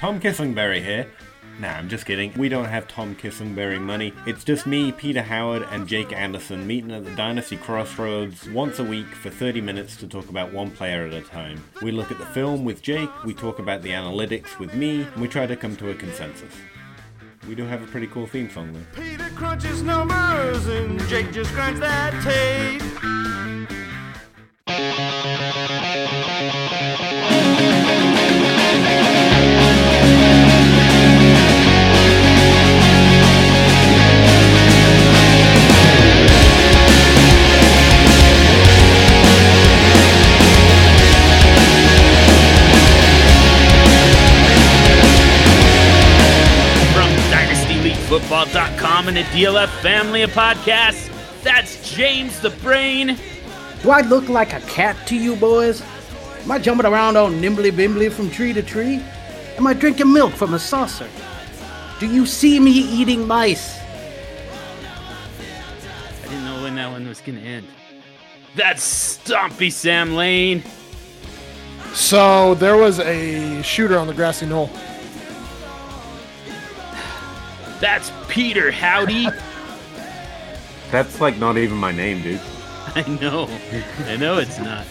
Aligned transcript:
Tom 0.00 0.18
Kislingbury 0.18 0.82
here. 0.82 1.06
Nah, 1.58 1.72
I'm 1.72 1.90
just 1.90 2.06
kidding. 2.06 2.32
We 2.38 2.48
don't 2.48 2.64
have 2.64 2.88
Tom 2.88 3.14
Kislingbury 3.14 3.78
money. 3.78 4.14
It's 4.26 4.44
just 4.44 4.66
me, 4.66 4.92
Peter 4.92 5.20
Howard, 5.20 5.66
and 5.70 5.86
Jake 5.86 6.10
Anderson 6.10 6.66
meeting 6.66 6.90
at 6.90 7.04
the 7.04 7.14
Dynasty 7.16 7.58
Crossroads 7.58 8.48
once 8.48 8.78
a 8.78 8.82
week 8.82 9.08
for 9.08 9.28
30 9.28 9.60
minutes 9.60 9.98
to 9.98 10.08
talk 10.08 10.30
about 10.30 10.54
one 10.54 10.70
player 10.70 11.04
at 11.04 11.12
a 11.12 11.20
time. 11.20 11.62
We 11.82 11.92
look 11.92 12.10
at 12.10 12.16
the 12.16 12.24
film 12.24 12.64
with 12.64 12.80
Jake, 12.80 13.10
we 13.24 13.34
talk 13.34 13.58
about 13.58 13.82
the 13.82 13.90
analytics 13.90 14.58
with 14.58 14.72
me, 14.72 15.02
and 15.02 15.20
we 15.20 15.28
try 15.28 15.44
to 15.44 15.54
come 15.54 15.76
to 15.76 15.90
a 15.90 15.94
consensus. 15.94 16.54
We 17.46 17.54
do 17.54 17.64
have 17.64 17.82
a 17.82 17.86
pretty 17.86 18.06
cool 18.06 18.26
theme 18.26 18.48
song 18.48 18.72
though. 18.72 19.02
Peter 19.02 19.28
crunches 19.34 19.82
numbers 19.82 20.66
and 20.66 20.98
Jake 21.08 21.30
just 21.30 21.52
grinds 21.52 21.78
that 21.80 22.14
tape. 22.22 23.29
DynastyLeagueFootball.com 48.40 49.08
and 49.08 49.16
the 49.16 49.22
DLF 49.22 49.68
family 49.82 50.22
of 50.22 50.30
podcasts, 50.30 51.10
that's 51.42 51.94
James 51.94 52.40
the 52.40 52.50
Brain. 52.50 53.18
Do 53.82 53.90
I 53.90 54.00
look 54.02 54.28
like 54.28 54.52
a 54.52 54.60
cat 54.60 54.96
to 55.08 55.16
you 55.16 55.36
boys? 55.36 55.82
Am 56.42 56.50
I 56.50 56.58
jumping 56.58 56.86
around 56.86 57.16
all 57.16 57.28
nimbly 57.28 57.70
bimbly 57.70 58.10
from 58.10 58.30
tree 58.30 58.52
to 58.52 58.62
tree? 58.62 59.02
Am 59.58 59.66
I 59.66 59.74
drinking 59.74 60.12
milk 60.12 60.32
from 60.32 60.54
a 60.54 60.58
saucer? 60.58 61.08
Do 61.98 62.06
you 62.06 62.24
see 62.24 62.58
me 62.58 62.70
eating 62.70 63.26
mice? 63.26 63.78
I 66.24 66.28
didn't 66.28 66.44
know 66.44 66.62
when 66.62 66.74
that 66.76 66.90
one 66.90 67.06
was 67.06 67.20
to 67.20 67.38
end. 67.38 67.66
That's 68.56 69.18
Stompy 69.18 69.70
Sam 69.70 70.14
Lane. 70.14 70.62
So 71.92 72.54
there 72.54 72.76
was 72.76 73.00
a 73.00 73.60
shooter 73.62 73.98
on 73.98 74.06
the 74.06 74.14
grassy 74.14 74.46
knoll. 74.46 74.70
That's 77.80 78.12
Peter 78.28 78.70
Howdy. 78.70 79.28
That's 80.90 81.20
like 81.20 81.38
not 81.38 81.56
even 81.56 81.76
my 81.78 81.92
name, 81.92 82.22
dude. 82.22 82.40
I 82.94 83.02
know. 83.20 83.48
I 84.06 84.16
know 84.16 84.38
it's 84.38 84.58
not. 84.58 84.84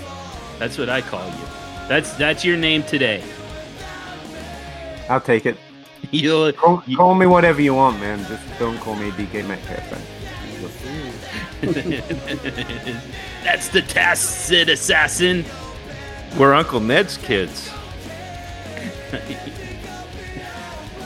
That's 0.58 0.78
what 0.78 0.90
I 0.90 1.02
call 1.02 1.26
you. 1.28 1.46
That's 1.88 2.14
that's 2.14 2.46
your 2.46 2.56
name 2.58 2.84
today. 2.84 3.24
I'll 5.10 5.20
take 5.22 5.46
it. 5.46 5.58
You'll, 6.12 6.52
Call, 6.54 6.82
you- 6.88 6.96
call 6.98 7.14
me 7.16 7.26
whatever 7.26 7.62
you 7.62 7.74
want, 7.76 8.00
man. 8.00 8.20
Just 8.28 8.44
don't 8.58 8.78
call 8.80 8.96
me 8.96 9.12
DK 9.12 9.46
Metcalf. 9.48 9.92
man. 9.92 10.02
that's 13.44 13.68
the 13.70 13.82
Tacit 13.82 14.70
Assassin. 14.70 15.44
We're 16.38 16.54
Uncle 16.54 16.80
Ned's 16.80 17.18
kids. 17.18 17.70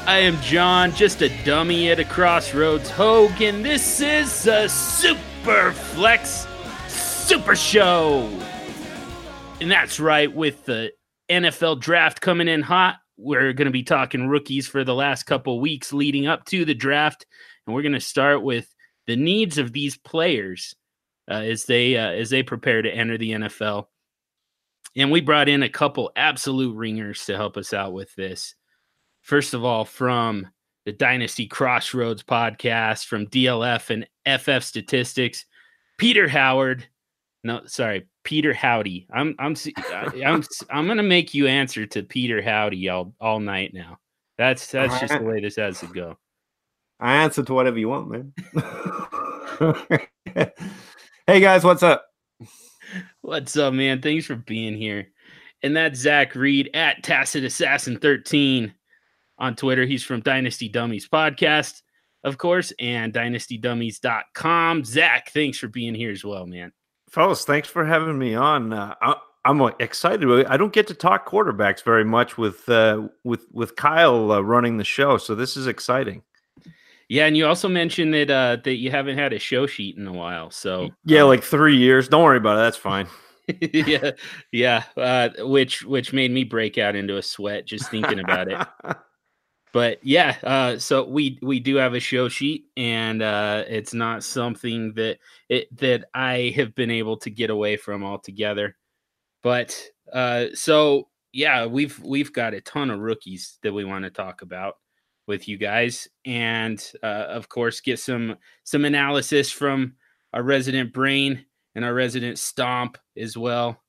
I 0.06 0.18
am 0.18 0.40
John, 0.42 0.94
just 0.94 1.22
a 1.22 1.30
dummy 1.46 1.90
at 1.90 1.98
a 1.98 2.04
crossroads. 2.04 2.90
Hogan, 2.90 3.64
this 3.64 4.02
is 4.02 4.48
a 4.48 4.68
Super 4.68 5.72
Flex 5.72 6.46
Super 6.90 7.56
Show. 7.56 8.28
And 9.62 9.72
that's 9.72 10.02
right, 10.02 10.32
with 10.32 10.66
the 10.66 10.92
NFL 11.30 11.80
draft 11.80 12.20
coming 12.20 12.50
in 12.50 12.62
hot, 12.62 12.98
we're 13.16 13.54
going 13.54 13.68
to 13.68 13.72
be 13.72 13.84
talking 13.84 14.28
rookies 14.28 14.68
for 14.68 14.84
the 14.84 14.94
last 14.94 15.24
couple 15.24 15.62
weeks 15.62 15.94
leading 15.94 16.28
up 16.28 16.44
to 16.48 16.66
the 16.66 16.76
draft. 16.76 17.26
And 17.66 17.74
we're 17.74 17.82
going 17.82 17.94
to 17.94 18.02
start 18.02 18.44
with 18.44 18.76
the 19.08 19.16
needs 19.16 19.58
of 19.58 19.72
these 19.72 19.96
players 19.96 20.76
uh, 21.32 21.36
as 21.36 21.64
they 21.64 21.96
uh, 21.96 22.12
as 22.12 22.30
they 22.30 22.44
prepare 22.44 22.82
to 22.82 22.92
enter 22.92 23.18
the 23.18 23.32
NFL. 23.32 23.86
And 24.98 25.12
we 25.12 25.22
brought 25.22 25.48
in 25.48 25.64
a 25.64 25.70
couple 25.70 26.12
absolute 26.18 26.76
ringers 26.76 27.26
to 27.28 27.38
help 27.38 27.56
us 27.56 27.74
out 27.74 27.94
with 27.94 28.14
this. 28.16 28.56
First 29.24 29.54
of 29.54 29.64
all, 29.64 29.86
from 29.86 30.48
the 30.86 30.92
Dynasty 30.92 31.48
Crossroads 31.48 32.24
podcast 32.24 33.06
from 33.06 33.28
DLF 33.28 33.90
and 33.90 34.06
FF 34.42 34.64
Statistics, 34.64 35.46
Peter 35.98 36.28
Howard. 36.28 36.86
No, 37.46 37.62
sorry, 37.66 38.08
Peter 38.26 38.54
Howdy. 38.54 39.08
I'm 39.14 39.34
I'm 39.40 39.56
I'm 40.26 40.44
I'm 40.70 40.88
gonna 40.88 41.04
make 41.04 41.34
you 41.34 41.48
answer 41.48 41.86
to 41.88 42.04
Peter 42.04 42.42
Howdy 42.42 42.90
all 42.90 43.14
all 43.22 43.40
night 43.40 43.74
now. 43.74 43.98
That's 44.38 44.68
that's 44.68 45.00
just 45.00 45.18
the 45.18 45.24
way 45.24 45.40
this 45.40 45.56
has 45.56 45.80
to 45.80 45.88
go. 45.88 46.18
I 47.00 47.24
answer 47.24 47.44
to 47.44 47.54
whatever 47.54 47.80
you 47.80 47.90
want, 47.90 48.10
man. 48.10 48.34
hey 51.28 51.40
guys, 51.40 51.64
what's 51.64 51.84
up? 51.84 52.06
What's 53.22 53.56
up, 53.56 53.74
man? 53.74 54.02
Thanks 54.02 54.26
for 54.26 54.36
being 54.36 54.76
here. 54.76 55.08
And 55.62 55.78
that's 55.78 56.00
Zac 56.00 56.36
Reed 56.36 56.70
at 56.74 57.04
Tacit 57.04 57.46
Assassin 57.46 57.98
13 57.98 58.74
on 59.38 59.56
Twitter. 59.56 59.86
He's 59.86 60.04
from 60.04 60.22
Dynasty 60.22 60.70
Dummies 60.70 61.08
Podcast, 61.08 61.82
of 62.24 62.38
course, 62.38 62.74
and 62.80 63.14
dynastydummies.com. 63.14 64.86
Zac, 64.86 65.32
thanks 65.32 65.58
for 65.58 65.68
being 65.68 65.96
here 65.96 66.12
as 66.12 66.24
well, 66.24 66.46
man. 66.46 66.72
Fellas, 67.10 67.46
thanks 67.46 67.68
for 67.68 67.86
having 67.86 68.18
me 68.18 68.34
on. 68.36 68.74
Uh, 68.74 68.96
I, 69.02 69.16
I'm 69.46 69.62
uh, 69.62 69.72
excited. 69.80 70.48
I 70.48 70.58
don't 70.58 70.74
get 70.74 70.88
to 70.88 70.94
talk 70.94 71.28
quarterbacks 71.28 71.84
very 71.84 72.06
much 72.06 72.38
with 72.38 72.68
uh, 72.70 73.08
with 73.24 73.46
with 73.52 73.76
Kyle 73.76 74.32
uh, 74.32 74.42
running 74.42 74.78
the 74.78 74.84
show, 74.84 75.18
so 75.18 75.36
this 75.36 75.58
is 75.58 75.68
exciting. 75.68 76.24
Yeah, 77.10 77.26
and 77.26 77.36
you 77.36 77.46
also 77.46 77.68
mentioned 77.68 78.14
that 78.14 78.32
uh 78.32 78.58
that 78.64 78.78
you 78.78 78.90
haven't 78.90 79.18
had 79.18 79.34
a 79.34 79.40
show 79.40 79.68
sheet 79.68 79.98
in 79.98 80.08
a 80.08 80.14
while. 80.14 80.50
So 80.50 80.90
Yeah, 81.06 81.22
um, 81.22 81.28
like 81.28 81.44
three 81.44 81.78
years. 81.78 82.08
Don't 82.08 82.24
worry 82.24 82.38
about 82.38 82.58
it. 82.58 82.62
That's 82.62 82.78
fine. 82.78 83.08
yeah, 83.74 84.12
yeah, 84.52 84.84
uh, 84.96 85.30
which 85.40 85.84
which 85.84 86.14
made 86.14 86.32
me 86.32 86.46
break 86.46 86.78
out 86.78 86.96
into 86.96 87.18
a 87.18 87.22
sweat 87.22 87.66
just 87.66 87.92
thinking 87.92 88.20
about 88.20 88.48
it. 88.48 88.68
but 89.74 89.98
yeah 90.04 90.38
uh 90.44 90.78
so 90.78 91.04
we 91.04 91.38
we 91.42 91.60
do 91.60 91.76
have 91.76 91.96
a 91.96 92.00
show 92.00 92.30
sheet 92.30 92.66
and 92.78 93.22
uh 93.22 93.64
it's 93.68 93.94
not 93.94 94.24
something 94.24 94.94
that 94.94 95.18
it 95.50 95.76
that 95.76 96.06
i 96.14 96.54
have 96.56 96.74
been 96.76 96.92
able 96.92 97.18
to 97.18 97.30
get 97.30 97.50
away 97.50 97.76
from 97.76 98.04
altogether. 98.04 98.78
But 99.42 99.78
uh 100.14 100.46
so 100.54 101.10
yeah 101.34 101.66
we've 101.66 102.00
we've 102.00 102.32
got 102.32 102.54
a 102.54 102.62
ton 102.62 102.92
of 102.92 103.00
rookies 103.00 103.58
that 103.64 103.74
we 103.74 103.84
want 103.84 104.06
to 104.06 104.12
talk 104.12 104.42
about 104.44 104.76
with 105.28 105.48
you 105.48 105.58
guys 105.58 106.08
and 106.26 106.92
uh 107.02 107.26
of 107.30 107.50
course 107.50 107.82
get 107.82 108.00
some 108.00 108.38
some 108.64 108.86
analysis 108.86 109.52
from 109.52 109.96
our 110.34 110.44
resident 110.44 110.94
brain 110.94 111.46
and 111.76 111.84
our 111.84 111.94
resident 111.94 112.38
stomp 112.38 112.98
as 113.18 113.36
well. 113.36 113.82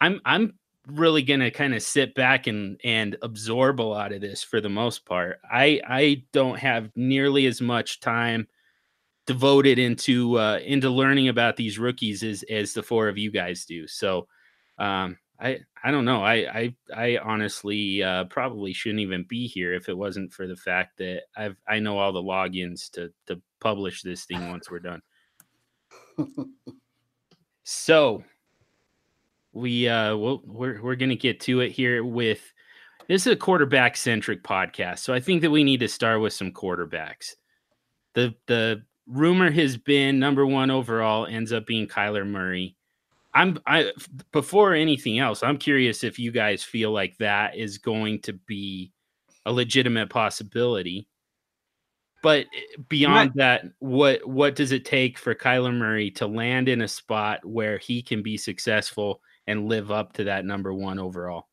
I'm 0.00 0.20
i'm 0.24 0.54
really 0.86 1.22
going 1.22 1.40
to 1.40 1.50
kind 1.50 1.74
of 1.74 1.82
sit 1.82 2.14
back 2.14 2.46
and 2.46 2.80
and 2.84 3.16
absorb 3.22 3.80
a 3.80 3.82
lot 3.82 4.12
of 4.12 4.20
this 4.20 4.42
for 4.42 4.60
the 4.60 4.68
most 4.68 5.04
part. 5.04 5.40
I 5.50 5.80
I 5.86 6.24
don't 6.32 6.58
have 6.58 6.90
nearly 6.94 7.46
as 7.46 7.60
much 7.60 8.00
time 8.00 8.46
devoted 9.26 9.78
into 9.78 10.38
uh 10.38 10.58
into 10.64 10.88
learning 10.88 11.28
about 11.28 11.56
these 11.56 11.78
rookies 11.78 12.22
as 12.22 12.44
as 12.44 12.72
the 12.72 12.82
four 12.82 13.08
of 13.08 13.18
you 13.18 13.30
guys 13.30 13.64
do. 13.64 13.86
So 13.88 14.28
um 14.78 15.18
I 15.40 15.60
I 15.82 15.90
don't 15.90 16.04
know. 16.04 16.22
I 16.24 16.34
I 16.34 16.74
I 16.94 17.18
honestly 17.18 18.02
uh 18.02 18.24
probably 18.24 18.72
shouldn't 18.72 19.00
even 19.00 19.24
be 19.24 19.48
here 19.48 19.74
if 19.74 19.88
it 19.88 19.98
wasn't 19.98 20.32
for 20.32 20.46
the 20.46 20.56
fact 20.56 20.98
that 20.98 21.22
I've 21.36 21.56
I 21.66 21.80
know 21.80 21.98
all 21.98 22.12
the 22.12 22.22
logins 22.22 22.90
to 22.92 23.12
to 23.26 23.40
publish 23.60 24.02
this 24.02 24.24
thing 24.24 24.48
once 24.50 24.70
we're 24.70 24.78
done. 24.78 25.02
so 27.64 28.22
we 29.56 29.88
uh 29.88 30.14
we'll, 30.14 30.42
we're 30.44 30.80
we're 30.82 30.96
gonna 30.96 31.16
get 31.16 31.40
to 31.40 31.60
it 31.60 31.72
here 31.72 32.04
with 32.04 32.52
this 33.08 33.26
is 33.26 33.32
a 33.32 33.36
quarterback 33.36 33.96
centric 33.96 34.42
podcast 34.42 34.98
so 34.98 35.14
i 35.14 35.20
think 35.20 35.40
that 35.40 35.50
we 35.50 35.64
need 35.64 35.80
to 35.80 35.88
start 35.88 36.20
with 36.20 36.32
some 36.32 36.52
quarterbacks. 36.52 37.34
The 38.14 38.34
the 38.46 38.82
rumor 39.06 39.50
has 39.50 39.76
been 39.76 40.18
number 40.18 40.46
one 40.46 40.70
overall 40.70 41.26
ends 41.26 41.52
up 41.52 41.66
being 41.66 41.86
kyler 41.86 42.26
murray. 42.26 42.76
I'm 43.34 43.58
i 43.66 43.92
before 44.32 44.74
anything 44.74 45.18
else 45.18 45.42
i'm 45.42 45.58
curious 45.58 46.04
if 46.04 46.18
you 46.18 46.32
guys 46.32 46.62
feel 46.62 46.90
like 46.90 47.16
that 47.18 47.56
is 47.56 47.78
going 47.78 48.20
to 48.22 48.32
be 48.32 48.92
a 49.46 49.52
legitimate 49.52 50.10
possibility. 50.10 51.08
But 52.22 52.46
eh, 52.46 52.82
beyond 52.88 53.32
that 53.36 53.64
what 53.78 54.26
what 54.26 54.54
does 54.54 54.72
it 54.72 54.84
take 54.84 55.18
for 55.18 55.34
kyler 55.34 55.74
murray 55.74 56.10
to 56.12 56.26
land 56.26 56.68
in 56.68 56.82
a 56.82 56.88
spot 56.88 57.44
where 57.44 57.78
he 57.78 58.02
can 58.02 58.22
be 58.22 58.36
successful 58.36 59.20
and 59.46 59.68
live 59.68 59.90
up 59.90 60.12
to 60.14 60.24
that 60.24 60.44
number 60.44 60.72
one 60.72 60.98
overall. 60.98 61.46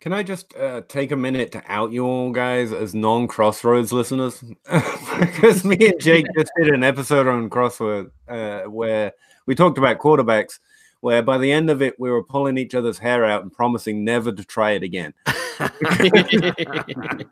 Can 0.00 0.12
I 0.12 0.22
just 0.22 0.54
uh, 0.54 0.82
take 0.86 1.12
a 1.12 1.16
minute 1.16 1.52
to 1.52 1.62
out 1.66 1.92
you 1.92 2.04
all 2.04 2.30
guys 2.30 2.72
as 2.72 2.94
non-Crossroads 2.94 3.90
listeners? 3.90 4.38
because 5.18 5.64
me 5.64 5.78
and 5.80 5.98
Jake 5.98 6.26
just 6.36 6.52
did 6.58 6.74
an 6.74 6.84
episode 6.84 7.26
on 7.26 7.48
Crossroads 7.48 8.10
uh, 8.28 8.64
where 8.64 9.12
we 9.46 9.54
talked 9.54 9.78
about 9.78 9.98
quarterbacks. 9.98 10.58
where 11.00 11.22
by 11.22 11.38
the 11.38 11.50
end 11.50 11.70
of 11.70 11.80
it 11.80 11.98
we 11.98 12.10
were 12.10 12.22
pulling 12.22 12.58
each 12.58 12.74
other's 12.74 12.98
hair 12.98 13.24
out 13.24 13.42
and 13.42 13.52
promising 13.52 14.04
never 14.04 14.30
to 14.30 14.44
try 14.44 14.72
it 14.72 14.82
again. 14.82 15.14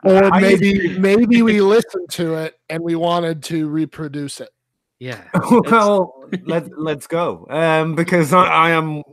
Or 0.05 0.31
maybe 0.39 0.97
maybe 0.97 1.41
we 1.41 1.59
listened 1.61 2.09
to 2.11 2.35
it 2.35 2.57
and 2.69 2.81
we 2.81 2.95
wanted 2.95 3.43
to 3.43 3.67
reproduce 3.67 4.39
it. 4.39 4.49
Yeah. 4.99 5.23
well, 5.49 6.23
let's 6.45 6.69
let's 6.77 7.07
go. 7.07 7.45
Um, 7.49 7.95
because 7.95 8.33
I, 8.33 8.45
I 8.45 8.69
am, 8.71 9.03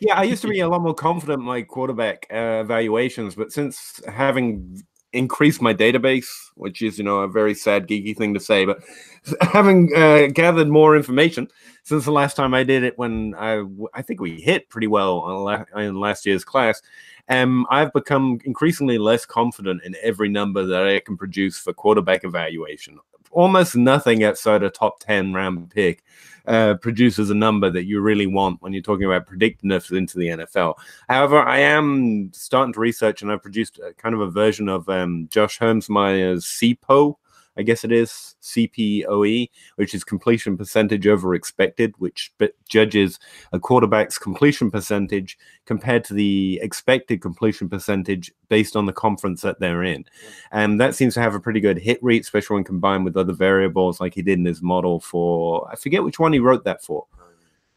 yeah, 0.00 0.14
I 0.14 0.24
used 0.24 0.42
to 0.42 0.48
be 0.48 0.60
a 0.60 0.68
lot 0.68 0.82
more 0.82 0.94
confident 0.94 1.40
in 1.40 1.46
my 1.46 1.62
quarterback 1.62 2.26
uh, 2.32 2.60
evaluations, 2.62 3.34
but 3.34 3.52
since 3.52 4.00
having 4.08 4.82
increased 5.12 5.60
my 5.60 5.74
database, 5.74 6.28
which 6.54 6.82
is 6.82 6.98
you 6.98 7.04
know 7.04 7.20
a 7.20 7.28
very 7.28 7.54
sad 7.54 7.86
geeky 7.86 8.16
thing 8.16 8.34
to 8.34 8.40
say, 8.40 8.64
but 8.64 8.80
having 9.40 9.90
uh, 9.94 10.28
gathered 10.32 10.68
more 10.68 10.96
information 10.96 11.48
since 11.82 12.04
the 12.04 12.12
last 12.12 12.36
time 12.36 12.54
I 12.54 12.64
did 12.64 12.82
it, 12.82 12.98
when 12.98 13.34
I 13.38 13.64
I 13.94 14.02
think 14.02 14.20
we 14.20 14.40
hit 14.40 14.68
pretty 14.68 14.86
well 14.86 15.44
la- 15.44 15.64
in 15.76 16.00
last 16.00 16.26
year's 16.26 16.44
class. 16.44 16.80
Um, 17.28 17.64
I've 17.70 17.92
become 17.92 18.40
increasingly 18.44 18.98
less 18.98 19.24
confident 19.24 19.84
in 19.84 19.94
every 20.02 20.28
number 20.28 20.66
that 20.66 20.84
I 20.84 20.98
can 20.98 21.16
produce 21.16 21.58
for 21.58 21.72
quarterback 21.72 22.24
evaluation 22.24 22.98
almost 23.30 23.76
nothing 23.76 24.24
outside 24.24 24.62
a 24.62 24.70
top 24.70 25.00
10 25.00 25.32
round 25.32 25.70
pick 25.70 26.02
uh, 26.46 26.74
produces 26.74 27.30
a 27.30 27.34
number 27.34 27.70
that 27.70 27.84
you 27.84 28.00
really 28.00 28.26
want 28.26 28.60
when 28.62 28.72
you're 28.72 28.82
talking 28.82 29.06
about 29.06 29.26
predictiveness 29.26 29.96
into 29.96 30.18
the 30.18 30.28
NFL. 30.28 30.74
However, 31.08 31.40
I 31.40 31.58
am 31.58 32.30
starting 32.32 32.72
to 32.74 32.80
research 32.80 33.22
and 33.22 33.30
I've 33.30 33.42
produced 33.42 33.78
a, 33.78 33.92
kind 33.94 34.14
of 34.14 34.20
a 34.20 34.30
version 34.30 34.68
of 34.68 34.88
um, 34.88 35.28
Josh 35.30 35.58
Hermsmeyer's 35.58 36.44
CPO. 36.44 37.16
I 37.60 37.62
guess 37.62 37.84
it 37.84 37.92
is 37.92 38.36
CPOE, 38.40 39.50
which 39.76 39.94
is 39.94 40.02
completion 40.02 40.56
percentage 40.56 41.06
over 41.06 41.34
expected, 41.34 41.94
which 41.98 42.32
judges 42.68 43.18
a 43.52 43.60
quarterback's 43.60 44.16
completion 44.16 44.70
percentage 44.70 45.36
compared 45.66 46.02
to 46.04 46.14
the 46.14 46.58
expected 46.62 47.20
completion 47.20 47.68
percentage 47.68 48.32
based 48.48 48.76
on 48.76 48.86
the 48.86 48.94
conference 48.94 49.42
that 49.42 49.60
they're 49.60 49.84
in. 49.84 50.06
And 50.52 50.80
that 50.80 50.94
seems 50.94 51.12
to 51.14 51.20
have 51.20 51.34
a 51.34 51.40
pretty 51.40 51.60
good 51.60 51.78
hit 51.78 52.02
rate, 52.02 52.22
especially 52.22 52.54
when 52.54 52.64
combined 52.64 53.04
with 53.04 53.18
other 53.18 53.34
variables 53.34 54.00
like 54.00 54.14
he 54.14 54.22
did 54.22 54.38
in 54.38 54.46
his 54.46 54.62
model 54.62 54.98
for, 54.98 55.70
I 55.70 55.76
forget 55.76 56.02
which 56.02 56.18
one 56.18 56.32
he 56.32 56.38
wrote 56.38 56.64
that 56.64 56.82
for. 56.82 57.06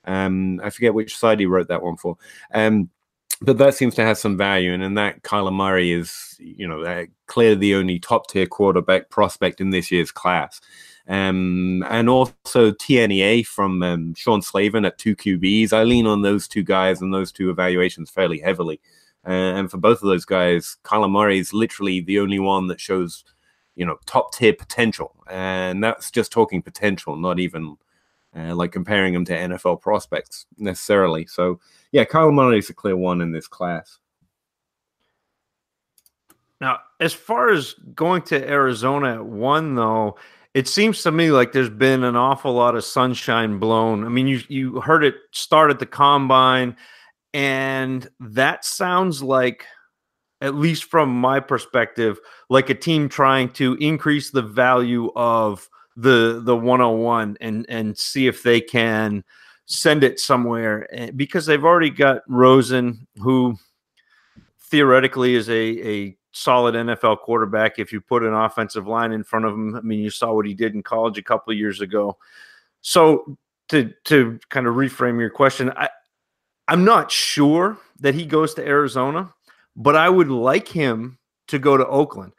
Um, 0.05 0.61
I 0.63 0.69
forget 0.69 0.93
which 0.93 1.17
side 1.17 1.41
he 1.41 1.45
wrote 1.45 1.67
that 1.67 1.83
one 1.83 1.97
for. 1.97 2.17
Um, 2.53 2.89
but 3.43 3.57
that 3.57 3.75
seems 3.75 3.93
to 3.95 4.05
have 4.05 4.17
some 4.17 4.37
value. 4.37 4.73
And 4.73 4.81
in 4.81 4.93
that, 4.95 5.21
Kyler 5.23 5.53
Murray 5.53 5.91
is, 5.91 6.35
you 6.39 6.67
know, 6.67 7.05
clearly 7.27 7.55
the 7.55 7.75
only 7.75 7.99
top 7.99 8.27
tier 8.29 8.45
quarterback 8.45 9.09
prospect 9.09 9.59
in 9.59 9.69
this 9.69 9.91
year's 9.91 10.11
class. 10.11 10.61
Um, 11.07 11.83
and 11.89 12.09
also 12.09 12.71
TNEA 12.71 13.45
from 13.45 13.83
um, 13.83 14.13
Sean 14.15 14.41
Slavin 14.41 14.85
at 14.85 14.97
two 14.97 15.15
QBs. 15.15 15.73
I 15.73 15.83
lean 15.83 16.07
on 16.07 16.21
those 16.21 16.47
two 16.47 16.63
guys 16.63 17.01
and 17.01 17.13
those 17.13 17.33
two 17.33 17.49
evaluations 17.49 18.09
fairly 18.09 18.39
heavily. 18.39 18.79
Uh, 19.27 19.31
and 19.31 19.69
for 19.69 19.77
both 19.77 20.01
of 20.01 20.07
those 20.07 20.25
guys, 20.25 20.77
Kyler 20.83 21.11
Murray 21.11 21.39
is 21.39 21.53
literally 21.53 21.99
the 21.99 22.19
only 22.19 22.39
one 22.39 22.67
that 22.67 22.79
shows, 22.79 23.25
you 23.75 23.85
know, 23.85 23.97
top 24.05 24.33
tier 24.33 24.53
potential. 24.53 25.13
And 25.29 25.83
that's 25.83 26.11
just 26.11 26.31
talking 26.31 26.61
potential, 26.61 27.17
not 27.17 27.39
even 27.39 27.77
uh, 28.35 28.55
like 28.55 28.71
comparing 28.71 29.13
him 29.13 29.25
to 29.25 29.33
NFL 29.33 29.81
prospects 29.81 30.45
necessarily. 30.57 31.25
So, 31.27 31.59
yeah, 31.91 32.05
Kyle 32.05 32.31
Murray 32.31 32.59
is 32.59 32.69
a 32.69 32.73
clear 32.73 32.97
one 32.97 33.21
in 33.21 33.31
this 33.31 33.47
class. 33.47 33.99
Now, 36.59 36.79
as 36.99 37.13
far 37.13 37.51
as 37.51 37.73
going 37.93 38.21
to 38.23 38.49
Arizona 38.49 39.15
at 39.15 39.25
one, 39.25 39.75
though, 39.75 40.17
it 40.53 40.67
seems 40.67 41.03
to 41.03 41.11
me 41.11 41.31
like 41.31 41.51
there's 41.51 41.69
been 41.69 42.03
an 42.03 42.15
awful 42.15 42.53
lot 42.53 42.75
of 42.75 42.85
sunshine 42.85 43.59
blown. 43.59 44.05
I 44.05 44.09
mean, 44.09 44.27
you 44.27 44.41
you 44.47 44.81
heard 44.81 45.03
it 45.03 45.15
start 45.31 45.71
at 45.71 45.79
the 45.79 45.85
combine, 45.85 46.77
and 47.33 48.07
that 48.19 48.63
sounds 48.63 49.21
like, 49.21 49.65
at 50.41 50.55
least 50.55 50.85
from 50.85 51.09
my 51.09 51.39
perspective, 51.39 52.19
like 52.49 52.69
a 52.69 52.75
team 52.75 53.09
trying 53.09 53.49
to 53.53 53.73
increase 53.75 54.31
the 54.31 54.41
value 54.41 55.11
of 55.15 55.67
the 55.95 56.41
the 56.43 56.55
101 56.55 57.37
and 57.41 57.65
and 57.69 57.97
see 57.97 58.27
if 58.27 58.43
they 58.43 58.59
can 58.59 59.23
send 59.65 60.03
it 60.03 60.19
somewhere 60.19 60.87
eh, 60.93 61.11
because 61.15 61.45
they've 61.45 61.63
already 61.63 61.89
got 61.89 62.21
Rosen, 62.27 63.07
who 63.17 63.55
theoretically 64.59 65.35
is 65.35 65.49
a 65.49 65.53
a 65.53 66.17
solid 66.31 66.75
NFL 66.75 67.19
quarterback 67.19 67.77
if 67.77 67.93
you 67.93 68.01
put 68.01 68.23
an 68.23 68.33
offensive 68.33 68.87
line 68.87 69.11
in 69.11 69.23
front 69.23 69.45
of 69.45 69.53
him. 69.53 69.75
I 69.75 69.81
mean, 69.81 69.99
you 69.99 70.09
saw 70.09 70.33
what 70.33 70.47
he 70.47 70.53
did 70.53 70.73
in 70.73 70.81
college 70.81 71.17
a 71.17 71.23
couple 71.23 71.53
years 71.53 71.81
ago. 71.81 72.17
So 72.81 73.37
to 73.69 73.93
to 74.05 74.39
kind 74.49 74.67
of 74.67 74.75
reframe 74.75 75.19
your 75.19 75.29
question, 75.29 75.71
I 75.75 75.89
I'm 76.67 76.85
not 76.85 77.11
sure 77.11 77.77
that 77.99 78.15
he 78.15 78.25
goes 78.25 78.53
to 78.55 78.65
Arizona, 78.67 79.33
but 79.75 79.95
I 79.95 80.09
would 80.09 80.29
like 80.29 80.67
him 80.67 81.17
to 81.47 81.59
go 81.59 81.77
to 81.77 81.85
Oakland. 81.87 82.33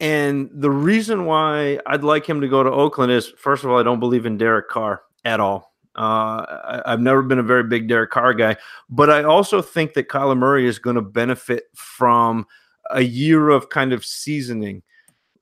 And 0.00 0.50
the 0.52 0.70
reason 0.70 1.24
why 1.24 1.78
I'd 1.86 2.04
like 2.04 2.26
him 2.26 2.40
to 2.42 2.48
go 2.48 2.62
to 2.62 2.70
Oakland 2.70 3.12
is 3.12 3.32
first 3.38 3.64
of 3.64 3.70
all, 3.70 3.78
I 3.78 3.82
don't 3.82 4.00
believe 4.00 4.26
in 4.26 4.36
Derek 4.36 4.68
Carr 4.68 5.02
at 5.24 5.40
all. 5.40 5.74
Uh, 5.96 6.44
I, 6.64 6.82
I've 6.92 7.00
never 7.00 7.22
been 7.22 7.38
a 7.38 7.42
very 7.42 7.64
big 7.64 7.88
Derek 7.88 8.10
Carr 8.10 8.34
guy, 8.34 8.56
but 8.90 9.08
I 9.08 9.24
also 9.24 9.62
think 9.62 9.94
that 9.94 10.08
Kyler 10.08 10.36
Murray 10.36 10.66
is 10.66 10.78
going 10.78 10.96
to 10.96 11.02
benefit 11.02 11.64
from 11.74 12.46
a 12.90 13.00
year 13.00 13.48
of 13.48 13.70
kind 13.70 13.94
of 13.94 14.04
seasoning. 14.04 14.82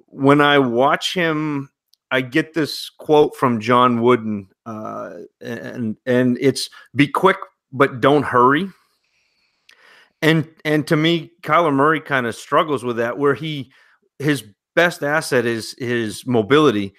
When 0.07 0.41
I 0.41 0.61
watch 0.61 1.13
him, 1.13 1.71
I 2.13 2.21
get 2.21 2.55
this 2.55 2.89
quote 2.89 3.35
from 3.35 3.61
John 3.61 4.01
Wooden, 4.01 4.49
uh, 4.65 5.15
and 5.41 5.97
and 6.07 6.39
it's 6.41 6.71
"Be 6.95 7.09
quick, 7.09 7.39
but 7.73 8.01
don't 8.01 8.23
hurry." 8.23 8.69
And 10.23 10.49
and 10.65 10.87
to 10.87 10.97
me, 10.97 11.33
Kyler 11.43 11.75
Murray 11.75 12.01
kind 12.01 12.27
of 12.27 12.37
struggles 12.37 12.85
with 12.85 12.99
that, 12.99 13.19
where 13.19 13.35
he 13.35 13.73
his 14.25 14.45
best 14.75 15.03
asset 15.03 15.47
is 15.47 15.75
his 15.79 16.27
mobility, 16.27 16.95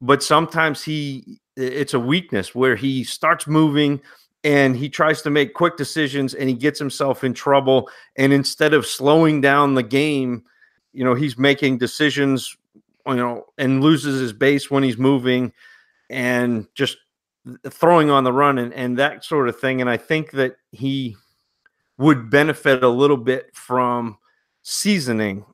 but 0.00 0.22
sometimes 0.22 0.82
he 0.82 1.40
it's 1.56 1.94
a 1.94 2.00
weakness 2.00 2.54
where 2.54 2.74
he 2.74 3.04
starts 3.04 3.46
moving 3.46 4.00
and 4.42 4.76
he 4.76 4.88
tries 4.88 5.22
to 5.22 5.30
make 5.30 5.54
quick 5.54 5.76
decisions 5.76 6.34
and 6.34 6.48
he 6.48 6.54
gets 6.54 6.78
himself 6.78 7.22
in 7.22 7.32
trouble 7.32 7.88
and 8.16 8.32
instead 8.32 8.74
of 8.74 8.86
slowing 8.86 9.40
down 9.40 9.74
the 9.74 9.82
game 9.82 10.42
you 10.92 11.04
know 11.04 11.14
he's 11.14 11.38
making 11.38 11.78
decisions 11.78 12.56
you 13.06 13.14
know 13.14 13.44
and 13.56 13.82
loses 13.82 14.20
his 14.20 14.32
base 14.32 14.68
when 14.68 14.82
he's 14.82 14.98
moving 14.98 15.52
and 16.10 16.66
just 16.74 16.96
throwing 17.68 18.10
on 18.10 18.24
the 18.24 18.32
run 18.32 18.58
and, 18.58 18.72
and 18.74 18.98
that 18.98 19.24
sort 19.24 19.48
of 19.48 19.58
thing 19.58 19.80
and 19.80 19.88
i 19.88 19.96
think 19.96 20.32
that 20.32 20.56
he 20.72 21.16
would 21.98 22.28
benefit 22.30 22.82
a 22.82 22.88
little 22.88 23.16
bit 23.16 23.54
from 23.54 24.18
seasoning 24.62 25.44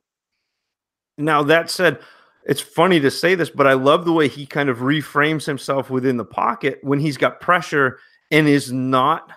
now 1.21 1.43
that 1.43 1.69
said 1.69 1.99
it's 2.45 2.61
funny 2.61 2.99
to 2.99 3.11
say 3.11 3.35
this, 3.35 3.49
but 3.49 3.67
I 3.67 3.73
love 3.73 4.05
the 4.05 4.13
way 4.13 4.27
he 4.27 4.45
kind 4.45 4.69
of 4.69 4.79
reframes 4.79 5.45
himself 5.45 5.89
within 5.89 6.17
the 6.17 6.25
pocket 6.25 6.79
when 6.81 6.99
he's 6.99 7.17
got 7.17 7.39
pressure 7.39 7.99
and 8.31 8.47
is 8.47 8.71
not 8.71 9.31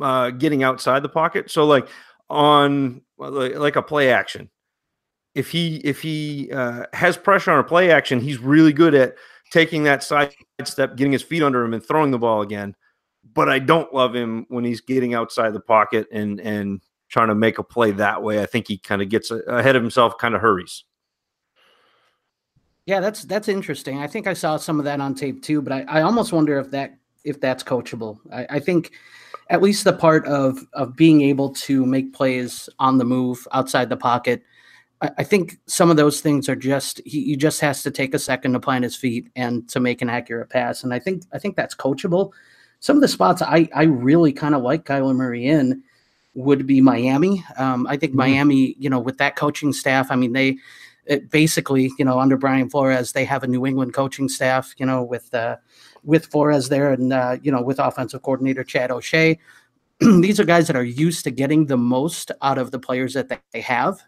uh, 0.00 0.30
getting 0.30 0.62
outside 0.62 1.02
the 1.02 1.08
pocket. 1.08 1.50
So 1.50 1.64
like 1.64 1.88
on 2.28 3.00
like 3.16 3.76
a 3.76 3.82
play 3.82 4.10
action, 4.10 4.50
if 5.34 5.50
he 5.50 5.76
if 5.76 6.02
he 6.02 6.50
uh, 6.52 6.84
has 6.92 7.16
pressure 7.16 7.50
on 7.50 7.60
a 7.60 7.64
play 7.64 7.90
action, 7.90 8.20
he's 8.20 8.38
really 8.38 8.72
good 8.72 8.94
at 8.94 9.14
taking 9.50 9.84
that 9.84 10.02
side 10.02 10.34
step, 10.64 10.96
getting 10.96 11.12
his 11.12 11.22
feet 11.22 11.42
under 11.42 11.64
him, 11.64 11.72
and 11.72 11.84
throwing 11.84 12.10
the 12.10 12.18
ball 12.18 12.42
again. 12.42 12.74
But 13.34 13.48
I 13.48 13.58
don't 13.58 13.92
love 13.94 14.14
him 14.14 14.46
when 14.48 14.64
he's 14.64 14.80
getting 14.80 15.14
outside 15.14 15.54
the 15.54 15.60
pocket 15.60 16.06
and 16.12 16.40
and 16.40 16.82
trying 17.08 17.28
to 17.28 17.34
make 17.34 17.58
a 17.58 17.62
play 17.62 17.90
that 17.92 18.22
way. 18.22 18.42
I 18.42 18.46
think 18.46 18.68
he 18.68 18.76
kind 18.76 19.00
of 19.00 19.08
gets 19.08 19.30
ahead 19.30 19.76
of 19.76 19.82
himself, 19.82 20.18
kind 20.18 20.34
of 20.34 20.42
hurries. 20.42 20.84
Yeah, 22.88 23.00
that's 23.00 23.24
that's 23.24 23.48
interesting. 23.48 23.98
I 23.98 24.06
think 24.06 24.26
I 24.26 24.32
saw 24.32 24.56
some 24.56 24.78
of 24.78 24.86
that 24.86 24.98
on 24.98 25.14
tape 25.14 25.42
too, 25.42 25.60
but 25.60 25.74
I, 25.74 25.84
I 25.88 26.00
almost 26.00 26.32
wonder 26.32 26.58
if 26.58 26.70
that 26.70 26.96
if 27.22 27.38
that's 27.38 27.62
coachable. 27.62 28.18
I, 28.32 28.46
I 28.48 28.58
think 28.60 28.92
at 29.50 29.60
least 29.60 29.84
the 29.84 29.92
part 29.92 30.26
of 30.26 30.64
of 30.72 30.96
being 30.96 31.20
able 31.20 31.50
to 31.50 31.84
make 31.84 32.14
plays 32.14 32.66
on 32.78 32.96
the 32.96 33.04
move 33.04 33.46
outside 33.52 33.90
the 33.90 33.98
pocket. 33.98 34.42
I, 35.02 35.10
I 35.18 35.24
think 35.24 35.58
some 35.66 35.90
of 35.90 35.98
those 35.98 36.22
things 36.22 36.48
are 36.48 36.56
just 36.56 37.02
he, 37.04 37.24
he 37.24 37.36
just 37.36 37.60
has 37.60 37.82
to 37.82 37.90
take 37.90 38.14
a 38.14 38.18
second 38.18 38.54
to 38.54 38.60
plant 38.60 38.84
his 38.84 38.96
feet 38.96 39.28
and 39.36 39.68
to 39.68 39.80
make 39.80 40.00
an 40.00 40.08
accurate 40.08 40.48
pass. 40.48 40.82
And 40.82 40.94
I 40.94 40.98
think 40.98 41.24
I 41.34 41.38
think 41.38 41.56
that's 41.56 41.74
coachable. 41.74 42.32
Some 42.80 42.96
of 42.96 43.02
the 43.02 43.08
spots 43.08 43.42
I 43.42 43.68
I 43.74 43.82
really 43.84 44.32
kind 44.32 44.54
of 44.54 44.62
like 44.62 44.86
Kyler 44.86 45.14
Murray 45.14 45.44
in 45.46 45.82
would 46.34 46.66
be 46.66 46.80
Miami. 46.80 47.44
Um, 47.58 47.86
I 47.86 47.98
think 47.98 48.12
Mhm. 48.12 48.16
Miami, 48.16 48.76
you 48.78 48.88
know, 48.88 49.00
with 49.00 49.18
that 49.18 49.36
coaching 49.36 49.74
staff, 49.74 50.10
I 50.10 50.16
mean 50.16 50.32
they 50.32 50.56
it 51.08 51.30
basically, 51.30 51.90
you 51.98 52.04
know, 52.04 52.20
under 52.20 52.36
Brian 52.36 52.68
Flores, 52.68 53.12
they 53.12 53.24
have 53.24 53.42
a 53.42 53.46
New 53.46 53.66
England 53.66 53.94
coaching 53.94 54.28
staff, 54.28 54.74
you 54.76 54.84
know, 54.84 55.02
with 55.02 55.34
uh, 55.34 55.56
with 56.04 56.26
Flores 56.26 56.68
there, 56.68 56.92
and 56.92 57.12
uh, 57.12 57.38
you 57.42 57.50
know, 57.50 57.62
with 57.62 57.78
offensive 57.78 58.22
coordinator 58.22 58.62
Chad 58.62 58.90
O'Shea. 58.90 59.38
These 60.00 60.38
are 60.38 60.44
guys 60.44 60.66
that 60.66 60.76
are 60.76 60.84
used 60.84 61.24
to 61.24 61.30
getting 61.30 61.66
the 61.66 61.78
most 61.78 62.30
out 62.42 62.58
of 62.58 62.70
the 62.70 62.78
players 62.78 63.14
that 63.14 63.28
they 63.52 63.60
have, 63.60 63.98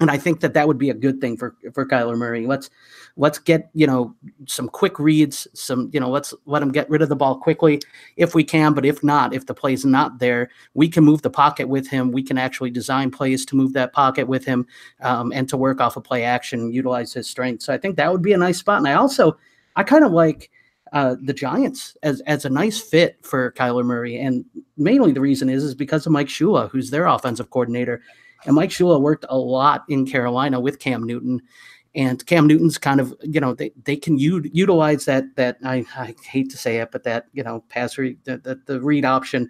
and 0.00 0.10
I 0.10 0.18
think 0.18 0.40
that 0.40 0.52
that 0.54 0.68
would 0.68 0.78
be 0.78 0.90
a 0.90 0.94
good 0.94 1.20
thing 1.20 1.36
for 1.38 1.56
for 1.72 1.86
Kyler 1.86 2.16
Murray. 2.16 2.46
Let's 2.46 2.68
let's 3.16 3.38
get 3.38 3.70
you 3.74 3.86
know 3.86 4.14
some 4.46 4.68
quick 4.68 4.98
reads, 4.98 5.46
some 5.54 5.90
you 5.92 6.00
know 6.00 6.10
let's 6.10 6.34
let 6.46 6.60
them 6.60 6.72
get 6.72 6.88
rid 6.90 7.02
of 7.02 7.08
the 7.08 7.16
ball 7.16 7.36
quickly 7.36 7.80
if 8.16 8.34
we 8.34 8.44
can. 8.44 8.74
But 8.74 8.84
if 8.84 9.02
not, 9.04 9.34
if 9.34 9.46
the 9.46 9.54
play's 9.54 9.84
not 9.84 10.18
there, 10.18 10.50
we 10.74 10.88
can 10.88 11.04
move 11.04 11.22
the 11.22 11.30
pocket 11.30 11.68
with 11.68 11.88
him. 11.88 12.12
We 12.12 12.22
can 12.22 12.38
actually 12.38 12.70
design 12.70 13.10
plays 13.10 13.44
to 13.46 13.56
move 13.56 13.72
that 13.74 13.92
pocket 13.92 14.26
with 14.26 14.44
him 14.44 14.66
um, 15.00 15.32
and 15.32 15.48
to 15.48 15.56
work 15.56 15.80
off 15.80 15.96
of 15.96 16.04
play 16.04 16.24
action, 16.24 16.72
utilize 16.72 17.12
his 17.12 17.28
strength. 17.28 17.62
So 17.62 17.72
I 17.72 17.78
think 17.78 17.96
that 17.96 18.10
would 18.10 18.22
be 18.22 18.32
a 18.32 18.38
nice 18.38 18.58
spot. 18.58 18.78
And 18.78 18.88
I 18.88 18.94
also 18.94 19.36
I 19.76 19.82
kind 19.82 20.04
of 20.04 20.12
like. 20.12 20.50
Uh, 20.92 21.16
the 21.22 21.32
Giants 21.32 21.96
as 22.04 22.20
as 22.20 22.44
a 22.44 22.48
nice 22.48 22.80
fit 22.80 23.18
for 23.22 23.50
Kyler 23.50 23.84
Murray, 23.84 24.16
and 24.16 24.44
mainly 24.76 25.10
the 25.10 25.20
reason 25.20 25.48
is 25.48 25.64
is 25.64 25.74
because 25.74 26.06
of 26.06 26.12
Mike 26.12 26.28
Shula, 26.28 26.70
who's 26.70 26.90
their 26.90 27.06
offensive 27.06 27.50
coordinator. 27.50 28.00
And 28.46 28.54
Mike 28.54 28.70
Shula 28.70 29.00
worked 29.00 29.24
a 29.28 29.36
lot 29.36 29.84
in 29.88 30.06
Carolina 30.06 30.60
with 30.60 30.78
Cam 30.78 31.02
Newton. 31.02 31.42
And 31.94 32.24
Cam 32.26 32.46
Newton's 32.46 32.78
kind 32.78 33.00
of, 33.00 33.14
you 33.22 33.40
know, 33.40 33.54
they, 33.54 33.72
they 33.84 33.96
can 33.96 34.18
u- 34.18 34.50
utilize 34.52 35.04
that, 35.04 35.36
that 35.36 35.58
I, 35.64 35.84
I 35.96 36.14
hate 36.24 36.50
to 36.50 36.56
say 36.56 36.78
it, 36.78 36.90
but 36.90 37.04
that, 37.04 37.26
you 37.32 37.42
know, 37.42 37.64
pass 37.68 37.96
read, 37.98 38.18
the, 38.24 38.38
the, 38.38 38.60
the 38.66 38.80
read 38.80 39.04
option. 39.04 39.48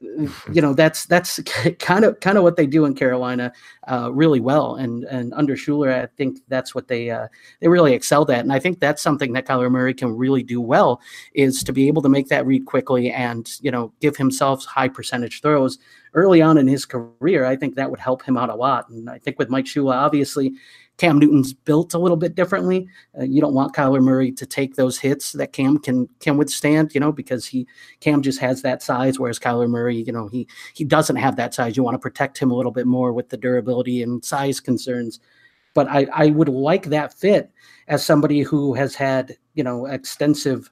You 0.00 0.62
know 0.62 0.74
that's 0.74 1.06
that's 1.06 1.40
kind 1.80 2.04
of 2.04 2.20
kind 2.20 2.38
of 2.38 2.44
what 2.44 2.54
they 2.54 2.68
do 2.68 2.84
in 2.84 2.94
Carolina 2.94 3.52
uh, 3.90 4.12
really 4.12 4.38
well, 4.38 4.76
and 4.76 5.02
and 5.04 5.34
under 5.34 5.56
Shula, 5.56 6.04
I 6.04 6.06
think 6.16 6.38
that's 6.46 6.72
what 6.72 6.86
they 6.86 7.10
uh, 7.10 7.26
they 7.60 7.66
really 7.66 7.94
excelled 7.94 8.30
at, 8.30 8.40
and 8.40 8.52
I 8.52 8.60
think 8.60 8.78
that's 8.78 9.02
something 9.02 9.32
that 9.32 9.44
Kyler 9.44 9.70
Murray 9.70 9.94
can 9.94 10.16
really 10.16 10.44
do 10.44 10.60
well 10.60 11.00
is 11.34 11.64
to 11.64 11.72
be 11.72 11.88
able 11.88 12.02
to 12.02 12.08
make 12.08 12.28
that 12.28 12.46
read 12.46 12.66
quickly 12.66 13.10
and 13.10 13.50
you 13.60 13.72
know 13.72 13.92
give 14.00 14.16
himself 14.16 14.64
high 14.64 14.88
percentage 14.88 15.40
throws 15.42 15.78
early 16.14 16.40
on 16.42 16.58
in 16.58 16.68
his 16.68 16.84
career. 16.84 17.44
I 17.44 17.56
think 17.56 17.74
that 17.74 17.90
would 17.90 18.00
help 18.00 18.22
him 18.22 18.36
out 18.36 18.50
a 18.50 18.54
lot, 18.54 18.88
and 18.90 19.10
I 19.10 19.18
think 19.18 19.36
with 19.36 19.50
Mike 19.50 19.64
Shula, 19.64 19.94
obviously 19.94 20.52
Cam 20.98 21.18
Newton's 21.18 21.52
built 21.52 21.94
a 21.94 21.98
little 21.98 22.16
bit 22.16 22.34
differently. 22.34 22.88
Uh, 23.18 23.22
you 23.22 23.40
don't 23.40 23.54
want 23.54 23.74
Kyler 23.74 24.02
Murray 24.02 24.32
to 24.32 24.44
take 24.44 24.74
those 24.74 24.98
hits 24.98 25.32
that 25.32 25.52
Cam 25.52 25.78
can 25.78 26.08
can 26.20 26.36
withstand, 26.36 26.92
you 26.92 27.00
know, 27.00 27.12
because 27.12 27.46
he 27.46 27.66
Cam 28.00 28.20
just 28.20 28.40
has 28.40 28.62
that 28.62 28.82
size, 28.82 29.18
whereas 29.18 29.38
Kyler 29.38 29.68
Murray, 29.68 29.96
you 29.96 30.12
know, 30.12 30.26
he 30.28 30.46
he 30.74 30.84
doesn't 30.84 31.16
have 31.16 31.36
that 31.36 31.54
size. 31.54 31.76
You 31.76 31.84
want 31.84 31.94
to 31.94 32.00
protect 32.00 32.38
him 32.38 32.50
a 32.50 32.54
little 32.54 32.72
bit 32.72 32.86
more 32.86 33.12
with 33.12 33.28
the 33.30 33.36
durability 33.36 34.02
and 34.02 34.24
size 34.24 34.60
concerns. 34.60 35.20
But 35.72 35.88
I 35.88 36.06
I 36.12 36.26
would 36.30 36.48
like 36.48 36.86
that 36.86 37.14
fit 37.14 37.50
as 37.86 38.04
somebody 38.04 38.42
who 38.42 38.74
has 38.74 38.96
had 38.96 39.36
you 39.54 39.62
know 39.62 39.86
extensive 39.86 40.70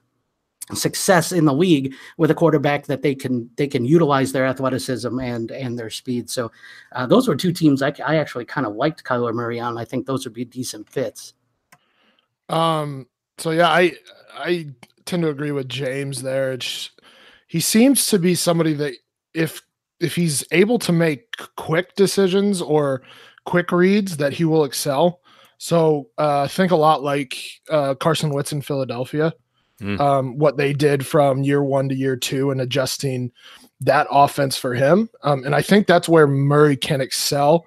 success 0.73 1.31
in 1.31 1.45
the 1.45 1.53
league 1.53 1.93
with 2.17 2.31
a 2.31 2.35
quarterback 2.35 2.85
that 2.87 3.01
they 3.01 3.15
can 3.15 3.49
they 3.55 3.67
can 3.67 3.85
utilize 3.85 4.31
their 4.31 4.45
athleticism 4.45 5.19
and 5.19 5.51
and 5.51 5.79
their 5.79 5.89
speed. 5.89 6.29
So 6.29 6.51
uh, 6.91 7.05
those 7.05 7.27
were 7.27 7.35
two 7.35 7.53
teams 7.53 7.81
I, 7.81 7.93
I 8.05 8.17
actually 8.17 8.45
kind 8.45 8.67
of 8.67 8.75
liked 8.75 9.03
Kyler 9.03 9.33
Murray 9.33 9.59
on. 9.59 9.77
I 9.77 9.85
think 9.85 10.05
those 10.05 10.25
would 10.25 10.33
be 10.33 10.45
decent 10.45 10.89
fits. 10.89 11.33
Um. 12.49 13.07
So 13.37 13.51
yeah, 13.51 13.69
I 13.69 13.93
I 14.33 14.67
tend 15.05 15.23
to 15.23 15.29
agree 15.29 15.51
with 15.51 15.69
James 15.69 16.21
there. 16.21 16.51
It's, 16.51 16.91
he 17.47 17.59
seems 17.59 18.05
to 18.07 18.19
be 18.19 18.35
somebody 18.35 18.73
that 18.73 18.93
if 19.33 19.61
if 19.99 20.15
he's 20.15 20.43
able 20.51 20.77
to 20.79 20.91
make 20.91 21.37
quick 21.55 21.95
decisions 21.95 22.61
or 22.61 23.01
quick 23.45 23.71
reads, 23.71 24.17
that 24.17 24.33
he 24.33 24.45
will 24.45 24.63
excel. 24.63 25.21
So 25.57 26.09
uh, 26.17 26.47
think 26.47 26.71
a 26.71 26.75
lot 26.75 27.01
like 27.01 27.35
uh, 27.69 27.95
Carson 27.95 28.29
Wentz 28.29 28.51
in 28.51 28.61
Philadelphia 28.61 29.33
mm. 29.81 29.99
um, 29.99 30.37
what 30.37 30.57
they 30.57 30.73
did 30.73 31.05
from 31.05 31.43
year 31.43 31.63
one 31.63 31.89
to 31.89 31.95
year 31.95 32.15
two 32.15 32.51
and 32.51 32.61
adjusting 32.61 33.31
that 33.81 34.07
offense 34.09 34.57
for 34.57 34.73
him. 34.73 35.09
Um, 35.23 35.43
and 35.43 35.53
I 35.53 35.61
think 35.61 35.87
that's 35.87 36.09
where 36.09 36.27
Murray 36.27 36.75
can 36.75 37.01
excel. 37.01 37.65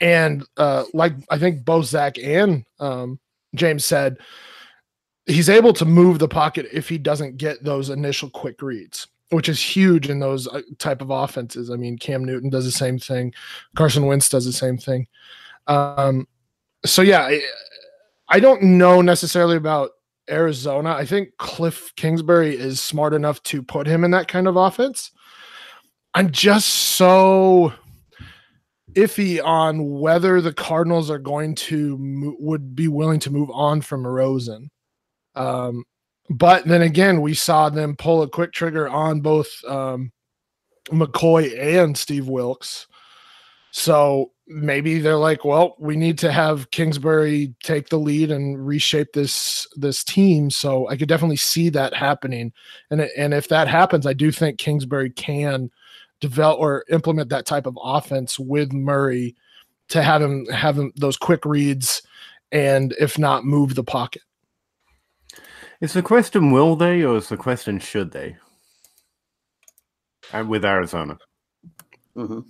And 0.00 0.44
uh, 0.56 0.84
like 0.92 1.14
I 1.30 1.38
think 1.38 1.64
both 1.64 1.86
Zac 1.86 2.18
and 2.18 2.64
um, 2.80 3.18
James 3.54 3.84
said, 3.84 4.18
he's 5.26 5.48
able 5.48 5.72
to 5.72 5.84
move 5.84 6.18
the 6.18 6.28
pocket 6.28 6.66
if 6.72 6.88
he 6.88 6.98
doesn't 6.98 7.36
get 7.36 7.62
those 7.64 7.90
initial 7.90 8.30
quick 8.30 8.62
reads, 8.62 9.06
which 9.30 9.48
is 9.48 9.60
huge 9.60 10.08
in 10.08 10.20
those 10.20 10.46
uh, 10.48 10.62
type 10.78 11.00
of 11.00 11.10
offenses. 11.10 11.70
I 11.70 11.76
mean, 11.76 11.98
Cam 11.98 12.24
Newton 12.24 12.50
does 12.50 12.64
the 12.64 12.70
same 12.70 12.98
thing, 12.98 13.32
Carson 13.76 14.06
Wentz 14.06 14.28
does 14.28 14.44
the 14.44 14.52
same 14.52 14.78
thing. 14.78 15.06
Um, 15.66 16.28
so 16.84 17.02
yeah, 17.02 17.22
I, 17.22 17.40
I 18.28 18.40
don't 18.40 18.62
know 18.62 19.00
necessarily 19.00 19.56
about 19.56 19.90
Arizona, 20.30 20.90
I 20.90 21.04
think 21.04 21.36
Cliff 21.38 21.92
Kingsbury 21.96 22.56
is 22.56 22.80
smart 22.80 23.14
enough 23.14 23.42
to 23.44 23.62
put 23.62 23.86
him 23.86 24.04
in 24.04 24.10
that 24.12 24.28
kind 24.28 24.48
of 24.48 24.56
offense. 24.56 25.10
I'm 26.14 26.30
just 26.30 26.68
so 26.68 27.72
iffy 28.94 29.44
on 29.44 30.00
whether 30.00 30.40
the 30.40 30.52
Cardinals 30.52 31.10
are 31.10 31.18
going 31.18 31.54
to 31.54 32.34
would 32.40 32.74
be 32.74 32.88
willing 32.88 33.20
to 33.20 33.30
move 33.30 33.50
on 33.50 33.82
from 33.82 34.06
Rosen. 34.06 34.70
Um, 35.34 35.84
but 36.30 36.64
then 36.64 36.82
again, 36.82 37.20
we 37.20 37.34
saw 37.34 37.68
them 37.68 37.94
pull 37.96 38.22
a 38.22 38.28
quick 38.28 38.52
trigger 38.52 38.88
on 38.88 39.20
both 39.20 39.48
um, 39.68 40.10
McCoy 40.88 41.56
and 41.58 41.96
Steve 41.96 42.28
Wilks. 42.28 42.86
So 43.70 44.32
maybe 44.46 44.98
they're 44.98 45.16
like, 45.16 45.44
well, 45.44 45.74
we 45.78 45.96
need 45.96 46.18
to 46.18 46.30
have 46.30 46.70
Kingsbury 46.70 47.54
take 47.62 47.88
the 47.88 47.98
lead 47.98 48.30
and 48.30 48.64
reshape 48.66 49.12
this 49.12 49.66
this 49.76 50.04
team. 50.04 50.50
So 50.50 50.88
I 50.88 50.96
could 50.96 51.08
definitely 51.08 51.36
see 51.36 51.68
that 51.70 51.94
happening. 51.94 52.52
And 52.90 53.02
and 53.16 53.34
if 53.34 53.48
that 53.48 53.68
happens, 53.68 54.06
I 54.06 54.12
do 54.12 54.30
think 54.30 54.58
Kingsbury 54.58 55.10
can 55.10 55.70
develop 56.20 56.60
or 56.60 56.84
implement 56.90 57.28
that 57.30 57.46
type 57.46 57.66
of 57.66 57.78
offense 57.82 58.38
with 58.38 58.72
Murray 58.72 59.34
to 59.88 60.02
have 60.02 60.22
him 60.22 60.46
have 60.46 60.78
him 60.78 60.92
those 60.96 61.16
quick 61.16 61.44
reads 61.44 62.02
and 62.52 62.94
if 63.00 63.18
not 63.18 63.44
move 63.44 63.74
the 63.74 63.84
pocket. 63.84 64.22
Is 65.80 65.92
the 65.92 66.02
question 66.02 66.52
will 66.52 66.76
they 66.76 67.02
or 67.02 67.16
is 67.16 67.28
the 67.28 67.36
question 67.36 67.78
should 67.78 68.12
they? 68.12 68.36
And 70.32 70.48
with 70.48 70.64
Arizona. 70.64 71.18
Mm-hmm. 72.16 72.40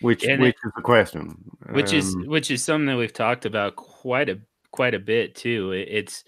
Which 0.00 0.24
and 0.24 0.40
which 0.40 0.56
it, 0.62 0.66
is 0.68 0.72
the 0.76 0.82
question? 0.82 1.34
Which 1.70 1.92
um, 1.92 1.98
is 1.98 2.16
which 2.16 2.50
is 2.50 2.62
something 2.62 2.86
that 2.86 2.96
we've 2.96 3.12
talked 3.12 3.44
about 3.44 3.76
quite 3.76 4.28
a 4.28 4.38
quite 4.70 4.94
a 4.94 5.00
bit 5.00 5.34
too. 5.34 5.72
It, 5.72 5.88
it's 5.90 6.24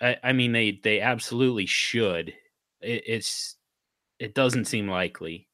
I, 0.00 0.16
I, 0.22 0.32
mean 0.32 0.52
they 0.52 0.80
they 0.82 1.00
absolutely 1.00 1.66
should. 1.66 2.28
It, 2.80 3.02
it's 3.06 3.56
it 4.18 4.34
doesn't 4.34 4.66
seem 4.66 4.88
likely. 4.88 5.48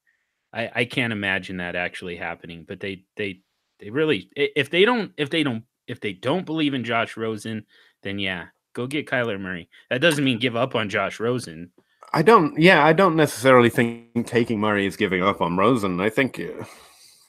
I, 0.52 0.70
I 0.74 0.84
can't 0.84 1.12
imagine 1.12 1.58
that 1.58 1.76
actually 1.76 2.16
happening, 2.16 2.64
but 2.66 2.80
they 2.80 3.04
they 3.16 3.40
they 3.78 3.90
really 3.90 4.30
if 4.36 4.70
they 4.70 4.84
don't 4.84 5.12
if 5.16 5.30
they 5.30 5.42
don't 5.42 5.64
if 5.86 6.00
they 6.00 6.12
don't 6.12 6.46
believe 6.46 6.74
in 6.74 6.84
Josh 6.84 7.16
Rosen, 7.16 7.64
then 8.02 8.18
yeah, 8.18 8.46
go 8.74 8.86
get 8.86 9.08
Kyler 9.08 9.40
Murray. 9.40 9.68
That 9.88 10.00
doesn't 10.00 10.24
mean 10.24 10.38
give 10.38 10.56
up 10.56 10.74
on 10.74 10.88
Josh 10.88 11.20
Rosen. 11.20 11.72
I 12.12 12.22
don't. 12.22 12.58
Yeah, 12.58 12.84
I 12.84 12.92
don't 12.92 13.16
necessarily 13.16 13.70
think 13.70 14.26
taking 14.26 14.60
Murray 14.60 14.84
is 14.84 14.96
giving 14.96 15.22
up 15.22 15.40
on 15.40 15.56
Rosen. 15.56 16.00
I 16.00 16.10
think. 16.10 16.40
Uh, 16.40 16.64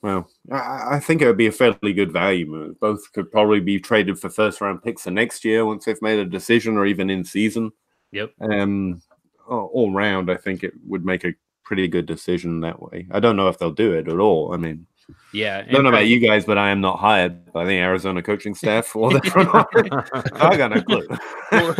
well, 0.01 0.29
I, 0.51 0.95
I, 0.95 0.99
think 0.99 1.21
it 1.21 1.27
would 1.27 1.37
be 1.37 1.47
a 1.47 1.51
fairly 1.51 1.93
good 1.93 2.11
value 2.11 2.47
move. 2.47 2.79
Both 2.79 3.11
could 3.13 3.31
probably 3.31 3.59
be 3.59 3.79
traded 3.79 4.19
for 4.19 4.29
first 4.29 4.59
round 4.59 4.81
picks 4.81 5.03
for 5.03 5.11
next 5.11 5.45
year 5.45 5.65
once 5.65 5.85
they've 5.85 6.01
made 6.01 6.19
a 6.19 6.25
decision, 6.25 6.77
or 6.77 6.85
even 6.85 7.09
in 7.09 7.23
season. 7.23 7.71
Yep. 8.11 8.31
Um, 8.41 9.01
all 9.47 9.91
round, 9.91 10.31
I 10.31 10.37
think 10.37 10.63
it 10.63 10.73
would 10.87 11.05
make 11.05 11.23
a 11.23 11.33
pretty 11.63 11.87
good 11.87 12.05
decision 12.05 12.61
that 12.61 12.81
way. 12.81 13.07
I 13.11 13.19
don't 13.19 13.35
know 13.35 13.47
if 13.47 13.59
they'll 13.59 13.71
do 13.71 13.93
it 13.93 14.07
at 14.07 14.19
all. 14.19 14.53
I 14.53 14.57
mean, 14.57 14.87
yeah. 15.33 15.63
I 15.67 15.71
don't 15.71 15.83
know 15.83 15.89
about 15.89 16.07
you 16.07 16.19
guys, 16.19 16.45
but 16.45 16.57
I 16.57 16.69
am 16.69 16.81
not 16.81 16.99
hired 16.99 17.51
by 17.53 17.65
the 17.65 17.77
Arizona 17.77 18.21
coaching 18.21 18.55
staff 18.55 18.95
or 18.95 19.13
the 19.13 19.21
front 19.29 19.49
office. 19.53 20.31
I 20.33 20.57
got 20.57 20.71
no 20.71 20.81
clue. 20.81 21.07
well, 21.51 21.75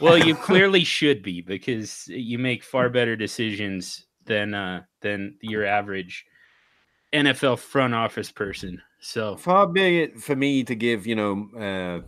well, 0.00 0.18
you 0.18 0.34
clearly 0.34 0.84
should 0.84 1.22
be 1.22 1.40
because 1.40 2.06
you 2.08 2.38
make 2.38 2.62
far 2.62 2.88
better 2.88 3.16
decisions 3.16 4.06
than 4.26 4.54
uh, 4.54 4.82
than 5.00 5.36
your 5.40 5.64
average 5.64 6.24
NFL 7.12 7.58
front 7.58 7.94
office 7.94 8.30
person. 8.30 8.82
So 9.00 9.36
far 9.36 9.66
be 9.66 10.00
it 10.00 10.20
for 10.20 10.34
me 10.34 10.64
to 10.64 10.74
give 10.74 11.06
you 11.06 11.14
know 11.14 12.02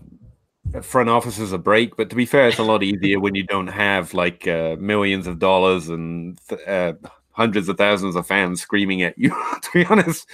uh, 0.75 0.83
front 0.83 1.09
offices 1.09 1.52
a 1.52 1.59
break, 1.59 1.97
but 1.97 2.11
to 2.11 2.16
be 2.16 2.26
fair, 2.26 2.49
it's 2.49 2.59
a 2.59 2.62
lot 2.62 2.83
easier 2.83 3.21
when 3.21 3.35
you 3.35 3.45
don't 3.45 3.69
have 3.69 4.14
like 4.14 4.47
uh, 4.47 4.76
millions 4.78 5.26
of 5.26 5.38
dollars 5.38 5.88
and 5.88 6.38
uh, 6.66 6.92
hundreds 7.33 7.69
of 7.69 7.78
thousands 7.78 8.16
of 8.16 8.26
fans 8.26 8.61
screaming 8.61 9.02
at 9.02 9.16
you. 9.19 9.30
to 9.62 9.71
be 9.73 9.85
honest, 9.87 10.28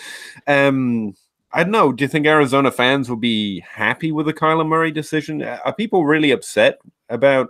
um, 0.47 1.15
I 1.53 1.63
don't 1.63 1.73
know. 1.73 1.93
Do 1.93 2.05
you 2.05 2.09
think 2.09 2.27
Arizona 2.27 2.71
fans 2.71 3.09
will 3.09 3.17
be 3.17 3.61
happy 3.61 4.13
with 4.13 4.27
the 4.27 4.35
Kyler 4.35 4.67
Murray 4.67 4.91
decision? 4.91 5.43
Are 5.43 5.75
people 5.75 6.05
really 6.05 6.31
upset 6.31 6.79
about? 7.09 7.49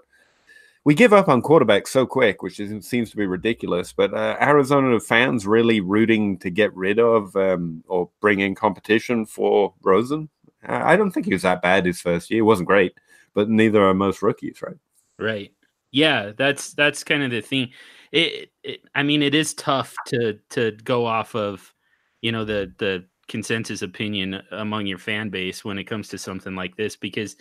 We 0.86 0.94
give 0.94 1.12
up 1.12 1.28
on 1.28 1.42
quarterbacks 1.42 1.88
so 1.88 2.06
quick, 2.06 2.44
which 2.44 2.60
is, 2.60 2.86
seems 2.86 3.10
to 3.10 3.16
be 3.16 3.26
ridiculous. 3.26 3.92
But 3.92 4.14
uh, 4.14 4.36
Arizona 4.40 5.00
fans 5.00 5.44
really 5.44 5.80
rooting 5.80 6.38
to 6.38 6.48
get 6.48 6.72
rid 6.76 7.00
of 7.00 7.34
um, 7.34 7.82
or 7.88 8.08
bring 8.20 8.38
in 8.38 8.54
competition 8.54 9.26
for 9.26 9.74
Rosen. 9.82 10.28
I 10.62 10.94
don't 10.94 11.10
think 11.10 11.26
he 11.26 11.32
was 11.32 11.42
that 11.42 11.60
bad 11.60 11.86
his 11.86 12.00
first 12.00 12.30
year. 12.30 12.38
It 12.38 12.44
wasn't 12.44 12.68
great, 12.68 12.94
but 13.34 13.50
neither 13.50 13.84
are 13.84 13.94
most 13.94 14.22
rookies, 14.22 14.62
right? 14.62 14.76
Right. 15.18 15.52
Yeah, 15.90 16.30
that's 16.36 16.72
that's 16.74 17.02
kind 17.02 17.24
of 17.24 17.32
the 17.32 17.40
thing. 17.40 17.70
It, 18.12 18.52
it 18.62 18.82
I 18.94 19.02
mean, 19.02 19.22
it 19.22 19.34
is 19.34 19.54
tough 19.54 19.92
to 20.06 20.38
to 20.50 20.70
go 20.84 21.04
off 21.04 21.34
of, 21.34 21.74
you 22.20 22.30
know, 22.30 22.44
the 22.44 22.72
the 22.78 23.04
consensus 23.26 23.82
opinion 23.82 24.40
among 24.52 24.86
your 24.86 24.98
fan 24.98 25.30
base 25.30 25.64
when 25.64 25.78
it 25.78 25.84
comes 25.84 26.06
to 26.08 26.18
something 26.18 26.54
like 26.54 26.76
this 26.76 26.94
because 26.94 27.34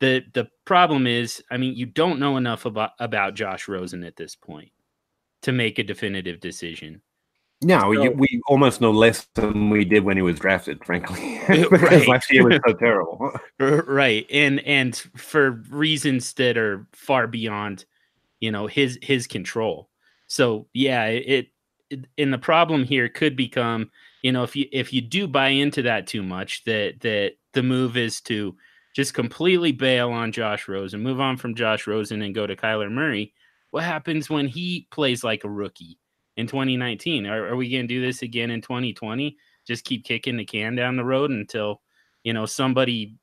the 0.00 0.24
the 0.34 0.48
problem 0.64 1.06
is, 1.06 1.42
I 1.50 1.56
mean, 1.56 1.74
you 1.76 1.86
don't 1.86 2.18
know 2.18 2.36
enough 2.36 2.64
about 2.64 2.92
about 2.98 3.34
Josh 3.34 3.68
Rosen 3.68 4.02
at 4.04 4.16
this 4.16 4.34
point 4.34 4.72
to 5.42 5.52
make 5.52 5.78
a 5.78 5.82
definitive 5.82 6.40
decision. 6.40 7.02
No, 7.62 7.80
So- 7.80 7.88
we, 7.88 8.08
we 8.08 8.40
almost 8.48 8.80
know 8.80 8.90
less 8.90 9.26
than 9.34 9.68
we 9.70 9.84
did 9.84 10.02
when 10.04 10.16
he 10.16 10.22
was 10.22 10.38
drafted, 10.38 10.82
frankly, 10.84 11.38
uh, 11.48 11.68
because 11.68 11.82
Right. 11.82 12.08
last 12.08 12.32
year 12.32 12.44
was 12.44 12.58
so 12.66 12.72
terrible. 12.78 13.30
Right 13.58 14.26
and 14.30 14.60
and 14.60 14.96
for 14.96 15.50
reasons 15.70 16.32
that 16.34 16.56
are 16.56 16.86
far 16.92 17.26
beyond 17.26 17.84
you 18.40 18.50
know 18.50 18.66
his 18.66 18.98
his 19.02 19.26
control 19.26 19.90
so 20.26 20.66
yeah 20.72 21.04
it, 21.06 21.48
it 21.90 22.06
and 22.16 22.32
the 22.32 22.38
problem 22.38 22.84
here 22.84 23.10
could 23.10 23.36
become 23.36 23.90
you 24.22 24.32
know 24.32 24.42
if 24.44 24.56
you 24.56 24.66
if 24.72 24.94
you 24.94 25.02
do 25.02 25.28
buy 25.28 25.48
into 25.48 25.82
that 25.82 26.06
too 26.06 26.22
much 26.22 26.64
that 26.64 27.00
that 27.00 27.32
the 27.52 27.62
move 27.62 27.98
is 27.98 28.22
to 28.22 28.56
just 28.94 29.14
completely 29.14 29.72
bail 29.72 30.10
on 30.10 30.32
Josh 30.32 30.68
Rosen 30.68 31.02
move 31.02 31.20
on 31.20 31.36
from 31.36 31.54
Josh 31.54 31.86
Rosen 31.86 32.22
and 32.22 32.34
go 32.34 32.46
to 32.46 32.56
Kyler 32.56 32.90
Murray 32.90 33.32
what 33.70 33.84
happens 33.84 34.28
when 34.28 34.46
he 34.46 34.86
plays 34.90 35.22
like 35.24 35.44
a 35.44 35.50
rookie 35.50 35.98
in 36.36 36.46
2019 36.46 37.26
are, 37.26 37.48
are 37.48 37.56
we 37.56 37.70
going 37.70 37.86
to 37.86 37.94
do 37.94 38.04
this 38.04 38.22
again 38.22 38.50
in 38.50 38.60
2020 38.60 39.36
just 39.66 39.84
keep 39.84 40.04
kicking 40.04 40.36
the 40.36 40.44
can 40.44 40.74
down 40.74 40.96
the 40.96 41.04
road 41.04 41.30
until 41.30 41.80
you 42.24 42.32
know 42.32 42.46
somebody 42.46 43.14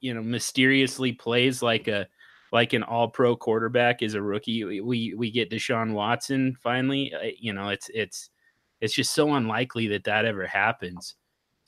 you 0.00 0.14
know 0.14 0.22
mysteriously 0.22 1.12
plays 1.12 1.62
like 1.62 1.88
a 1.88 2.06
like 2.52 2.72
an 2.72 2.82
all 2.82 3.08
pro 3.08 3.36
quarterback 3.36 4.02
is 4.02 4.14
a 4.14 4.22
rookie? 4.22 4.64
We 4.64 5.14
we, 5.14 5.30
get 5.30 5.50
Deshaun 5.50 5.92
Watson 5.92 6.56
finally 6.62 7.12
uh, 7.14 7.30
you 7.38 7.52
know 7.52 7.68
it's 7.68 7.90
it's 7.92 8.30
it's 8.80 8.94
just 8.94 9.12
so 9.12 9.34
unlikely 9.34 9.88
that 9.88 10.04
that 10.04 10.24
ever 10.24 10.46
happens 10.46 11.14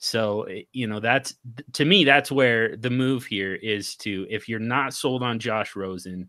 so 0.01 0.43
eh, 0.43 0.63
you 0.73 0.87
know 0.87 0.99
that's 0.99 1.35
to 1.71 1.85
me 1.85 2.03
that's 2.03 2.31
where 2.31 2.75
the 2.75 2.89
move 2.89 3.25
here 3.25 3.55
is 3.55 3.95
to 3.95 4.27
if 4.29 4.49
you're 4.49 4.59
not 4.59 4.93
sold 4.93 5.23
on 5.23 5.39
Josh 5.39 5.75
Rosen 5.75 6.27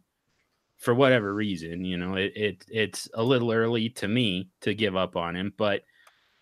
for 0.79 0.95
whatever 0.95 1.35
reason 1.35 1.85
you 1.85 1.97
know 1.97 2.15
it, 2.15 2.33
it 2.37 2.65
it's 2.69 3.09
a 3.15 3.23
little 3.23 3.53
early 3.53 3.89
to 3.89 4.07
me 4.07 4.49
to 4.61 4.75
give 4.75 4.97
up 4.97 5.17
on 5.17 5.35
him 5.35 5.53
but 5.57 5.83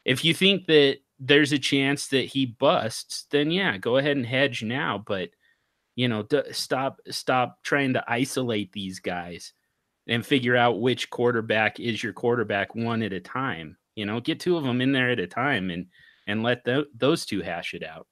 if 0.05 0.25
you 0.25 0.35
think 0.35 0.67
that 0.67 0.99
there's 1.21 1.53
a 1.53 1.59
chance 1.59 2.09
that 2.09 2.25
he 2.25 2.47
busts, 2.47 3.27
then 3.31 3.51
yeah, 3.51 3.77
go 3.77 3.99
ahead 3.99 4.17
and 4.17 4.27
hedge 4.27 4.63
now. 4.63 5.03
But 5.07 5.31
you 5.95 6.09
know, 6.09 6.23
d- 6.23 6.53
stop 6.53 6.99
stop 7.11 7.59
trying 7.63 7.93
to 7.93 8.05
isolate 8.09 8.73
these 8.73 9.01
guys 9.01 9.53
and 10.09 10.25
figure 10.25 10.57
out 10.57 10.81
which 10.81 11.11
quarterback 11.11 11.79
is 11.79 12.03
your 12.03 12.15
quarterback 12.15 12.75
one 12.75 13.03
at 13.03 13.13
a 13.13 13.21
time. 13.21 13.77
You 13.97 14.07
know, 14.07 14.21
get 14.21 14.41
two 14.41 14.57
of 14.57 14.65
them 14.65 14.81
in 14.81 14.93
there 14.93 15.11
at 15.11 15.21
a 15.21 15.27
time 15.27 15.71
and 15.71 15.87
and 16.31 16.43
let 16.43 16.65
tho- 16.65 16.87
those 16.97 17.27
two 17.27 17.43
hash 17.43 17.75
it 17.75 17.83
out. 17.83 18.07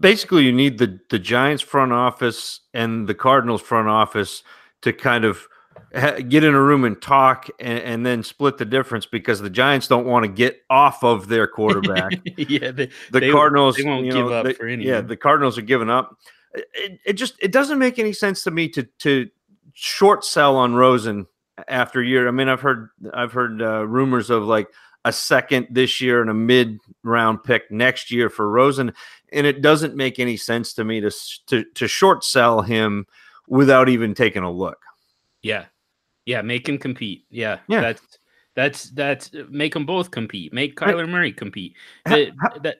basically 0.00 0.44
you 0.44 0.52
need 0.52 0.78
the 0.78 0.98
the 1.10 1.18
Giants 1.18 1.62
front 1.62 1.92
office 1.92 2.60
and 2.74 3.08
the 3.08 3.14
Cardinals 3.14 3.62
front 3.62 3.88
office 3.88 4.42
to 4.82 4.92
kind 4.92 5.24
of 5.24 5.46
ha- 5.94 6.16
get 6.28 6.44
in 6.44 6.54
a 6.54 6.60
room 6.62 6.84
and 6.84 7.00
talk 7.00 7.48
and, 7.58 7.78
and 7.80 8.06
then 8.06 8.22
split 8.22 8.58
the 8.58 8.64
difference 8.64 9.06
because 9.06 9.40
the 9.40 9.50
Giants 9.50 9.86
don't 9.88 10.06
want 10.06 10.24
to 10.24 10.28
get 10.30 10.60
off 10.68 11.02
of 11.04 11.28
their 11.28 11.46
quarterback. 11.46 12.12
yeah, 12.36 12.70
they, 12.70 12.86
the 13.12 13.20
they- 13.20 13.30
Cardinals 13.30 13.76
they 13.76 13.84
won't 13.84 14.06
you 14.06 14.12
give 14.12 14.30
up 14.30 14.44
they- 14.46 14.54
for 14.54 14.68
Yeah, 14.68 15.00
the 15.00 15.16
Cardinals 15.16 15.56
are 15.58 15.62
giving 15.62 15.90
up. 15.90 16.16
It, 16.54 17.00
it 17.06 17.12
just 17.14 17.34
it 17.40 17.52
doesn't 17.52 17.78
make 17.78 17.98
any 17.98 18.12
sense 18.12 18.42
to 18.44 18.50
me 18.50 18.68
to 18.70 18.82
to 19.00 19.28
short 19.72 20.24
sell 20.24 20.56
on 20.56 20.74
Rosen 20.74 21.26
after 21.68 22.00
a 22.00 22.06
year. 22.06 22.26
I 22.26 22.32
mean, 22.32 22.48
I've 22.48 22.60
heard 22.60 22.88
I've 23.14 23.32
heard 23.32 23.62
uh, 23.62 23.86
rumors 23.86 24.30
of 24.30 24.42
like 24.44 24.66
a 25.04 25.12
second 25.12 25.66
this 25.70 26.00
year 26.00 26.20
and 26.20 26.30
a 26.30 26.34
mid 26.34 26.78
round 27.02 27.42
pick 27.42 27.70
next 27.70 28.10
year 28.10 28.28
for 28.28 28.48
Rosen, 28.50 28.92
and 29.32 29.46
it 29.46 29.62
doesn't 29.62 29.96
make 29.96 30.18
any 30.18 30.36
sense 30.36 30.74
to 30.74 30.84
me 30.84 31.00
to 31.00 31.10
to 31.46 31.64
to 31.74 31.88
short 31.88 32.24
sell 32.24 32.62
him 32.62 33.06
without 33.48 33.88
even 33.88 34.14
taking 34.14 34.42
a 34.42 34.50
look. 34.50 34.78
Yeah. 35.42 35.66
Yeah, 36.26 36.42
make 36.42 36.68
him 36.68 36.78
compete. 36.78 37.24
Yeah. 37.30 37.58
Yeah. 37.66 37.80
That's 37.80 38.02
that's 38.54 38.90
that's 38.90 39.30
make 39.48 39.74
them 39.74 39.86
both 39.86 40.10
compete. 40.10 40.52
Make 40.52 40.78
Right. 40.80 40.94
Kyler 40.94 41.08
Murray 41.08 41.32
compete. 41.32 41.74
The- 42.06 42.32
ha- 42.40 42.58
that 42.62 42.76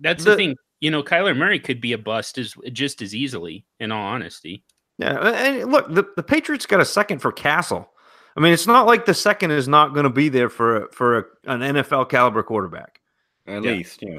that's 0.00 0.24
the, 0.24 0.30
the- 0.30 0.36
thing. 0.36 0.56
You 0.80 0.90
know, 0.90 1.02
Kyler 1.02 1.36
Murray 1.36 1.58
could 1.60 1.80
be 1.80 1.92
a 1.92 1.98
bust 1.98 2.36
as 2.36 2.54
just 2.72 3.00
as 3.00 3.14
easily, 3.14 3.64
in 3.80 3.90
all 3.90 4.04
honesty. 4.04 4.62
Yeah, 4.98 5.18
and 5.18 5.72
look, 5.72 5.92
the, 5.92 6.04
the 6.14 6.22
Patriots 6.22 6.66
got 6.66 6.80
a 6.80 6.84
second 6.84 7.20
for 7.20 7.32
Cassel. 7.32 7.90
I 8.36 8.40
mean, 8.40 8.52
it's 8.52 8.66
not 8.66 8.86
like 8.86 9.06
the 9.06 9.14
second 9.14 9.52
is 9.52 9.68
not 9.68 9.94
going 9.94 10.04
to 10.04 10.10
be 10.10 10.28
there 10.28 10.48
for 10.48 10.88
for 10.92 11.18
a, 11.18 11.24
an 11.46 11.60
NFL 11.60 12.08
caliber 12.08 12.42
quarterback. 12.42 13.00
At 13.46 13.62
Yeah. 13.62 13.72
least, 13.72 14.02
yeah. 14.02 14.18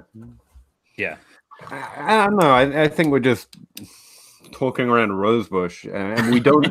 Yeah. 0.98 1.18
I, 1.70 2.22
I 2.22 2.26
don't 2.26 2.38
know. 2.38 2.52
I, 2.52 2.84
I 2.84 2.88
think 2.88 3.12
we're 3.12 3.20
just 3.20 3.56
talking 4.52 4.88
around 4.90 5.12
a 5.12 5.14
rose 5.14 5.52
uh, 5.52 5.90
and 5.90 6.32
we 6.32 6.40
don't 6.40 6.68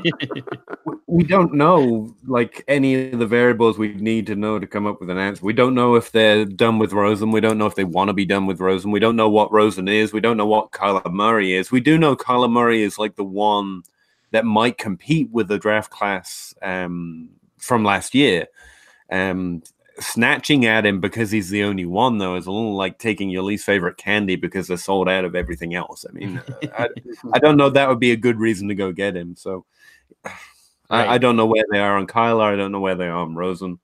we 1.06 1.22
don't 1.24 1.52
know 1.52 2.14
like 2.26 2.64
any 2.68 3.10
of 3.10 3.18
the 3.18 3.26
variables 3.26 3.76
we 3.76 3.92
need 3.94 4.26
to 4.26 4.34
know 4.34 4.58
to 4.58 4.66
come 4.66 4.86
up 4.86 5.00
with 5.00 5.10
an 5.10 5.18
answer. 5.18 5.44
We 5.44 5.52
don't 5.52 5.74
know 5.74 5.94
if 5.94 6.10
they're 6.10 6.44
done 6.44 6.78
with 6.78 6.92
Rosen. 6.92 7.30
We 7.30 7.40
don't 7.40 7.58
know 7.58 7.66
if 7.66 7.74
they 7.74 7.84
want 7.84 8.08
to 8.08 8.14
be 8.14 8.24
done 8.24 8.46
with 8.46 8.60
Rosen. 8.60 8.90
We 8.90 9.00
don't 9.00 9.16
know 9.16 9.28
what 9.28 9.52
Rosen 9.52 9.88
is. 9.88 10.12
We 10.12 10.20
don't 10.20 10.36
know 10.36 10.46
what 10.46 10.70
Kyler 10.70 11.12
Murray 11.12 11.52
is. 11.52 11.70
We 11.70 11.80
do 11.80 11.98
know 11.98 12.16
Kyler 12.16 12.50
Murray 12.50 12.82
is 12.82 12.98
like 12.98 13.16
the 13.16 13.24
one 13.24 13.82
that 14.30 14.44
might 14.44 14.78
compete 14.78 15.30
with 15.30 15.48
the 15.48 15.58
draft 15.58 15.90
class 15.90 16.54
um, 16.62 17.28
from 17.64 17.84
last 17.84 18.14
year. 18.14 18.46
Um, 19.10 19.62
snatching 20.00 20.66
at 20.66 20.84
him 20.84 21.00
because 21.00 21.30
he's 21.30 21.50
the 21.50 21.62
only 21.62 21.86
one, 21.86 22.18
though, 22.18 22.34
is 22.34 22.46
a 22.46 22.52
little 22.52 22.76
like 22.76 22.98
taking 22.98 23.30
your 23.30 23.42
least 23.42 23.64
favorite 23.64 23.96
candy 23.96 24.36
because 24.36 24.66
they're 24.66 24.76
sold 24.76 25.08
out 25.08 25.24
of 25.24 25.34
everything 25.34 25.74
else. 25.74 26.04
I 26.08 26.12
mean, 26.12 26.42
I, 26.78 26.88
I 27.32 27.38
don't 27.38 27.56
know 27.56 27.70
that 27.70 27.88
would 27.88 28.00
be 28.00 28.12
a 28.12 28.16
good 28.16 28.38
reason 28.38 28.68
to 28.68 28.74
go 28.74 28.92
get 28.92 29.16
him. 29.16 29.36
So 29.36 29.64
Right. 30.90 31.08
I, 31.08 31.14
I 31.14 31.18
don't 31.18 31.36
know 31.36 31.46
where 31.46 31.64
they 31.70 31.80
are 31.80 31.96
on 31.96 32.06
Kyler. 32.06 32.52
I 32.52 32.56
don't 32.56 32.72
know 32.72 32.80
where 32.80 32.94
they 32.94 33.06
are 33.06 33.16
on 33.16 33.34
Rosen. 33.34 33.78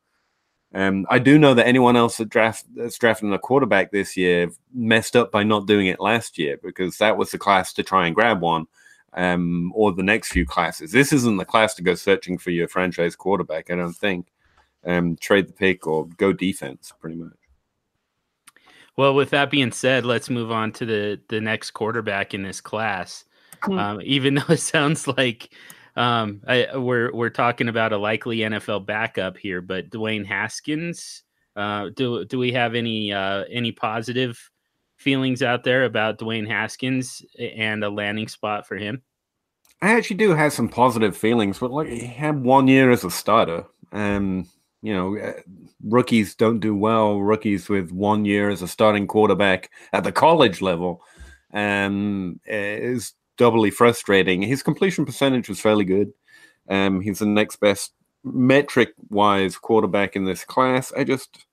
Um, 0.72 1.06
I 1.10 1.18
do 1.18 1.38
know 1.38 1.54
that 1.54 1.66
anyone 1.66 1.96
else 1.96 2.18
that 2.18 2.28
draft 2.28 2.64
that's 2.76 2.98
drafting 2.98 3.32
a 3.32 3.38
quarterback 3.38 3.90
this 3.90 4.16
year 4.16 4.50
messed 4.72 5.16
up 5.16 5.32
by 5.32 5.42
not 5.42 5.66
doing 5.66 5.88
it 5.88 5.98
last 5.98 6.38
year 6.38 6.58
because 6.62 6.98
that 6.98 7.16
was 7.16 7.30
the 7.30 7.38
class 7.38 7.72
to 7.72 7.82
try 7.82 8.06
and 8.06 8.14
grab 8.14 8.40
one, 8.40 8.66
um, 9.14 9.72
or 9.74 9.92
the 9.92 10.02
next 10.02 10.32
few 10.32 10.46
classes. 10.46 10.92
This 10.92 11.12
isn't 11.12 11.36
the 11.36 11.44
class 11.44 11.74
to 11.74 11.82
go 11.82 11.94
searching 11.94 12.38
for 12.38 12.50
your 12.50 12.68
franchise 12.68 13.16
quarterback. 13.16 13.70
I 13.70 13.76
don't 13.76 13.92
think. 13.92 14.28
Um, 14.82 15.16
trade 15.16 15.46
the 15.46 15.52
pick 15.52 15.86
or 15.86 16.06
go 16.16 16.32
defense, 16.32 16.90
pretty 16.98 17.16
much. 17.16 17.36
Well, 18.96 19.14
with 19.14 19.30
that 19.30 19.50
being 19.50 19.72
said, 19.72 20.06
let's 20.06 20.30
move 20.30 20.50
on 20.50 20.72
to 20.72 20.86
the 20.86 21.20
the 21.28 21.40
next 21.40 21.72
quarterback 21.72 22.34
in 22.34 22.42
this 22.42 22.60
class. 22.60 23.24
Hmm. 23.62 23.78
Um, 23.78 24.00
even 24.02 24.34
though 24.36 24.54
it 24.54 24.60
sounds 24.60 25.06
like 25.06 25.54
um, 25.96 26.40
I, 26.46 26.76
we're 26.76 27.12
we're 27.12 27.30
talking 27.30 27.68
about 27.68 27.92
a 27.92 27.98
likely 27.98 28.38
NFL 28.38 28.86
backup 28.86 29.36
here, 29.36 29.60
but 29.60 29.90
Dwayne 29.90 30.26
Haskins. 30.26 31.22
Uh, 31.56 31.90
do 31.94 32.24
do 32.24 32.38
we 32.38 32.52
have 32.52 32.74
any 32.74 33.12
uh, 33.12 33.44
any 33.50 33.72
positive 33.72 34.49
feelings 35.00 35.42
out 35.42 35.64
there 35.64 35.84
about 35.84 36.18
Dwayne 36.18 36.46
Haskins 36.46 37.24
and 37.38 37.82
a 37.82 37.90
landing 37.90 38.28
spot 38.28 38.66
for 38.66 38.76
him? 38.76 39.02
I 39.82 39.92
actually 39.92 40.16
do 40.16 40.34
have 40.34 40.52
some 40.52 40.68
positive 40.68 41.16
feelings, 41.16 41.58
but 41.58 41.70
like 41.70 41.88
he 41.88 42.06
had 42.06 42.42
one 42.42 42.68
year 42.68 42.90
as 42.90 43.02
a 43.02 43.10
starter. 43.10 43.64
Um, 43.92 44.46
you 44.82 44.94
know, 44.94 45.18
uh, 45.18 45.32
rookies 45.82 46.34
don't 46.34 46.60
do 46.60 46.74
well. 46.76 47.18
Rookies 47.18 47.68
with 47.68 47.90
one 47.90 48.24
year 48.24 48.50
as 48.50 48.62
a 48.62 48.68
starting 48.68 49.06
quarterback 49.06 49.70
at 49.92 50.04
the 50.04 50.12
college 50.12 50.60
level 50.60 51.02
um, 51.52 52.40
is 52.46 53.14
doubly 53.38 53.70
frustrating. 53.70 54.42
His 54.42 54.62
completion 54.62 55.06
percentage 55.06 55.48
was 55.48 55.60
fairly 55.60 55.84
good. 55.84 56.12
Um, 56.68 57.00
he's 57.00 57.18
the 57.18 57.26
next 57.26 57.56
best 57.56 57.92
metric 58.22 58.92
wise 59.08 59.56
quarterback 59.56 60.14
in 60.14 60.24
this 60.24 60.44
class. 60.44 60.92
I 60.92 61.04
just, 61.04 61.46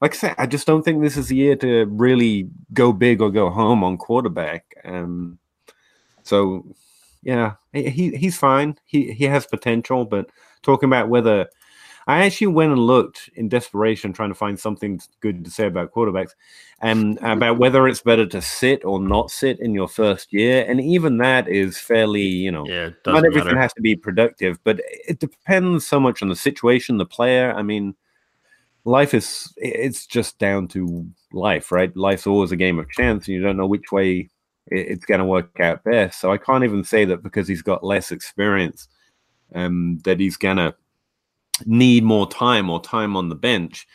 like 0.00 0.14
I 0.14 0.16
said, 0.16 0.34
I 0.38 0.46
just 0.46 0.66
don't 0.66 0.82
think 0.82 1.02
this 1.02 1.16
is 1.16 1.28
the 1.28 1.36
year 1.36 1.56
to 1.56 1.84
really 1.86 2.48
go 2.72 2.92
big 2.92 3.20
or 3.20 3.30
go 3.30 3.50
home 3.50 3.84
on 3.84 3.98
quarterback. 3.98 4.74
Um, 4.84 5.38
so 6.22 6.64
yeah, 7.22 7.54
he 7.72 7.90
he- 7.90 8.16
he's 8.16 8.36
fine. 8.38 8.78
He 8.84 9.12
he 9.12 9.24
has 9.24 9.46
potential, 9.46 10.04
but 10.04 10.30
talking 10.62 10.88
about 10.88 11.08
whether 11.08 11.48
I 12.06 12.24
actually 12.24 12.48
went 12.48 12.72
and 12.72 12.80
looked 12.80 13.30
in 13.34 13.48
desperation 13.48 14.12
trying 14.12 14.30
to 14.30 14.34
find 14.34 14.58
something 14.58 15.00
good 15.20 15.44
to 15.44 15.50
say 15.50 15.66
about 15.66 15.92
quarterbacks 15.92 16.30
and 16.80 17.18
about 17.18 17.58
whether 17.58 17.86
it's 17.86 18.00
better 18.00 18.26
to 18.26 18.40
sit 18.42 18.84
or 18.84 19.00
not 19.00 19.30
sit 19.30 19.60
in 19.60 19.74
your 19.74 19.86
first 19.86 20.32
year. 20.32 20.64
And 20.66 20.80
even 20.80 21.18
that 21.18 21.46
is 21.46 21.78
fairly, 21.78 22.22
you 22.22 22.50
know, 22.50 22.66
Yeah, 22.66 22.90
not 23.06 23.24
everything 23.24 23.44
matter. 23.44 23.60
has 23.60 23.72
to 23.74 23.82
be 23.82 23.94
productive, 23.96 24.58
but 24.64 24.80
it 25.06 25.20
depends 25.20 25.86
so 25.86 26.00
much 26.00 26.22
on 26.22 26.28
the 26.30 26.36
situation, 26.36 26.96
the 26.96 27.06
player. 27.06 27.52
I 27.52 27.62
mean, 27.62 27.94
life 28.84 29.14
is 29.14 29.52
it's 29.56 30.06
just 30.06 30.38
down 30.38 30.68
to 30.68 31.06
life, 31.32 31.72
right? 31.72 31.94
Life's 31.96 32.26
always 32.26 32.52
a 32.52 32.56
game 32.56 32.78
of 32.78 32.90
chance, 32.90 33.26
and 33.26 33.34
you 33.34 33.42
don't 33.42 33.56
know 33.56 33.66
which 33.66 33.92
way 33.92 34.28
it's 34.66 35.04
going 35.04 35.20
to 35.20 35.24
work 35.24 35.58
out 35.60 35.84
best. 35.84 36.20
So 36.20 36.32
I 36.32 36.38
can't 36.38 36.64
even 36.64 36.84
say 36.84 37.04
that 37.06 37.22
because 37.22 37.48
he's 37.48 37.62
got 37.62 37.84
less 37.84 38.12
experience, 38.12 38.88
um, 39.54 39.98
that 40.04 40.20
he's 40.20 40.36
going 40.36 40.58
to 40.58 40.74
need 41.66 42.04
more 42.04 42.28
time 42.28 42.70
or 42.70 42.80
time 42.80 43.16
on 43.16 43.28
the 43.28 43.34
bench. 43.34 43.86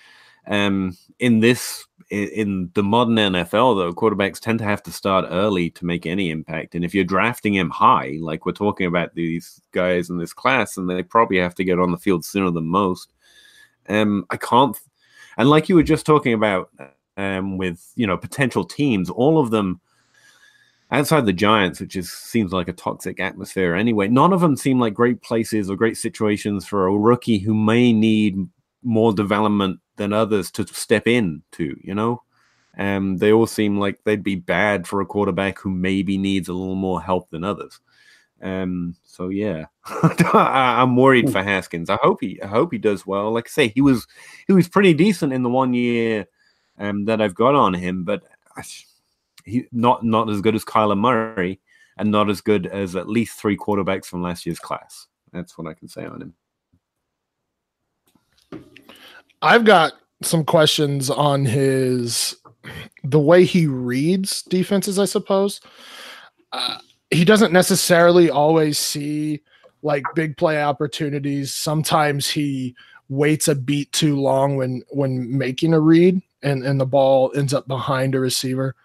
Um, 0.48 0.96
in 1.20 1.40
this, 1.40 1.86
in, 2.12 2.28
in 2.30 2.72
the 2.76 2.84
modern 2.84 3.16
NFL, 3.16 3.78
though, 3.78 3.94
quarterbacks 3.94 4.40
tend 4.40 4.60
to 4.60 4.66
have 4.66 4.84
to 4.84 4.92
start 4.92 5.26
early 5.30 5.72
to 5.72 5.86
make 5.86 6.06
any 6.06 6.30
impact. 6.30 6.76
And 6.76 6.86
if 6.86 6.94
you're 6.94 7.04
drafting 7.04 7.56
him 7.56 7.70
high, 7.70 8.18
like 8.22 8.46
we're 8.46 8.52
talking 8.52 8.86
about 8.86 9.16
these 9.16 9.60
guys 9.72 10.10
in 10.10 10.18
this 10.18 10.34
class, 10.34 10.78
and 10.78 10.90
they 10.90 11.02
probably 11.02 11.38
have 11.38 11.56
to 11.56 11.64
get 11.64 11.80
on 11.80 11.92
the 11.92 11.98
field 11.98 12.24
sooner 12.24 12.52
than 12.52 12.68
most. 12.68 13.12
Um, 13.88 14.26
I 14.30 14.38
can't, 14.38 14.78
and 15.38 15.50
like 15.50 15.70
you 15.70 15.76
were 15.76 15.84
just 15.84 16.06
talking 16.06 16.34
about, 16.34 16.70
um, 17.18 17.58
with 17.58 17.92
you 17.96 18.08
know 18.08 18.18
potential 18.18 18.64
teams, 18.64 19.10
all 19.10 19.40
of 19.40 19.52
them 19.52 19.80
outside 20.92 21.26
the 21.26 21.34
Giants, 21.34 21.80
which 21.80 21.96
is 21.96 22.12
seems 22.12 22.52
like 22.54 22.68
a 22.68 22.74
toxic 22.74 23.20
atmosphere 23.20 23.76
anyway, 23.76 24.08
none 24.08 24.34
of 24.34 24.42
them 24.42 24.56
seem 24.56 24.80
like 24.80 24.94
great 24.94 25.22
places 25.22 25.70
or 25.70 25.76
great 25.76 25.98
situations 25.98 26.66
for 26.66 26.88
a 26.88 26.98
rookie 26.98 27.40
who 27.40 27.54
may 27.54 27.92
need 27.94 28.38
more 28.84 29.14
development 29.14 29.80
than 29.98 30.14
others 30.14 30.52
to 30.52 30.68
step 30.68 31.08
in 31.08 31.42
to, 31.54 31.76
you 31.82 31.94
know? 31.94 32.22
Um, 32.78 33.18
they 33.18 33.32
all 33.32 33.48
seem 33.48 33.80
like 33.80 34.04
they'd 34.04 34.24
be 34.24 34.36
bad 34.36 34.86
for 34.86 35.02
a 35.02 35.06
quarterback 35.06 35.60
who 35.60 35.70
maybe 35.70 36.18
needs 36.18 36.50
a 36.50 36.54
little 36.54 36.76
more 36.76 37.02
help 37.02 37.30
than 37.30 37.44
others. 37.44 37.80
Um, 38.42 38.96
so 39.04 39.30
yeah, 39.30 39.66
I, 39.86 40.82
am 40.82 40.96
worried 40.96 41.32
for 41.32 41.42
Haskins. 41.42 41.90
I 41.90 41.98
hope 42.02 42.20
he, 42.22 42.42
I 42.42 42.48
hope 42.48 42.72
he 42.72 42.78
does 42.78 43.06
well. 43.06 43.32
Like 43.32 43.48
I 43.48 43.50
say, 43.50 43.68
he 43.70 43.82
was, 43.82 44.06
he 44.48 44.54
was 44.54 44.68
pretty 44.68 44.94
decent 44.94 45.34
in 45.34 45.42
the 45.42 45.50
one 45.50 45.74
year 45.74 46.28
um, 46.78 47.06
that 47.06 47.22
I've 47.22 47.36
got 47.36 47.56
on 47.56 47.74
him, 47.74 48.04
but 48.04 48.24
he 49.46 49.68
not 49.72 50.04
not 50.04 50.30
as 50.30 50.42
good 50.42 50.56
as 50.56 50.66
Kyler 50.66 50.98
Murray, 50.98 51.60
and 51.98 52.12
not 52.12 52.30
as 52.30 52.42
good 52.42 52.68
as 52.68 52.96
at 52.96 53.08
least 53.08 53.40
three 53.40 53.58
quarterbacks 53.58 54.06
from 54.06 54.22
last 54.22 54.46
year's 54.46 54.60
class. 54.60 55.08
That's 55.32 55.58
what 55.58 55.68
I 55.68 55.74
can 55.74 55.88
say 55.88 56.06
on 56.06 56.22
him. 56.22 56.34
I've 59.42 59.66
got 59.66 59.94
some 60.22 60.44
questions 60.44 61.10
on 61.10 61.46
his 61.46 62.36
the 63.04 63.20
way 63.20 63.46
he 63.46 63.68
reads 63.68 64.42
defenses. 64.44 64.98
I 64.98 65.06
suppose 65.06 65.62
uh, 66.52 66.80
he 67.12 67.26
doesn't 67.26 67.54
necessarily 67.54 68.30
always 68.30 68.78
see 68.80 69.42
like 69.82 70.04
big 70.16 70.38
play 70.38 70.62
opportunities. 70.62 71.54
Sometimes 71.54 72.30
he 72.30 72.76
waits 73.10 73.48
a 73.48 73.56
beat 73.56 73.92
too 73.92 74.20
long 74.20 74.56
when 74.56 74.82
when 74.90 75.38
making 75.38 75.74
a 75.74 75.80
read 75.80 76.22
and 76.42 76.64
and 76.64 76.80
the 76.80 76.86
ball 76.86 77.32
ends 77.36 77.54
up 77.54 77.68
behind 77.68 78.16
a 78.16 78.20
receiver 78.20 78.76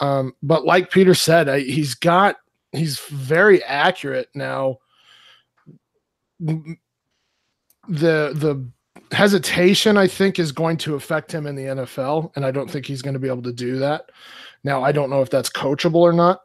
um, 0.00 0.34
but 0.42 0.64
like 0.64 0.90
Peter 0.90 1.14
said, 1.14 1.48
I, 1.48 1.60
he's 1.60 1.94
got 1.94 2.36
he's 2.72 2.98
very 2.98 3.62
accurate 3.64 4.28
now. 4.34 4.78
The 6.40 6.76
the 7.88 8.66
hesitation 9.12 9.96
I 9.96 10.08
think 10.08 10.38
is 10.38 10.52
going 10.52 10.78
to 10.78 10.94
affect 10.94 11.32
him 11.32 11.46
in 11.46 11.54
the 11.54 11.64
NFL, 11.64 12.32
and 12.36 12.44
I 12.44 12.50
don't 12.50 12.70
think 12.70 12.86
he's 12.86 13.02
going 13.02 13.14
to 13.14 13.20
be 13.20 13.28
able 13.28 13.42
to 13.42 13.52
do 13.52 13.78
that. 13.78 14.10
Now 14.64 14.82
I 14.82 14.92
don't 14.92 15.10
know 15.10 15.22
if 15.22 15.30
that's 15.30 15.50
coachable 15.50 15.96
or 15.96 16.12
not. 16.12 16.40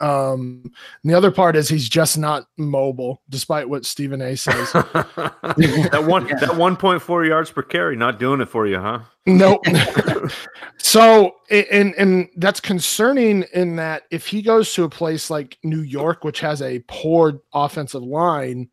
Um, 0.00 0.72
the 1.04 1.14
other 1.14 1.30
part 1.30 1.56
is 1.56 1.68
he's 1.68 1.88
just 1.88 2.18
not 2.18 2.46
mobile, 2.56 3.22
despite 3.28 3.68
what 3.68 3.84
Stephen 3.84 4.20
A 4.20 4.36
says. 4.36 4.72
that 4.72 6.04
one 6.06 6.28
yeah. 6.28 6.36
that 6.36 6.56
one 6.56 6.76
point 6.76 7.02
four 7.02 7.24
yards 7.24 7.50
per 7.50 7.62
carry, 7.62 7.96
not 7.96 8.18
doing 8.18 8.40
it 8.40 8.48
for 8.48 8.66
you, 8.66 8.78
huh? 8.78 9.00
Nope. 9.26 9.64
so 10.78 11.36
and 11.50 11.94
and 11.96 12.28
that's 12.36 12.60
concerning 12.60 13.44
in 13.54 13.76
that 13.76 14.04
if 14.10 14.26
he 14.26 14.42
goes 14.42 14.72
to 14.74 14.84
a 14.84 14.88
place 14.88 15.30
like 15.30 15.58
New 15.62 15.82
York, 15.82 16.24
which 16.24 16.40
has 16.40 16.62
a 16.62 16.82
poor 16.88 17.40
offensive 17.52 18.02
line, 18.02 18.68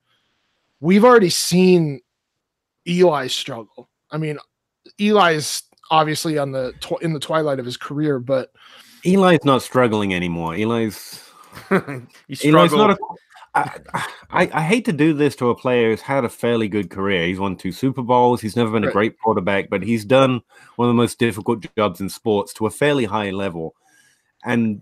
we've 0.79 1.05
already 1.05 1.29
seen 1.29 2.01
Eli 2.87 3.27
struggle. 3.27 3.89
I 4.11 4.17
mean, 4.17 4.39
Eli's 4.99 5.63
obviously 5.91 6.37
on 6.37 6.51
the 6.51 6.73
tw- 6.79 7.01
in 7.01 7.13
the 7.13 7.19
twilight 7.19 7.59
of 7.59 7.65
his 7.65 7.77
career, 7.77 8.19
but 8.19 8.51
Eli's 9.05 9.45
not 9.45 9.61
struggling 9.61 10.13
anymore. 10.13 10.55
Eli's 10.55 11.23
Eli's 11.71 12.71
not 12.73 12.91
a. 12.91 12.97
I, 13.55 13.79
I, 14.29 14.49
I 14.53 14.61
hate 14.61 14.85
to 14.85 14.93
do 14.93 15.13
this 15.13 15.35
to 15.37 15.49
a 15.49 15.55
player 15.55 15.89
who's 15.89 16.01
had 16.01 16.23
a 16.23 16.29
fairly 16.29 16.67
good 16.67 16.91
career. 16.91 17.25
He's 17.25 17.39
won 17.39 17.55
two 17.55 17.71
Super 17.71 18.03
Bowls. 18.03 18.41
He's 18.41 18.55
never 18.55 18.71
been 18.71 18.83
right. 18.83 18.89
a 18.89 18.93
great 18.93 19.19
quarterback, 19.19 19.69
but 19.69 19.81
he's 19.81 20.05
done 20.05 20.41
one 20.75 20.87
of 20.87 20.93
the 20.93 21.01
most 21.01 21.17
difficult 21.17 21.65
jobs 21.75 21.99
in 21.99 22.09
sports 22.09 22.53
to 22.53 22.67
a 22.67 22.71
fairly 22.71 23.05
high 23.05 23.31
level. 23.31 23.73
And 24.45 24.81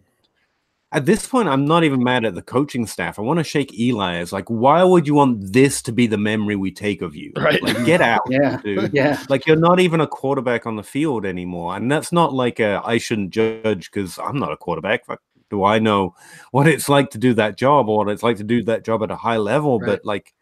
at 0.94 1.06
this 1.06 1.28
point, 1.28 1.50
I'm 1.50 1.66
not 1.66 1.84
even 1.84 2.02
mad 2.02 2.24
at 2.24 2.34
the 2.34 2.42
coaching 2.42 2.88
staff. 2.88 3.20
I 3.20 3.22
want 3.22 3.40
to 3.40 3.44
shake 3.44 3.78
Eli 3.78 4.16
as 4.16 4.32
like, 4.32 4.48
why 4.48 4.84
would 4.84 5.06
you 5.06 5.16
want 5.16 5.52
this 5.52 5.82
to 5.82 5.92
be 5.92 6.08
the 6.08 6.18
memory 6.18 6.56
we 6.56 6.72
take 6.72 7.02
of 7.02 7.14
you? 7.14 7.34
Right. 7.36 7.62
Like, 7.62 7.86
get 7.86 8.00
out, 8.00 8.22
yeah. 8.30 8.58
dude. 8.64 8.92
Yeah. 8.98 9.22
Like, 9.28 9.46
you're 9.46 9.58
not 9.58 9.82
even 9.82 10.00
a 10.00 10.08
quarterback 10.08 10.66
on 10.66 10.78
the 10.78 10.84
field 10.84 11.26
anymore. 11.26 11.76
And 11.76 11.92
that's 11.92 12.14
not 12.14 12.34
like 12.34 12.60
a, 12.62 12.82
I 12.86 13.00
shouldn't 13.00 13.32
judge 13.32 13.92
because 13.92 14.18
I'm 14.18 14.40
not 14.40 14.54
a 14.54 14.58
quarterback. 14.58 15.04
do 15.50 15.66
I 15.66 15.80
know 15.80 16.16
what 16.52 16.68
it's 16.68 16.88
like 16.88 17.10
to 17.12 17.18
do 17.18 17.34
that 17.34 17.58
job 17.58 17.90
or 17.90 17.98
what 17.98 18.10
it's 18.10 18.24
like 18.24 18.38
to 18.38 18.44
do 18.46 18.64
that 18.64 18.86
job 18.86 19.04
at 19.04 19.12
a 19.12 19.16
high 19.18 19.38
level? 19.38 19.80
Right. 19.80 19.88
But 19.88 20.06
like, 20.06 20.34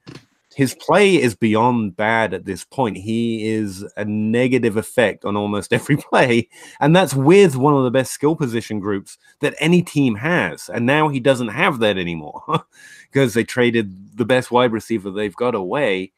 his 0.56 0.74
play 0.74 1.22
is 1.22 1.36
beyond 1.36 1.98
bad 1.98 2.34
at 2.34 2.46
this 2.46 2.64
point. 2.64 2.96
He 2.96 3.46
is 3.46 3.86
a 3.98 4.06
negative 4.06 4.78
effect 4.78 5.26
on 5.26 5.36
almost 5.36 5.74
every 5.74 5.98
play, 5.98 6.48
and 6.80 6.96
that's 6.96 7.14
with 7.14 7.58
one 7.58 7.74
of 7.74 7.84
the 7.84 7.92
best 7.92 8.14
skill 8.14 8.38
position 8.38 8.80
groups 8.80 9.18
that 9.42 9.54
any 9.60 9.82
team 9.82 10.16
has. 10.16 10.70
And 10.70 10.86
now 10.86 11.10
he 11.10 11.20
doesn't 11.20 11.50
have 11.50 11.80
that 11.80 11.98
anymore 11.98 12.42
because 13.12 13.34
they 13.34 13.44
traded 13.44 14.16
the 14.16 14.24
best 14.24 14.50
wide 14.50 14.72
receiver 14.72 15.12
they've 15.12 15.36
got 15.36 15.56
away. 15.56 16.14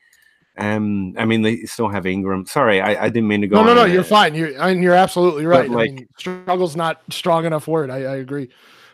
Um, 0.56 1.16
I 1.18 1.26
mean, 1.26 1.42
they 1.42 1.64
still 1.64 1.90
have 1.90 2.06
Ingram. 2.06 2.46
Sorry, 2.46 2.80
I, 2.80 3.06
I 3.06 3.10
didn't 3.10 3.30
mean 3.30 3.42
to 3.42 3.48
go. 3.48 3.56
No, 3.56 3.64
no, 3.64 3.74
no. 3.74 3.86
You're 3.86 4.04
fine. 4.04 4.36
You're 4.36 4.60
I 4.62 4.72
mean, 4.72 4.84
you're 4.84 4.94
absolutely 4.94 5.48
right. 5.48 5.68
Like, 5.68 5.90
I 5.90 5.94
mean, 5.94 6.08
struggle's 6.16 6.76
not 6.76 7.02
strong 7.10 7.46
enough 7.46 7.68
word. 7.68 7.90
I, 7.90 8.04
I 8.04 8.16
agree, 8.18 8.50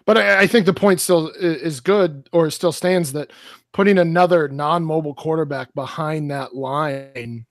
but 0.05 0.17
I, 0.17 0.43
I 0.43 0.47
think 0.47 0.65
the 0.65 0.73
point 0.73 1.01
still 1.01 1.31
is 1.37 1.81
good, 1.81 2.29
or 2.31 2.49
still 2.49 2.71
stands 2.71 3.11
that 3.11 3.31
putting 3.73 3.97
another 3.97 4.47
non-mobile 4.47 5.15
quarterback 5.15 5.73
behind 5.73 6.31
that 6.31 6.55
line. 6.55 7.45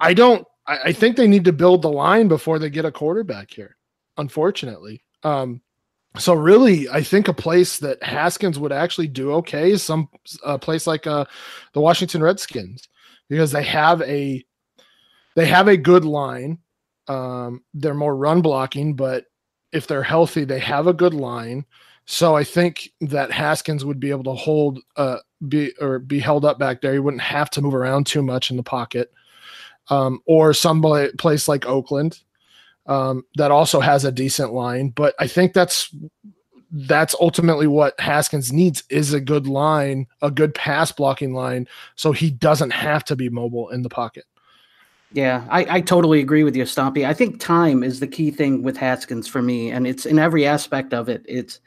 I 0.00 0.14
don't. 0.14 0.46
I, 0.66 0.92
think 0.92 1.16
they 1.16 1.26
need 1.26 1.44
to 1.44 1.52
build 1.52 1.82
the 1.82 1.90
line 1.90 2.28
before 2.28 2.58
they 2.58 2.70
get 2.70 2.84
a 2.84 2.92
quarterback 2.92 3.50
here. 3.50 3.76
Unfortunately, 4.16 5.02
um, 5.24 5.60
so 6.18 6.34
really, 6.34 6.88
I 6.88 7.02
think 7.02 7.28
a 7.28 7.34
place 7.34 7.78
that 7.78 8.02
Haskins 8.02 8.58
would 8.58 8.72
actually 8.72 9.08
do 9.08 9.32
okay 9.34 9.72
is 9.72 9.82
some 9.82 10.08
a 10.44 10.58
place 10.58 10.86
like 10.86 11.06
uh, 11.06 11.24
the 11.72 11.80
Washington 11.80 12.22
Redskins 12.22 12.88
because 13.28 13.50
they 13.50 13.62
have 13.64 14.02
a 14.02 14.44
they 15.34 15.46
have 15.46 15.68
a 15.68 15.76
good 15.76 16.04
line. 16.04 16.58
Um, 17.08 17.62
they're 17.74 17.94
more 17.94 18.14
run 18.14 18.42
blocking, 18.42 18.94
but 18.94 19.24
if 19.72 19.86
they're 19.86 20.02
healthy, 20.02 20.44
they 20.44 20.60
have 20.60 20.86
a 20.86 20.92
good 20.92 21.14
line. 21.14 21.64
So 22.06 22.36
I 22.36 22.44
think 22.44 22.90
that 23.00 23.30
Haskins 23.30 23.84
would 23.84 24.00
be 24.00 24.10
able 24.10 24.24
to 24.24 24.34
hold 24.34 24.80
uh 24.96 25.18
be 25.48 25.72
or 25.80 25.98
be 25.98 26.18
held 26.18 26.44
up 26.44 26.58
back 26.58 26.80
there. 26.80 26.92
He 26.92 26.98
wouldn't 26.98 27.22
have 27.22 27.50
to 27.50 27.62
move 27.62 27.74
around 27.74 28.06
too 28.06 28.22
much 28.22 28.50
in 28.50 28.56
the 28.56 28.62
pocket. 28.62 29.12
Um, 29.88 30.20
or 30.26 30.54
some 30.54 30.80
place 31.18 31.48
like 31.48 31.66
Oakland 31.66 32.20
um, 32.86 33.24
that 33.34 33.50
also 33.50 33.80
has 33.80 34.04
a 34.04 34.12
decent 34.12 34.52
line. 34.52 34.90
But 34.90 35.14
I 35.18 35.26
think 35.26 35.52
that's 35.52 35.94
that's 36.70 37.14
ultimately 37.20 37.66
what 37.66 37.98
Haskins 38.00 38.52
needs 38.52 38.82
is 38.88 39.12
a 39.12 39.20
good 39.20 39.46
line, 39.46 40.06
a 40.22 40.30
good 40.30 40.54
pass 40.54 40.90
blocking 40.90 41.34
line, 41.34 41.68
so 41.96 42.12
he 42.12 42.30
doesn't 42.30 42.70
have 42.70 43.04
to 43.04 43.16
be 43.16 43.28
mobile 43.28 43.68
in 43.68 43.82
the 43.82 43.90
pocket. 43.90 44.24
Yeah, 45.12 45.46
I, 45.50 45.76
I 45.76 45.80
totally 45.82 46.20
agree 46.20 46.42
with 46.42 46.56
you, 46.56 46.64
Stompy. 46.64 47.06
I 47.06 47.12
think 47.12 47.38
time 47.38 47.82
is 47.82 48.00
the 48.00 48.06
key 48.06 48.30
thing 48.30 48.62
with 48.62 48.78
Haskins 48.78 49.28
for 49.28 49.42
me, 49.42 49.70
and 49.70 49.86
it's 49.86 50.06
in 50.06 50.18
every 50.18 50.46
aspect 50.46 50.94
of 50.94 51.10
it. 51.10 51.22
It's 51.28 51.60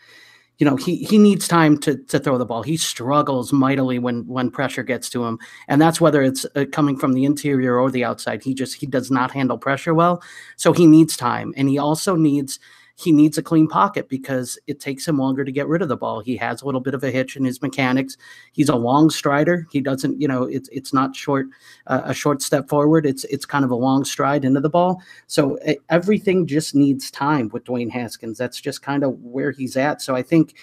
you 0.58 0.66
know 0.66 0.76
he 0.76 0.98
he 0.98 1.18
needs 1.18 1.48
time 1.48 1.78
to 1.80 1.98
to 1.98 2.20
throw 2.20 2.38
the 2.38 2.46
ball. 2.46 2.64
He 2.64 2.78
struggles 2.78 3.52
mightily 3.52 4.00
when 4.00 4.26
when 4.28 4.50
pressure 4.52 4.84
gets 4.84 5.10
to 5.12 5.26
him, 5.26 5.40
and 5.68 5.82
that's 5.82 6.00
whether 6.00 6.22
it's 6.22 6.46
uh, 6.56 6.66
coming 6.72 6.98
from 6.98 7.14
the 7.14 7.26
interior 7.26 7.78
or 7.80 7.92
the 7.92 8.04
outside. 8.04 8.44
He 8.44 8.54
just 8.54 8.76
he 8.76 8.86
does 8.86 9.12
not 9.12 9.32
handle 9.32 9.58
pressure 9.58 9.94
well, 9.94 10.24
so 10.56 10.72
he 10.72 10.88
needs 10.88 11.18
time, 11.18 11.54
and 11.58 11.70
he 11.70 11.78
also 11.78 12.16
needs 12.16 12.60
he 12.98 13.12
needs 13.12 13.38
a 13.38 13.44
clean 13.44 13.68
pocket 13.68 14.08
because 14.08 14.58
it 14.68 14.80
takes 14.80 15.06
him 15.06 15.18
longer 15.18 15.44
to 15.44 15.52
get 15.52 15.68
rid 15.68 15.82
of 15.82 15.90
the 15.90 15.98
ball. 15.98 16.22
He 16.22 16.38
has 16.38 16.62
a 16.62 16.66
little 16.66 16.80
bit 16.80 16.94
of 16.94 17.04
a 17.04 17.12
hitch 17.12 17.36
in 17.36 17.44
his 17.44 17.62
mechanics. 17.62 18.16
He's 18.54 18.70
a 18.70 18.76
long 18.76 19.10
strider. 19.10 19.68
He 19.70 19.82
doesn't, 19.82 20.20
you 20.20 20.30
know, 20.30 20.44
it's 20.44 20.70
it's 20.70 20.94
not 20.94 21.14
short 21.14 21.48
uh, 21.88 22.02
a 22.06 22.14
short 22.14 22.42
step 22.42 22.70
forward. 22.70 23.06
It's 23.06 23.26
it's 23.26 23.46
kind 23.46 23.66
of 23.66 23.72
a 23.72 23.76
long 23.76 24.06
stride 24.06 24.46
into 24.46 24.62
the 24.62 24.70
ball. 24.70 25.02
So 25.28 25.60
everything 25.90 26.48
just 26.48 26.74
needs 26.74 27.12
time 27.12 27.50
with 27.50 27.66
Dwayne 27.66 27.92
Haskins. 27.92 28.38
That's 28.38 28.62
just 28.62 28.82
kind 28.82 29.04
of 29.04 29.20
where 29.20 29.52
he's 29.52 29.76
at. 29.76 30.02
So 30.02 30.16
I 30.16 30.22
think, 30.22 30.56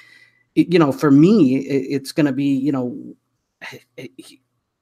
you 0.55 0.79
know, 0.79 0.91
for 0.91 1.11
me, 1.11 1.59
it's 1.59 2.13
going 2.13 2.27
to 2.27 2.33
be, 2.33 2.55
you 2.55 2.73
know. 2.73 3.15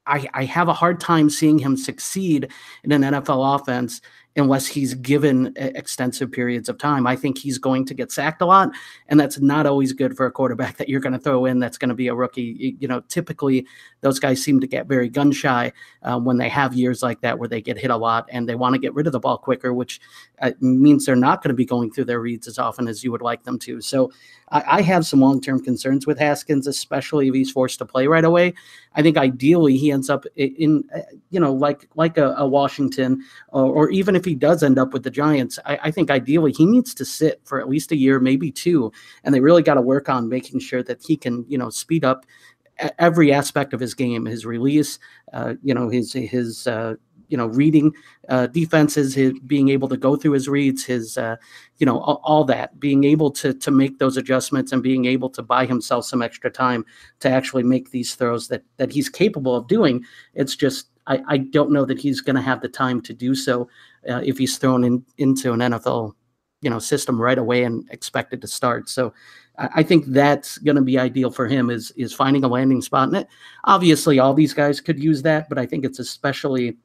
I, 0.07 0.27
I 0.35 0.45
have 0.45 0.67
a 0.67 0.73
hard 0.73 0.99
time 0.99 1.31
seeing 1.31 1.59
him 1.59 1.77
succeed 1.77 2.51
in 2.83 2.91
an 2.91 3.03
NFL 3.03 3.61
offense 3.61 4.01
unless 4.37 4.67
he's 4.67 4.95
given 4.95 5.53
extensive 5.57 6.31
periods 6.31 6.69
of 6.69 6.79
time. 6.79 7.07
I 7.07 7.17
think 7.17 7.39
he's 7.39 7.59
going 7.59 7.85
to 7.87 7.95
get 7.95 8.13
sacked 8.13 8.43
a 8.43 8.47
lot, 8.47 8.71
and 9.09 9.19
that's 9.19 9.41
not 9.41 9.67
always 9.67 9.93
good 9.93 10.17
for 10.17 10.27
a 10.27 10.31
quarterback 10.31 10.77
that 10.79 10.89
you're 10.89 11.01
going 11.01 11.13
to 11.13 11.19
throw 11.19 11.47
in 11.47 11.59
that's 11.59 11.79
going 11.79 11.89
to 11.89 11.95
be 11.95 12.09
a 12.09 12.15
rookie. 12.15 12.77
You 12.79 12.89
know, 12.89 13.01
typically 13.09 13.67
those 14.01 14.19
guys 14.19 14.43
seem 14.43 14.61
to 14.61 14.67
get 14.67 14.87
very 14.87 15.09
gun 15.09 15.33
shy 15.33 15.73
uh, 16.03 16.19
when 16.19 16.39
they 16.39 16.49
have 16.49 16.75
years 16.75 17.03
like 17.03 17.21
that 17.21 17.39
where 17.39 17.49
they 17.49 17.61
get 17.61 17.79
hit 17.79 17.91
a 17.91 17.97
lot 17.97 18.29
and 18.31 18.49
they 18.49 18.55
want 18.55 18.75
to 18.75 18.81
get 18.81 18.95
rid 18.95 19.07
of 19.07 19.13
the 19.13 19.21
ball 19.21 19.39
quicker, 19.39 19.75
which 19.75 20.01
uh, 20.41 20.53
means 20.61 21.05
they're 21.05 21.17
not 21.17 21.43
going 21.43 21.51
to 21.51 21.55
be 21.55 21.65
going 21.65 21.91
through 21.91 22.05
their 22.05 22.21
reads 22.21 22.47
as 22.47 22.59
often 22.59 22.89
as 22.89 23.03
you 23.05 23.11
would 23.11 23.23
like 23.23 23.43
them 23.45 23.59
to. 23.59 23.81
So 23.81 24.11
I, 24.51 24.79
I 24.79 24.83
have 24.83 25.07
some 25.07 25.21
long 25.21 25.41
term 25.41 25.63
concerns 25.63 26.07
with 26.07 26.19
Haskins, 26.19 26.67
especially 26.67 27.29
if 27.29 27.35
he's 27.35 27.51
forced 27.51 27.79
to 27.79 27.85
play 27.85 28.07
right 28.07 28.25
away. 28.25 28.55
I 28.95 29.03
think 29.03 29.17
ideally 29.17 29.77
he 29.77 29.93
ends 29.93 30.11
up 30.11 30.25
in, 30.37 30.85
uh, 30.95 31.01
you 31.31 31.39
know, 31.39 31.53
like 31.53 31.89
like 31.95 32.19
a, 32.19 32.35
a 32.37 32.47
Washington, 32.47 33.23
or, 33.49 33.65
or, 33.65 33.91
even 33.91 34.17
if 34.17 34.20
he 34.25 34.35
does 34.35 34.63
end 34.63 34.79
up 34.79 34.93
with 34.93 35.03
the 35.03 35.11
Giants, 35.11 35.59
I, 35.65 35.79
I, 35.85 35.91
think 35.91 36.11
ideally 36.11 36.53
he 36.53 36.67
needs 36.67 36.95
to 36.95 37.05
sit 37.05 37.41
for 37.45 37.61
at 37.61 37.69
least 37.69 37.93
a 37.93 37.97
year, 37.97 38.21
maybe 38.21 38.51
two, 38.51 38.93
and 39.25 39.35
they 39.35 39.41
really 39.41 39.63
got 39.63 39.75
to 39.75 39.81
work 39.81 40.09
on 40.09 40.29
making 40.29 40.61
sure 40.61 40.83
that 40.83 41.03
he 41.03 41.17
can, 41.17 41.45
you 41.49 41.59
know, 41.59 41.71
speed 41.71 42.05
up 42.05 42.27
every 42.99 43.33
aspect 43.33 43.73
of 43.73 43.81
his 43.81 43.95
game, 43.95 44.25
his 44.25 44.47
release, 44.47 44.99
uh, 45.33 45.55
you 45.63 45.75
know, 45.75 45.89
his 45.89 46.13
his 46.13 46.67
uh, 46.67 46.95
you 47.29 47.37
know 47.37 47.47
reading 47.47 47.93
uh, 48.29 48.47
defenses, 48.49 49.15
his 49.15 49.33
being 49.47 49.69
able 49.69 49.89
to 49.89 49.97
go 49.97 50.17
through 50.17 50.33
his 50.33 50.49
reads, 50.49 50.85
his 50.85 51.17
uh, 51.17 51.37
you 51.79 51.87
know 51.87 52.01
all, 52.01 52.21
all, 52.25 52.45
that, 52.45 52.79
being 52.79 53.05
able 53.05 53.31
to 53.31 53.55
to 53.55 53.71
make 53.71 53.99
those 53.99 54.17
adjustments 54.17 54.73
and 54.73 54.83
being 54.83 55.07
able 55.07 55.31
to 55.31 55.43
buy 55.43 55.65
himself 55.65 56.05
some 56.05 56.23
extra 56.23 56.51
time 56.51 56.85
to 57.21 57.31
actually 57.31 57.63
make 57.63 57.91
these 57.91 58.15
throws 58.15 58.49
that 58.49 58.63
that 58.77 58.93
he's 58.93 59.09
capable 59.09 59.57
of 59.57 59.67
doing. 59.69 60.05
It's 60.35 60.57
just 60.57 60.89
I, 61.07 61.23
I 61.29 61.39
don't 61.39 61.73
know 61.73 61.85
that 61.87 61.99
he's 61.99 62.21
going 62.21 62.37
to 62.37 62.43
have 62.43 62.61
the 62.61 62.69
time 62.69 63.01
to 63.03 63.15
do 63.15 63.35
so 63.35 63.69
uh, 64.09 64.21
if 64.25 64.39
he's 64.39 64.59
thrown 64.59 64.85
in 64.85 65.05
into 65.19 65.53
an 65.53 65.61
NFL 65.61 66.15
you 66.63 66.71
know 66.71 66.79
system 66.79 67.21
right 67.21 67.39
away 67.39 67.65
and 67.65 67.89
expected 67.91 68.41
to 68.43 68.47
start. 68.47 68.89
So 68.89 69.13
I 69.59 69.83
think 69.83 70.07
that's 70.07 70.59
going 70.59 70.77
to 70.77 70.83
be 70.83 70.99
ideal 70.99 71.31
for 71.31 71.47
him 71.47 71.71
is 71.71 71.91
is 71.93 72.13
finding 72.13 72.45
a 72.45 72.49
landing 72.49 72.83
spot 72.83 73.09
in 73.09 73.15
it. 73.15 73.29
Obviously, 73.65 74.19
all 74.19 74.35
these 74.35 74.55
guys 74.55 74.81
could 74.81 75.03
use 75.03 75.23
that, 75.23 75.49
but 75.49 75.59
I 75.59 75.67
think 75.67 75.85
it's 75.85 75.99
especially 75.99 76.77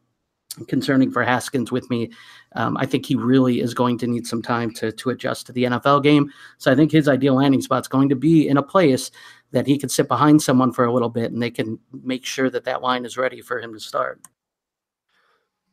concerning 0.67 1.12
for 1.12 1.23
Haskins 1.23 1.71
with 1.71 1.89
me. 1.89 2.12
Um, 2.54 2.78
I 2.78 2.86
think 2.86 3.06
he 3.06 3.15
really 3.15 3.60
is 3.60 3.73
going 3.73 3.97
to 3.99 4.08
need 4.08 4.25
some 4.28 4.41
time 4.41 4.71
to 4.75 4.91
to 4.91 5.10
adjust 5.10 5.45
to 5.47 5.51
the 5.51 5.65
NFL 5.65 6.04
game. 6.04 6.32
So 6.58 6.71
I 6.71 6.75
think 6.75 6.91
his 6.91 7.08
ideal 7.08 7.36
landing 7.36 7.62
spot 7.62 7.84
is 7.84 7.88
going 7.88 8.10
to 8.10 8.15
be 8.15 8.47
in 8.47 8.58
a 8.58 8.63
place 8.63 9.12
that 9.51 9.67
he 9.67 9.78
can 9.78 9.89
sit 9.89 10.08
behind 10.08 10.41
someone 10.41 10.73
for 10.73 10.86
a 10.86 10.93
little 10.93 11.10
bit, 11.10 11.32
and 11.32 11.41
they 11.41 11.51
can 11.51 11.80
make 12.04 12.25
sure 12.25 12.49
that 12.49 12.65
that 12.65 12.82
line 12.82 13.06
is 13.06 13.17
ready 13.17 13.41
for 13.41 13.60
him 13.60 13.73
to 13.73 13.80
start. 13.80 14.21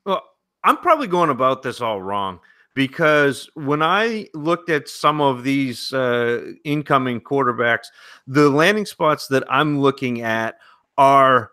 Well, 0.04 0.22
I'm 0.64 0.76
probably 0.78 1.06
going 1.06 1.30
about 1.30 1.62
this 1.62 1.80
all 1.80 2.00
wrong 2.00 2.40
because 2.74 3.50
when 3.54 3.82
I 3.82 4.28
looked 4.34 4.70
at 4.70 4.88
some 4.88 5.20
of 5.20 5.44
these 5.44 5.92
uh, 5.92 6.52
incoming 6.64 7.20
quarterbacks, 7.20 7.86
the 8.26 8.48
landing 8.48 8.86
spots 8.86 9.26
that 9.28 9.44
I'm 9.50 9.80
looking 9.80 10.22
at 10.22 10.56
are 10.96 11.50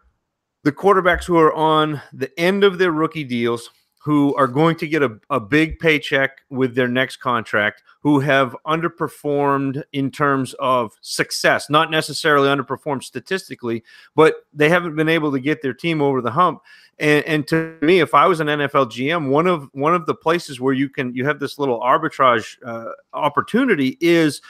the 0.63 0.71
quarterbacks 0.71 1.25
who 1.25 1.37
are 1.37 1.53
on 1.53 2.01
the 2.13 2.31
end 2.39 2.63
of 2.63 2.77
their 2.77 2.91
rookie 2.91 3.23
deals, 3.23 3.69
who 3.99 4.33
are 4.35 4.47
going 4.47 4.77
to 4.77 4.87
get 4.87 5.03
a, 5.03 5.19
a 5.29 5.39
big 5.39 5.77
paycheck 5.77 6.41
with 6.49 6.73
their 6.73 6.87
next 6.87 7.17
contract, 7.17 7.83
who 8.01 8.19
have 8.19 8.55
underperformed 8.65 9.83
in 9.91 10.09
terms 10.09 10.53
of 10.55 10.97
success, 11.01 11.69
not 11.69 11.91
necessarily 11.91 12.47
underperformed 12.47 13.03
statistically, 13.03 13.83
but 14.15 14.35
they 14.53 14.69
haven't 14.69 14.95
been 14.95 15.09
able 15.09 15.31
to 15.31 15.39
get 15.39 15.61
their 15.61 15.73
team 15.73 16.01
over 16.01 16.21
the 16.21 16.31
hump. 16.31 16.61
And, 16.97 17.25
and 17.25 17.47
to 17.47 17.77
me, 17.81 17.99
if 17.99 18.13
I 18.13 18.25
was 18.25 18.39
an 18.39 18.47
NFL 18.47 18.87
GM, 18.87 19.29
one 19.29 19.47
of 19.47 19.69
one 19.73 19.93
of 19.93 20.05
the 20.05 20.15
places 20.15 20.61
where 20.61 20.73
you 20.73 20.89
can 20.89 21.13
you 21.13 21.25
have 21.25 21.39
this 21.39 21.59
little 21.59 21.79
arbitrage 21.81 22.55
uh, 22.65 22.91
opportunity 23.13 23.97
is 23.99 24.41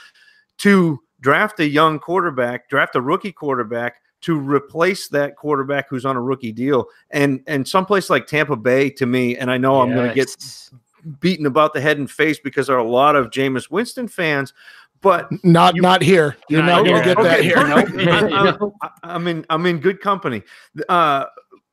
to 0.58 1.00
draft 1.20 1.58
a 1.60 1.68
young 1.68 1.98
quarterback, 1.98 2.68
draft 2.68 2.94
a 2.96 3.00
rookie 3.00 3.32
quarterback 3.32 3.96
to 4.22 4.38
replace 4.38 5.08
that 5.08 5.36
quarterback 5.36 5.88
who's 5.88 6.04
on 6.04 6.16
a 6.16 6.20
rookie 6.20 6.52
deal. 6.52 6.86
And 7.10 7.42
and 7.46 7.66
someplace 7.66 8.10
like 8.10 8.26
Tampa 8.26 8.56
Bay, 8.56 8.90
to 8.90 9.06
me, 9.06 9.36
and 9.36 9.50
I 9.50 9.58
know 9.58 9.76
yes. 9.76 9.82
I'm 9.82 9.94
going 9.94 10.08
to 10.08 10.14
get 10.14 11.20
beaten 11.20 11.46
about 11.46 11.72
the 11.72 11.80
head 11.80 11.98
and 11.98 12.10
face 12.10 12.38
because 12.38 12.66
there 12.66 12.76
are 12.76 12.80
a 12.80 12.88
lot 12.88 13.16
of 13.16 13.30
Jameis 13.30 13.70
Winston 13.70 14.08
fans. 14.08 14.52
But 15.02 15.28
not 15.42 15.76
you, 15.76 15.80
not 15.80 16.02
here. 16.02 16.36
You're 16.50 16.62
not, 16.62 16.84
not 16.84 16.86
going 16.86 17.02
to 17.02 17.08
get 17.08 17.18
okay, 17.18 17.28
that 17.28 17.42
here. 17.42 18.70
I, 19.02 19.14
am 19.14 19.26
in 19.26 19.46
I'm 19.48 19.64
in 19.64 19.78
good 19.78 20.00
company. 20.02 20.42
Uh, 20.90 21.24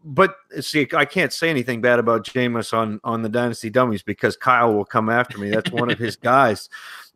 but 0.06 0.36
see, 0.62 0.88
I 0.94 1.04
can't 1.04 1.34
say 1.34 1.50
anything 1.50 1.82
bad 1.82 2.00
about 2.00 2.26
Jameis 2.26 2.74
on 2.74 3.02
on 3.04 3.24
the 3.24 3.30
Dynasty 3.30 3.70
Dummies 3.70 4.02
because 4.02 4.38
Kyle 4.38 4.74
will 4.74 4.86
come 4.86 5.10
after 5.10 5.38
me. 5.38 5.50
That's 5.50 5.72
one 5.72 5.92
of 5.92 6.00
his 6.00 6.16
guys. 6.16 6.70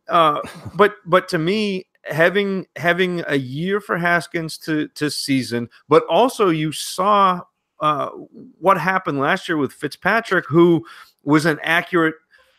Uh, 0.06 0.40
but 0.74 0.96
but 1.06 1.28
to 1.28 1.38
me, 1.38 1.86
having 2.04 2.66
having 2.76 3.22
a 3.26 3.36
year 3.36 3.80
for 3.80 3.96
Haskins 3.96 4.58
to 4.58 4.88
to 4.88 5.10
season, 5.10 5.68
but 5.88 6.04
also 6.08 6.48
you 6.48 6.72
saw 6.72 7.40
uh, 7.80 8.10
what 8.58 8.78
happened 8.78 9.18
last 9.18 9.48
year 9.48 9.56
with 9.56 9.72
Fitzpatrick, 9.72 10.46
who 10.46 10.84
was 11.24 11.46
an 11.46 11.58
accurate 11.62 12.14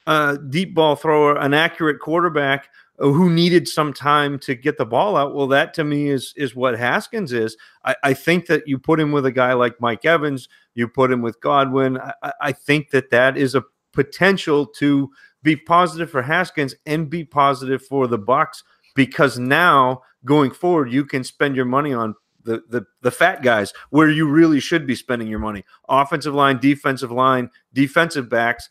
uh, 0.08 0.38
deep 0.50 0.74
ball 0.76 0.96
thrower, 0.96 1.38
an 1.38 1.54
accurate 1.54 2.00
quarterback 2.00 2.70
who 2.98 3.30
needed 3.30 3.68
some 3.68 3.92
time 3.92 4.38
to 4.38 4.54
get 4.54 4.78
the 4.78 4.86
ball 4.86 5.18
out. 5.18 5.34
Well, 5.34 5.48
that 5.48 5.74
to 5.76 5.84
me 5.84 6.10
is 6.10 6.34
is 6.38 6.56
what 6.56 6.78
Haskins 6.78 7.34
is. 7.34 7.58
I, 7.84 7.96
I 8.04 8.14
think 8.14 8.46
that 8.48 8.68
you 8.68 8.78
put 8.78 9.00
him 9.00 9.12
with 9.12 9.26
a 9.26 9.32
guy 9.32 9.54
like 9.54 9.82
Mike 9.82 10.06
Evans, 10.06 10.48
you 10.76 10.88
put 10.88 11.12
him 11.12 11.22
with 11.22 11.40
Godwin. 11.42 12.00
I, 12.00 12.34
I 12.42 12.52
think 12.52 12.92
that 12.92 13.10
that 13.10 13.38
is 13.38 13.56
a 13.56 13.64
potential 13.94 14.66
to 14.66 15.12
be 15.42 15.56
positive 15.56 16.10
for 16.10 16.22
Haskins 16.22 16.76
and 16.86 17.10
be 17.10 17.24
positive 17.24 17.86
for 17.86 18.08
the 18.08 18.20
Bucs 18.20 18.64
because 18.96 19.40
now 19.40 20.02
going 20.26 20.52
forward 20.52 20.92
you 20.92 21.06
can 21.06 21.24
spend 21.24 21.56
your 21.56 21.66
money 21.66 21.94
on 21.94 22.16
the, 22.44 22.64
the 22.70 22.86
the 23.02 23.12
fat 23.12 23.42
guys 23.42 23.74
where 23.90 24.10
you 24.10 24.28
really 24.28 24.60
should 24.60 24.86
be 24.86 24.96
spending 24.96 25.28
your 25.28 25.40
money. 25.40 25.64
Offensive 25.88 26.34
line 26.34 26.60
defensive 26.60 27.12
line 27.12 27.50
defensive 27.74 28.30
backs 28.30 28.70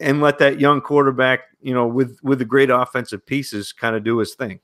and 0.00 0.20
let 0.20 0.38
that 0.38 0.60
young 0.60 0.80
quarterback 0.80 1.40
you 1.60 1.74
know 1.74 1.86
with 1.86 2.18
with 2.22 2.38
the 2.38 2.44
great 2.44 2.70
offensive 2.70 3.24
pieces 3.24 3.72
kind 3.72 3.96
of 3.96 4.04
do 4.04 4.18
his 4.18 4.34
thing. 4.34 4.60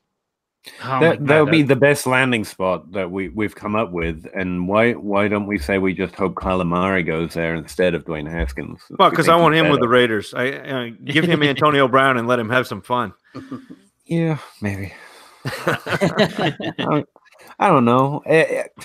Oh 0.85 1.01
that 1.01 1.27
that 1.27 1.41
would 1.41 1.51
be 1.51 1.63
the 1.63 1.77
best 1.77 2.07
landing 2.07 2.45
spot 2.45 2.93
that 2.93 3.11
we 3.11 3.31
we've 3.31 3.55
come 3.55 3.75
up 3.75 3.93
with 3.93 4.27
and 4.35 4.69
why 4.69 4.93
why 4.93 5.27
don't 5.27 5.47
we 5.47 5.59
say 5.59 5.79
we 5.79 5.95
just 5.95 6.15
hope 6.15 6.35
Kyler 6.35 6.67
Murray 6.67 7.03
goes 7.03 7.33
there 7.33 7.55
instead 7.55 7.95
of 7.95 8.05
Dwayne 8.05 8.31
Haskins? 8.31 8.83
Well 8.99 9.09
because 9.09 9.29
I 9.31 9.37
want 9.37 9.55
him 9.55 9.65
better. 9.65 9.73
with 9.73 9.81
the 9.81 9.89
Raiders. 9.89 10.35
I, 10.35 10.45
I 10.45 10.89
give 10.91 11.25
him 11.25 11.43
Antonio 11.45 11.89
Brown 11.89 12.19
and 12.19 12.29
let 12.29 12.39
him 12.39 12.51
have 12.51 12.67
some 12.67 12.83
fun 12.83 13.15
yeah 14.11 14.39
maybe 14.61 14.93
I, 15.45 17.05
I, 17.59 17.69
don't 17.69 17.85
know. 17.85 18.23
It, 18.27 18.31
eh, 18.31 18.61
it, 18.61 18.73
eh, 18.77 18.83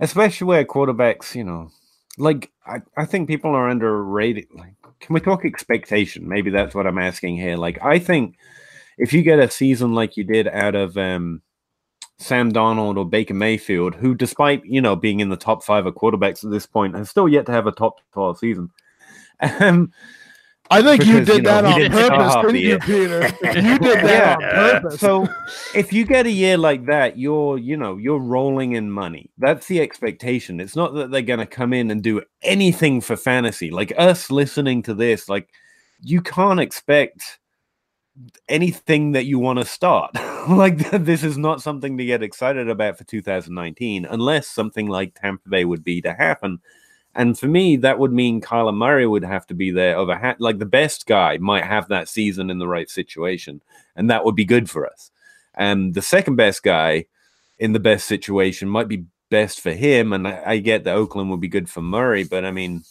especially 0.00 0.46
where 0.46 0.64
quarterbacks, 0.64 1.34
you 1.34 1.44
know, 1.44 1.70
like 2.16 2.52
I, 2.66 2.78
I 2.96 3.04
think 3.06 3.28
people 3.28 3.50
are 3.50 3.68
underrated. 3.68 4.46
Like, 4.54 4.74
can 5.00 5.14
we 5.14 5.20
talk 5.20 5.44
expectation? 5.44 6.28
Maybe 6.28 6.50
that's 6.50 6.74
what 6.74 6.86
I'm 6.86 6.98
asking 6.98 7.36
here. 7.36 7.56
Like, 7.56 7.78
I 7.82 7.98
think 7.98 8.36
if 8.98 9.12
you 9.12 9.22
get 9.22 9.40
a 9.40 9.50
season 9.50 9.94
like 9.94 10.16
you 10.16 10.24
did 10.24 10.46
out 10.46 10.76
of 10.76 10.96
um, 10.96 11.42
Sam 12.18 12.52
Darnold 12.52 12.96
or 12.96 13.04
Baker 13.04 13.34
Mayfield, 13.34 13.96
who, 13.96 14.14
despite 14.14 14.64
you 14.64 14.80
know 14.80 14.94
being 14.94 15.20
in 15.20 15.28
the 15.28 15.36
top 15.36 15.64
five 15.64 15.86
of 15.86 15.94
quarterbacks 15.94 16.44
at 16.44 16.52
this 16.52 16.66
point, 16.66 16.94
has 16.94 17.10
still 17.10 17.28
yet 17.28 17.46
to 17.46 17.52
have 17.52 17.66
a 17.66 17.72
top 17.72 18.00
twelve 18.12 18.38
season. 18.38 18.70
Um, 19.60 19.92
I 20.74 20.82
think 20.82 21.00
because, 21.02 21.14
you 21.14 21.24
did 21.24 21.36
you 21.36 21.42
know, 21.42 21.62
that 21.62 21.64
on 21.64 21.90
purpose, 21.90 22.34
didn't 22.52 22.56
you, 22.56 22.78
Peter? 22.80 23.20
You 23.62 23.78
did 23.78 24.04
that 24.04 24.40
yeah. 24.40 24.74
on 24.74 24.80
purpose. 24.80 25.00
So 25.00 25.28
if 25.72 25.92
you 25.92 26.04
get 26.04 26.26
a 26.26 26.30
year 26.30 26.58
like 26.58 26.86
that, 26.86 27.16
you're, 27.16 27.58
you 27.58 27.76
know, 27.76 27.96
you're 27.96 28.18
rolling 28.18 28.72
in 28.72 28.90
money. 28.90 29.30
That's 29.38 29.68
the 29.68 29.80
expectation. 29.80 30.58
It's 30.58 30.74
not 30.74 30.94
that 30.94 31.12
they're 31.12 31.22
gonna 31.22 31.46
come 31.46 31.72
in 31.72 31.92
and 31.92 32.02
do 32.02 32.22
anything 32.42 33.00
for 33.00 33.16
fantasy. 33.16 33.70
Like 33.70 33.92
us 33.96 34.32
listening 34.32 34.82
to 34.82 34.94
this, 34.94 35.28
like 35.28 35.48
you 36.00 36.20
can't 36.20 36.58
expect 36.58 37.38
anything 38.48 39.12
that 39.12 39.26
you 39.26 39.38
want 39.38 39.60
to 39.60 39.64
start. 39.64 40.12
like 40.48 40.90
this 40.90 41.22
is 41.22 41.38
not 41.38 41.62
something 41.62 41.96
to 41.98 42.04
get 42.04 42.24
excited 42.24 42.68
about 42.68 42.98
for 42.98 43.04
2019, 43.04 44.06
unless 44.06 44.48
something 44.48 44.88
like 44.88 45.14
Tampa 45.14 45.48
Bay 45.48 45.64
would 45.64 45.84
be 45.84 46.00
to 46.00 46.12
happen 46.12 46.58
and 47.14 47.38
for 47.38 47.46
me, 47.46 47.76
that 47.76 47.98
would 47.98 48.12
mean 48.12 48.40
Kyler 48.40 48.74
Murray 48.74 49.06
would 49.06 49.24
have 49.24 49.46
to 49.48 49.54
be 49.54 49.70
there 49.70 49.96
over 49.96 50.16
ha- 50.16 50.36
like 50.38 50.58
the 50.58 50.66
best 50.66 51.06
guy 51.06 51.38
might 51.38 51.64
have 51.64 51.88
that 51.88 52.08
season 52.08 52.50
in 52.50 52.58
the 52.58 52.68
right 52.68 52.90
situation, 52.90 53.60
and 53.96 54.10
that 54.10 54.24
would 54.24 54.34
be 54.34 54.44
good 54.44 54.68
for 54.68 54.86
us. 54.86 55.10
And 55.54 55.94
the 55.94 56.02
second 56.02 56.36
best 56.36 56.62
guy 56.62 57.06
in 57.58 57.72
the 57.72 57.80
best 57.80 58.06
situation 58.06 58.68
might 58.68 58.88
be 58.88 59.04
best 59.30 59.60
for 59.60 59.72
him. 59.72 60.12
And 60.12 60.26
I, 60.26 60.42
I 60.46 60.58
get 60.58 60.84
that 60.84 60.96
Oakland 60.96 61.30
would 61.30 61.40
be 61.40 61.48
good 61.48 61.68
for 61.68 61.82
Murray, 61.82 62.24
but 62.24 62.44
I 62.44 62.50
mean, 62.50 62.82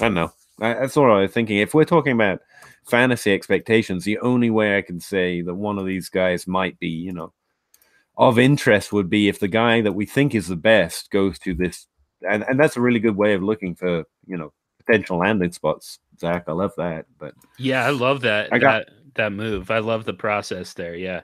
I 0.00 0.04
don't 0.04 0.14
know. 0.14 0.32
I, 0.60 0.74
that's 0.74 0.96
all 0.96 1.10
I 1.10 1.22
was 1.22 1.32
thinking. 1.32 1.58
If 1.58 1.74
we're 1.74 1.84
talking 1.84 2.12
about 2.12 2.40
fantasy 2.88 3.32
expectations, 3.32 4.04
the 4.04 4.18
only 4.18 4.50
way 4.50 4.76
I 4.76 4.82
can 4.82 5.00
say 5.00 5.40
that 5.42 5.54
one 5.54 5.78
of 5.78 5.86
these 5.86 6.08
guys 6.08 6.46
might 6.46 6.78
be, 6.78 6.88
you 6.88 7.12
know, 7.12 7.32
of 8.16 8.38
interest 8.38 8.92
would 8.92 9.08
be 9.08 9.28
if 9.28 9.38
the 9.38 9.48
guy 9.48 9.80
that 9.80 9.92
we 9.92 10.04
think 10.04 10.34
is 10.34 10.48
the 10.48 10.56
best 10.56 11.10
goes 11.10 11.38
to 11.40 11.54
this 11.54 11.86
and 12.28 12.44
and 12.48 12.58
that's 12.58 12.76
a 12.76 12.80
really 12.80 13.00
good 13.00 13.16
way 13.16 13.34
of 13.34 13.42
looking 13.42 13.74
for 13.74 14.04
you 14.26 14.36
know 14.36 14.52
potential 14.84 15.18
landing 15.18 15.52
spots. 15.52 15.98
Zac, 16.18 16.44
I 16.48 16.52
love 16.52 16.72
that. 16.76 17.06
But 17.18 17.34
Yeah, 17.58 17.86
I 17.86 17.90
love 17.90 18.20
that 18.22 18.52
I 18.52 18.58
got- 18.58 18.86
that 18.86 18.94
that 19.14 19.32
move. 19.32 19.70
I 19.70 19.78
love 19.78 20.04
the 20.04 20.14
process 20.14 20.72
there. 20.74 20.94
Yeah. 20.94 21.22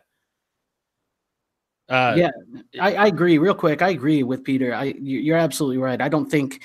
Uh, 1.89 2.15
yeah, 2.17 2.31
I, 2.81 2.95
I 2.95 3.07
agree. 3.07 3.39
Real 3.39 3.55
quick, 3.55 3.81
I 3.81 3.91
agree 3.91 4.25
with 4.25 4.43
Peter. 4.43 4.75
I 4.75 4.85
you- 5.01 5.21
you're 5.21 5.37
absolutely 5.37 5.79
right. 5.79 6.01
I 6.01 6.09
don't 6.09 6.29
think 6.29 6.63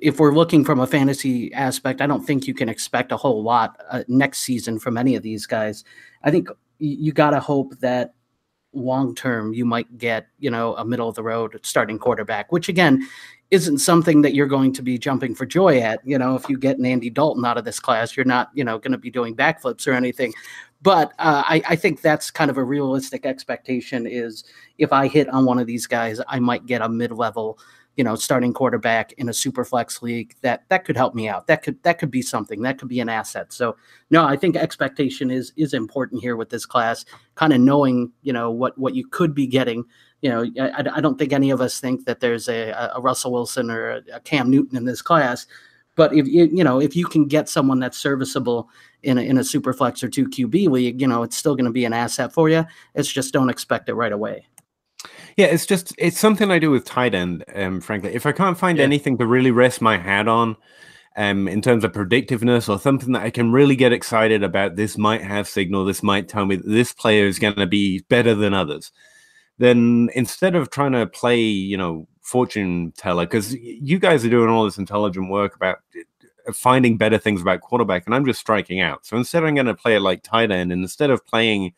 if 0.00 0.18
we're 0.18 0.32
looking 0.32 0.64
from 0.64 0.80
a 0.80 0.86
fantasy 0.86 1.52
aspect, 1.52 2.00
I 2.00 2.06
don't 2.06 2.24
think 2.24 2.46
you 2.46 2.54
can 2.54 2.70
expect 2.70 3.12
a 3.12 3.16
whole 3.18 3.42
lot 3.42 3.78
uh, 3.90 4.04
next 4.08 4.38
season 4.38 4.78
from 4.78 4.96
any 4.96 5.16
of 5.16 5.22
these 5.22 5.44
guys. 5.46 5.84
I 6.22 6.30
think 6.30 6.48
you 6.78 7.12
got 7.12 7.30
to 7.30 7.40
hope 7.40 7.78
that 7.80 8.14
long 8.72 9.14
term 9.14 9.52
you 9.54 9.64
might 9.66 9.98
get 9.98 10.26
you 10.38 10.50
know 10.50 10.74
a 10.76 10.84
middle 10.84 11.08
of 11.08 11.14
the 11.14 11.22
road 11.22 11.60
starting 11.62 11.98
quarterback, 11.98 12.50
which 12.50 12.70
again 12.70 13.06
isn't 13.54 13.78
something 13.78 14.22
that 14.22 14.34
you're 14.34 14.48
going 14.48 14.72
to 14.72 14.82
be 14.82 14.98
jumping 14.98 15.32
for 15.32 15.46
joy 15.46 15.78
at. 15.78 16.00
You 16.04 16.18
know, 16.18 16.34
if 16.34 16.48
you 16.48 16.58
get 16.58 16.76
an 16.76 16.84
Andy 16.84 17.08
Dalton 17.08 17.44
out 17.44 17.56
of 17.56 17.64
this 17.64 17.78
class, 17.78 18.16
you're 18.16 18.26
not 18.26 18.50
you 18.52 18.64
know 18.64 18.78
going 18.78 18.92
to 18.92 18.98
be 18.98 19.10
doing 19.10 19.36
backflips 19.36 19.86
or 19.86 19.92
anything. 19.92 20.34
But 20.82 21.12
uh, 21.18 21.44
I, 21.46 21.62
I 21.70 21.76
think 21.76 22.02
that's 22.02 22.30
kind 22.30 22.50
of 22.50 22.58
a 22.58 22.64
realistic 22.64 23.24
expectation. 23.24 24.06
Is 24.06 24.44
if 24.78 24.92
I 24.92 25.06
hit 25.06 25.28
on 25.28 25.44
one 25.44 25.60
of 25.60 25.68
these 25.68 25.86
guys, 25.86 26.20
I 26.28 26.40
might 26.40 26.66
get 26.66 26.82
a 26.82 26.88
mid-level, 26.88 27.58
you 27.96 28.02
know, 28.02 28.16
starting 28.16 28.52
quarterback 28.52 29.12
in 29.12 29.28
a 29.28 29.32
super 29.32 29.64
flex 29.64 30.02
league. 30.02 30.34
That 30.42 30.64
that 30.68 30.84
could 30.84 30.96
help 30.96 31.14
me 31.14 31.28
out. 31.28 31.46
That 31.46 31.62
could 31.62 31.80
that 31.84 32.00
could 32.00 32.10
be 32.10 32.22
something. 32.22 32.60
That 32.62 32.78
could 32.78 32.88
be 32.88 32.98
an 32.98 33.08
asset. 33.08 33.52
So 33.52 33.76
no, 34.10 34.26
I 34.26 34.36
think 34.36 34.56
expectation 34.56 35.30
is 35.30 35.52
is 35.56 35.74
important 35.74 36.22
here 36.22 36.36
with 36.36 36.50
this 36.50 36.66
class. 36.66 37.04
Kind 37.36 37.52
of 37.52 37.60
knowing, 37.60 38.10
you 38.22 38.32
know, 38.32 38.50
what 38.50 38.76
what 38.76 38.96
you 38.96 39.06
could 39.06 39.32
be 39.32 39.46
getting. 39.46 39.84
You 40.22 40.30
know, 40.30 40.50
I, 40.58 40.84
I 40.94 41.00
don't 41.00 41.18
think 41.18 41.32
any 41.32 41.50
of 41.50 41.60
us 41.60 41.80
think 41.80 42.06
that 42.06 42.20
there's 42.20 42.48
a, 42.48 42.70
a 42.94 43.00
Russell 43.00 43.32
Wilson 43.32 43.70
or 43.70 44.02
a, 44.12 44.20
Cam 44.20 44.50
Newton 44.50 44.76
in 44.76 44.84
this 44.84 45.02
class. 45.02 45.46
But 45.96 46.14
if 46.14 46.26
you 46.26 46.46
you 46.52 46.64
know 46.64 46.80
if 46.80 46.96
you 46.96 47.06
can 47.06 47.26
get 47.26 47.48
someone 47.48 47.78
that's 47.78 47.98
serviceable 47.98 48.68
in 49.02 49.18
a, 49.18 49.22
in 49.22 49.38
a 49.38 49.44
super 49.44 49.72
flex 49.72 50.02
or 50.02 50.08
two 50.08 50.26
QB 50.26 50.68
league, 50.70 51.00
you 51.00 51.06
know 51.06 51.22
it's 51.22 51.36
still 51.36 51.54
going 51.54 51.66
to 51.66 51.72
be 51.72 51.84
an 51.84 51.92
asset 51.92 52.32
for 52.32 52.48
you. 52.48 52.64
It's 52.94 53.12
just 53.12 53.32
don't 53.32 53.50
expect 53.50 53.88
it 53.88 53.94
right 53.94 54.12
away. 54.12 54.46
Yeah, 55.36 55.46
it's 55.46 55.66
just 55.66 55.94
it's 55.98 56.18
something 56.18 56.50
I 56.50 56.58
do 56.58 56.70
with 56.70 56.84
tight 56.84 57.14
end. 57.14 57.44
Um, 57.54 57.80
frankly, 57.80 58.14
if 58.14 58.26
I 58.26 58.32
can't 58.32 58.58
find 58.58 58.78
Yeah. 58.78 58.84
anything 58.84 59.18
to 59.18 59.26
really 59.26 59.50
rest 59.50 59.80
my 59.80 59.98
hat 59.98 60.26
on, 60.28 60.56
um, 61.16 61.46
in 61.48 61.60
terms 61.60 61.84
of 61.84 61.92
predictiveness 61.92 62.68
or 62.68 62.78
something 62.78 63.12
that 63.12 63.22
I 63.22 63.30
can 63.30 63.52
really 63.52 63.76
get 63.76 63.92
excited 63.92 64.42
about, 64.42 64.76
this 64.76 64.98
might 64.98 65.22
have 65.22 65.46
signal. 65.48 65.84
This 65.84 66.02
might 66.02 66.28
tell 66.28 66.46
me 66.46 66.56
that 66.56 66.68
this 66.68 66.92
player 66.92 67.26
is 67.26 67.38
going 67.38 67.54
to 67.56 67.66
be 67.66 68.00
better 68.08 68.34
than 68.34 68.54
others. 68.54 68.90
Then 69.58 70.10
instead 70.14 70.54
of 70.54 70.70
trying 70.70 70.92
to 70.92 71.06
play, 71.06 71.40
you 71.40 71.76
know, 71.76 72.08
fortune 72.22 72.92
teller, 72.96 73.24
because 73.24 73.54
you 73.54 73.98
guys 73.98 74.24
are 74.24 74.30
doing 74.30 74.50
all 74.50 74.64
this 74.64 74.78
intelligent 74.78 75.30
work 75.30 75.54
about 75.54 75.78
finding 76.52 76.96
better 76.96 77.18
things 77.18 77.40
about 77.40 77.60
quarterback, 77.60 78.06
and 78.06 78.14
I'm 78.14 78.26
just 78.26 78.40
striking 78.40 78.80
out. 78.80 79.06
So 79.06 79.16
instead, 79.16 79.44
I'm 79.44 79.54
going 79.54 79.66
to 79.66 79.74
play 79.74 79.96
it 79.96 80.00
like 80.00 80.22
tight 80.22 80.50
end, 80.50 80.72
and 80.72 80.82
instead 80.82 81.10
of 81.10 81.24
playing 81.26 81.72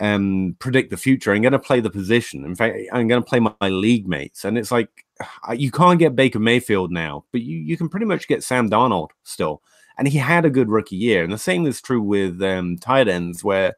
um 0.00 0.56
predict 0.58 0.90
the 0.90 0.96
future 0.96 1.32
i'm 1.32 1.40
going 1.40 1.52
to 1.52 1.58
play 1.58 1.78
the 1.78 1.90
position 1.90 2.44
in 2.44 2.56
fact 2.56 2.76
i'm 2.92 3.06
going 3.06 3.22
to 3.22 3.28
play 3.28 3.38
my, 3.38 3.54
my 3.60 3.68
league 3.68 4.08
mates 4.08 4.44
and 4.44 4.58
it's 4.58 4.72
like 4.72 5.06
you 5.54 5.70
can't 5.70 6.00
get 6.00 6.16
baker 6.16 6.40
mayfield 6.40 6.90
now 6.90 7.24
but 7.30 7.42
you, 7.42 7.58
you 7.58 7.76
can 7.76 7.88
pretty 7.88 8.06
much 8.06 8.26
get 8.26 8.42
sam 8.42 8.68
darnold 8.68 9.10
still 9.22 9.62
and 9.96 10.08
he 10.08 10.18
had 10.18 10.44
a 10.44 10.50
good 10.50 10.68
rookie 10.68 10.96
year 10.96 11.22
and 11.22 11.32
the 11.32 11.38
same 11.38 11.64
is 11.64 11.80
true 11.80 12.02
with 12.02 12.42
um 12.42 12.76
tight 12.76 13.06
ends 13.06 13.44
where 13.44 13.74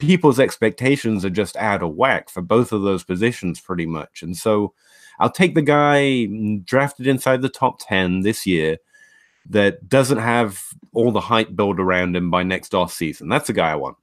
people's 0.00 0.40
expectations 0.40 1.24
are 1.24 1.30
just 1.30 1.56
out 1.56 1.82
of 1.82 1.94
whack 1.94 2.28
for 2.28 2.42
both 2.42 2.72
of 2.72 2.82
those 2.82 3.04
positions 3.04 3.60
pretty 3.60 3.86
much. 3.86 4.22
And 4.22 4.36
so 4.36 4.74
i'll 5.20 5.30
take 5.30 5.54
the 5.54 5.62
guy 5.62 6.26
mm, 6.28 6.64
drafted 6.64 7.06
inside 7.06 7.42
the 7.42 7.48
top 7.48 7.78
10 7.80 8.22
this 8.22 8.46
year 8.46 8.78
that 9.48 9.88
doesn't 9.88 10.18
have 10.18 10.62
all 10.92 11.12
the 11.12 11.20
hype 11.20 11.54
built 11.54 11.78
around 11.78 12.16
him 12.16 12.30
by 12.30 12.42
next 12.42 12.74
off 12.74 12.92
season. 12.92 13.28
That's 13.28 13.46
the 13.46 13.52
guy 13.52 13.72
i 13.72 13.76
want. 13.76 13.96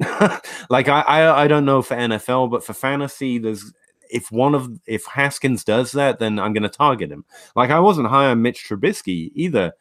Like 0.70 0.88
I, 0.88 1.00
I 1.02 1.44
I 1.44 1.48
don't 1.48 1.64
know 1.64 1.82
for 1.82 1.96
NFL, 1.96 2.50
but 2.50 2.64
for 2.64 2.74
fantasy, 2.74 3.38
there's 3.38 3.72
if 4.10 4.30
one 4.30 4.54
of 4.54 4.68
if 4.86 5.04
Haskins 5.06 5.64
does 5.64 5.92
that, 5.92 6.18
then 6.18 6.38
I'm 6.38 6.52
going 6.52 6.62
to 6.62 6.68
target 6.68 7.10
him. 7.10 7.24
Like 7.54 7.70
I 7.70 7.80
wasn't 7.80 8.08
high 8.08 8.26
on 8.26 8.42
Mitch 8.42 8.66
Trubisky 8.68 9.30
either, 9.34 9.72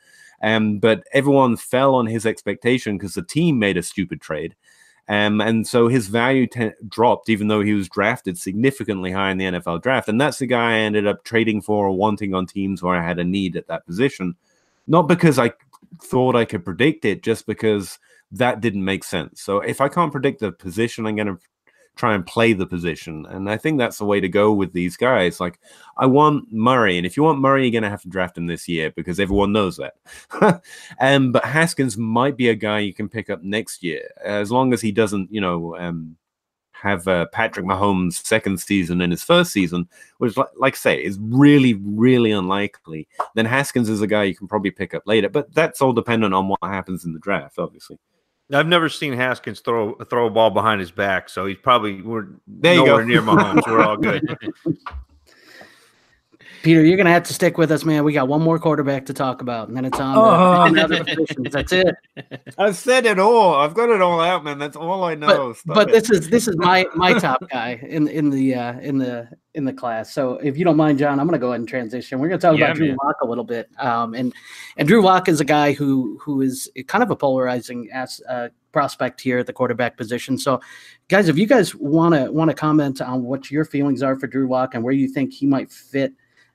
um, 0.41 0.79
but 0.79 1.03
everyone 1.13 1.57
fell 1.57 1.95
on 1.95 2.05
his 2.05 2.25
expectation 2.25 2.97
because 2.97 3.13
the 3.13 3.23
team 3.23 3.59
made 3.59 3.77
a 3.77 3.83
stupid 3.83 4.21
trade, 4.21 4.55
um, 5.09 5.41
and 5.41 5.67
so 5.67 5.89
his 5.89 6.07
value 6.07 6.47
te- 6.47 6.71
dropped, 6.87 7.29
even 7.29 7.47
though 7.47 7.61
he 7.61 7.73
was 7.73 7.89
drafted 7.89 8.37
significantly 8.37 9.11
high 9.11 9.31
in 9.31 9.37
the 9.37 9.45
NFL 9.45 9.81
draft. 9.81 10.07
And 10.07 10.19
that's 10.19 10.39
the 10.39 10.45
guy 10.45 10.71
I 10.71 10.79
ended 10.79 11.07
up 11.07 11.23
trading 11.23 11.61
for 11.61 11.87
or 11.87 11.91
wanting 11.91 12.33
on 12.33 12.45
teams 12.45 12.81
where 12.81 12.95
I 12.95 13.05
had 13.05 13.19
a 13.19 13.23
need 13.23 13.57
at 13.57 13.67
that 13.67 13.85
position, 13.85 14.35
not 14.87 15.03
because 15.03 15.37
I 15.37 15.51
thought 16.01 16.35
I 16.35 16.45
could 16.45 16.63
predict 16.63 17.03
it, 17.03 17.21
just 17.21 17.45
because 17.45 17.99
that 18.31 18.61
didn't 18.61 18.85
make 18.85 19.03
sense. 19.03 19.41
So 19.41 19.59
if 19.59 19.81
I 19.81 19.89
can't 19.89 20.11
predict 20.11 20.39
the 20.39 20.51
position, 20.51 21.05
I'm 21.05 21.15
going 21.15 21.27
to 21.27 21.37
try 21.95 22.15
and 22.15 22.25
play 22.25 22.53
the 22.53 22.65
position. 22.65 23.25
And 23.27 23.49
I 23.49 23.57
think 23.57 23.77
that's 23.77 23.97
the 23.97 24.05
way 24.05 24.19
to 24.19 24.27
go 24.27 24.51
with 24.51 24.73
these 24.73 24.97
guys. 24.97 25.39
Like 25.39 25.59
I 25.97 26.05
want 26.05 26.51
Murray, 26.51 26.97
and 26.97 27.05
if 27.05 27.15
you 27.15 27.23
want 27.23 27.39
Murray, 27.39 27.63
you're 27.63 27.71
going 27.71 27.83
to 27.83 27.89
have 27.89 28.01
to 28.03 28.09
draft 28.09 28.37
him 28.37 28.47
this 28.47 28.67
year 28.67 28.91
because 28.91 29.19
everyone 29.19 29.51
knows 29.51 29.77
that. 29.77 30.61
um, 30.99 31.31
but 31.31 31.45
Haskins 31.45 31.97
might 31.97 32.37
be 32.37 32.49
a 32.49 32.55
guy 32.55 32.79
you 32.79 32.93
can 32.93 33.09
pick 33.09 33.29
up 33.29 33.43
next 33.43 33.83
year, 33.83 34.09
as 34.23 34.51
long 34.51 34.73
as 34.73 34.81
he 34.81 34.91
doesn't, 34.91 35.31
you 35.31 35.41
know, 35.41 35.77
um, 35.77 36.17
have 36.83 37.07
uh, 37.07 37.25
Patrick 37.27 37.65
Mahomes' 37.65 38.25
second 38.25 38.59
season 38.59 38.99
in 38.99 39.09
his 39.09 39.23
first 39.23 39.53
season, 39.53 39.87
which, 40.17 40.35
like, 40.35 40.49
like 40.57 40.73
I 40.73 40.77
say, 40.77 41.03
is 41.03 41.17
really, 41.21 41.75
really 41.75 42.31
unlikely. 42.31 43.07
Then 43.35 43.45
Haskins 43.45 43.87
is 43.87 44.01
a 44.01 44.07
guy 44.07 44.23
you 44.23 44.35
can 44.35 44.49
probably 44.49 44.71
pick 44.71 44.93
up 44.93 45.03
later. 45.05 45.29
But 45.29 45.53
that's 45.53 45.81
all 45.81 45.93
dependent 45.93 46.33
on 46.33 46.49
what 46.49 46.59
happens 46.61 47.05
in 47.05 47.13
the 47.13 47.19
draft, 47.19 47.57
obviously. 47.57 47.99
I've 48.53 48.67
never 48.67 48.87
seen 48.89 49.13
Haskins 49.13 49.59
throw 49.61 49.95
throw 49.95 50.27
a 50.27 50.29
ball 50.29 50.51
behind 50.51 50.79
his 50.79 50.91
back, 50.91 51.29
so 51.29 51.45
he's 51.45 51.57
probably 51.57 52.01
we're 52.01 52.27
There 52.47 52.75
you 52.75 52.85
nowhere 52.85 53.01
go. 53.03 53.07
near 53.07 53.21
Mahomes. 53.21 53.63
We're 53.67 53.83
all 53.83 53.97
good. 53.97 54.23
Peter, 56.63 56.81
you're 56.81 56.95
going 56.95 57.05
to 57.05 57.11
have 57.11 57.23
to 57.23 57.33
stick 57.33 57.57
with 57.57 57.71
us, 57.73 57.83
man. 57.83 58.05
We 58.05 58.13
got 58.13 58.29
one 58.29 58.41
more 58.41 58.57
quarterback 58.57 59.05
to 59.07 59.13
talk 59.13 59.41
about, 59.41 59.67
and 59.67 59.75
then 59.75 59.83
it's 59.83 59.99
on 59.99 60.15
Oh. 60.17 60.73
to 60.73 60.81
other 60.81 61.03
positions. 61.03 61.51
That's 61.51 61.73
it. 61.73 61.93
I've 62.57 62.77
said 62.77 63.05
it 63.05 63.19
all. 63.19 63.53
I've 63.55 63.73
got 63.73 63.89
it 63.89 64.01
all 64.01 64.21
out, 64.21 64.45
man. 64.45 64.59
That's 64.59 64.77
all 64.77 65.03
I 65.03 65.13
know. 65.13 65.53
But, 65.65 65.75
but 65.75 65.91
this 65.91 66.09
is 66.09 66.29
this 66.29 66.47
is 66.47 66.55
my 66.55 66.85
my 66.95 67.19
top 67.19 67.43
guy 67.51 67.81
in 67.87 68.07
in 68.07 68.29
the 68.29 68.55
uh, 68.55 68.79
in 68.79 68.97
the 68.97 69.27
in 69.55 69.65
the 69.65 69.73
class. 69.73 70.13
So 70.13 70.35
if 70.35 70.57
you 70.57 70.63
don't 70.63 70.77
mind, 70.77 70.99
John, 70.99 71.19
I'm 71.19 71.27
going 71.27 71.37
to 71.37 71.43
go 71.43 71.49
ahead 71.49 71.59
and 71.59 71.67
transition. 71.67 72.19
We're 72.19 72.29
going 72.29 72.39
to 72.39 72.47
talk 72.47 72.57
Yeah, 72.57 72.67
about 72.67 72.77
Drew 72.77 72.87
man. 72.87 72.97
Lock 73.03 73.17
a 73.21 73.27
little 73.27 73.43
bit. 73.43 73.69
Um, 73.77 74.13
and 74.13 74.33
and 74.77 74.87
Drew 74.87 75.03
Lock 75.03 75.27
is 75.27 75.41
a 75.41 75.45
guy 75.45 75.73
who 75.73 76.17
who 76.21 76.39
is 76.39 76.71
kind 76.87 77.03
of 77.03 77.11
a 77.11 77.15
polarizing 77.17 77.89
as 77.91 78.21
uh, 78.29 78.47
prospect 78.71 79.19
here 79.19 79.39
at 79.39 79.47
the 79.47 79.53
quarterback 79.53 79.97
position. 79.97 80.37
So, 80.37 80.61
guys, 81.09 81.27
if 81.27 81.37
you 81.37 81.45
guys 81.45 81.75
want 81.75 82.15
to 82.15 82.31
want 82.31 82.51
to 82.51 82.55
comment 82.55 83.01
on 83.01 83.23
what 83.23 83.51
your 83.51 83.65
feelings 83.65 84.01
are 84.01 84.15
for 84.17 84.27
Drew 84.27 84.47
Lock 84.47 84.75
and 84.75 84.83
where 84.83 84.93
you 84.93 85.09
think 85.09 85.33
he 85.33 85.45
might 85.45 85.69
fit 85.69 86.13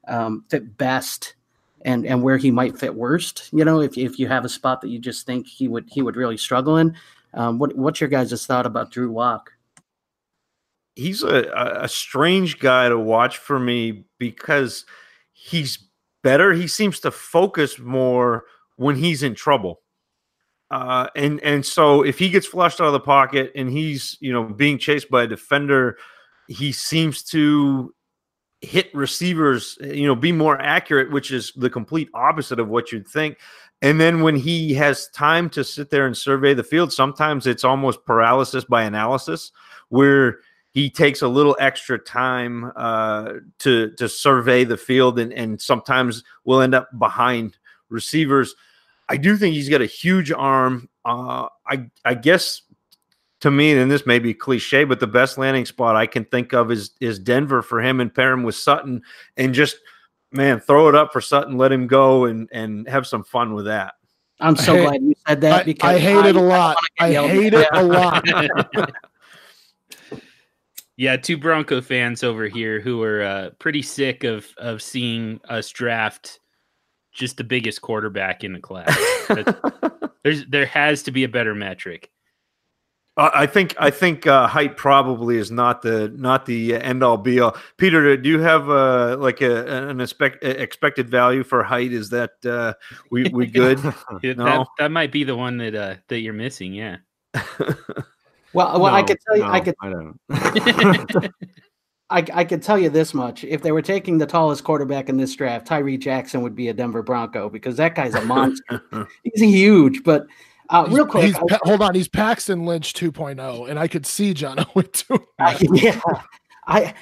um, 0.09 0.45
fit 0.49 0.77
best. 0.77 1.35
And, 1.85 2.05
and 2.05 2.25
where 2.25 2.39
he 2.39 2.51
might 2.51 2.77
fit 2.77 2.93
worst, 2.93 3.51
you 3.53 3.65
know, 3.65 3.81
if, 3.81 3.97
if 3.97 4.19
you 4.19 4.27
have 4.27 4.45
a 4.45 4.49
spot 4.49 4.81
that 4.81 4.89
you 4.89 4.99
just 4.99 5.25
think 5.27 5.47
he 5.47 5.69
would 5.69 5.85
he 5.89 6.03
would 6.03 6.17
really 6.17 6.37
struggle 6.37 6.79
in, 6.79 6.97
um, 7.35 7.61
what 7.61 7.77
what's 7.77 8.01
your 8.01 8.11
guys' 8.11 8.45
thought 8.45 8.67
about 8.67 8.91
Drew 8.91 9.13
Lock? 9.13 9.53
he's 10.99 11.23
a- 11.23 11.79
a 11.81 11.89
strange 11.89 12.59
guy 12.59 12.89
to 12.89 12.99
watch 12.99 13.39
for 13.39 13.59
me 13.59 14.05
because 14.19 14.85
he's 15.33 15.79
better. 16.25 16.53
He 16.53 16.67
seems 16.67 16.99
to 17.01 17.13
focus 17.13 17.79
more 17.79 18.45
when 18.77 18.97
he's 18.97 19.23
in 19.23 19.35
trouble. 19.35 19.81
Uh, 20.71 21.09
and 21.17 21.41
and 21.41 21.65
so 21.65 22.03
if 22.03 22.19
he 22.19 22.29
gets 22.29 22.47
flushed 22.47 22.81
out 22.81 22.89
of 22.89 22.93
the 22.93 23.01
pocket 23.01 23.53
and 23.55 23.71
he's 23.71 24.19
you 24.21 24.33
know 24.33 24.45
being 24.45 24.77
chased 24.77 25.09
by 25.09 25.23
a 25.23 25.27
defender, 25.27 25.97
he 26.49 26.73
seems 26.73 27.23
to 27.23 27.95
hit 28.61 28.93
receivers, 28.95 29.79
you 29.81 30.07
know, 30.07 30.17
be 30.17 30.33
more 30.33 30.61
accurate, 30.61 31.11
which 31.11 31.31
is 31.31 31.53
the 31.57 31.71
complete 31.71 32.09
opposite 32.15 32.59
of 32.59 32.69
what 32.69 32.91
you'd 32.91 33.07
think. 33.07 33.39
And 33.81 34.01
then 34.01 34.23
when 34.23 34.35
he 34.35 34.75
has 34.75 35.09
time 35.09 35.49
to 35.51 35.63
sit 35.63 35.91
there 35.91 36.07
and 36.07 36.17
survey 36.17 36.55
the 36.55 36.65
field, 36.65 36.93
sometimes 36.93 37.47
it's 37.47 37.63
almost 37.63 38.05
paralysis 38.05 38.65
by 38.65 38.83
analysis, 38.83 39.53
where 39.89 40.41
he 40.71 40.91
takes 40.91 41.23
a 41.23 41.29
little 41.29 41.57
extra 41.61 41.99
time 41.99 42.73
uh, 42.75 43.35
to 43.61 43.91
to 43.93 44.09
survey 44.09 44.65
the 44.65 44.77
field, 44.77 45.19
and 45.19 45.33
and 45.33 45.61
sometimes 45.61 46.25
will 46.45 46.61
end 46.61 46.75
up 46.75 46.89
behind 46.99 47.57
receivers. 47.89 48.57
I 49.09 49.17
do 49.17 49.37
think 49.37 49.55
he's 49.55 49.69
got 49.69 49.81
a 49.81 49.87
huge 49.87 50.33
arm. 50.33 50.89
Uh, 51.05 51.49
I 51.67 51.89
I 52.05 52.15
guess 52.15 52.63
to 53.41 53.51
me, 53.51 53.73
and 53.73 53.91
this 53.91 54.07
may 54.07 54.19
be 54.19 54.35
cliche, 54.35 54.85
but 54.85 55.01
the 55.01 55.07
best 55.07 55.39
landing 55.39 55.65
spot 55.65 55.97
I 55.97 56.07
can 56.07 56.25
think 56.25 56.53
of 56.53 56.71
is 56.71 56.91
is 57.01 57.19
Denver 57.19 57.63
for 57.63 57.81
him 57.81 58.01
and 58.01 58.15
pair 58.15 58.33
him 58.33 58.43
with 58.43 58.55
Sutton 58.55 59.03
and 59.37 59.55
just 59.55 59.77
man 60.33 60.61
throw 60.61 60.89
it 60.89 60.95
up 60.95 61.13
for 61.13 61.21
Sutton, 61.21 61.57
let 61.57 61.73
him 61.73 61.87
go 61.87 62.25
and 62.25 62.49
and 62.53 62.89
have 62.89 63.07
some 63.07 63.25
fun 63.25 63.55
with 63.55 63.67
that. 63.67 63.95
I'm 64.41 64.57
so 64.57 64.75
hate- 64.75 64.87
glad 64.87 65.03
you 65.03 65.15
said 65.27 65.41
that 65.41 65.61
I, 65.61 65.65
because 65.65 65.91
I 65.91 65.99
hate 65.99 66.27
it 66.27 66.37
a 66.37 66.41
lot. 66.41 66.77
get 66.99 67.17
I 67.17 67.29
hate 67.29 67.55
it 67.55 67.69
a 67.73 67.83
lot. 67.83 68.25
Yeah, 70.99 71.17
two 71.17 71.39
Bronco 71.39 71.81
fans 71.81 72.25
over 72.25 72.49
here 72.49 72.81
who 72.81 73.01
are 73.05 73.23
uh, 73.23 73.51
pretty 73.61 73.83
sick 73.83 74.25
of 74.25 74.53
of 74.59 74.83
seeing 74.83 75.41
us 75.49 75.71
draft 75.71 76.41
just 77.13 77.37
the 77.37 77.45
biggest 77.45 77.83
quarterback 77.83 78.43
in 78.43 78.53
the 78.53 78.59
class. 78.59 78.99
There's 80.25 80.45
there 80.47 80.67
has 80.67 81.05
to 81.05 81.13
be 81.13 81.23
a 81.23 81.29
better 81.29 81.55
metric. 81.55 82.11
Uh, 83.19 83.31
I 83.35 83.47
think 83.47 83.75
I 83.81 83.91
think 83.91 84.29
uh, 84.29 84.47
height 84.47 84.77
probably 84.77 85.39
is 85.39 85.51
not 85.51 85.83
the 85.83 86.09
not 86.17 86.47
the 86.47 86.77
end 86.77 87.03
all 87.03 87.17
be 87.17 87.41
all. 87.41 87.57
Peter, 87.77 88.17
do 88.17 88.29
you 88.29 88.39
have 88.39 88.71
uh, 88.71 89.17
like 89.19 89.41
a 89.41 89.89
an 89.89 90.01
expect, 90.01 90.45
expected 90.45 91.11
value 91.11 91.43
for 91.43 91.65
height? 91.65 91.93
Is 91.93 92.11
that 92.11 92.31
uh, 92.47 92.75
we 93.11 93.29
we 93.31 93.47
good? 93.63 93.83
no? 93.83 93.93
that, 94.23 94.67
that 94.79 94.91
might 94.93 95.11
be 95.11 95.25
the 95.25 95.35
one 95.35 95.59
that 95.59 95.75
uh, 95.75 95.97
that 96.07 96.21
you're 96.21 96.33
missing. 96.33 96.73
Yeah. 96.73 96.99
well, 98.53 98.79
well, 98.79 98.79
no, 98.79 98.85
I 98.87 99.03
could 99.03 99.19
tell 99.27 99.37
you, 99.37 99.43
no, 99.43 99.51
I 99.51 99.61
could. 99.61 99.75
I 99.83 99.91
don't. 99.91 100.21
I, 102.11 102.25
I 102.33 102.45
could 102.45 102.63
tell 102.63 102.79
you 102.79 102.89
this 102.89 103.15
much: 103.15 103.43
if 103.43 103.63
they 103.63 103.73
were 103.73 103.83
taking 103.83 104.19
the 104.19 104.27
tallest 104.27 104.63
quarterback 104.63 105.09
in 105.09 105.17
this 105.17 105.35
draft, 105.35 105.67
Tyree 105.67 105.99
Jackson 105.99 106.41
would 106.43 106.55
be 106.55 106.69
a 106.69 106.73
Denver 106.73 107.03
Bronco 107.03 107.51
because 107.51 107.77
that 107.79 107.97
guy's 107.97 108.15
a 108.15 108.25
monster. 108.25 108.81
he's 109.25 109.43
huge, 109.43 110.05
but 110.05 110.29
uh, 110.71 110.87
real 110.91 111.07
quick, 111.07 111.35
I, 111.35 111.59
hold 111.63 111.83
on, 111.83 111.95
he's 111.95 112.09
Paxton 112.09 112.67
Lynch 112.67 112.93
2.0, 112.93 113.69
and 113.69 113.79
I 113.79 113.89
could 113.89 114.07
see 114.07 114.35
John 114.35 114.59
Owen 114.77 114.89
too. 114.93 115.27
yeah, 115.73 116.01
I. 116.67 116.95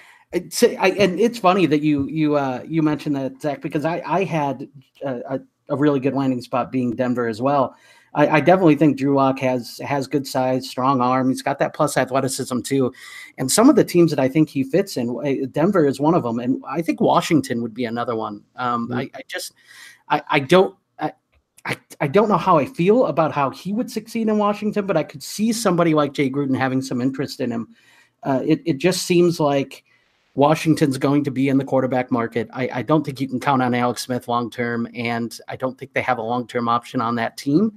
Say, 0.50 0.76
I, 0.76 0.88
and 0.88 1.18
it's 1.18 1.38
funny 1.38 1.64
that 1.66 1.80
you 1.80 2.08
you 2.08 2.36
uh, 2.36 2.62
you 2.66 2.82
mentioned 2.82 3.16
that 3.16 3.40
Zac 3.40 3.62
because 3.62 3.86
I 3.86 4.02
I 4.04 4.24
had 4.24 4.68
a, 5.02 5.40
a 5.68 5.76
really 5.76 6.00
good 6.00 6.14
landing 6.14 6.42
spot 6.42 6.70
being 6.70 6.94
Denver 6.94 7.26
as 7.26 7.40
well. 7.40 7.74
I, 8.16 8.28
I, 8.28 8.40
definitely 8.40 8.76
think 8.76 8.96
Drew 8.96 9.14
Lock 9.14 9.38
has 9.40 9.78
has 9.84 10.06
good 10.06 10.26
size, 10.26 10.68
strong 10.68 11.00
arm. 11.00 11.28
He's 11.28 11.42
got 11.42 11.58
that 11.58 11.74
plus 11.74 11.96
athleticism 11.96 12.60
too, 12.62 12.92
and 13.36 13.52
some 13.52 13.68
of 13.68 13.76
the 13.76 13.84
teams 13.84 14.10
that 14.10 14.18
I 14.18 14.28
think 14.28 14.48
he 14.48 14.64
fits 14.64 14.96
in, 14.96 15.16
eh, 15.24 15.46
Denver 15.52 15.86
is 15.86 16.00
one 16.00 16.14
of 16.14 16.22
them, 16.22 16.38
and 16.38 16.62
I 16.66 16.80
think 16.80 17.00
Washington 17.00 17.62
would 17.62 17.74
be 17.74 17.84
another 17.84 18.16
one. 18.16 18.42
Um, 18.56 18.88
mm-hmm. 18.88 18.98
I, 18.98 19.10
I, 19.14 19.20
just 19.28 19.52
I, 20.08 20.22
I 20.28 20.40
don't. 20.40 20.74
I, 21.66 21.76
I 22.00 22.06
don't 22.06 22.28
know 22.28 22.36
how 22.36 22.58
I 22.58 22.64
feel 22.64 23.06
about 23.06 23.32
how 23.32 23.50
he 23.50 23.72
would 23.72 23.90
succeed 23.90 24.28
in 24.28 24.38
Washington, 24.38 24.86
but 24.86 24.96
I 24.96 25.02
could 25.02 25.22
see 25.22 25.52
somebody 25.52 25.94
like 25.94 26.12
Jay 26.12 26.30
Gruden 26.30 26.56
having 26.56 26.80
some 26.80 27.00
interest 27.00 27.40
in 27.40 27.50
him. 27.50 27.68
Uh, 28.22 28.40
it, 28.44 28.62
it 28.64 28.78
just 28.78 29.02
seems 29.02 29.40
like 29.40 29.84
Washington's 30.34 30.96
going 30.96 31.24
to 31.24 31.30
be 31.30 31.48
in 31.48 31.58
the 31.58 31.64
quarterback 31.64 32.12
market. 32.12 32.48
I, 32.52 32.68
I 32.72 32.82
don't 32.82 33.04
think 33.04 33.20
you 33.20 33.28
can 33.28 33.40
count 33.40 33.62
on 33.62 33.74
Alex 33.74 34.02
Smith 34.02 34.28
long 34.28 34.48
term, 34.48 34.86
and 34.94 35.36
I 35.48 35.56
don't 35.56 35.76
think 35.76 35.92
they 35.92 36.02
have 36.02 36.18
a 36.18 36.22
long 36.22 36.46
term 36.46 36.68
option 36.68 37.00
on 37.00 37.16
that 37.16 37.36
team. 37.36 37.72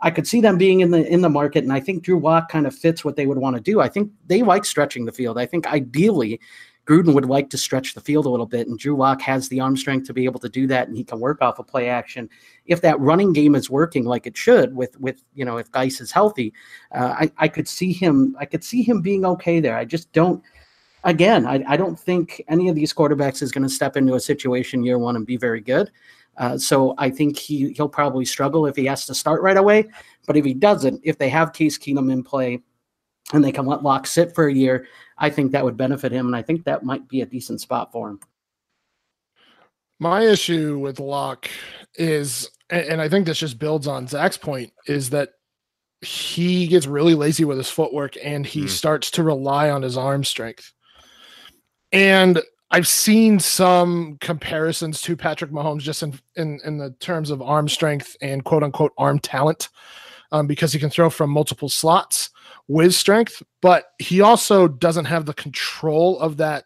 I 0.00 0.10
could 0.10 0.26
see 0.26 0.40
them 0.40 0.58
being 0.58 0.80
in 0.80 0.90
the 0.90 1.06
in 1.06 1.22
the 1.22 1.30
market, 1.30 1.62
and 1.62 1.72
I 1.72 1.80
think 1.80 2.02
Drew 2.02 2.18
Lock 2.18 2.50
kind 2.50 2.66
of 2.66 2.74
fits 2.74 3.04
what 3.04 3.16
they 3.16 3.26
would 3.26 3.38
want 3.38 3.56
to 3.56 3.62
do. 3.62 3.80
I 3.80 3.88
think 3.88 4.10
they 4.26 4.42
like 4.42 4.64
stretching 4.64 5.04
the 5.04 5.12
field. 5.12 5.38
I 5.38 5.46
think 5.46 5.66
ideally, 5.72 6.40
Gruden 6.86 7.14
would 7.14 7.26
like 7.26 7.48
to 7.50 7.58
stretch 7.58 7.94
the 7.94 8.00
field 8.00 8.26
a 8.26 8.28
little 8.28 8.46
bit, 8.46 8.66
and 8.66 8.78
Drew 8.78 8.96
Lock 8.96 9.20
has 9.22 9.48
the 9.48 9.60
arm 9.60 9.76
strength 9.76 10.06
to 10.08 10.12
be 10.12 10.24
able 10.24 10.40
to 10.40 10.48
do 10.48 10.66
that, 10.66 10.88
and 10.88 10.96
he 10.96 11.04
can 11.04 11.20
work 11.20 11.40
off 11.40 11.58
a 11.58 11.62
of 11.62 11.68
play 11.68 11.88
action. 11.88 12.28
If 12.66 12.80
that 12.80 12.98
running 12.98 13.32
game 13.32 13.54
is 13.54 13.70
working 13.70 14.04
like 14.04 14.26
it 14.26 14.36
should, 14.36 14.74
with 14.74 14.98
with 15.00 15.22
you 15.34 15.44
know 15.44 15.58
if 15.58 15.70
Guice 15.70 16.00
is 16.00 16.10
healthy, 16.10 16.52
uh, 16.92 17.14
I 17.20 17.32
I 17.38 17.48
could 17.48 17.68
see 17.68 17.92
him 17.92 18.36
I 18.38 18.46
could 18.46 18.64
see 18.64 18.82
him 18.82 19.00
being 19.00 19.24
okay 19.24 19.60
there. 19.60 19.76
I 19.76 19.84
just 19.84 20.12
don't. 20.12 20.42
Again, 21.04 21.46
I, 21.46 21.64
I 21.66 21.76
don't 21.76 21.98
think 21.98 22.42
any 22.48 22.68
of 22.68 22.76
these 22.76 22.94
quarterbacks 22.94 23.42
is 23.42 23.50
going 23.50 23.64
to 23.64 23.68
step 23.68 23.96
into 23.96 24.14
a 24.14 24.20
situation 24.20 24.84
year 24.84 24.98
one 24.98 25.16
and 25.16 25.26
be 25.26 25.36
very 25.36 25.60
good. 25.60 25.90
Uh, 26.36 26.56
so 26.56 26.94
I 26.98 27.10
think 27.10 27.38
he 27.38 27.72
he'll 27.72 27.88
probably 27.88 28.24
struggle 28.24 28.66
if 28.66 28.76
he 28.76 28.86
has 28.86 29.06
to 29.06 29.14
start 29.14 29.42
right 29.42 29.56
away. 29.56 29.88
But 30.26 30.36
if 30.36 30.44
he 30.44 30.54
doesn't, 30.54 31.00
if 31.04 31.18
they 31.18 31.28
have 31.28 31.52
Case 31.52 31.78
Keenum 31.78 32.10
in 32.12 32.22
play 32.22 32.62
and 33.32 33.44
they 33.44 33.52
can 33.52 33.66
let 33.66 33.82
Lock 33.82 34.06
sit 34.06 34.34
for 34.34 34.46
a 34.46 34.54
year, 34.54 34.86
I 35.22 35.30
think 35.30 35.52
that 35.52 35.64
would 35.64 35.76
benefit 35.76 36.10
him, 36.10 36.26
and 36.26 36.34
I 36.34 36.42
think 36.42 36.64
that 36.64 36.82
might 36.82 37.08
be 37.08 37.20
a 37.20 37.26
decent 37.26 37.60
spot 37.60 37.92
for 37.92 38.10
him. 38.10 38.20
My 40.00 40.22
issue 40.22 40.80
with 40.80 40.98
Lock 40.98 41.48
is, 41.94 42.50
and 42.68 43.00
I 43.00 43.08
think 43.08 43.26
this 43.26 43.38
just 43.38 43.60
builds 43.60 43.86
on 43.86 44.08
Zac's 44.08 44.36
point, 44.36 44.72
is 44.88 45.10
that 45.10 45.34
he 46.00 46.66
gets 46.66 46.88
really 46.88 47.14
lazy 47.14 47.44
with 47.44 47.56
his 47.56 47.70
footwork 47.70 48.16
and 48.20 48.44
he 48.44 48.62
mm. 48.62 48.68
starts 48.68 49.12
to 49.12 49.22
rely 49.22 49.70
on 49.70 49.82
his 49.82 49.96
arm 49.96 50.24
strength. 50.24 50.72
And 51.92 52.42
I've 52.72 52.88
seen 52.88 53.38
some 53.38 54.16
comparisons 54.20 55.00
to 55.02 55.16
Patrick 55.16 55.52
Mahomes 55.52 55.82
just 55.82 56.02
in 56.02 56.18
in, 56.34 56.58
in 56.64 56.78
the 56.78 56.90
terms 56.98 57.30
of 57.30 57.40
arm 57.40 57.68
strength 57.68 58.16
and 58.20 58.42
quote 58.44 58.64
unquote 58.64 58.92
arm 58.98 59.20
talent, 59.20 59.68
um, 60.32 60.48
because 60.48 60.72
he 60.72 60.80
can 60.80 60.90
throw 60.90 61.10
from 61.10 61.30
multiple 61.30 61.68
slots 61.68 62.30
with 62.72 62.94
strength, 62.94 63.42
but 63.60 63.92
he 63.98 64.22
also 64.22 64.66
doesn't 64.66 65.04
have 65.04 65.26
the 65.26 65.34
control 65.34 66.18
of 66.18 66.38
that 66.38 66.64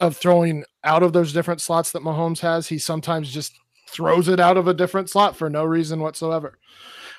of 0.00 0.16
throwing 0.16 0.64
out 0.84 1.02
of 1.02 1.12
those 1.12 1.32
different 1.32 1.60
slots 1.60 1.92
that 1.92 2.02
Mahomes 2.02 2.40
has. 2.40 2.68
He 2.68 2.78
sometimes 2.78 3.32
just 3.32 3.52
throws 3.88 4.28
it 4.28 4.40
out 4.40 4.56
of 4.56 4.68
a 4.68 4.74
different 4.74 5.10
slot 5.10 5.36
for 5.36 5.50
no 5.50 5.64
reason 5.64 6.00
whatsoever. 6.00 6.58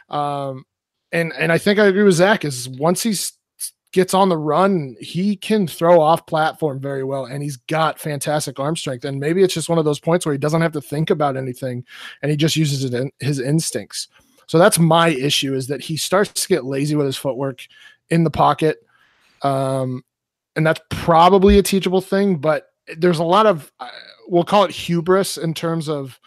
Um, 0.09 0.65
and 1.11 1.34
and 1.38 1.51
I 1.51 1.57
think 1.57 1.80
I 1.80 1.86
agree 1.86 2.03
with 2.03 2.15
Zac. 2.15 2.45
Is 2.45 2.69
once 2.69 3.03
he 3.03 3.13
gets 3.91 4.13
on 4.13 4.30
the 4.30 4.38
run, 4.38 4.95
he 4.99 5.36
can 5.36 5.67
throw 5.67 6.01
off 6.01 6.26
platform 6.26 6.80
very 6.80 7.03
well, 7.03 7.26
and 7.26 7.43
he's 7.43 7.57
got 7.57 7.99
fantastic 7.99 8.57
arm 8.59 8.76
strength. 8.76 9.05
And 9.05 9.19
maybe 9.19 9.43
it's 9.43 9.53
just 9.53 9.69
one 9.69 9.78
of 9.78 9.86
those 9.86 9.99
points 9.99 10.26
where 10.26 10.34
he 10.34 10.39
doesn't 10.39 10.61
have 10.61 10.71
to 10.74 10.82
think 10.82 11.09
about 11.09 11.38
anything, 11.38 11.86
and 12.21 12.32
he 12.32 12.38
just 12.38 12.55
uses 12.55 12.86
it 12.86 12.93
in, 12.93 13.11
his 13.19 13.39
instincts. 13.39 14.07
So 14.47 14.57
that's 14.57 14.80
my 14.80 15.09
issue: 15.09 15.53
is 15.53 15.67
that 15.67 15.82
he 15.82 15.97
starts 15.97 16.41
to 16.41 16.47
get 16.47 16.65
lazy 16.65 16.95
with 16.95 17.05
his 17.05 17.17
footwork 17.17 17.61
in 18.10 18.24
the 18.24 18.32
pocket, 18.32 18.78
um, 19.41 20.04
and 20.56 20.66
that's 20.66 20.82
probably 20.89 21.58
a 21.58 21.64
teachable 21.64 22.01
thing. 22.01 22.38
But 22.38 22.68
there's 22.97 23.20
a 23.20 23.24
lot 23.24 23.45
of 23.45 23.72
uh, 23.80 23.89
we'll 24.28 24.43
call 24.43 24.64
it 24.66 24.72
hubris 24.72 25.38
in 25.38 25.54
terms 25.54 25.89
of 25.89 26.20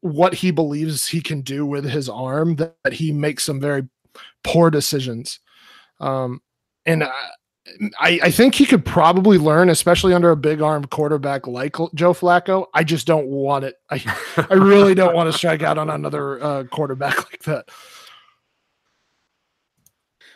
what 0.00 0.34
he 0.34 0.50
believes 0.50 1.06
he 1.06 1.20
can 1.20 1.42
do 1.42 1.64
with 1.64 1.84
his 1.84 2.08
arm 2.08 2.56
that, 2.56 2.74
that 2.82 2.92
he 2.92 3.12
makes 3.12 3.44
some 3.44 3.60
very 3.60 3.88
poor 4.42 4.68
decisions 4.68 5.38
um, 6.00 6.42
and 6.84 7.04
I, 8.00 8.20
I, 8.24 8.30
think 8.32 8.56
he 8.56 8.66
could 8.66 8.84
probably 8.84 9.38
learn, 9.38 9.68
especially 9.68 10.14
under 10.14 10.32
a 10.32 10.36
big 10.36 10.60
armed 10.60 10.90
quarterback 10.90 11.46
like 11.46 11.76
Joe 11.94 12.12
Flacco. 12.12 12.66
I 12.74 12.82
just 12.82 13.06
don't 13.06 13.28
want 13.28 13.64
it. 13.64 13.76
I, 13.88 14.02
I 14.50 14.54
really 14.54 14.96
don't 14.96 15.14
want 15.14 15.30
to 15.30 15.38
strike 15.38 15.62
out 15.62 15.78
on 15.78 15.88
another 15.88 16.42
uh, 16.42 16.64
quarterback 16.64 17.16
like 17.30 17.42
that. 17.44 17.68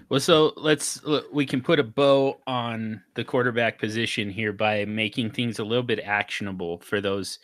Well, 0.08 0.20
so 0.20 0.52
let's 0.56 1.00
we 1.32 1.46
can 1.46 1.60
put 1.60 1.80
a 1.80 1.84
bow 1.84 2.40
on 2.46 3.02
the 3.14 3.24
quarterback 3.24 3.78
position 3.78 4.30
here 4.30 4.52
by 4.52 4.84
making 4.84 5.30
things 5.30 5.58
a 5.58 5.64
little 5.64 5.82
bit 5.82 6.00
actionable 6.00 6.78
for 6.78 7.00
those 7.00 7.38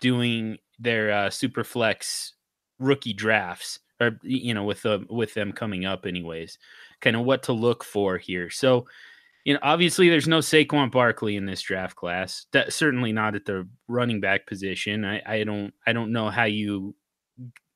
doing 0.00 0.58
their 0.78 1.12
uh, 1.12 1.30
super 1.30 1.62
flex 1.62 2.32
rookie 2.80 3.12
drafts, 3.12 3.78
or 4.00 4.18
you 4.22 4.54
know, 4.54 4.64
with 4.64 4.82
the 4.82 5.06
with 5.08 5.34
them 5.34 5.52
coming 5.52 5.84
up, 5.84 6.04
anyways 6.04 6.58
kind 7.00 7.16
of 7.16 7.24
what 7.24 7.42
to 7.44 7.52
look 7.52 7.82
for 7.82 8.18
here. 8.18 8.50
So, 8.50 8.86
you 9.44 9.54
know, 9.54 9.60
obviously 9.62 10.08
there's 10.08 10.28
no 10.28 10.38
Saquon 10.38 10.90
Barkley 10.90 11.36
in 11.36 11.46
this 11.46 11.62
draft 11.62 11.96
class. 11.96 12.46
That 12.52 12.72
certainly 12.72 13.12
not 13.12 13.34
at 13.34 13.46
the 13.46 13.66
running 13.88 14.20
back 14.20 14.46
position. 14.46 15.04
I, 15.04 15.22
I 15.26 15.44
don't 15.44 15.72
I 15.86 15.92
don't 15.92 16.12
know 16.12 16.30
how 16.30 16.44
you 16.44 16.94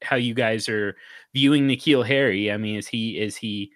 how 0.03 0.17
you 0.17 0.35
guys 0.35 0.69
are 0.69 0.97
viewing 1.33 1.67
N'Keal 1.67 2.07
Harry. 2.07 2.53
I 2.53 2.57
mean, 2.59 2.77
is 2.77 2.89
he 2.89 3.19
is 3.19 3.37
he 3.37 3.73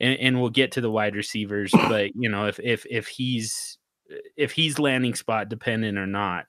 and, 0.00 0.18
and 0.18 0.40
we'll 0.40 0.50
get 0.50 0.72
to 0.72 0.80
the 0.80 0.90
wide 0.90 1.16
receivers, 1.16 1.70
but 1.72 2.14
you 2.16 2.28
know, 2.28 2.46
if 2.46 2.58
if 2.60 2.86
if 2.90 3.06
he's 3.06 3.78
if 4.36 4.52
he's 4.52 4.78
landing 4.78 5.14
spot 5.14 5.48
dependent 5.48 5.98
or 5.98 6.06
not. 6.06 6.46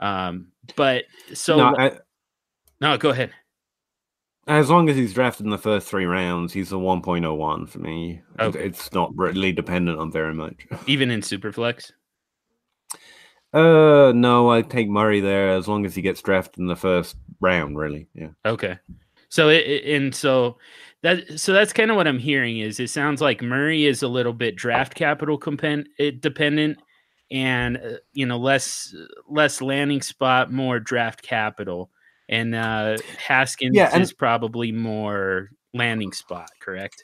Um, 0.00 0.48
but 0.76 1.04
so 1.34 1.56
no, 1.56 1.74
I, 1.76 1.98
no 2.80 2.96
go 2.98 3.10
ahead. 3.10 3.32
As 4.46 4.70
long 4.70 4.88
as 4.88 4.96
he's 4.96 5.12
drafted 5.12 5.44
in 5.44 5.50
the 5.50 5.58
first 5.58 5.88
three 5.88 6.06
rounds, 6.06 6.54
he's 6.54 6.72
a 6.72 6.76
1.01 6.76 7.68
for 7.68 7.78
me. 7.80 8.22
Okay. 8.40 8.64
It's 8.64 8.90
not 8.94 9.10
really 9.14 9.52
dependent 9.52 9.98
on 9.98 10.10
very 10.10 10.32
much. 10.32 10.66
Even 10.86 11.10
in 11.10 11.20
Superflex? 11.20 11.92
Uh, 13.52 14.12
no, 14.14 14.50
I 14.50 14.62
take 14.62 14.88
Murray 14.88 15.20
there 15.20 15.50
as 15.50 15.68
long 15.68 15.84
as 15.84 15.94
he 15.94 16.00
gets 16.00 16.22
drafted 16.22 16.60
in 16.60 16.66
the 16.66 16.76
first 16.76 17.16
round. 17.40 17.76
Really, 17.76 18.08
yeah. 18.14 18.30
Okay. 18.46 18.78
So 19.28 19.50
it, 19.50 19.84
and 19.84 20.14
so 20.14 20.56
that 21.02 21.38
so 21.38 21.52
that's 21.52 21.72
kind 21.72 21.90
of 21.90 21.96
what 21.96 22.08
I'm 22.08 22.18
hearing 22.18 22.58
is 22.58 22.80
it 22.80 22.90
sounds 22.90 23.20
like 23.20 23.42
Murray 23.42 23.86
is 23.86 24.02
a 24.02 24.08
little 24.08 24.32
bit 24.32 24.56
draft 24.56 24.94
capital 24.94 25.38
compen- 25.38 25.86
eh, 25.98 26.12
dependent, 26.18 26.78
and 27.30 27.76
uh, 27.76 27.96
you 28.12 28.26
know 28.26 28.38
less 28.38 28.94
less 29.28 29.60
landing 29.60 30.02
spot, 30.02 30.52
more 30.52 30.80
draft 30.80 31.22
capital 31.22 31.90
and 32.28 32.54
uh, 32.54 32.98
Haskins 33.16 33.74
yeah, 33.74 33.90
and 33.92 34.02
is 34.02 34.12
probably 34.12 34.72
more 34.72 35.50
landing 35.74 36.12
spot, 36.12 36.50
correct? 36.60 37.02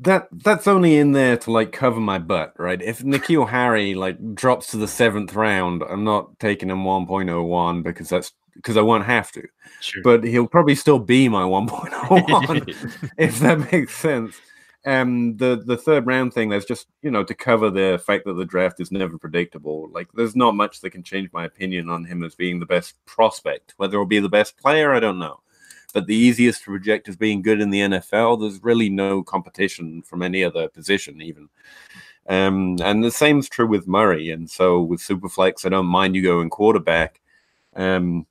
That 0.00 0.26
that's 0.32 0.66
only 0.66 0.96
in 0.96 1.12
there 1.12 1.36
to 1.38 1.52
like 1.52 1.70
cover 1.70 2.00
my 2.00 2.18
butt, 2.18 2.54
right? 2.58 2.82
If 2.82 3.00
N'Keal 3.00 3.48
Harry 3.48 3.94
like 3.94 4.34
drops 4.34 4.68
to 4.68 4.76
the 4.76 4.88
seventh 4.88 5.34
round, 5.34 5.82
I'm 5.88 6.02
not 6.02 6.38
taking 6.40 6.70
him 6.70 6.82
1.01 6.84 7.84
because 7.84 8.08
that's 8.08 8.32
because 8.54 8.76
I 8.76 8.82
won't 8.82 9.04
have 9.04 9.32
to. 9.32 9.46
Sure. 9.80 10.02
But 10.02 10.24
he'll 10.24 10.46
probably 10.46 10.74
still 10.74 10.98
be 10.98 11.28
my 11.28 11.42
1.01 11.44 13.10
if 13.18 13.38
that 13.40 13.72
makes 13.72 13.94
sense. 13.94 14.36
um, 14.84 15.36
the 15.36 15.62
the 15.64 15.76
third 15.76 16.06
round 16.06 16.34
thing, 16.34 16.48
there's 16.48 16.64
just 16.64 16.88
you 17.02 17.10
know 17.10 17.22
to 17.24 17.34
cover 17.34 17.70
the 17.70 18.02
fact 18.04 18.24
that 18.24 18.34
the 18.34 18.44
draft 18.44 18.80
is 18.80 18.90
never 18.90 19.16
predictable. 19.18 19.88
Like, 19.92 20.08
there's 20.12 20.36
not 20.36 20.56
much 20.56 20.80
that 20.80 20.90
can 20.90 21.02
change 21.02 21.30
my 21.32 21.44
opinion 21.44 21.88
on 21.88 22.04
him 22.04 22.24
as 22.24 22.34
being 22.34 22.58
the 22.58 22.66
best 22.66 22.96
prospect. 23.06 23.74
Whether 23.76 23.98
he'll 23.98 24.06
be 24.06 24.18
the 24.18 24.28
best 24.28 24.56
player, 24.56 24.92
I 24.92 25.00
don't 25.00 25.18
know. 25.18 25.40
But 25.94 26.06
the 26.06 26.16
easiest 26.16 26.64
to 26.64 26.70
project 26.70 27.08
as 27.08 27.16
being 27.16 27.42
good 27.42 27.60
in 27.60 27.70
the 27.70 27.80
NFL, 27.80 28.40
there's 28.40 28.62
really 28.62 28.88
no 28.88 29.22
competition 29.22 30.02
from 30.02 30.22
any 30.22 30.42
other 30.42 30.68
position, 30.68 31.20
even. 31.20 31.48
Um, 32.28 32.78
and 32.82 33.04
the 33.04 33.10
same's 33.10 33.48
true 33.48 33.66
with 33.66 33.86
Murray. 33.86 34.30
And 34.30 34.48
so 34.48 34.80
with 34.80 35.00
Superflex, 35.00 35.66
I 35.66 35.68
don't 35.68 35.86
mind 35.86 36.14
you 36.14 36.22
going 36.22 36.48
quarterback 36.50 37.20
um, 37.74 38.26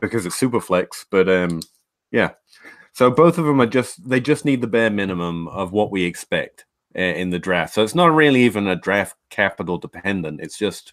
because 0.00 0.26
it's 0.26 0.40
Superflex. 0.40 1.06
But 1.10 1.28
um, 1.28 1.62
yeah, 2.10 2.32
so 2.92 3.10
both 3.10 3.38
of 3.38 3.44
them 3.44 3.60
are 3.60 3.66
just 3.66 4.08
they 4.08 4.20
just 4.20 4.44
need 4.44 4.60
the 4.60 4.66
bare 4.66 4.90
minimum 4.90 5.48
of 5.48 5.72
what 5.72 5.90
we 5.90 6.04
expect 6.04 6.64
uh, 6.96 7.00
in 7.00 7.30
the 7.30 7.38
draft. 7.38 7.74
So 7.74 7.82
it's 7.82 7.94
not 7.94 8.14
really 8.14 8.42
even 8.42 8.66
a 8.66 8.76
draft 8.76 9.16
capital 9.30 9.78
dependent. 9.78 10.40
It's 10.40 10.58
just 10.58 10.92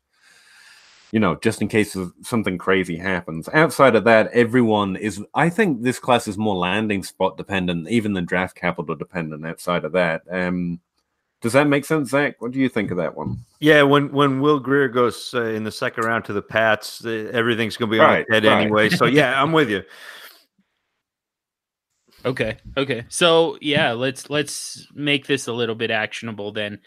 you 1.13 1.19
know, 1.19 1.35
just 1.35 1.61
in 1.61 1.67
case 1.67 1.95
something 2.23 2.57
crazy 2.57 2.97
happens. 2.97 3.47
Outside 3.53 3.95
of 3.95 4.03
that, 4.05 4.31
everyone 4.33 4.95
is. 4.95 5.23
I 5.35 5.47
think 5.47 5.83
this 5.83 5.99
class 5.99 6.27
is 6.27 6.39
more 6.39 6.55
landing 6.55 7.03
spot 7.03 7.37
dependent, 7.37 7.87
even 7.87 8.13
than 8.13 8.25
draft 8.25 8.55
capital 8.55 8.95
dependent. 8.95 9.45
Outside 9.45 9.85
of 9.85 9.91
that, 9.91 10.23
um, 10.31 10.79
does 11.43 11.51
that 11.51 11.67
make 11.67 11.83
sense, 11.83 12.09
Zac? 12.09 12.41
What 12.41 12.53
do 12.53 12.59
you 12.59 12.69
think 12.69 12.89
of 12.89 12.95
that 12.97 13.17
one? 13.17 13.37
Yeah, 13.59 13.83
when 13.83 14.13
when 14.13 14.39
Will 14.39 14.59
Grier 14.59 14.87
goes 14.87 15.33
uh, 15.33 15.43
in 15.43 15.65
the 15.65 15.73
second 15.73 16.05
round 16.05 16.23
to 16.25 16.33
the 16.33 16.41
Pats, 16.41 17.05
uh, 17.05 17.29
everything's 17.33 17.75
going 17.75 17.91
to 17.91 17.95
be 17.95 17.99
on 17.99 18.07
right, 18.07 18.25
head 18.31 18.45
right. 18.45 18.61
anyway. 18.61 18.89
So 18.89 19.05
yeah, 19.05 19.39
I'm 19.41 19.51
with 19.51 19.69
you. 19.69 19.83
Okay. 22.23 22.57
Okay. 22.77 23.03
So 23.09 23.57
yeah, 23.59 23.91
let's 23.91 24.29
let's 24.29 24.87
make 24.93 25.27
this 25.27 25.47
a 25.47 25.53
little 25.53 25.75
bit 25.75 25.91
actionable 25.91 26.53
then. 26.53 26.79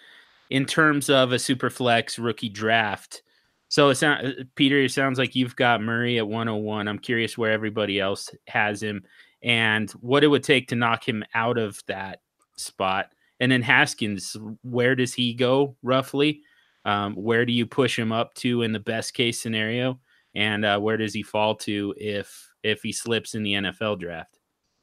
In 0.48 0.64
terms 0.64 1.10
of 1.10 1.32
a 1.32 1.38
super 1.38 1.68
flex 1.68 2.18
rookie 2.18 2.48
draft. 2.48 3.22
So 3.68 3.90
it's 3.90 4.00
not 4.00 4.24
Peter, 4.54 4.80
it 4.80 4.92
sounds 4.92 5.18
like 5.18 5.34
you've 5.34 5.56
got 5.56 5.82
Murray 5.82 6.16
at 6.18 6.26
101. 6.26 6.88
I'm 6.88 7.00
curious 7.00 7.36
where 7.36 7.50
everybody 7.50 8.00
else 8.00 8.30
has 8.46 8.80
him 8.80 9.02
and 9.42 9.90
what 10.00 10.24
it 10.24 10.28
would 10.28 10.44
take 10.44 10.68
to 10.68 10.76
knock 10.76 11.06
him 11.06 11.24
out 11.34 11.58
of 11.58 11.82
that 11.88 12.20
spot. 12.56 13.10
And 13.40 13.52
then 13.52 13.62
Haskins, 13.62 14.36
where 14.62 14.94
does 14.94 15.12
he 15.12 15.34
go 15.34 15.76
roughly? 15.82 16.42
Um, 16.84 17.14
where 17.14 17.44
do 17.44 17.52
you 17.52 17.66
push 17.66 17.98
him 17.98 18.12
up 18.12 18.32
to 18.34 18.62
in 18.62 18.72
the 18.72 18.80
best 18.80 19.14
case 19.14 19.40
scenario? 19.40 20.00
And 20.34 20.64
uh, 20.64 20.78
where 20.78 20.96
does 20.96 21.12
he 21.12 21.22
fall 21.22 21.54
to 21.56 21.94
if 21.96 22.50
if 22.62 22.82
he 22.82 22.92
slips 22.92 23.34
in 23.34 23.42
the 23.42 23.54
NFL 23.54 24.00
draft? 24.00 24.38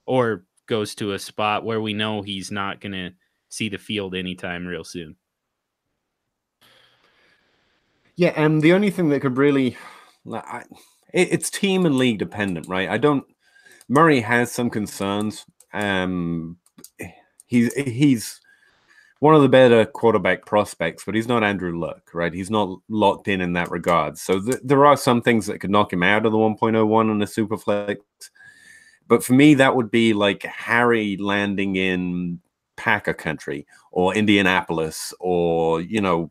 or 0.05 0.45
goes 0.67 0.95
to 0.95 1.13
a 1.13 1.19
spot 1.19 1.65
where 1.65 1.81
we 1.81 1.93
know 1.93 2.21
he's 2.21 2.51
not 2.51 2.81
going 2.81 2.93
to 2.93 3.11
see 3.49 3.69
the 3.69 3.77
field 3.77 4.15
anytime 4.15 4.65
real 4.65 4.83
soon. 4.83 5.15
Yeah, 8.15 8.33
and 8.35 8.61
the 8.61 8.73
only 8.73 8.91
thing 8.91 9.09
that 9.09 9.21
could 9.21 9.37
really, 9.37 9.75
I, 10.31 10.63
it's 11.13 11.49
team 11.49 11.85
and 11.85 11.97
league 11.97 12.19
dependent, 12.19 12.67
right? 12.67 12.89
I 12.89 12.97
don't. 12.97 13.25
Murray 13.89 14.21
has 14.21 14.51
some 14.51 14.69
concerns. 14.69 15.45
Um, 15.73 16.57
he's 17.47 17.73
he's 17.73 18.39
one 19.23 19.33
of 19.33 19.41
the 19.41 19.47
better 19.47 19.85
quarterback 19.85 20.45
prospects, 20.45 21.05
but 21.05 21.15
he's 21.15 21.29
not 21.29 21.45
Andrew 21.45 21.79
Luck, 21.79 22.09
right? 22.13 22.33
He's 22.33 22.51
not 22.51 22.77
locked 22.89 23.29
in 23.29 23.39
in 23.39 23.53
that 23.53 23.71
regard. 23.71 24.17
So 24.17 24.41
th- 24.41 24.59
there 24.61 24.85
are 24.85 24.97
some 24.97 25.21
things 25.21 25.45
that 25.45 25.59
could 25.59 25.69
knock 25.69 25.93
him 25.93 26.03
out 26.03 26.25
of 26.25 26.33
the 26.33 26.37
1.01 26.37 27.09
on 27.09 27.19
the 27.19 27.25
Superflex. 27.25 27.99
But 29.07 29.23
for 29.23 29.31
me, 29.31 29.53
that 29.53 29.77
would 29.77 29.89
be 29.89 30.13
like 30.13 30.43
Harry 30.43 31.15
landing 31.15 31.77
in 31.77 32.41
Packer 32.75 33.13
country 33.13 33.65
or 33.93 34.13
Indianapolis 34.13 35.13
or, 35.21 35.79
you 35.79 36.01
know, 36.01 36.29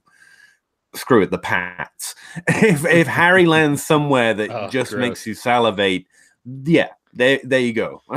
screw 0.95 1.23
it, 1.23 1.31
the 1.31 1.39
Pats. 1.39 2.15
if, 2.47 2.85
if 2.85 3.07
Harry 3.07 3.47
lands 3.57 3.83
somewhere 3.83 4.35
that 4.35 4.51
oh, 4.51 4.69
just 4.69 4.91
gross. 4.91 5.01
makes 5.01 5.27
you 5.27 5.33
salivate, 5.33 6.07
yeah, 6.45 6.89
there, 7.15 7.41
there 7.43 7.61
you 7.61 7.73
go. 7.73 8.03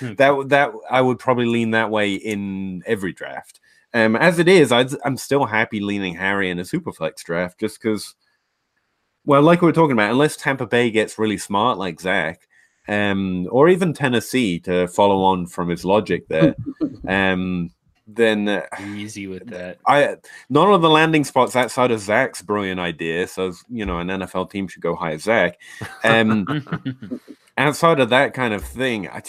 Hmm. 0.00 0.14
that 0.14 0.48
that 0.48 0.72
I 0.90 1.02
would 1.02 1.18
probably 1.18 1.44
lean 1.44 1.72
that 1.72 1.90
way 1.90 2.14
in 2.14 2.82
every 2.86 3.12
draft. 3.12 3.60
Um, 3.92 4.14
as 4.16 4.38
it 4.38 4.46
is, 4.48 4.70
i 4.70 4.86
am 5.04 5.16
still 5.16 5.46
happy 5.46 5.80
leaning 5.80 6.14
Harry 6.14 6.50
in 6.50 6.58
a 6.58 6.62
superflex 6.62 7.24
draft 7.24 7.58
just 7.58 7.80
because, 7.80 8.14
well, 9.24 9.42
like 9.42 9.62
we 9.62 9.66
were 9.66 9.72
talking 9.72 9.92
about, 9.92 10.12
unless 10.12 10.36
Tampa 10.36 10.66
Bay 10.66 10.90
gets 10.90 11.18
really 11.18 11.38
smart 11.38 11.76
like 11.76 12.00
Zac, 12.00 12.46
um, 12.88 13.48
or 13.50 13.68
even 13.68 13.92
Tennessee 13.92 14.58
to 14.60 14.86
follow 14.88 15.22
on 15.22 15.46
from 15.46 15.68
his 15.68 15.84
logic 15.84 16.28
there, 16.28 16.54
um, 17.08 17.70
then 18.06 18.48
uh, 18.48 18.62
easy 18.94 19.26
with 19.26 19.46
that. 19.48 19.78
I 19.86 20.16
none 20.48 20.72
of 20.72 20.82
the 20.82 20.90
landing 20.90 21.24
spots 21.24 21.54
outside 21.56 21.90
of 21.90 22.00
Zac's 22.00 22.42
brilliant 22.42 22.80
idea. 22.80 23.26
So 23.28 23.52
you 23.68 23.86
know, 23.86 23.98
an 23.98 24.08
NFL 24.08 24.50
team 24.50 24.68
should 24.68 24.82
go 24.82 24.94
hire 24.94 25.18
Zac. 25.18 25.60
Um, 26.04 27.20
outside 27.58 28.00
of 28.00 28.08
that 28.10 28.34
kind 28.34 28.54
of 28.54 28.64
thing, 28.64 29.08
I, 29.08 29.22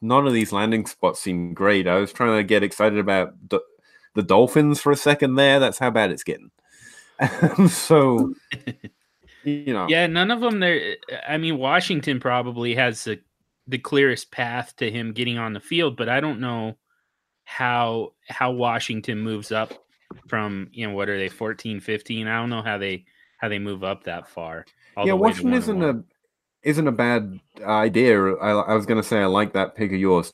none 0.00 0.26
of 0.26 0.32
these 0.32 0.52
landing 0.52 0.86
spots 0.86 1.20
seem 1.20 1.54
great. 1.54 1.86
I 1.86 1.96
was 1.96 2.12
trying 2.12 2.36
to 2.38 2.44
get 2.44 2.62
excited 2.62 2.98
about 2.98 3.34
the, 3.48 3.60
the 4.14 4.22
Dolphins 4.22 4.80
for 4.80 4.92
a 4.92 4.96
second 4.96 5.34
there. 5.34 5.60
That's 5.60 5.78
how 5.78 5.90
bad 5.90 6.10
it's 6.10 6.24
getting. 6.24 6.50
so 7.68 8.34
you 9.44 9.72
know. 9.72 9.86
Yeah, 9.88 10.06
none 10.06 10.30
of 10.30 10.40
them. 10.40 10.60
There. 10.60 10.96
I 11.28 11.38
mean, 11.38 11.58
Washington 11.58 12.20
probably 12.20 12.74
has 12.74 13.04
the 13.04 13.20
the 13.66 13.78
clearest 13.78 14.30
path 14.30 14.74
to 14.76 14.90
him 14.90 15.12
getting 15.12 15.38
on 15.38 15.52
the 15.52 15.60
field, 15.60 15.96
but 15.96 16.08
I 16.08 16.20
don't 16.20 16.40
know 16.40 16.76
how 17.44 18.12
how 18.28 18.50
Washington 18.50 19.20
moves 19.20 19.52
up 19.52 19.72
from 20.28 20.68
you 20.72 20.86
know 20.86 20.94
what 20.94 21.08
are 21.08 21.18
they 21.18 21.28
14 21.28 21.80
15 21.80 22.26
i 22.26 22.38
don't 22.38 22.50
know 22.50 22.62
how 22.62 22.78
they 22.78 23.04
how 23.38 23.48
they 23.48 23.58
move 23.58 23.84
up 23.84 24.04
that 24.04 24.28
far 24.28 24.64
yeah 25.04 25.12
washington 25.12 25.54
isn't 25.54 25.82
a 25.82 26.02
isn't 26.62 26.88
a 26.88 26.92
bad 26.92 27.38
idea 27.64 28.34
i, 28.36 28.50
I 28.50 28.74
was 28.74 28.86
going 28.86 29.00
to 29.00 29.06
say 29.06 29.18
i 29.18 29.26
like 29.26 29.52
that 29.52 29.74
pick 29.74 29.92
of 29.92 29.98
yours 29.98 30.32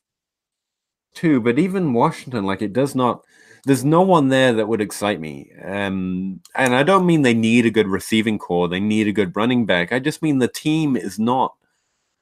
too 1.14 1.40
but 1.40 1.58
even 1.58 1.92
washington 1.92 2.44
like 2.44 2.62
it 2.62 2.72
does 2.72 2.94
not 2.94 3.24
there's 3.64 3.84
no 3.84 4.02
one 4.02 4.28
there 4.28 4.52
that 4.54 4.68
would 4.68 4.80
excite 4.80 5.20
me. 5.20 5.50
Um, 5.62 6.40
and 6.54 6.74
I 6.74 6.82
don't 6.82 7.06
mean 7.06 7.22
they 7.22 7.34
need 7.34 7.66
a 7.66 7.70
good 7.70 7.88
receiving 7.88 8.38
core, 8.38 8.68
they 8.68 8.80
need 8.80 9.08
a 9.08 9.12
good 9.12 9.34
running 9.36 9.66
back. 9.66 9.92
I 9.92 9.98
just 9.98 10.22
mean 10.22 10.38
the 10.38 10.48
team 10.48 10.96
is 10.96 11.18
not 11.18 11.54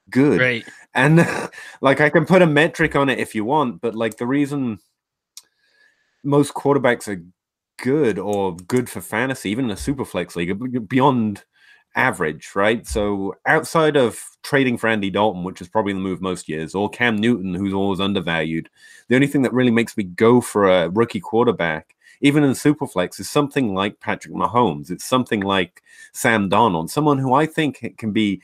good. 0.09 0.39
Right. 0.39 0.65
And 0.93 1.27
like 1.81 2.01
I 2.01 2.09
can 2.09 2.25
put 2.25 2.41
a 2.41 2.47
metric 2.47 2.95
on 2.95 3.09
it 3.09 3.19
if 3.19 3.35
you 3.35 3.45
want, 3.45 3.81
but 3.81 3.95
like 3.95 4.17
the 4.17 4.27
reason 4.27 4.79
most 6.23 6.53
quarterbacks 6.53 7.07
are 7.07 7.23
good 7.81 8.19
or 8.19 8.55
good 8.55 8.89
for 8.89 9.01
fantasy, 9.01 9.49
even 9.49 9.65
in 9.65 9.71
a 9.71 9.77
super 9.77 10.05
flex 10.05 10.35
league, 10.35 10.87
beyond 10.89 11.43
average, 11.95 12.51
right? 12.55 12.85
So 12.87 13.35
outside 13.45 13.97
of 13.97 14.23
trading 14.43 14.77
for 14.77 14.87
Andy 14.87 15.09
Dalton, 15.09 15.43
which 15.43 15.61
is 15.61 15.67
probably 15.67 15.93
the 15.93 15.99
move 15.99 16.21
most 16.21 16.47
years, 16.47 16.75
or 16.75 16.89
Cam 16.89 17.15
Newton, 17.17 17.53
who's 17.53 17.73
always 17.73 17.99
undervalued, 17.99 18.69
the 19.07 19.15
only 19.15 19.27
thing 19.27 19.41
that 19.41 19.53
really 19.53 19.71
makes 19.71 19.97
me 19.97 20.03
go 20.03 20.41
for 20.41 20.69
a 20.69 20.89
rookie 20.89 21.19
quarterback, 21.19 21.95
even 22.21 22.43
in 22.43 22.51
Superflex, 22.51 23.19
is 23.19 23.29
something 23.29 23.73
like 23.73 23.99
Patrick 23.99 24.33
Mahomes. 24.33 24.91
It's 24.91 25.05
something 25.05 25.41
like 25.41 25.81
Sam 26.13 26.49
Darnold, 26.49 26.89
someone 26.89 27.17
who 27.17 27.33
I 27.33 27.45
think 27.45 27.95
can 27.97 28.11
be 28.11 28.41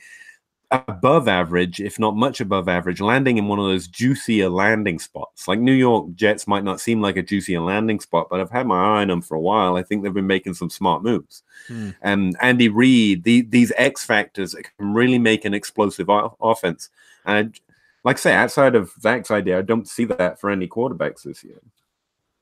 above 0.70 1.28
average, 1.28 1.80
if 1.80 1.98
not 1.98 2.16
much 2.16 2.40
above 2.40 2.68
average, 2.68 3.00
landing 3.00 3.38
in 3.38 3.46
one 3.46 3.58
of 3.58 3.66
those 3.66 3.86
juicier 3.86 4.48
landing 4.48 4.98
spots. 4.98 5.46
Like 5.46 5.60
New 5.60 5.72
York 5.72 6.14
Jets 6.14 6.48
might 6.48 6.64
not 6.64 6.80
seem 6.80 7.00
like 7.00 7.16
a 7.16 7.22
juicier 7.22 7.60
landing 7.60 8.00
spot, 8.00 8.28
but 8.28 8.40
I've 8.40 8.50
had 8.50 8.66
my 8.66 8.76
eye 8.76 9.02
on 9.02 9.08
them 9.08 9.22
for 9.22 9.36
a 9.36 9.40
while. 9.40 9.76
I 9.76 9.82
think 9.82 10.02
they've 10.02 10.12
been 10.12 10.26
making 10.26 10.54
some 10.54 10.70
smart 10.70 11.04
moves. 11.04 11.42
Hmm. 11.68 11.90
And 12.02 12.36
Andy 12.40 12.68
Reid, 12.68 13.22
the, 13.22 13.42
these 13.42 13.72
X 13.76 14.04
factors 14.04 14.54
can 14.54 14.92
really 14.92 15.18
make 15.18 15.44
an 15.44 15.54
explosive 15.54 16.10
o- 16.10 16.36
offense. 16.40 16.90
And 17.24 17.58
like 18.02 18.16
I 18.16 18.20
say, 18.20 18.34
outside 18.34 18.74
of 18.74 18.92
Zac's 19.00 19.30
idea, 19.30 19.58
I 19.58 19.62
don't 19.62 19.88
see 19.88 20.04
that 20.06 20.40
for 20.40 20.50
any 20.50 20.66
quarterbacks 20.66 21.22
this 21.22 21.44
year. 21.44 21.60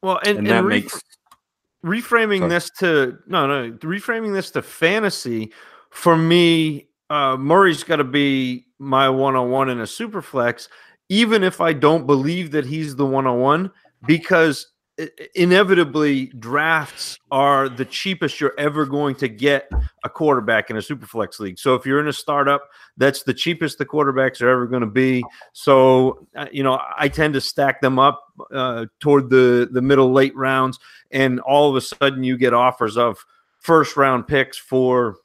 Well, 0.02 0.18
and, 0.18 0.38
and, 0.38 0.38
and 0.38 0.46
that 0.48 0.64
re- 0.64 0.80
makes 0.80 1.02
reframing 1.84 2.38
Sorry. 2.38 2.50
this 2.50 2.70
to 2.78 3.18
no, 3.26 3.46
no, 3.46 3.72
reframing 3.78 4.32
this 4.32 4.50
to 4.52 4.62
fantasy 4.62 5.52
for 5.90 6.16
me 6.16 6.88
uh, 7.10 7.36
Murray's 7.36 7.84
got 7.84 7.96
to 7.96 8.04
be 8.04 8.66
my 8.78 9.08
one 9.08 9.36
on 9.36 9.50
one 9.50 9.68
in 9.68 9.80
a 9.80 9.86
super 9.86 10.22
flex, 10.22 10.68
even 11.08 11.42
if 11.42 11.60
I 11.60 11.72
don't 11.72 12.06
believe 12.06 12.50
that 12.52 12.66
he's 12.66 12.96
the 12.96 13.06
one 13.06 13.26
on 13.26 13.38
one, 13.38 13.70
because 14.06 14.68
inevitably 15.34 16.26
drafts 16.38 17.18
are 17.30 17.68
the 17.68 17.84
cheapest 17.84 18.40
you're 18.40 18.54
ever 18.58 18.86
going 18.86 19.14
to 19.16 19.28
get 19.28 19.68
a 20.04 20.08
quarterback 20.08 20.70
in 20.70 20.76
a 20.76 20.82
super 20.82 21.06
flex 21.06 21.40
league. 21.40 21.58
So 21.58 21.74
if 21.74 21.84
you're 21.84 21.98
in 21.98 22.06
a 22.06 22.12
startup, 22.12 22.68
that's 22.96 23.24
the 23.24 23.34
cheapest 23.34 23.78
the 23.78 23.86
quarterbacks 23.86 24.40
are 24.40 24.48
ever 24.48 24.66
going 24.66 24.82
to 24.82 24.86
be. 24.86 25.24
So 25.52 26.26
uh, 26.36 26.46
you 26.52 26.62
know, 26.62 26.80
I 26.96 27.08
tend 27.08 27.34
to 27.34 27.40
stack 27.40 27.80
them 27.80 27.98
up 27.98 28.22
uh, 28.52 28.86
toward 29.00 29.30
the 29.30 29.68
the 29.70 29.82
middle 29.82 30.12
late 30.12 30.36
rounds, 30.36 30.78
and 31.10 31.40
all 31.40 31.68
of 31.68 31.76
a 31.76 31.80
sudden 31.80 32.22
you 32.22 32.36
get 32.36 32.54
offers 32.54 32.96
of 32.96 33.24
first 33.58 33.96
round 33.96 34.28
picks 34.28 34.56
for 34.56 35.16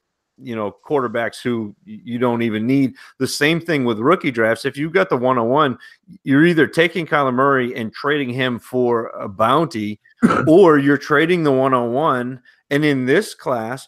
you 0.41 0.55
know 0.55 0.75
quarterbacks 0.85 1.41
who 1.41 1.75
you 1.85 2.17
don't 2.17 2.41
even 2.41 2.65
need. 2.65 2.95
The 3.17 3.27
same 3.27 3.59
thing 3.59 3.85
with 3.85 3.99
rookie 3.99 4.31
drafts. 4.31 4.65
If 4.65 4.77
you've 4.77 4.93
got 4.93 5.09
the 5.09 5.17
101, 5.17 5.77
you're 6.23 6.45
either 6.45 6.67
taking 6.67 7.05
Kyler 7.05 7.33
Murray 7.33 7.75
and 7.75 7.93
trading 7.93 8.29
him 8.29 8.59
for 8.59 9.07
a 9.09 9.27
bounty, 9.27 9.99
or 10.47 10.77
you're 10.77 10.97
trading 10.97 11.43
the 11.43 11.51
101. 11.51 12.41
And 12.71 12.85
in 12.85 13.05
this 13.05 13.33
class, 13.33 13.87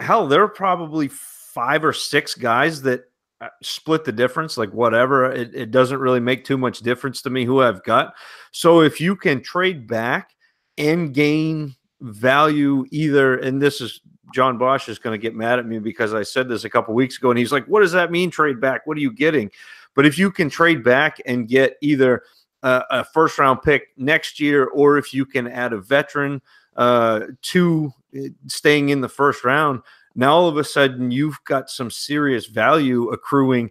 hell, 0.00 0.26
there 0.26 0.42
are 0.42 0.48
probably 0.48 1.08
five 1.08 1.84
or 1.84 1.92
six 1.92 2.34
guys 2.34 2.82
that 2.82 3.04
uh, 3.40 3.48
split 3.62 4.04
the 4.04 4.12
difference 4.12 4.58
like 4.58 4.70
whatever 4.74 5.32
it, 5.32 5.54
it 5.54 5.70
doesn't 5.70 5.98
really 5.98 6.20
make 6.20 6.44
too 6.44 6.58
much 6.58 6.80
difference 6.80 7.22
to 7.22 7.30
me 7.30 7.42
who 7.42 7.62
i've 7.62 7.82
got 7.84 8.12
so 8.52 8.82
if 8.82 9.00
you 9.00 9.16
can 9.16 9.42
trade 9.42 9.86
back 9.86 10.32
and 10.76 11.14
gain 11.14 11.74
value 12.02 12.84
either 12.90 13.38
and 13.38 13.60
this 13.60 13.80
is 13.80 14.02
john 14.34 14.58
bosch 14.58 14.88
is 14.88 14.98
going 14.98 15.18
to 15.18 15.22
get 15.22 15.34
mad 15.34 15.58
at 15.58 15.66
me 15.66 15.78
because 15.78 16.14
i 16.14 16.22
said 16.22 16.48
this 16.48 16.64
a 16.64 16.70
couple 16.70 16.94
weeks 16.94 17.18
ago 17.18 17.30
and 17.30 17.38
he's 17.38 17.52
like 17.52 17.64
what 17.66 17.80
does 17.80 17.92
that 17.92 18.10
mean 18.10 18.30
trade 18.30 18.60
back 18.60 18.86
what 18.86 18.96
are 18.96 19.00
you 19.00 19.12
getting 19.12 19.50
but 19.94 20.06
if 20.06 20.18
you 20.18 20.30
can 20.30 20.48
trade 20.48 20.82
back 20.82 21.20
and 21.26 21.48
get 21.48 21.76
either 21.80 22.22
a, 22.62 22.82
a 22.90 23.04
first 23.04 23.38
round 23.38 23.62
pick 23.62 23.88
next 23.96 24.40
year 24.40 24.66
or 24.66 24.98
if 24.98 25.12
you 25.12 25.24
can 25.24 25.46
add 25.46 25.72
a 25.72 25.80
veteran 25.80 26.40
uh, 26.76 27.20
to 27.42 27.92
uh, 28.16 28.28
staying 28.46 28.90
in 28.90 29.00
the 29.00 29.08
first 29.08 29.44
round 29.44 29.80
now 30.14 30.32
all 30.32 30.48
of 30.48 30.56
a 30.56 30.64
sudden 30.64 31.10
you've 31.10 31.42
got 31.44 31.70
some 31.70 31.90
serious 31.90 32.46
value 32.46 33.08
accruing 33.10 33.70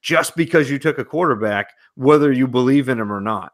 just 0.00 0.36
because 0.36 0.70
you 0.70 0.78
took 0.78 0.98
a 0.98 1.04
quarterback, 1.04 1.74
whether 1.94 2.32
you 2.32 2.46
believe 2.46 2.88
in 2.88 2.98
him 2.98 3.12
or 3.12 3.20
not. 3.20 3.52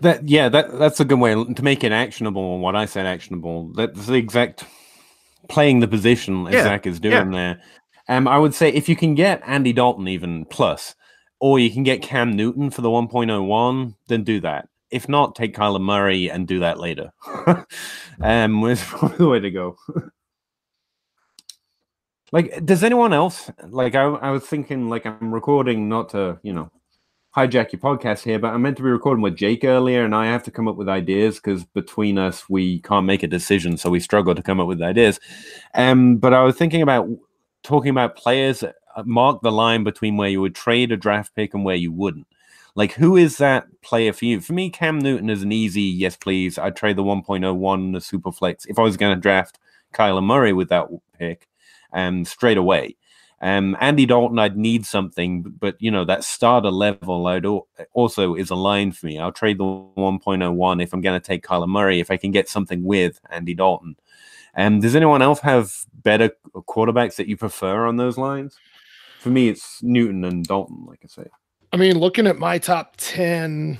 That 0.00 0.28
yeah, 0.28 0.48
that 0.48 0.78
that's 0.78 1.00
a 1.00 1.04
good 1.04 1.18
way 1.18 1.34
to 1.34 1.62
make 1.62 1.84
it 1.84 1.92
actionable. 1.92 2.58
What 2.58 2.74
I 2.74 2.86
said 2.86 3.04
actionable. 3.04 3.72
That's 3.74 4.06
the 4.06 4.14
exact 4.14 4.64
playing 5.50 5.80
the 5.80 5.88
position 5.88 6.46
as 6.46 6.54
Yeah, 6.54 6.62
Zac 6.62 6.86
is 6.86 7.00
doing 7.00 7.32
there. 7.32 7.60
Um, 8.08 8.26
I 8.26 8.38
would 8.38 8.54
say 8.54 8.70
if 8.70 8.88
you 8.88 8.96
can 8.96 9.14
get 9.14 9.42
Andy 9.44 9.72
Dalton 9.72 10.08
even 10.08 10.46
plus, 10.46 10.94
or 11.40 11.58
you 11.58 11.70
can 11.70 11.82
get 11.82 12.02
Cam 12.02 12.32
Newton 12.32 12.70
for 12.70 12.82
the 12.82 12.88
1.01, 12.88 13.94
then 14.08 14.24
do 14.24 14.40
that. 14.40 14.68
If 14.90 15.08
not, 15.08 15.34
take 15.34 15.54
Kyler 15.54 15.80
Murray 15.80 16.30
and 16.30 16.46
do 16.46 16.60
that 16.60 16.78
later. 16.78 17.12
um, 18.20 18.64
is 18.64 18.82
probably 18.82 19.16
the 19.18 19.28
way 19.28 19.40
to 19.40 19.50
go. 19.50 19.76
like, 22.32 22.64
does 22.64 22.82
anyone 22.82 23.12
else 23.12 23.50
like? 23.68 23.94
I, 23.94 24.02
I 24.02 24.30
was 24.30 24.44
thinking, 24.44 24.88
like, 24.88 25.06
I'm 25.06 25.32
recording 25.32 25.88
not 25.88 26.10
to, 26.10 26.38
you 26.42 26.52
know, 26.52 26.70
hijack 27.36 27.72
your 27.72 27.80
podcast 27.80 28.22
here, 28.22 28.38
but 28.38 28.52
I 28.52 28.56
meant 28.56 28.76
to 28.78 28.82
be 28.82 28.88
recording 28.88 29.22
with 29.22 29.36
Jake 29.36 29.64
earlier, 29.64 30.04
and 30.04 30.14
I 30.14 30.26
have 30.26 30.42
to 30.44 30.50
come 30.50 30.66
up 30.66 30.76
with 30.76 30.88
ideas 30.88 31.36
because 31.36 31.64
between 31.64 32.18
us 32.18 32.48
we 32.48 32.80
can't 32.80 33.06
make 33.06 33.22
a 33.22 33.28
decision, 33.28 33.76
so 33.76 33.90
we 33.90 34.00
struggle 34.00 34.34
to 34.34 34.42
come 34.42 34.60
up 34.60 34.66
with 34.66 34.82
ideas. 34.82 35.20
Um, 35.74 36.16
but 36.16 36.34
I 36.34 36.42
was 36.42 36.56
thinking 36.56 36.82
about 36.82 37.08
talking 37.62 37.90
about 37.90 38.16
players 38.16 38.62
uh, 38.62 39.02
mark 39.04 39.42
the 39.42 39.52
line 39.52 39.84
between 39.84 40.16
where 40.16 40.28
you 40.28 40.40
would 40.40 40.54
trade 40.54 40.92
a 40.92 40.96
draft 40.96 41.34
pick 41.34 41.54
and 41.54 41.64
where 41.64 41.76
you 41.76 41.92
wouldn't. 41.92 42.26
Like, 42.74 42.92
who 42.92 43.16
is 43.16 43.38
that 43.38 43.66
player 43.82 44.12
for 44.12 44.24
you? 44.24 44.40
For 44.40 44.52
me, 44.52 44.70
Cam 44.70 44.98
Newton 44.98 45.28
is 45.28 45.42
an 45.42 45.52
easy 45.52 45.82
yes, 45.82 46.16
please. 46.16 46.58
I'd 46.58 46.76
trade 46.76 46.96
the 46.96 47.02
1.01, 47.02 47.92
the 47.92 48.00
super 48.00 48.32
flex. 48.32 48.64
If 48.66 48.78
I 48.78 48.82
was 48.82 48.96
going 48.96 49.14
to 49.14 49.20
draft 49.20 49.58
Kyler 49.92 50.22
Murray 50.22 50.52
with 50.52 50.68
that 50.68 50.88
pick, 51.18 51.48
um, 51.92 52.24
straight 52.24 52.56
away. 52.56 52.96
Um, 53.42 53.76
Andy 53.80 54.04
Dalton, 54.04 54.38
I'd 54.38 54.56
need 54.56 54.84
something, 54.84 55.42
but 55.42 55.76
you 55.80 55.90
know 55.90 56.04
that 56.04 56.24
starter 56.24 56.70
level, 56.70 57.26
I'd 57.26 57.46
al- 57.46 57.68
also 57.92 58.34
is 58.34 58.50
a 58.50 58.54
line 58.54 58.92
for 58.92 59.06
me. 59.06 59.18
I'll 59.18 59.32
trade 59.32 59.58
the 59.58 59.64
1.01 59.64 60.82
if 60.82 60.92
I'm 60.92 61.00
going 61.00 61.18
to 61.18 61.26
take 61.26 61.46
Kyler 61.46 61.68
Murray 61.68 62.00
if 62.00 62.10
I 62.10 62.18
can 62.18 62.32
get 62.32 62.48
something 62.48 62.84
with 62.84 63.18
Andy 63.30 63.54
Dalton. 63.54 63.96
Um, 64.54 64.80
does 64.80 64.94
anyone 64.96 65.22
else 65.22 65.40
have 65.40 65.72
better 66.02 66.30
quarterbacks 66.54 67.16
that 67.16 67.28
you 67.28 67.36
prefer 67.36 67.86
on 67.86 67.96
those 67.96 68.18
lines? 68.18 68.58
For 69.20 69.30
me, 69.30 69.48
it's 69.48 69.82
Newton 69.82 70.24
and 70.24 70.44
Dalton, 70.44 70.84
like 70.86 71.00
I 71.04 71.08
say. 71.08 71.28
I 71.72 71.76
mean, 71.76 71.98
looking 71.98 72.26
at 72.26 72.38
my 72.38 72.58
top 72.58 72.94
10, 72.98 73.78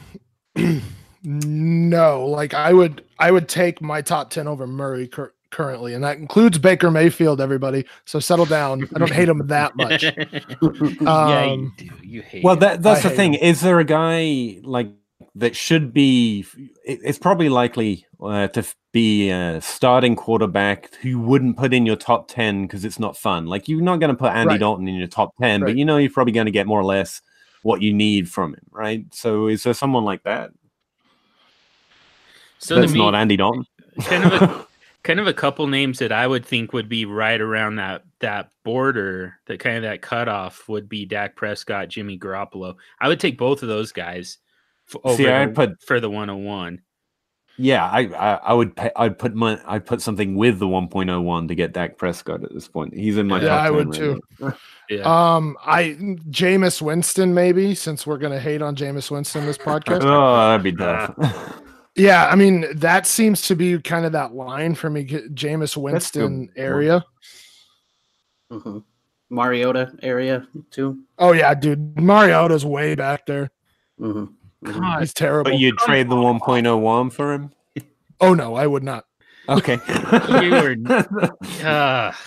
no, 1.22 2.26
like 2.26 2.54
I 2.54 2.72
would, 2.72 3.04
I 3.18 3.30
would 3.30 3.48
take 3.48 3.82
my 3.82 4.00
top 4.00 4.30
10 4.30 4.46
over 4.46 4.66
Murray 4.66 5.08
cur- 5.08 5.34
currently, 5.50 5.94
and 5.94 6.02
that 6.04 6.16
includes 6.18 6.58
Baker 6.58 6.90
Mayfield, 6.90 7.40
everybody. 7.40 7.84
So 8.04 8.18
settle 8.20 8.46
down. 8.46 8.88
I 8.94 8.98
don't 8.98 9.10
hate 9.12 9.28
him 9.28 9.46
that 9.48 9.76
much. 9.76 10.02
yeah, 10.02 10.20
you 10.60 11.06
Um, 11.06 11.72
do. 11.76 11.88
You 12.02 12.22
hate. 12.22 12.44
Well, 12.44 12.56
that 12.56 12.82
that's 12.82 13.00
I 13.00 13.02
the 13.04 13.08
hate 13.10 13.16
thing. 13.16 13.34
Is 13.34 13.60
there 13.60 13.78
a 13.80 13.84
guy 13.84 14.58
like 14.62 14.88
that 15.34 15.54
should 15.56 15.92
be? 15.92 16.44
it- 16.84 17.00
It's 17.04 17.18
probably 17.18 17.48
likely 17.48 18.06
uh, 18.22 18.48
to 18.48 18.64
be 18.92 19.30
a 19.30 19.60
starting 19.60 20.16
quarterback 20.16 20.92
who 20.96 21.18
wouldn't 21.20 21.56
put 21.56 21.72
in 21.72 21.86
your 21.86 21.96
top 21.96 22.28
ten 22.28 22.62
because 22.62 22.84
it's 22.84 22.98
not 22.98 23.16
fun. 23.16 23.46
Like 23.46 23.68
you're 23.68 23.80
not 23.80 24.00
going 24.00 24.10
to 24.10 24.16
put 24.16 24.32
Andy 24.32 24.54
Right. 24.54 24.60
Dalton 24.60 24.88
in 24.88 24.94
your 24.96 25.06
top 25.06 25.34
ten, 25.40 25.60
but 25.60 25.76
you 25.76 25.84
know 25.84 25.96
you're 25.96 26.10
probably 26.10 26.32
going 26.32 26.46
to 26.46 26.50
get 26.52 26.66
more 26.66 26.80
or 26.80 26.84
less 26.84 27.22
what 27.62 27.82
you 27.82 27.92
need 27.92 28.28
from 28.30 28.54
him, 28.54 28.62
right? 28.70 29.04
So 29.12 29.46
is 29.46 29.62
there 29.62 29.74
someone 29.74 30.04
like 30.04 30.22
that 30.24 30.50
so 32.58 32.74
to 32.76 32.80
that's 32.80 32.92
me, 32.92 32.98
not 32.98 33.14
Andy 33.14 33.36
Dalton? 33.36 33.64
kind 34.02 34.24
of 34.24 34.42
a 34.42 34.66
kind 35.02 35.18
of 35.20 35.26
a 35.26 35.32
couple 35.32 35.66
names 35.66 35.98
that 36.00 36.12
I 36.12 36.26
would 36.26 36.44
think 36.44 36.72
would 36.72 36.88
be 36.88 37.04
right 37.04 37.40
around 37.40 37.76
that 37.76 38.02
that 38.20 38.50
border, 38.64 39.34
that 39.46 39.60
kind 39.60 39.76
of 39.76 39.82
that 39.82 40.02
cutoff 40.02 40.68
would 40.68 40.88
be 40.88 41.06
Dak 41.06 41.36
Prescott, 41.36 41.88
Jimmy 41.88 42.18
Garoppolo. 42.18 42.74
I 43.00 43.08
would 43.08 43.20
take 43.20 43.38
both 43.38 43.62
of 43.62 43.68
those 43.68 43.92
guys 43.92 44.38
f- 44.88 45.00
over 45.04 45.16
See, 45.16 45.28
I'd 45.28 45.54
put 45.54 45.82
for 45.82 46.00
the 46.00 46.10
101. 46.10 46.80
yeah, 47.56 47.84
I 47.86 48.00
I, 48.00 48.34
I 48.36 48.52
would 48.52 48.76
pay, 48.76 48.90
I'd 48.94 49.18
put 49.18 49.34
my 49.34 49.58
I'd 49.66 49.86
put 49.86 50.02
something 50.02 50.34
with 50.36 50.58
the 50.58 50.66
1.01 50.66 51.48
to 51.48 51.54
get 51.54 51.72
Dak 51.72 51.96
Prescott 51.96 52.44
at 52.44 52.52
this 52.52 52.68
point. 52.68 52.94
He's 52.94 53.16
in 53.16 53.26
my 53.26 53.40
Yeah, 53.40 53.48
top 53.48 53.60
I 53.66 53.70
would 53.70 53.88
right 53.88 53.94
too. 53.96 54.20
Yeah. 54.90 55.02
Um, 55.36 55.56
I 55.64 55.96
Jameis 56.30 56.82
Winston, 56.82 57.32
maybe 57.32 57.76
since 57.76 58.06
we're 58.08 58.18
gonna 58.18 58.40
hate 58.40 58.60
on 58.60 58.74
Jameis 58.76 59.08
Winston 59.10 59.46
this 59.46 59.56
podcast. 59.70 60.00
Oh, 60.02 60.36
that'd 60.50 60.64
be 60.64 60.72
tough. 60.72 61.14
Yeah, 61.96 62.26
I 62.28 62.34
mean 62.36 62.66
that 62.76 63.06
seems 63.06 63.42
to 63.48 63.56
be 63.56 63.78
kind 63.80 64.06
of 64.06 64.12
that 64.12 64.34
line 64.34 64.74
for 64.74 64.88
me, 64.90 65.04
J- 65.04 65.28
Jameis 65.28 65.76
Winston 65.76 66.22
one. 66.22 66.48
area. 66.56 67.04
Mhm. 68.50 68.84
Mariota 69.28 69.92
area 70.02 70.46
too. 70.70 71.00
Oh 71.18 71.32
yeah, 71.32 71.54
dude, 71.54 72.00
Mariota's 72.00 72.64
way 72.64 72.94
back 72.94 73.26
there. 73.26 73.50
hmm 73.98 74.26
God, 74.64 75.00
He's 75.00 75.14
terrible. 75.14 75.50
But 75.52 75.58
you'd 75.58 75.78
trade 75.78 76.10
the 76.10 76.16
1.01 76.16 77.12
for 77.12 77.32
him? 77.32 77.50
oh 78.20 78.34
no, 78.34 78.54
I 78.56 78.66
would 78.66 78.82
not. 78.82 79.04
Okay. 79.48 79.78
You 80.42 80.50
were- 80.86 81.30
Ah, 81.64 82.18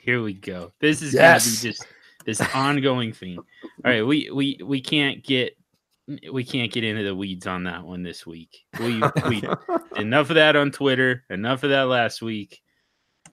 here 0.00 0.22
we 0.22 0.32
go. 0.34 0.72
This 0.80 1.02
is 1.02 1.12
Yes. 1.14 1.44
gonna 1.44 1.62
be 1.62 1.68
just 1.70 1.86
this 2.24 2.40
ongoing 2.54 3.12
thing. 3.12 3.38
All 3.38 3.44
right, 3.84 4.06
we 4.06 4.30
we 4.30 4.58
we 4.64 4.80
can't 4.80 5.22
get 5.24 5.56
we 6.32 6.44
can't 6.44 6.72
get 6.72 6.84
into 6.84 7.02
the 7.02 7.14
weeds 7.14 7.46
on 7.46 7.64
that 7.64 7.84
one 7.84 8.02
this 8.02 8.26
week. 8.26 8.64
We 8.80 9.02
we 9.28 9.42
enough 9.96 10.30
of 10.30 10.36
that 10.36 10.56
on 10.56 10.70
Twitter. 10.70 11.24
Enough 11.30 11.62
of 11.64 11.70
that 11.70 11.82
last 11.88 12.22
week. 12.22 12.60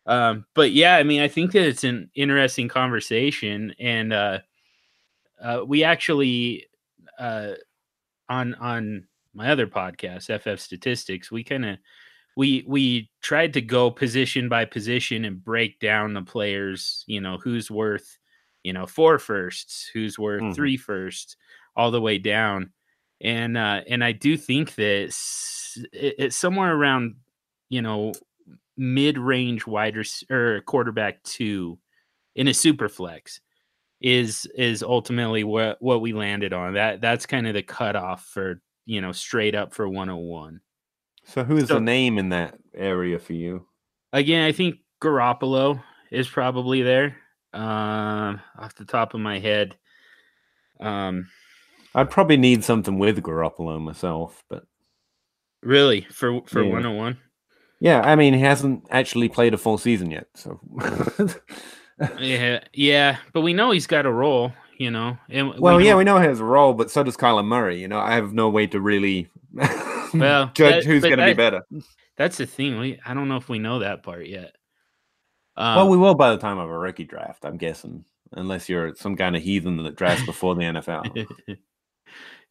Um, 0.05 0.45
but 0.55 0.71
yeah, 0.71 0.95
I 0.95 1.03
mean, 1.03 1.21
I 1.21 1.27
think 1.27 1.51
that 1.51 1.67
it's 1.67 1.83
an 1.83 2.09
interesting 2.15 2.67
conversation, 2.67 3.73
and 3.79 4.11
uh, 4.13 4.39
uh, 5.41 5.61
we 5.65 5.83
actually 5.83 6.65
uh, 7.17 7.51
on 8.27 8.55
on 8.55 9.07
my 9.33 9.49
other 9.51 9.67
podcast, 9.67 10.29
FF 10.41 10.59
Statistics, 10.59 11.31
we 11.31 11.43
kind 11.43 11.65
of 11.65 11.77
we 12.35 12.63
we 12.67 13.11
tried 13.21 13.53
to 13.53 13.61
go 13.61 13.91
position 13.91 14.49
by 14.49 14.65
position 14.65 15.25
and 15.25 15.43
break 15.43 15.79
down 15.79 16.13
the 16.13 16.21
players. 16.23 17.03
You 17.07 17.21
know, 17.21 17.37
who's 17.37 17.69
worth 17.69 18.17
you 18.63 18.73
know 18.73 18.85
four 18.87 19.19
firsts, 19.19 19.89
who's 19.93 20.17
worth 20.17 20.41
Mhm. 20.41 20.55
three 20.55 20.77
firsts, 20.77 21.35
all 21.75 21.91
the 21.91 22.01
way 22.01 22.17
down. 22.17 22.71
And 23.21 23.57
uh, 23.57 23.81
and 23.87 24.03
I 24.03 24.11
do 24.13 24.37
think 24.37 24.75
that 24.75 25.13
it's 25.93 26.35
somewhere 26.35 26.73
around 26.73 27.15
you 27.69 27.81
know 27.81 28.13
mid-range 28.77 29.67
wide 29.67 29.97
rec- 29.97 30.29
or 30.31 30.61
quarterback 30.61 31.21
two 31.23 31.77
in 32.35 32.47
a 32.47 32.53
super 32.53 32.87
flex 32.87 33.41
is 34.01 34.45
is 34.55 34.81
ultimately 34.81 35.43
what 35.43 35.81
what 35.81 35.99
we 36.01 36.13
landed 36.13 36.53
on. 36.53 36.73
That 36.75 37.01
that's 37.01 37.25
kind 37.25 37.45
of 37.47 37.53
the 37.53 37.63
cutoff 37.63 38.25
for 38.25 38.61
you 38.85 39.01
know 39.01 39.11
straight 39.11 39.53
up 39.55 39.73
for 39.73 39.87
101. 39.87 40.61
So 41.25 41.43
who 41.43 41.57
is 41.57 41.67
So- 41.67 41.75
the 41.75 41.81
name 41.81 42.17
in 42.17 42.29
that 42.29 42.57
area 42.73 43.19
for 43.19 43.33
you? 43.33 43.67
Again, 44.13 44.45
I 44.45 44.51
think 44.53 44.77
Garoppolo 45.01 45.83
is 46.09 46.27
probably 46.27 46.81
there. 46.81 47.17
Um, 47.53 48.39
off 48.57 48.73
the 48.75 48.85
top 48.85 49.13
of 49.13 49.19
my 49.19 49.39
head, 49.39 49.75
um, 50.79 51.27
I'd 51.95 52.09
probably 52.11 52.37
need 52.37 52.63
something 52.63 52.97
with 52.99 53.21
Garoppolo 53.21 53.81
myself, 53.81 54.43
but 54.49 54.63
really 55.63 56.01
for 56.11 56.41
for 56.47 56.61
Yeah. 56.63 56.69
101. 56.71 57.17
yeah, 57.79 58.01
I 58.01 58.15
mean 58.15 58.33
he 58.33 58.39
hasn't 58.41 58.85
actually 58.91 59.29
played 59.29 59.53
a 59.53 59.57
full 59.57 59.77
season 59.77 60.11
yet, 60.11 60.27
so 60.35 60.59
Yeah, 62.19 62.61
yeah, 62.73 63.17
but 63.33 63.41
we 63.41 63.53
know 63.53 63.71
he's 63.71 63.87
got 63.87 64.05
a 64.05 64.11
role, 64.11 64.53
you 64.77 64.89
know. 64.89 65.17
And 65.29 65.59
well, 65.59 65.81
yeah, 65.81 65.91
know- 65.91 65.97
we 65.97 66.03
know 66.05 66.17
he 66.19 66.27
has 66.27 66.39
a 66.39 66.45
role, 66.45 66.73
but 66.73 66.89
so 66.89 67.03
does 67.03 67.17
Kyler 67.17 67.45
Murray. 67.45 67.81
You 67.81 67.89
know, 67.89 67.99
I 67.99 68.13
have 68.13 68.31
no 68.31 68.49
way 68.49 68.67
to 68.67 68.79
really 68.79 69.27
Well, 70.13 70.51
judge 70.53 70.55
that- 70.55 70.85
who's 70.85 71.03
going 71.03 71.17
to 71.19 71.25
be 71.25 71.33
better. 71.33 71.63
That's 72.15 72.37
the 72.37 72.45
thing. 72.45 72.79
We 72.79 72.99
I 73.05 73.13
don't 73.13 73.27
know 73.27 73.35
if 73.37 73.49
we 73.49 73.59
know 73.59 73.79
that 73.79 74.03
part 74.03 74.27
yet. 74.27 74.55
Um, 75.57 75.75
well, 75.75 75.89
we 75.89 75.97
will 75.97 76.15
by 76.15 76.31
the 76.31 76.37
time 76.37 76.57
of 76.57 76.69
a 76.69 76.77
rookie 76.77 77.03
draft, 77.03 77.43
I'm 77.45 77.57
guessing, 77.57 78.05
unless 78.31 78.69
you're 78.69 78.95
some 78.95 79.17
kind 79.17 79.35
of 79.35 79.41
heathen 79.41 79.83
that 79.83 79.95
drafts 79.97 80.25
before 80.25 80.55
the 80.55 80.61
NFL. 80.61 81.27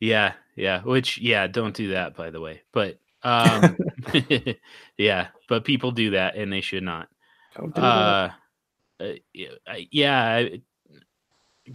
yeah, 0.00 0.34
yeah. 0.56 0.82
Which, 0.82 1.18
yeah, 1.18 1.46
don't 1.46 1.74
do 1.74 1.88
that, 1.92 2.16
by 2.16 2.30
the 2.30 2.40
way. 2.40 2.62
But 2.72 2.98
um, 3.22 3.76
yeah, 4.96 5.28
but 5.48 5.64
people 5.64 5.90
do 5.90 6.10
that, 6.10 6.36
and 6.36 6.52
they 6.52 6.60
should 6.60 6.82
not. 6.82 7.08
Don't 7.56 7.74
do 7.74 7.80
that. 7.80 7.86
Uh, 7.86 8.30
uh, 9.00 9.74
yeah, 9.90 10.34
I- 10.34 10.62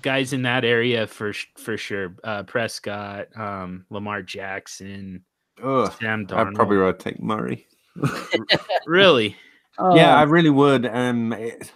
guys 0.02 0.34
in 0.34 0.42
that 0.44 0.66
area 0.66 1.06
for 1.08 1.34
for 1.58 1.78
sure. 1.78 2.16
Uh, 2.24 2.44
Prescott, 2.44 3.28
um, 3.38 3.86
Lamar 3.90 4.22
Jackson, 4.24 5.24
Ugh, 5.64 5.94
Sam 6.00 6.26
I'd 6.32 6.54
probably 6.56 6.78
rather 6.78 6.98
take 6.98 7.22
Murray. 7.22 7.68
really. 8.86 9.36
yeah, 9.80 10.16
I 10.18 10.24
Um, 10.24 10.32
really 10.32 10.50
would. 10.50 10.86
Um, 10.86 11.34
it- 11.34 11.72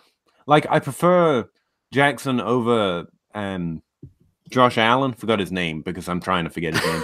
like 0.47 0.65
I 0.69 0.79
prefer 0.79 1.47
Jackson 1.91 2.39
over 2.39 3.05
um 3.35 3.81
Josh 4.49 4.77
Allen. 4.77 5.13
Forgot 5.13 5.39
his 5.39 5.51
name 5.51 5.81
because 5.81 6.07
I'm 6.07 6.19
trying 6.19 6.43
to 6.45 6.49
forget 6.49 6.75
his 6.75 6.85
name. 6.85 7.03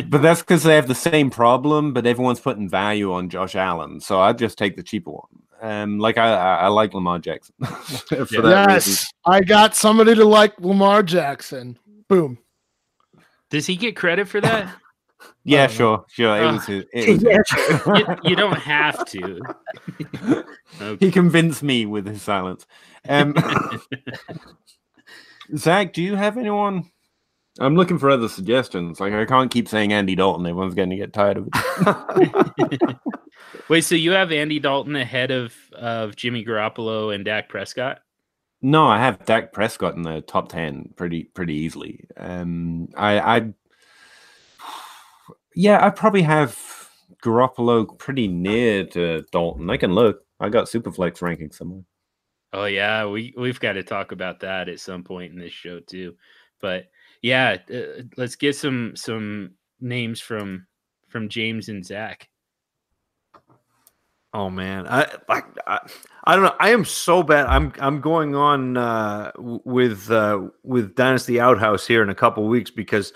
but 0.08 0.22
that's 0.22 0.40
because 0.40 0.62
they 0.62 0.74
have 0.76 0.88
the 0.88 0.94
same 0.94 1.30
problem, 1.30 1.92
but 1.92 2.06
everyone's 2.06 2.40
putting 2.40 2.68
value 2.68 3.12
on 3.12 3.28
Josh 3.28 3.54
Allen. 3.56 4.00
So 4.00 4.20
I'd 4.20 4.38
just 4.38 4.58
take 4.58 4.76
the 4.76 4.82
cheaper 4.82 5.10
one. 5.12 5.42
Um, 5.62 5.98
like 5.98 6.18
I, 6.18 6.34
I, 6.34 6.54
I 6.56 6.68
like 6.68 6.92
Lamar 6.94 7.18
Jackson. 7.18 7.54
For 7.64 8.16
Yeah. 8.30 8.40
that 8.42 8.68
yes, 8.70 8.86
reason. 8.86 9.06
I 9.24 9.40
got 9.40 9.74
somebody 9.74 10.14
to 10.14 10.24
like 10.24 10.60
Lamar 10.60 11.02
Jackson. 11.02 11.78
Boom. 12.08 12.38
Does 13.50 13.66
he 13.66 13.76
get 13.76 13.96
credit 13.96 14.28
for 14.28 14.40
that? 14.40 14.74
Yeah, 15.44 15.62
Oh, 15.62 15.66
no. 15.66 15.72
sure, 15.72 16.04
sure. 16.08 16.36
It 16.36 16.44
Uh, 16.44 16.52
was 16.54 16.66
his, 16.66 16.84
it 16.92 17.08
was 17.08 17.22
yeah, 17.22 17.38
his. 17.46 17.86
you, 17.86 18.30
you 18.30 18.36
don't 18.36 18.58
have 18.58 19.04
to. 19.06 19.40
Okay. 20.82 21.06
he 21.06 21.10
convinced 21.12 21.62
me 21.62 21.86
with 21.86 22.06
his 22.06 22.20
silence. 22.20 22.66
Um, 23.08 23.34
Zac, 25.56 25.92
do 25.92 26.02
you 26.02 26.16
have 26.16 26.38
anyone? 26.38 26.90
I'm 27.58 27.76
looking 27.76 27.98
for 27.98 28.10
other 28.10 28.28
suggestions. 28.28 29.00
Like 29.00 29.12
I 29.12 29.24
can't 29.24 29.50
keep 29.50 29.68
saying 29.68 29.92
Andy 29.92 30.14
Dalton. 30.14 30.46
Everyone's 30.46 30.74
going 30.74 30.90
to 30.90 30.96
get 30.96 31.12
tired 31.12 31.38
of 31.38 31.48
it. 31.52 32.80
Wait, 33.68 33.82
so 33.82 33.94
you 33.94 34.10
have 34.12 34.32
Andy 34.32 34.58
Dalton 34.58 34.96
ahead 34.96 35.30
of 35.30 35.54
of 35.72 36.16
Jimmy 36.16 36.44
Garoppolo 36.44 37.14
and 37.14 37.24
Dak 37.24 37.48
Prescott? 37.48 38.00
no, 38.62 38.86
I 38.86 38.98
have 38.98 39.24
Dak 39.24 39.52
Prescott 39.52 39.94
in 39.94 40.02
the 40.02 40.22
top 40.22 40.48
ten 40.48 40.92
pretty 40.96 41.24
pretty 41.24 41.54
easily. 41.54 42.04
Um, 42.16 42.88
I, 42.96 43.36
I, 43.38 43.52
yeah, 45.54 45.84
I 45.84 45.90
probably 45.90 46.22
have 46.22 46.58
Garoppolo 47.22 47.98
pretty 47.98 48.28
near 48.28 48.84
to 48.86 49.22
Dalton. 49.32 49.70
I 49.70 49.76
can 49.76 49.92
look. 49.94 50.24
I 50.40 50.48
got 50.48 50.66
Superflex 50.66 51.22
ranking 51.22 51.50
somewhere. 51.52 51.82
Oh 52.52 52.64
yeah, 52.66 53.06
we 53.06 53.34
we've 53.36 53.60
got 53.60 53.72
to 53.72 53.82
talk 53.82 54.12
about 54.12 54.40
that 54.40 54.68
at 54.68 54.80
some 54.80 55.02
point 55.02 55.32
in 55.32 55.38
this 55.38 55.52
show 55.52 55.80
too. 55.80 56.16
But 56.60 56.86
yeah, 57.22 57.56
uh, 57.72 58.02
let's 58.16 58.36
get 58.36 58.56
some 58.56 58.94
some 58.96 59.52
names 59.80 60.20
from 60.20 60.66
from 61.08 61.28
James 61.28 61.68
and 61.68 61.84
Zac. 61.84 62.28
Oh 64.32 64.50
man, 64.50 64.86
I, 64.86 65.06
I 65.28 65.42
I 65.66 65.78
I 66.24 66.34
don't 66.34 66.44
know. 66.44 66.54
I 66.60 66.70
am 66.70 66.84
so 66.84 67.22
bad. 67.22 67.46
I'm 67.46 67.72
I'm 67.80 68.00
going 68.00 68.34
on 68.34 68.76
uh, 68.76 69.32
with 69.36 70.10
uh, 70.10 70.48
with 70.62 70.94
Dynasty 70.94 71.40
Outhouse 71.40 71.86
here 71.86 72.02
in 72.02 72.10
a 72.10 72.14
couple 72.14 72.46
weeks 72.46 72.70
because 72.70 73.12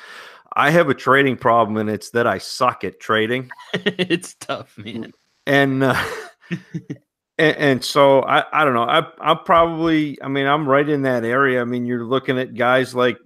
I 0.54 0.70
have 0.70 0.88
a 0.88 0.94
trading 0.94 1.36
problem, 1.36 1.76
and 1.76 1.90
it's 1.90 2.10
that 2.10 2.26
I 2.26 2.38
suck 2.38 2.84
at 2.84 3.00
trading. 3.00 3.50
it's 3.74 4.34
tough, 4.34 4.76
man. 4.78 5.12
and 5.46 5.82
uh, 5.82 6.02
and, 7.40 7.56
and 7.56 7.84
so 7.84 8.22
I, 8.22 8.44
I 8.52 8.64
don't 8.64 8.74
know. 8.74 8.82
I 8.82 9.06
I'm 9.20 9.38
probably 9.44 10.20
I 10.22 10.28
mean 10.28 10.46
I'm 10.46 10.68
right 10.68 10.88
in 10.88 11.02
that 11.02 11.24
area. 11.24 11.60
I 11.60 11.64
mean 11.64 11.86
you're 11.86 12.04
looking 12.04 12.38
at 12.38 12.54
guys 12.54 12.94
like 12.94 13.18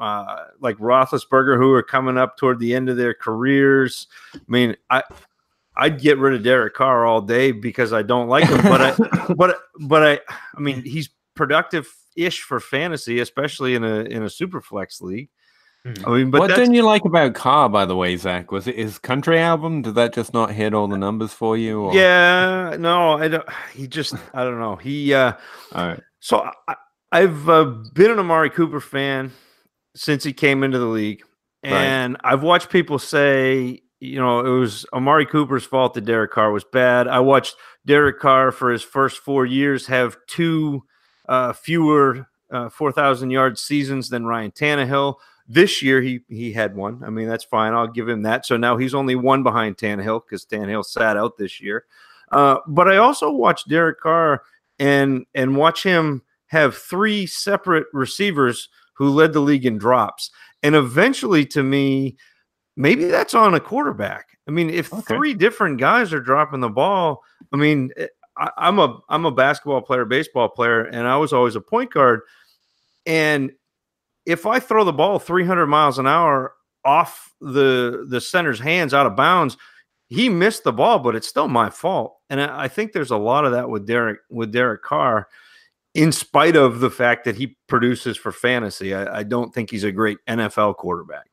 uh, 0.00 0.44
like 0.60 0.76
Roethlisberger 0.78 1.56
who 1.56 1.72
are 1.72 1.82
coming 1.82 2.18
up 2.18 2.36
toward 2.36 2.58
the 2.58 2.74
end 2.74 2.88
of 2.88 2.96
their 2.96 3.14
careers. 3.14 4.08
I 4.34 4.40
mean 4.48 4.76
I 4.90 5.02
I'd 5.76 6.00
get 6.00 6.18
rid 6.18 6.34
of 6.34 6.42
Derek 6.42 6.74
Carr 6.74 7.06
all 7.06 7.20
day 7.20 7.52
because 7.52 7.92
I 7.92 8.02
don't 8.02 8.28
like 8.28 8.48
him, 8.48 8.62
but 8.62 8.80
I 8.80 9.34
but 9.36 9.60
but 9.80 10.02
I 10.02 10.20
I 10.56 10.60
mean 10.60 10.82
he's 10.82 11.10
productive 11.34 11.88
ish 12.16 12.42
for 12.42 12.58
fantasy, 12.60 13.20
especially 13.20 13.76
in 13.76 13.84
a 13.84 14.00
in 14.00 14.24
a 14.24 14.30
super 14.30 14.60
flex 14.60 15.00
league. 15.00 15.28
I 15.84 16.10
mean, 16.10 16.30
but 16.30 16.40
what 16.40 16.48
that's, 16.48 16.60
didn't 16.60 16.74
you 16.74 16.82
like 16.82 17.04
about 17.04 17.34
Carr, 17.34 17.68
by 17.68 17.84
the 17.84 17.94
way, 17.94 18.16
Zac? 18.16 18.50
Was 18.50 18.66
it 18.66 18.76
his 18.76 18.98
country 18.98 19.38
album? 19.38 19.82
Did 19.82 19.94
that 19.96 20.14
just 20.14 20.32
not 20.32 20.50
hit 20.50 20.72
all 20.72 20.88
the 20.88 20.96
numbers 20.96 21.32
for 21.34 21.58
you? 21.58 21.82
Or? 21.82 21.94
yeah, 21.94 22.76
no, 22.78 23.18
I 23.18 23.28
don't. 23.28 23.46
He 23.74 23.86
just 23.86 24.14
I 24.32 24.44
don't 24.44 24.58
know. 24.58 24.76
He 24.76 25.12
uh 25.12 25.32
All 25.72 25.88
right. 25.88 26.00
So 26.20 26.48
I, 26.68 26.76
I've 27.12 27.48
uh, 27.50 27.64
been 27.92 28.10
an 28.10 28.18
Amari 28.18 28.48
Cooper 28.48 28.80
fan 28.80 29.30
since 29.94 30.24
he 30.24 30.32
came 30.32 30.62
into 30.64 30.78
the 30.78 30.86
league, 30.86 31.22
Right. 31.62 31.72
and 31.72 32.16
I've 32.24 32.42
watched 32.42 32.70
people 32.70 32.98
say, 32.98 33.82
you 34.00 34.18
know, 34.18 34.40
it 34.40 34.58
was 34.58 34.86
Amari 34.94 35.26
Cooper's 35.26 35.64
fault 35.66 35.94
that 35.94 36.06
Derek 36.06 36.30
Carr 36.30 36.50
was 36.50 36.64
bad. 36.64 37.08
I 37.08 37.20
watched 37.20 37.56
Derek 37.84 38.20
Carr 38.20 38.52
for 38.52 38.70
his 38.72 38.82
first 38.82 39.18
four 39.18 39.44
years 39.44 39.86
have 39.86 40.16
two 40.26 40.82
uh, 41.28 41.52
fewer 41.52 42.26
uh, 42.50 42.70
four 42.70 42.90
thousand 42.90 43.30
yard 43.30 43.58
seasons 43.58 44.08
than 44.08 44.24
Ryan 44.24 44.50
Tannehill. 44.50 45.16
This 45.46 45.82
year 45.82 46.00
he 46.00 46.20
he 46.28 46.52
had 46.52 46.74
one. 46.74 47.02
I 47.04 47.10
mean 47.10 47.28
that's 47.28 47.44
fine. 47.44 47.74
I'll 47.74 47.86
give 47.86 48.08
him 48.08 48.22
that. 48.22 48.46
So 48.46 48.56
now 48.56 48.76
he's 48.76 48.94
only 48.94 49.14
one 49.14 49.42
behind 49.42 49.76
Tannehill 49.76 50.22
because 50.24 50.46
Tannehill 50.46 50.84
sat 50.84 51.16
out 51.16 51.36
this 51.36 51.60
year. 51.60 51.84
Uh, 52.32 52.58
but 52.66 52.88
I 52.88 52.96
also 52.96 53.30
watched 53.30 53.68
Derek 53.68 54.00
Carr 54.00 54.42
and 54.78 55.26
and 55.34 55.56
watch 55.56 55.82
him 55.82 56.22
have 56.46 56.76
three 56.76 57.26
separate 57.26 57.86
receivers 57.92 58.68
who 58.94 59.10
led 59.10 59.32
the 59.32 59.40
league 59.40 59.66
in 59.66 59.76
drops. 59.76 60.30
And 60.62 60.74
eventually, 60.74 61.44
to 61.46 61.62
me, 61.62 62.16
maybe 62.76 63.04
that's 63.06 63.34
on 63.34 63.54
a 63.54 63.60
quarterback. 63.60 64.38
I 64.48 64.50
mean, 64.50 64.70
if 64.70 64.92
Okay. 64.92 65.14
three 65.14 65.34
different 65.34 65.78
guys 65.78 66.12
are 66.12 66.20
dropping 66.20 66.60
the 66.60 66.68
ball, 66.70 67.22
I 67.52 67.56
mean, 67.56 67.90
eh, 67.96 68.06
I, 68.36 68.50
I'm 68.56 68.78
a 68.78 68.98
I'm 69.08 69.26
a 69.26 69.30
basketball 69.30 69.82
player, 69.82 70.04
baseball 70.04 70.48
player, 70.48 70.84
and 70.84 71.06
I 71.06 71.16
was 71.16 71.32
always 71.32 71.56
a 71.56 71.60
point 71.60 71.92
guard. 71.92 72.20
And 73.06 73.52
if 74.26 74.46
I 74.46 74.58
throw 74.58 74.84
the 74.84 74.92
ball 74.92 75.18
300 75.18 75.66
miles 75.66 75.98
an 75.98 76.06
hour 76.06 76.54
off 76.84 77.32
the 77.40 78.06
the 78.08 78.20
center's 78.20 78.60
hands 78.60 78.94
out 78.94 79.06
of 79.06 79.16
bounds, 79.16 79.56
he 80.08 80.28
missed 80.28 80.64
the 80.64 80.72
ball, 80.72 80.98
but 80.98 81.16
it's 81.16 81.28
still 81.28 81.48
my 81.48 81.70
fault. 81.70 82.16
And 82.30 82.40
I, 82.40 82.64
I 82.64 82.68
think 82.68 82.92
there's 82.92 83.10
a 83.10 83.16
lot 83.16 83.44
of 83.44 83.52
that 83.52 83.68
with 83.68 83.86
Derek 83.86 84.20
with 84.30 84.52
Derek 84.52 84.82
Carr, 84.82 85.28
in 85.94 86.12
spite 86.12 86.56
of 86.56 86.80
the 86.80 86.90
fact 86.90 87.24
that 87.24 87.36
he 87.36 87.56
produces 87.68 88.16
for 88.16 88.32
fantasy. 88.32 88.94
I, 88.94 89.18
I 89.18 89.22
don't 89.22 89.54
think 89.54 89.70
he's 89.70 89.84
a 89.84 89.92
great 89.92 90.18
NFL 90.28 90.76
quarterback. 90.76 91.26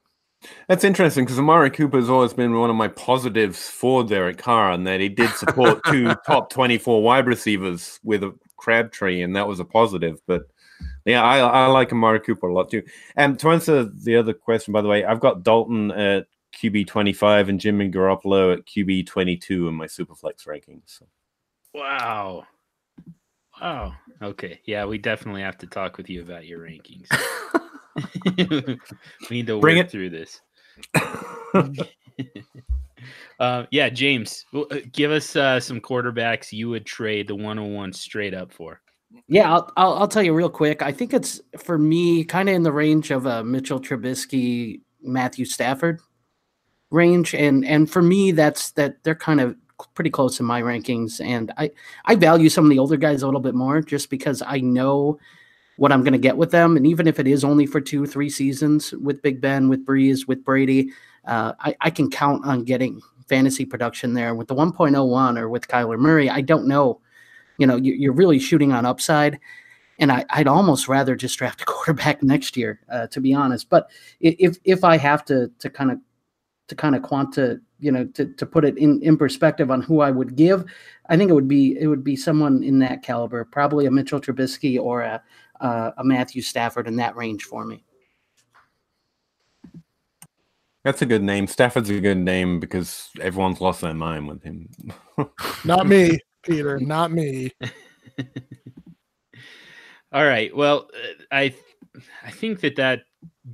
That's 0.67 0.83
interesting 0.83 1.25
because 1.25 1.37
Amari 1.37 1.69
Cooper 1.69 1.97
has 1.97 2.09
always 2.09 2.33
been 2.33 2.57
one 2.57 2.71
of 2.71 2.75
my 2.75 2.87
positives 2.87 3.69
for 3.69 4.03
Derek 4.03 4.37
Carr, 4.37 4.71
and 4.71 4.87
that 4.87 4.99
he 4.99 5.09
did 5.09 5.29
support 5.31 5.81
two 5.85 6.13
top 6.25 6.49
24 6.49 7.03
wide 7.03 7.27
receivers 7.27 7.99
with 8.03 8.23
a 8.23 8.33
Crabtree, 8.57 9.21
and 9.21 9.35
that 9.35 9.47
was 9.47 9.59
a 9.59 9.65
positive. 9.65 10.19
But 10.25 10.43
yeah, 11.05 11.23
I, 11.23 11.39
I 11.39 11.65
like 11.67 11.91
Amari 11.91 12.19
Cooper 12.19 12.47
a 12.47 12.53
lot 12.53 12.69
too. 12.69 12.83
And 13.15 13.39
to 13.39 13.49
answer 13.49 13.83
the 13.85 14.15
other 14.17 14.33
question, 14.33 14.71
by 14.71 14.81
the 14.81 14.87
way, 14.87 15.03
I've 15.03 15.19
got 15.19 15.43
Dalton 15.43 15.91
at 15.91 16.27
QB 16.55 16.87
25 16.87 17.49
and 17.49 17.59
Jimmy 17.59 17.89
Garoppolo 17.89 18.53
at 18.53 18.65
QB 18.65 19.07
22 19.07 19.67
in 19.67 19.73
my 19.73 19.85
Superflex 19.85 20.47
rankings. 20.47 20.81
So. 20.85 21.05
Wow. 21.73 22.45
Wow. 23.61 23.93
Okay. 24.21 24.59
Yeah, 24.65 24.85
we 24.85 24.97
definitely 24.97 25.41
have 25.41 25.57
to 25.59 25.67
talk 25.67 25.97
with 25.97 26.09
you 26.09 26.21
about 26.21 26.45
your 26.45 26.59
rankings. 26.59 27.07
we 29.29 29.37
need 29.37 29.47
to 29.47 29.59
Bring 29.59 29.77
work 29.77 29.85
it. 29.87 29.91
through 29.91 30.09
this. 30.09 30.41
uh, 33.39 33.65
yeah, 33.71 33.89
James, 33.89 34.45
uh, 34.53 34.77
give 34.91 35.11
us 35.11 35.35
uh, 35.35 35.59
some 35.59 35.79
quarterbacks 35.79 36.51
you 36.51 36.69
would 36.69 36.85
trade 36.85 37.27
the 37.27 37.35
101 37.35 37.93
straight 37.93 38.33
up 38.33 38.51
for. 38.51 38.81
Yeah, 39.27 39.51
I'll, 39.53 39.71
I'll 39.77 39.93
I'll 39.93 40.07
tell 40.07 40.23
you 40.23 40.33
real 40.33 40.49
quick. 40.49 40.81
I 40.81 40.91
think 40.91 41.13
it's 41.13 41.41
for 41.57 41.77
me 41.77 42.23
kind 42.23 42.49
of 42.49 42.55
in 42.55 42.63
the 42.63 42.71
range 42.71 43.11
of 43.11 43.25
a 43.25 43.43
Mitchell 43.43 43.79
Trubisky, 43.79 44.81
Matthew 45.01 45.45
Stafford 45.45 45.99
range, 46.89 47.33
and 47.33 47.65
and 47.65 47.89
for 47.89 48.01
me 48.01 48.31
that's 48.31 48.71
that 48.71 49.03
they're 49.03 49.15
kind 49.15 49.39
of 49.41 49.55
pretty 49.95 50.09
close 50.09 50.39
in 50.39 50.45
my 50.45 50.61
rankings. 50.61 51.23
And 51.23 51.51
I 51.57 51.71
I 52.05 52.15
value 52.15 52.49
some 52.49 52.65
of 52.65 52.69
the 52.69 52.79
older 52.79 52.97
guys 52.97 53.21
a 53.21 53.25
little 53.25 53.41
bit 53.41 53.55
more 53.55 53.81
just 53.81 54.09
because 54.09 54.43
I 54.45 54.59
know 54.59 55.17
what 55.77 55.91
I'm 55.91 56.03
going 56.03 56.13
to 56.13 56.19
get 56.19 56.37
with 56.37 56.51
them, 56.51 56.77
and 56.77 56.85
even 56.85 57.07
if 57.07 57.17
it 57.19 57.27
is 57.27 57.43
only 57.43 57.65
for 57.65 57.81
two 57.81 58.05
three 58.05 58.29
seasons 58.29 58.91
with 58.93 59.21
Big 59.21 59.41
Ben, 59.41 59.69
with 59.69 59.85
Brees, 59.85 60.27
with 60.27 60.43
Brady, 60.43 60.91
uh, 61.25 61.53
I 61.59 61.75
I 61.81 61.89
can 61.89 62.09
count 62.09 62.45
on 62.45 62.63
getting 62.63 63.01
fantasy 63.27 63.65
production 63.65 64.13
there 64.13 64.35
with 64.35 64.49
the 64.49 64.55
1.01 64.55 65.39
or 65.39 65.47
with 65.47 65.65
Kyler 65.69 65.97
Murray. 65.97 66.29
I 66.29 66.41
don't 66.41 66.67
know 66.67 66.99
you 67.57 67.67
know 67.67 67.75
you- 67.75 67.93
you're 67.93 68.13
really 68.13 68.39
shooting 68.39 68.71
on 68.71 68.85
upside 68.85 69.39
and 69.99 70.11
I, 70.11 70.25
i'd 70.31 70.47
almost 70.47 70.87
rather 70.87 71.15
just 71.15 71.37
draft 71.37 71.61
a 71.61 71.65
quarterback 71.73 72.23
next 72.23 72.57
year 72.57 72.79
uh, 72.91 73.07
to 73.07 73.21
be 73.21 73.33
honest 73.33 73.69
but 73.69 73.89
if 74.19 74.57
if 74.63 74.83
i 74.83 74.97
have 74.97 75.25
to 75.25 75.51
to 75.59 75.69
kind 75.69 75.91
of 75.91 75.99
to 76.67 76.75
kind 76.75 76.95
of 76.95 77.01
quanta 77.01 77.59
you 77.81 77.91
know, 77.91 78.05
to, 78.05 78.25
to 78.25 78.45
put 78.45 78.63
it 78.63 78.77
in, 78.77 79.01
in 79.01 79.17
perspective 79.17 79.71
on 79.71 79.81
who 79.81 80.01
I 80.01 80.11
would 80.11 80.35
give, 80.35 80.63
I 81.09 81.17
think 81.17 81.29
it 81.29 81.33
would 81.33 81.47
be 81.47 81.77
it 81.79 81.87
would 81.87 82.03
be 82.03 82.15
someone 82.15 82.63
in 82.63 82.79
that 82.79 83.01
caliber, 83.03 83.43
probably 83.43 83.87
a 83.87 83.91
Mitchell 83.91 84.21
Trubisky 84.21 84.79
or 84.79 85.01
a 85.01 85.21
uh, 85.59 85.91
a 85.97 86.03
Matthew 86.03 86.41
Stafford 86.41 86.87
in 86.87 86.95
that 86.97 87.15
range 87.15 87.43
for 87.43 87.65
me. 87.65 87.83
That's 90.83 91.01
a 91.01 91.05
good 91.05 91.21
name. 91.21 91.45
Stafford's 91.47 91.89
a 91.89 91.99
good 91.99 92.17
name 92.17 92.59
because 92.59 93.09
everyone's 93.19 93.61
lost 93.61 93.81
their 93.81 93.93
mind 93.93 94.27
with 94.27 94.41
him. 94.43 94.69
Not 95.65 95.87
me, 95.87 96.19
Peter. 96.43 96.79
Not 96.81 97.11
me. 97.11 97.51
All 100.11 100.25
right. 100.25 100.55
Well, 100.55 100.89
uh, 100.93 101.23
I 101.31 101.55
I 102.23 102.31
think 102.31 102.61
that 102.61 102.75
that 102.75 103.03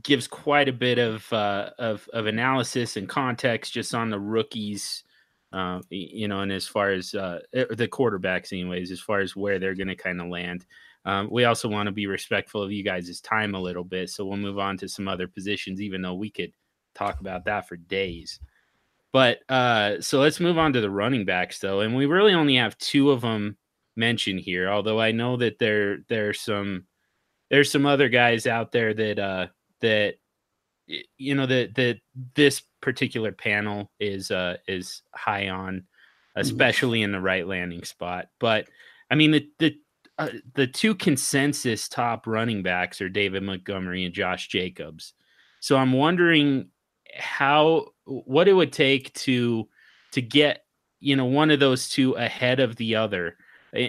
gives 0.01 0.27
quite 0.27 0.69
a 0.69 0.73
bit 0.73 0.97
of 0.97 1.31
uh, 1.31 1.71
of 1.77 2.09
of 2.13 2.25
analysis 2.25 2.97
and 2.97 3.07
context 3.07 3.73
just 3.73 3.93
on 3.93 4.09
the 4.09 4.19
rookies, 4.19 5.03
uh, 5.53 5.81
you 5.89 6.27
know, 6.27 6.41
and 6.41 6.51
as 6.51 6.67
far 6.67 6.91
as 6.91 7.13
uh, 7.13 7.39
eh, 7.53 7.65
the 7.69 7.87
quarterbacks, 7.87 8.51
anyways, 8.53 8.91
as 8.91 8.99
far 8.99 9.19
as 9.19 9.35
where 9.35 9.59
they're 9.59 9.75
going 9.75 9.87
to 9.87 9.95
kind 9.95 10.19
of 10.21 10.27
land. 10.27 10.65
Um, 11.05 11.29
we 11.31 11.45
also 11.45 11.69
want 11.69 11.87
to 11.87 11.93
be 11.93 12.05
respectful 12.05 12.61
of 12.61 12.71
you 12.71 12.83
guys' 12.83 13.21
time 13.21 13.55
a 13.55 13.61
little 13.61 13.85
bit, 13.85 14.09
so 14.09 14.25
we'll 14.25 14.37
move 14.37 14.59
on 14.59 14.77
to 14.77 14.89
some 14.89 15.07
other 15.07 15.27
positions, 15.27 15.81
even 15.81 16.01
though 16.01 16.15
we 16.15 16.29
could 16.29 16.51
talk 16.95 17.21
about 17.21 17.45
that 17.45 17.67
for 17.67 17.77
days. 17.77 18.39
But 19.13 19.39
uh, 19.49 20.01
so 20.01 20.19
let's 20.19 20.39
move 20.39 20.57
on 20.57 20.73
to 20.73 20.81
the 20.81 20.89
running 20.89 21.25
backs, 21.25 21.59
though, 21.59 21.81
and 21.81 21.95
we 21.95 22.05
really 22.05 22.33
only 22.33 22.55
have 22.55 22.77
two 22.77 23.11
of 23.11 23.21
them 23.21 23.57
mentioned 23.95 24.41
here. 24.41 24.69
Although 24.69 24.99
I 24.99 25.11
know 25.11 25.37
that 25.37 25.59
there 25.59 25.99
there's 26.07 26.41
some 26.41 26.85
there's 27.49 27.71
some 27.71 27.85
other 27.85 28.09
guys 28.09 28.47
out 28.47 28.71
there 28.71 28.93
that 28.93 29.19
uh, 29.19 29.47
that 29.81 30.15
you 31.17 31.35
know 31.35 31.45
that 31.45 31.75
that 31.75 31.99
this 32.35 32.61
particular 32.81 33.31
panel 33.31 33.91
is 33.99 34.31
uh, 34.31 34.57
is 34.67 35.01
high 35.13 35.49
on, 35.49 35.75
mm-hmm. 35.75 36.41
especially 36.41 37.01
in 37.01 37.11
the 37.11 37.21
right 37.21 37.47
landing 37.47 37.83
spot. 37.83 38.27
But 38.39 38.67
I 39.09 39.15
mean 39.15 39.31
the 39.31 39.49
the 39.59 39.75
uh, 40.17 40.29
the 40.55 40.67
two 40.67 40.95
consensus 40.95 41.87
top 41.87 42.25
running 42.25 42.63
backs 42.63 43.01
are 43.01 43.09
David 43.09 43.43
Montgomery 43.43 44.03
and 44.03 44.13
Josh 44.13 44.47
Jacobs. 44.47 45.13
So 45.59 45.77
I'm 45.77 45.93
wondering 45.93 46.69
how 47.15 47.87
what 48.05 48.47
it 48.47 48.53
would 48.53 48.73
take 48.73 49.13
to 49.13 49.67
to 50.11 50.21
get 50.21 50.65
you 50.99 51.15
know 51.15 51.25
one 51.25 51.51
of 51.51 51.59
those 51.59 51.89
two 51.89 52.13
ahead 52.13 52.59
of 52.59 52.75
the 52.77 52.95
other 52.95 53.37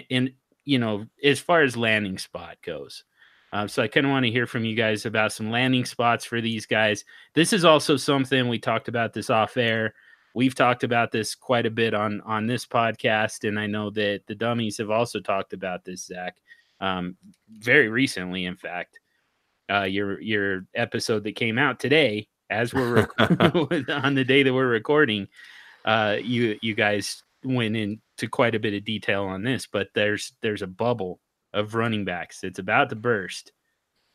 and 0.09 0.31
you 0.65 0.79
know 0.79 1.05
as 1.23 1.39
far 1.39 1.61
as 1.61 1.77
landing 1.77 2.17
spot 2.17 2.57
goes. 2.63 3.03
Um, 3.51 3.67
so 3.67 3.81
i 3.81 3.87
kind 3.87 4.05
of 4.05 4.11
want 4.11 4.25
to 4.25 4.31
hear 4.31 4.45
from 4.45 4.63
you 4.63 4.75
guys 4.75 5.07
about 5.07 5.33
some 5.33 5.49
landing 5.49 5.85
spots 5.85 6.23
for 6.23 6.39
these 6.39 6.67
guys. 6.67 7.03
This 7.33 7.51
is 7.51 7.65
also 7.65 7.97
something 7.97 8.47
we 8.47 8.59
talked 8.59 8.87
about 8.87 9.11
this 9.11 9.31
off 9.31 9.57
air. 9.57 9.95
We've 10.35 10.53
talked 10.53 10.83
about 10.83 11.11
this 11.11 11.33
quite 11.33 11.65
a 11.65 11.71
bit 11.71 11.95
on 11.95 12.21
on 12.21 12.45
this 12.45 12.65
podcast 12.67 13.47
and 13.47 13.59
i 13.59 13.65
know 13.65 13.89
that 13.91 14.21
the 14.27 14.35
dummies 14.35 14.77
have 14.77 14.91
also 14.91 15.19
talked 15.19 15.53
about 15.53 15.83
this 15.83 16.05
zac 16.05 16.37
um, 16.81 17.17
very 17.49 17.89
recently 17.89 18.45
in 18.45 18.55
fact. 18.55 18.99
Uh, 19.71 19.83
your 19.83 20.19
your 20.19 20.65
episode 20.73 21.23
that 21.23 21.35
came 21.35 21.59
out 21.59 21.79
today 21.79 22.27
as 22.49 22.73
we're 22.73 23.07
rec- 23.19 23.89
on 23.89 24.15
the 24.15 24.25
day 24.25 24.43
that 24.43 24.53
we're 24.53 24.67
recording, 24.67 25.27
uh, 25.85 26.17
you 26.21 26.57
you 26.61 26.75
guys 26.75 27.23
went 27.43 27.75
into 27.75 28.27
quite 28.29 28.55
a 28.55 28.59
bit 28.59 28.73
of 28.73 28.83
detail 28.83 29.23
on 29.25 29.43
this, 29.43 29.67
but 29.67 29.89
there's 29.95 30.33
there's 30.41 30.61
a 30.61 30.67
bubble 30.67 31.19
of 31.53 31.75
running 31.75 32.05
backs. 32.05 32.43
It's 32.43 32.59
about 32.59 32.89
to 32.89 32.95
burst, 32.95 33.51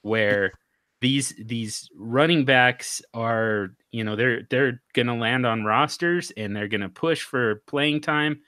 where 0.03 0.53
these 1.01 1.35
these 1.39 1.91
running 1.95 2.45
backs 2.45 3.03
are 3.12 3.74
you 3.93 4.05
know 4.05 4.16
they're 4.16 4.43
they're 4.51 4.82
going 4.95 5.07
to 5.07 5.14
land 5.14 5.45
on 5.45 5.64
rosters 5.64 6.32
and 6.37 6.55
they're 6.55 6.68
going 6.68 6.80
to 6.80 6.89
push 6.89 7.22
for 7.22 7.62
playing 7.66 8.01
time 8.01 8.41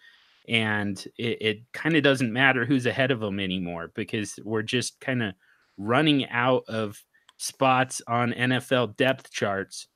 and 0.48 1.06
it, 1.18 1.38
it 1.40 1.58
kind 1.72 1.96
of 1.96 2.02
doesn't 2.02 2.32
matter 2.32 2.64
who's 2.64 2.86
ahead 2.86 3.10
of 3.10 3.20
them 3.20 3.40
anymore 3.40 3.90
because 3.94 4.38
we're 4.44 4.62
just 4.62 5.00
kind 5.00 5.22
of 5.22 5.34
running 5.76 6.26
out 6.28 6.64
of 6.68 7.02
spots 7.36 8.02
on 8.06 8.32
NFL 8.32 8.96
depth 8.96 9.30
charts 9.30 9.88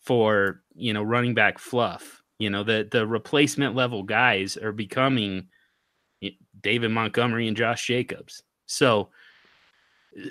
for, 0.00 0.62
you 0.74 0.92
know, 0.92 1.02
running 1.02 1.34
back 1.34 1.58
fluff. 1.58 2.22
You 2.38 2.48
know, 2.50 2.64
the 2.64 2.88
the 2.90 3.06
replacement 3.06 3.74
level 3.74 4.02
guys 4.02 4.56
are 4.56 4.72
becoming 4.72 5.48
David 6.60 6.90
Montgomery 6.90 7.48
and 7.48 7.56
Josh 7.56 7.86
Jacobs. 7.86 8.42
So, 8.66 9.10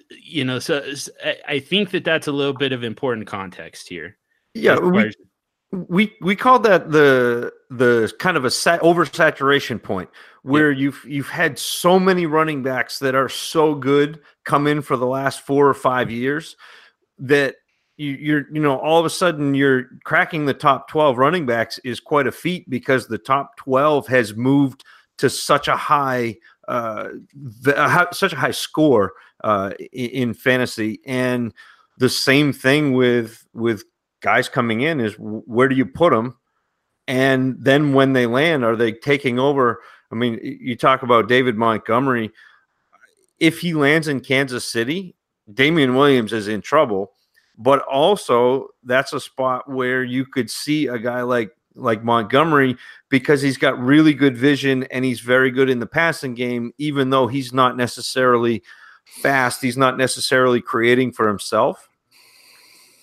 you 0.09 0.43
know, 0.43 0.59
so 0.59 0.83
I 1.47 1.59
think 1.59 1.91
that 1.91 2.03
that's 2.03 2.27
a 2.27 2.31
little 2.31 2.53
bit 2.53 2.71
of 2.71 2.83
important 2.83 3.27
context 3.27 3.87
here. 3.87 4.17
Yeah, 4.53 4.79
we, 4.79 5.11
we 5.71 6.15
we 6.21 6.35
call 6.35 6.59
that 6.59 6.91
the 6.91 7.53
the 7.69 8.11
kind 8.19 8.37
of 8.37 8.45
a 8.45 8.51
sat, 8.51 8.81
oversaturation 8.81 9.81
point 9.81 10.09
where 10.41 10.71
yeah. 10.71 10.79
you've 10.79 11.05
you've 11.07 11.29
had 11.29 11.59
so 11.59 11.99
many 11.99 12.25
running 12.25 12.63
backs 12.63 12.99
that 12.99 13.13
are 13.13 13.29
so 13.29 13.75
good 13.75 14.19
come 14.45 14.65
in 14.65 14.81
for 14.81 14.97
the 14.97 15.05
last 15.05 15.41
four 15.41 15.67
or 15.67 15.73
five 15.73 16.09
years 16.09 16.55
that 17.19 17.55
you, 17.97 18.13
you're 18.13 18.45
you 18.51 18.61
know 18.61 18.77
all 18.79 18.99
of 18.99 19.05
a 19.05 19.09
sudden 19.09 19.53
you're 19.53 19.89
cracking 20.05 20.45
the 20.45 20.53
top 20.53 20.87
12 20.87 21.17
running 21.17 21.45
backs 21.45 21.79
is 21.83 21.99
quite 21.99 22.25
a 22.25 22.31
feat 22.31 22.67
because 22.69 23.07
the 23.07 23.17
top 23.17 23.55
12 23.57 24.07
has 24.07 24.33
moved 24.33 24.83
to 25.17 25.29
such 25.29 25.67
a 25.67 25.75
high 25.75 26.35
uh, 26.67 27.09
the, 27.33 27.77
uh, 27.77 28.11
such 28.11 28.33
a 28.33 28.37
high 28.37 28.51
score 28.51 29.13
uh, 29.43 29.71
in, 29.91 30.09
in 30.09 30.33
fantasy 30.33 30.99
and 31.05 31.53
the 31.97 32.09
same 32.09 32.53
thing 32.53 32.93
with 32.93 33.45
with 33.53 33.83
guys 34.21 34.49
coming 34.49 34.81
in 34.81 34.99
is 34.99 35.15
where 35.17 35.67
do 35.67 35.75
you 35.75 35.85
put 35.85 36.11
them 36.11 36.37
and 37.07 37.55
then 37.59 37.93
when 37.93 38.13
they 38.13 38.25
land 38.25 38.63
are 38.63 38.75
they 38.75 38.91
taking 38.91 39.39
over? 39.39 39.81
I 40.11 40.15
mean 40.15 40.39
you 40.43 40.75
talk 40.75 41.03
about 41.03 41.27
david 41.27 41.55
montgomery. 41.55 42.31
If 43.39 43.59
he 43.59 43.73
lands 43.73 44.07
in 44.07 44.21
kansas 44.21 44.69
city 44.69 45.15
Damien 45.53 45.95
williams 45.95 46.33
is 46.33 46.47
in 46.47 46.61
trouble. 46.61 47.13
But 47.57 47.81
also 47.81 48.69
that's 48.83 49.13
a 49.13 49.19
spot 49.19 49.69
where 49.69 50.03
you 50.03 50.25
could 50.25 50.49
see 50.49 50.87
a 50.87 50.97
guy 50.97 51.21
like 51.23 51.51
like 51.75 52.03
montgomery 52.03 52.75
because 53.09 53.41
he's 53.41 53.57
got 53.57 53.79
really 53.79 54.13
good 54.13 54.37
vision 54.37 54.83
and 54.91 55.05
he's 55.05 55.19
very 55.21 55.51
good 55.51 55.69
in 55.69 55.79
the 55.79 55.85
passing 55.85 56.33
game 56.33 56.73
even 56.77 57.09
though 57.09 57.27
he's 57.27 57.53
not 57.53 57.77
necessarily 57.77 58.63
fast. 59.05 59.61
He's 59.61 59.77
not 59.77 59.97
necessarily 59.97 60.61
creating 60.61 61.13
for 61.13 61.27
himself 61.27 61.88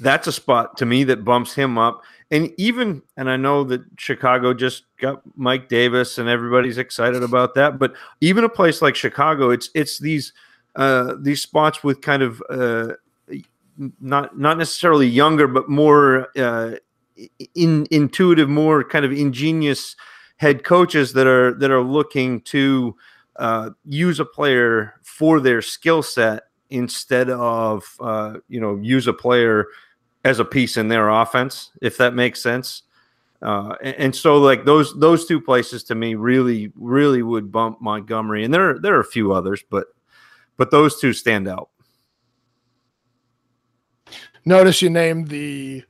that's 0.00 0.26
a 0.26 0.32
spot 0.32 0.76
to 0.78 0.86
me 0.86 1.04
that 1.04 1.24
bumps 1.24 1.54
him 1.54 1.78
up. 1.78 2.02
And 2.30 2.52
even, 2.56 3.02
and 3.16 3.30
I 3.30 3.36
know 3.36 3.64
that 3.64 3.82
Chicago 3.98 4.52
just 4.52 4.84
got 5.00 5.22
Mike 5.36 5.68
Davis, 5.68 6.18
and 6.18 6.28
everybody's 6.28 6.78
excited 6.78 7.22
about 7.22 7.54
that. 7.54 7.78
But 7.78 7.94
even 8.20 8.44
a 8.44 8.48
place 8.48 8.82
like 8.82 8.96
Chicago, 8.96 9.50
it's 9.50 9.70
it's 9.74 9.98
these 9.98 10.32
uh, 10.74 11.14
these 11.20 11.40
spots 11.40 11.84
with 11.84 12.00
kind 12.00 12.22
of 12.22 12.42
uh, 12.50 12.94
not 14.00 14.36
not 14.38 14.58
necessarily 14.58 15.06
younger, 15.06 15.46
but 15.46 15.68
more 15.68 16.28
uh, 16.36 16.72
in, 17.54 17.86
intuitive, 17.90 18.48
more 18.48 18.82
kind 18.82 19.04
of 19.04 19.12
ingenious 19.12 19.96
head 20.38 20.64
coaches 20.64 21.12
that 21.12 21.26
are 21.26 21.54
that 21.54 21.70
are 21.70 21.82
looking 21.82 22.40
to 22.42 22.96
uh, 23.36 23.70
use 23.84 24.20
a 24.20 24.24
player 24.24 24.94
for 25.02 25.40
their 25.40 25.62
skill 25.62 26.02
set 26.02 26.44
instead 26.70 27.30
of 27.30 27.84
uh, 28.00 28.38
you 28.48 28.60
know 28.60 28.76
use 28.76 29.06
a 29.06 29.12
player 29.12 29.66
as 30.26 30.40
a 30.40 30.44
piece 30.44 30.76
in 30.76 30.88
their 30.88 31.08
offense, 31.08 31.70
if 31.80 31.96
that 31.98 32.12
makes 32.12 32.42
sense. 32.42 32.82
Uh, 33.40 33.76
and, 33.82 33.96
and, 33.96 34.16
so 34.16 34.38
like 34.38 34.64
those 34.64 34.98
those 34.98 35.26
two 35.26 35.40
places 35.40 35.84
to 35.84 35.94
me 35.94 36.14
really 36.14 36.72
really 36.74 37.22
would 37.22 37.52
bump 37.52 37.80
Montgomery, 37.80 38.44
and 38.44 38.52
there 38.52 38.78
there 38.78 38.96
are 38.96 39.00
a 39.00 39.04
few 39.04 39.32
others, 39.32 39.62
but 39.70 39.86
but 40.56 40.70
those 40.70 40.98
two 41.00 41.12
stand 41.12 41.46
out. 41.46 41.68
Notice 44.44 44.82
you 44.82 44.90
named 44.90 45.28
the 45.28 45.84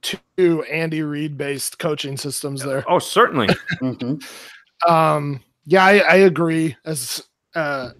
two 0.00 0.62
Andy 0.70 1.02
Reid 1.02 1.36
based 1.36 1.78
coaching 1.78 2.16
systems 2.16 2.62
there. 2.62 2.84
Oh, 2.88 2.98
certainly. 2.98 3.48
mm-hmm. 3.82 4.90
Um, 4.90 5.40
yeah, 5.66 5.84
I, 5.84 5.98
I 5.98 6.16
agree. 6.16 6.76
As 6.84 7.22
uh, 7.54 7.90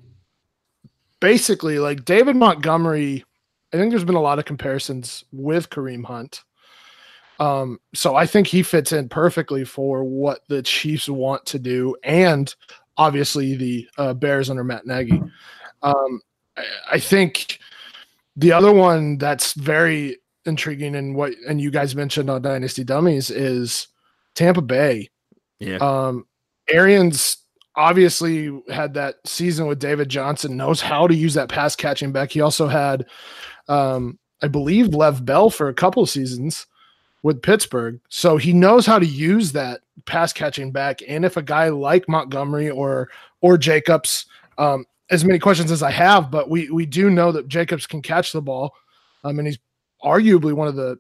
basically 1.20 1.79
like 1.81 2.05
David 2.05 2.37
Montgomery 2.37 3.24
I 3.73 3.77
think 3.77 3.91
there's 3.91 4.05
been 4.05 4.14
a 4.14 4.21
lot 4.21 4.39
of 4.39 4.45
comparisons 4.45 5.25
with 5.33 5.71
Kareem 5.71 6.05
Hunt. 6.05 6.45
Um, 7.39 7.81
so 7.95 8.14
I 8.17 8.27
think 8.27 8.47
he 8.47 8.62
fits 8.62 8.93
in 8.93 9.09
perfectly 9.09 9.64
for 9.64 10.05
what 10.05 10.41
the 10.49 10.62
Chiefs 10.62 11.09
want 11.09 11.45
to 11.47 11.59
do, 11.59 11.97
and 12.03 12.55
obviously 12.97 13.57
the 13.57 13.89
uh, 13.99 14.14
Bears 14.14 14.49
under 14.49 14.64
Matt 14.64 14.87
Nagy. 14.87 15.23
Um, 15.83 16.21
I, 16.57 16.64
I 16.93 16.99
think 16.99 17.59
the 18.37 18.53
other 18.53 18.73
one 18.73 19.19
that's 19.19 19.53
very 19.55 20.19
intriguing 20.45 20.95
and 20.95 21.14
what 21.14 21.33
and 21.49 21.61
you 21.61 21.71
guys 21.71 21.97
mentioned 21.97 22.31
on 22.31 22.43
Dynasty 22.43 22.85
Dummies 22.85 23.31
is 23.31 23.89
Tampa 24.35 24.62
Bay. 24.62 25.11
Yeah. 25.59 25.77
Um, 25.77 26.27
Arians 26.69 27.39
obviously 27.75 28.51
had 28.71 28.95
that 28.95 29.17
season 29.25 29.67
with 29.67 29.79
David 29.79 30.09
Johnson, 30.09 30.57
knows 30.57 30.81
how 30.81 31.07
to 31.07 31.14
use 31.14 31.35
that 31.35 31.49
pass 31.49 31.77
catching 31.77 32.12
back. 32.12 32.31
He 32.31 32.41
also 32.41 32.67
had 32.67 33.07
um, 33.69 34.19
I 34.43 34.49
believe 34.49 34.95
Lev 34.95 35.25
Bell 35.25 35.51
for 35.51 35.69
a 35.69 35.75
couple 35.75 36.05
seasons. 36.07 36.67
with 37.23 37.43
Pittsburgh. 37.43 37.99
So 38.09 38.37
he 38.37 38.53
knows 38.53 38.87
how 38.87 38.99
to 38.99 39.07
use 39.07 39.53
that 39.53 39.81
pass 40.05 40.33
catching 40.33 40.71
back. 40.71 41.01
And 41.09 41.25
if 41.25 41.37
a 41.37 41.43
guy 41.43 41.69
like 41.71 42.09
Montgomery 42.09 42.71
or 42.71 43.09
or 43.41 43.59
Jacobs, 43.59 44.27
um, 44.59 44.85
as 45.11 45.25
many 45.25 45.39
questions 45.39 45.71
as 45.71 45.83
I 45.83 45.91
have, 45.91 46.31
but 46.31 46.49
we 46.51 46.71
we 46.71 46.87
do 46.87 47.11
know 47.11 47.33
that 47.33 47.49
Jacobs 47.49 47.87
can 47.87 48.03
catch 48.03 48.33
the 48.33 48.43
ball. 48.43 48.75
I 49.25 49.33
mean, 49.33 49.47
he's 49.47 49.59
arguably 50.05 50.53
one 50.53 50.69
of 50.69 50.77
the 50.77 50.99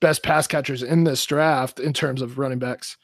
best 0.00 0.22
pass 0.22 0.46
catchers 0.46 0.82
in 0.82 1.04
this 1.04 1.24
draft 1.24 1.78
in 1.78 1.92
terms 1.92 2.22
of 2.22 2.38
running 2.38 2.58
backs. 2.58 2.96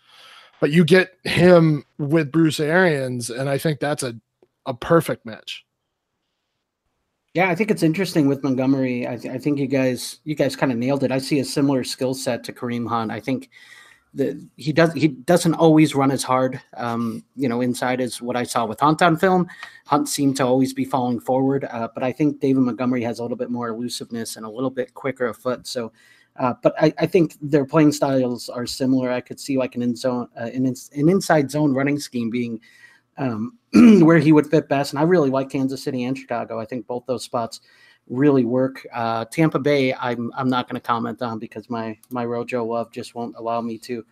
But 0.60 0.70
you 0.70 0.84
get 0.84 1.12
him 1.24 1.84
with 1.98 2.32
Bruce 2.32 2.60
Arians, 2.60 3.28
and 3.28 3.48
I 3.48 3.58
think 3.58 3.78
that's 3.78 4.02
a, 4.02 4.16
a 4.64 4.72
perfect 4.72 5.26
match. 5.26 5.65
Yeah, 7.36 7.50
I 7.50 7.54
think 7.54 7.70
it's 7.70 7.82
interesting 7.82 8.28
with 8.28 8.42
Montgomery. 8.42 9.06
I, 9.06 9.18
th- 9.18 9.34
I 9.34 9.36
think 9.36 9.58
you 9.58 9.66
guys 9.66 10.20
you 10.24 10.34
guys 10.34 10.56
kind 10.56 10.72
of 10.72 10.78
nailed 10.78 11.04
it. 11.04 11.12
I 11.12 11.18
see 11.18 11.38
a 11.38 11.44
similar 11.44 11.84
skill 11.84 12.14
set 12.14 12.42
to 12.44 12.52
Kareem 12.54 12.88
Hunt. 12.88 13.12
I 13.12 13.20
think 13.20 13.50
that 14.14 14.42
he 14.56 14.72
does 14.72 14.94
he 14.94 15.08
doesn't 15.08 15.52
always 15.52 15.94
run 15.94 16.10
as 16.10 16.22
hard. 16.22 16.58
Um, 16.78 17.22
you 17.34 17.46
know, 17.46 17.60
inside 17.60 18.00
is 18.00 18.22
what 18.22 18.36
I 18.36 18.44
saw 18.44 18.64
with 18.64 18.80
Hunt 18.80 19.02
on 19.02 19.18
film. 19.18 19.48
Hunt 19.84 20.08
seemed 20.08 20.38
to 20.38 20.46
always 20.46 20.72
be 20.72 20.86
falling 20.86 21.20
forward, 21.20 21.66
uh, 21.70 21.88
but 21.92 22.02
I 22.02 22.10
think 22.10 22.40
David 22.40 22.62
Montgomery 22.62 23.02
has 23.02 23.18
a 23.18 23.22
little 23.22 23.36
bit 23.36 23.50
more 23.50 23.68
elusiveness 23.68 24.36
and 24.36 24.46
a 24.46 24.50
little 24.50 24.70
bit 24.70 24.94
quicker 24.94 25.26
of 25.26 25.36
foot. 25.36 25.66
So 25.66 25.92
uh, 26.36 26.54
but 26.62 26.74
I, 26.80 26.94
I, 26.98 27.06
think 27.06 27.36
their 27.42 27.66
playing 27.66 27.92
styles 27.92 28.48
are 28.48 28.66
similar. 28.66 29.10
I 29.10 29.20
could 29.20 29.40
see 29.40 29.58
like 29.58 29.74
an 29.74 29.82
in 29.82 29.94
zone, 29.94 30.28
uh, 30.38 30.44
an, 30.44 30.66
an 30.66 31.08
inside 31.10 31.50
zone 31.50 31.74
running 31.74 31.98
scheme 31.98 32.30
being 32.30 32.60
um, 33.18 33.58
where 34.04 34.18
he 34.18 34.32
would 34.32 34.46
fit 34.46 34.68
best. 34.68 34.92
And 34.92 35.00
I 35.00 35.02
really 35.02 35.30
like 35.30 35.50
Kansas 35.50 35.82
City 35.82 36.04
and 36.04 36.16
Chicago. 36.16 36.58
I 36.60 36.64
think 36.64 36.86
both 36.86 37.04
those 37.06 37.24
spots 37.24 37.60
really 38.08 38.44
work. 38.44 38.86
Uh, 38.92 39.24
Tampa 39.26 39.58
Bay, 39.58 39.92
I'm 39.94 40.32
I'm 40.36 40.48
not 40.48 40.68
going 40.68 40.80
to 40.80 40.86
comment 40.86 41.22
on 41.22 41.38
because 41.38 41.68
my 41.68 41.98
my 42.10 42.24
Rojo 42.24 42.64
love 42.64 42.90
just 42.92 43.14
won't 43.14 43.36
allow 43.36 43.60
me 43.60 43.78
to. 43.78 44.04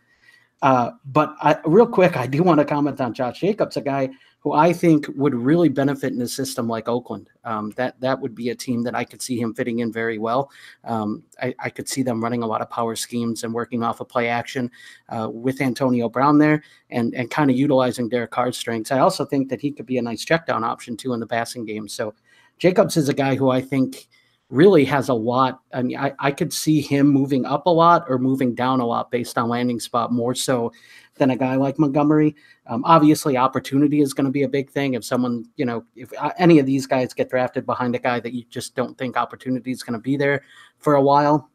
Uh, 0.63 0.93
but 1.05 1.35
I, 1.41 1.59
real 1.67 1.87
quick, 1.87 2.17
I 2.17 2.27
do 2.27 2.43
want 2.43 2.59
to 2.59 2.65
comment 2.65 3.01
on 3.01 3.13
Josh 3.13 3.41
Jacobs, 3.41 3.77
a 3.77 3.83
guy 3.83 4.11
who 4.45 4.53
I 4.53 4.75
think 4.75 5.07
would 5.17 5.35
really 5.35 5.71
benefit 5.71 6.13
in 6.13 6.21
a 6.21 6.29
system 6.29 6.69
like 6.69 6.87
Oakland. 6.87 7.31
Um, 7.45 7.71
that 7.77 7.99
that 8.01 8.21
would 8.21 8.35
be 8.35 8.51
a 8.51 8.55
team 8.55 8.83
that 8.83 8.95
I 8.95 9.03
could 9.03 9.23
see 9.23 9.41
him 9.41 9.55
fitting 9.55 9.79
in 9.79 9.91
very 9.91 10.19
well. 10.19 10.51
Um, 10.85 11.23
I, 11.43 11.55
I, 11.59 11.71
could 11.71 11.89
see 11.89 12.03
them 12.03 12.23
running 12.23 12.43
a 12.43 12.47
lot 12.47 12.61
of 12.61 12.69
power 12.69 12.95
schemes 12.95 13.43
and 13.43 13.55
working 13.55 13.83
off 13.83 14.01
of 14.01 14.09
play 14.09 14.29
action 14.29 14.71
uh, 15.09 15.31
with 15.33 15.63
Antonio 15.63 16.11
Brown 16.11 16.39
there, 16.39 16.63
and 16.91 17.15
and 17.15 17.31
kind 17.31 17.51
of 17.51 17.57
utilizing 17.57 18.11
Derek 18.11 18.33
Carr's 18.33 18.59
strengths. 18.59 18.93
I 18.93 18.99
also 18.99 19.25
think 19.25 19.49
that 19.49 19.63
he 19.63 19.73
could 19.73 19.87
be 19.87 19.97
a 19.97 20.03
nice 20.03 20.25
check 20.25 20.47
down 20.47 20.63
option 20.63 20.95
too 20.95 21.15
in 21.15 21.21
the 21.21 21.27
passing 21.27 21.65
game. 21.65 21.89
So 21.89 22.15
Jacobs 22.59 22.99
is 22.99 23.09
a 23.09 23.15
guy 23.15 23.37
who 23.37 23.49
I 23.49 23.63
think 23.63 24.09
really 24.51 24.85
has 24.85 25.09
a 25.09 25.15
lot. 25.15 25.61
I 25.73 25.83
mean, 25.83 25.97
I, 25.97 26.13
I 26.19 26.31
could 26.31 26.53
see 26.53 26.83
him 26.83 27.09
moving 27.09 27.47
up 27.47 27.67
a 27.67 27.71
lot 27.71 28.05
or 28.09 28.19
moving 28.19 28.55
down 28.55 28.81
a 28.81 28.87
lot 28.87 29.11
based 29.11 29.39
on 29.39 29.49
landing 29.49 29.81
spot 29.81 30.13
more 30.13 30.35
so 30.35 30.71
than 31.17 31.31
a 31.31 31.37
guy 31.37 31.57
like 31.57 31.79
Montgomery. 31.79 32.35
Um, 32.67 32.85
obviously, 32.85 33.37
opportunity 33.37 34.01
is 34.01 34.15
going 34.15 34.27
to 34.27 34.31
be 34.31 34.43
a 34.43 34.49
big 34.49 34.71
thing. 34.71 34.95
If 34.95 35.05
someone, 35.05 35.45
you 35.57 35.65
know, 35.65 35.85
if 35.95 36.13
uh, 36.19 36.33
any 36.39 36.59
of 36.59 36.67
these 36.67 36.87
guys 36.87 37.15
get 37.15 37.31
drafted 37.31 37.67
behind 37.67 37.95
a 37.95 37.99
guy 37.99 38.21
that 38.21 38.35
you 38.35 38.45
just 38.51 38.75
don't 38.75 38.97
think 38.99 39.17
opportunity 39.17 39.71
is 39.71 39.83
going 39.83 39.99
to 39.99 40.03
be 40.03 40.17
there 40.17 40.43
for 40.79 40.95
a 40.95 41.03
while, 41.03 41.51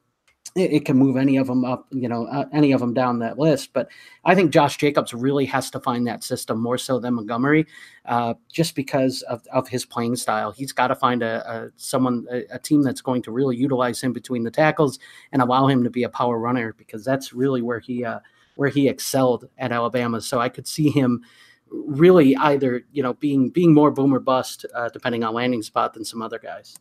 it, 0.55 0.73
it, 0.73 0.85
can 0.85 0.97
move 0.97 1.17
any 1.17 1.37
of 1.37 1.47
them 1.47 1.63
up, 1.63 1.87
you 1.91 2.07
know, 2.07 2.25
uh, 2.27 2.45
any 2.51 2.71
of 2.71 2.79
them 2.79 2.93
down 2.93 3.19
that 3.19 3.37
list. 3.37 3.71
But 3.73 3.89
I 4.25 4.33
think 4.33 4.51
Josh 4.51 4.77
Jacobs 4.77 5.13
really 5.13 5.45
has 5.45 5.69
to 5.71 5.79
find 5.79 6.07
that 6.07 6.23
system 6.23 6.59
more 6.59 6.77
so 6.77 6.99
than 6.99 7.13
Montgomery, 7.13 7.67
uh, 8.05 8.33
just 8.51 8.75
because 8.75 9.21
of, 9.23 9.45
of 9.51 9.67
his 9.67 9.85
playing 9.85 10.15
style. 10.15 10.51
He's 10.51 10.71
got 10.71 10.87
to 10.87 10.95
find 10.95 11.21
a, 11.21 11.49
a 11.49 11.69
someone, 11.75 12.25
a, 12.31 12.45
a 12.51 12.59
team 12.59 12.81
that's 12.81 13.01
going 13.01 13.21
to 13.23 13.31
really 13.31 13.57
utilize 13.57 14.01
him 14.01 14.13
between 14.13 14.43
the 14.43 14.51
tackles 14.51 14.99
and 15.31 15.41
allow 15.41 15.67
him 15.67 15.83
to 15.83 15.89
be 15.89 16.03
a 16.03 16.09
power 16.09 16.39
runner 16.39 16.73
because 16.77 17.03
that's 17.03 17.33
really 17.33 17.61
where 17.61 17.79
he. 17.79 18.05
Uh, 18.05 18.19
where 18.59 18.67
he 18.67 18.89
excelled 18.89 19.47
at 19.57 19.71
Alabama. 19.71 20.19
So 20.19 20.41
I 20.41 20.49
could 20.49 20.67
see 20.67 20.89
him 20.89 21.23
really 21.71 22.35
either 22.35 22.81
you 22.91 23.01
know 23.01 23.13
being 23.13 23.49
being 23.49 23.73
more 23.73 23.89
boom 23.89 24.13
or 24.13 24.19
bust 24.19 24.65
uh, 24.75 24.89
depending 24.89 25.23
on 25.23 25.33
landing 25.33 25.61
spot 25.61 25.93
than 25.93 26.03
some 26.03 26.21
other 26.21 26.39
guys. 26.39 26.75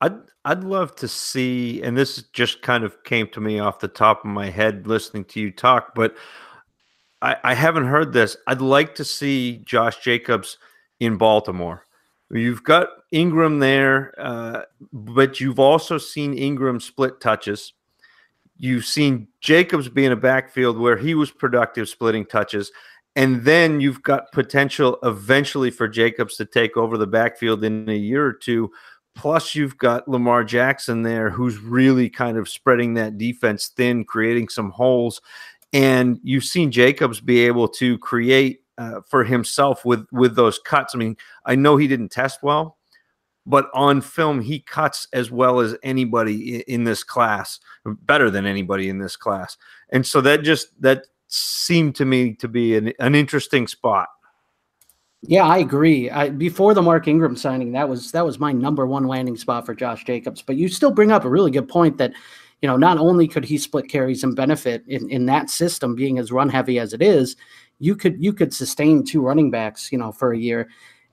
I'd 0.00 0.18
I'd 0.44 0.62
love 0.62 0.94
to 0.96 1.08
see, 1.08 1.82
and 1.82 1.96
this 1.96 2.22
just 2.32 2.62
kind 2.62 2.84
of 2.84 3.02
came 3.02 3.26
to 3.30 3.40
me 3.40 3.58
off 3.58 3.80
the 3.80 3.88
top 3.88 4.24
of 4.24 4.30
my 4.30 4.50
head 4.50 4.86
listening 4.86 5.24
to 5.26 5.40
you 5.40 5.50
talk, 5.50 5.96
but 5.96 6.16
I, 7.20 7.36
I 7.42 7.54
haven't 7.54 7.86
heard 7.86 8.12
this. 8.12 8.36
I'd 8.46 8.60
like 8.60 8.94
to 8.96 9.04
see 9.04 9.62
Josh 9.64 9.98
Jacobs 9.98 10.58
in 11.00 11.16
Baltimore. 11.16 11.82
You've 12.30 12.62
got 12.62 12.88
Ingram 13.10 13.58
there, 13.58 14.14
uh, 14.16 14.62
but 14.92 15.40
you've 15.40 15.58
also 15.58 15.98
seen 15.98 16.34
Ingram 16.34 16.78
split 16.78 17.20
touches. 17.20 17.72
You've 18.58 18.84
seen 18.84 19.28
Jacobs 19.40 19.88
be 19.88 20.04
in 20.04 20.12
a 20.12 20.16
backfield 20.16 20.78
where 20.78 20.96
he 20.96 21.14
was 21.14 21.30
productive 21.30 21.88
splitting 21.88 22.26
touches. 22.26 22.70
And 23.16 23.42
then 23.42 23.80
you've 23.80 24.02
got 24.02 24.30
potential 24.32 24.98
eventually 25.02 25.70
for 25.70 25.88
Jacobs 25.88 26.36
to 26.36 26.44
take 26.44 26.76
over 26.76 26.98
the 26.98 27.06
backfield 27.06 27.64
in 27.64 27.88
a 27.88 27.96
year 27.96 28.24
or 28.24 28.32
two. 28.32 28.70
Plus, 29.14 29.54
you've 29.54 29.76
got 29.78 30.06
Lamar 30.06 30.44
Jackson 30.44 31.02
there 31.02 31.30
who's 31.30 31.58
really 31.58 32.08
kind 32.08 32.36
of 32.38 32.48
spreading 32.48 32.94
that 32.94 33.18
defense 33.18 33.68
thin, 33.76 34.04
creating 34.04 34.48
some 34.48 34.70
holes. 34.70 35.20
And 35.72 36.20
you've 36.22 36.44
seen 36.44 36.70
Jacobs 36.70 37.20
be 37.20 37.40
able 37.40 37.68
to 37.70 37.98
create 37.98 38.60
uh, 38.78 39.00
for 39.08 39.24
himself 39.24 39.84
with 39.84 40.06
with 40.12 40.36
those 40.36 40.60
cuts. 40.60 40.94
I 40.94 40.98
mean, 40.98 41.16
I 41.44 41.56
know 41.56 41.76
he 41.76 41.88
didn't 41.88 42.10
test 42.10 42.44
well, 42.44 42.77
but 43.48 43.70
on 43.72 44.02
film 44.02 44.40
he 44.40 44.60
cuts 44.60 45.08
as 45.14 45.30
well 45.30 45.58
as 45.58 45.74
anybody 45.82 46.60
in 46.68 46.84
this 46.84 47.02
class 47.02 47.58
better 48.02 48.30
than 48.30 48.44
anybody 48.44 48.90
in 48.90 48.98
this 48.98 49.16
class. 49.16 49.56
And 49.88 50.06
so 50.06 50.20
that 50.20 50.42
just 50.42 50.80
that 50.82 51.06
seemed 51.28 51.94
to 51.96 52.04
me 52.04 52.34
to 52.34 52.46
be 52.46 52.76
an, 52.76 52.92
an 53.00 53.14
interesting 53.14 53.66
spot. 53.66 54.08
Yeah 55.22 55.46
i 55.46 55.58
agree. 55.58 56.10
I, 56.10 56.28
before 56.28 56.74
the 56.74 56.82
mark 56.82 57.08
ingram 57.08 57.36
signing 57.36 57.72
that 57.72 57.88
was 57.88 58.12
that 58.12 58.24
was 58.24 58.38
my 58.38 58.52
number 58.52 58.86
one 58.86 59.08
landing 59.08 59.36
spot 59.36 59.66
for 59.66 59.74
josh 59.74 60.04
jacobs. 60.04 60.42
But 60.42 60.56
you 60.56 60.68
still 60.68 60.92
bring 60.92 61.10
up 61.10 61.24
a 61.24 61.30
really 61.30 61.50
good 61.50 61.68
point 61.68 61.96
that 61.98 62.12
you 62.60 62.68
know 62.68 62.76
not 62.76 62.98
only 62.98 63.26
could 63.26 63.46
he 63.46 63.56
split 63.56 63.88
carries 63.88 64.22
and 64.24 64.36
benefit 64.36 64.84
in, 64.86 65.08
in 65.10 65.26
that 65.26 65.48
system 65.48 65.94
being 65.94 66.18
as 66.18 66.30
run 66.30 66.50
heavy 66.50 66.78
as 66.78 66.92
it 66.92 67.00
is 67.02 67.36
you 67.78 67.96
could 67.96 68.22
you 68.22 68.32
could 68.32 68.52
sustain 68.52 69.04
two 69.04 69.22
running 69.22 69.50
backs 69.50 69.90
you 69.90 69.98
know 69.98 70.12
for 70.12 70.32
a 70.32 70.38
year 70.38 70.68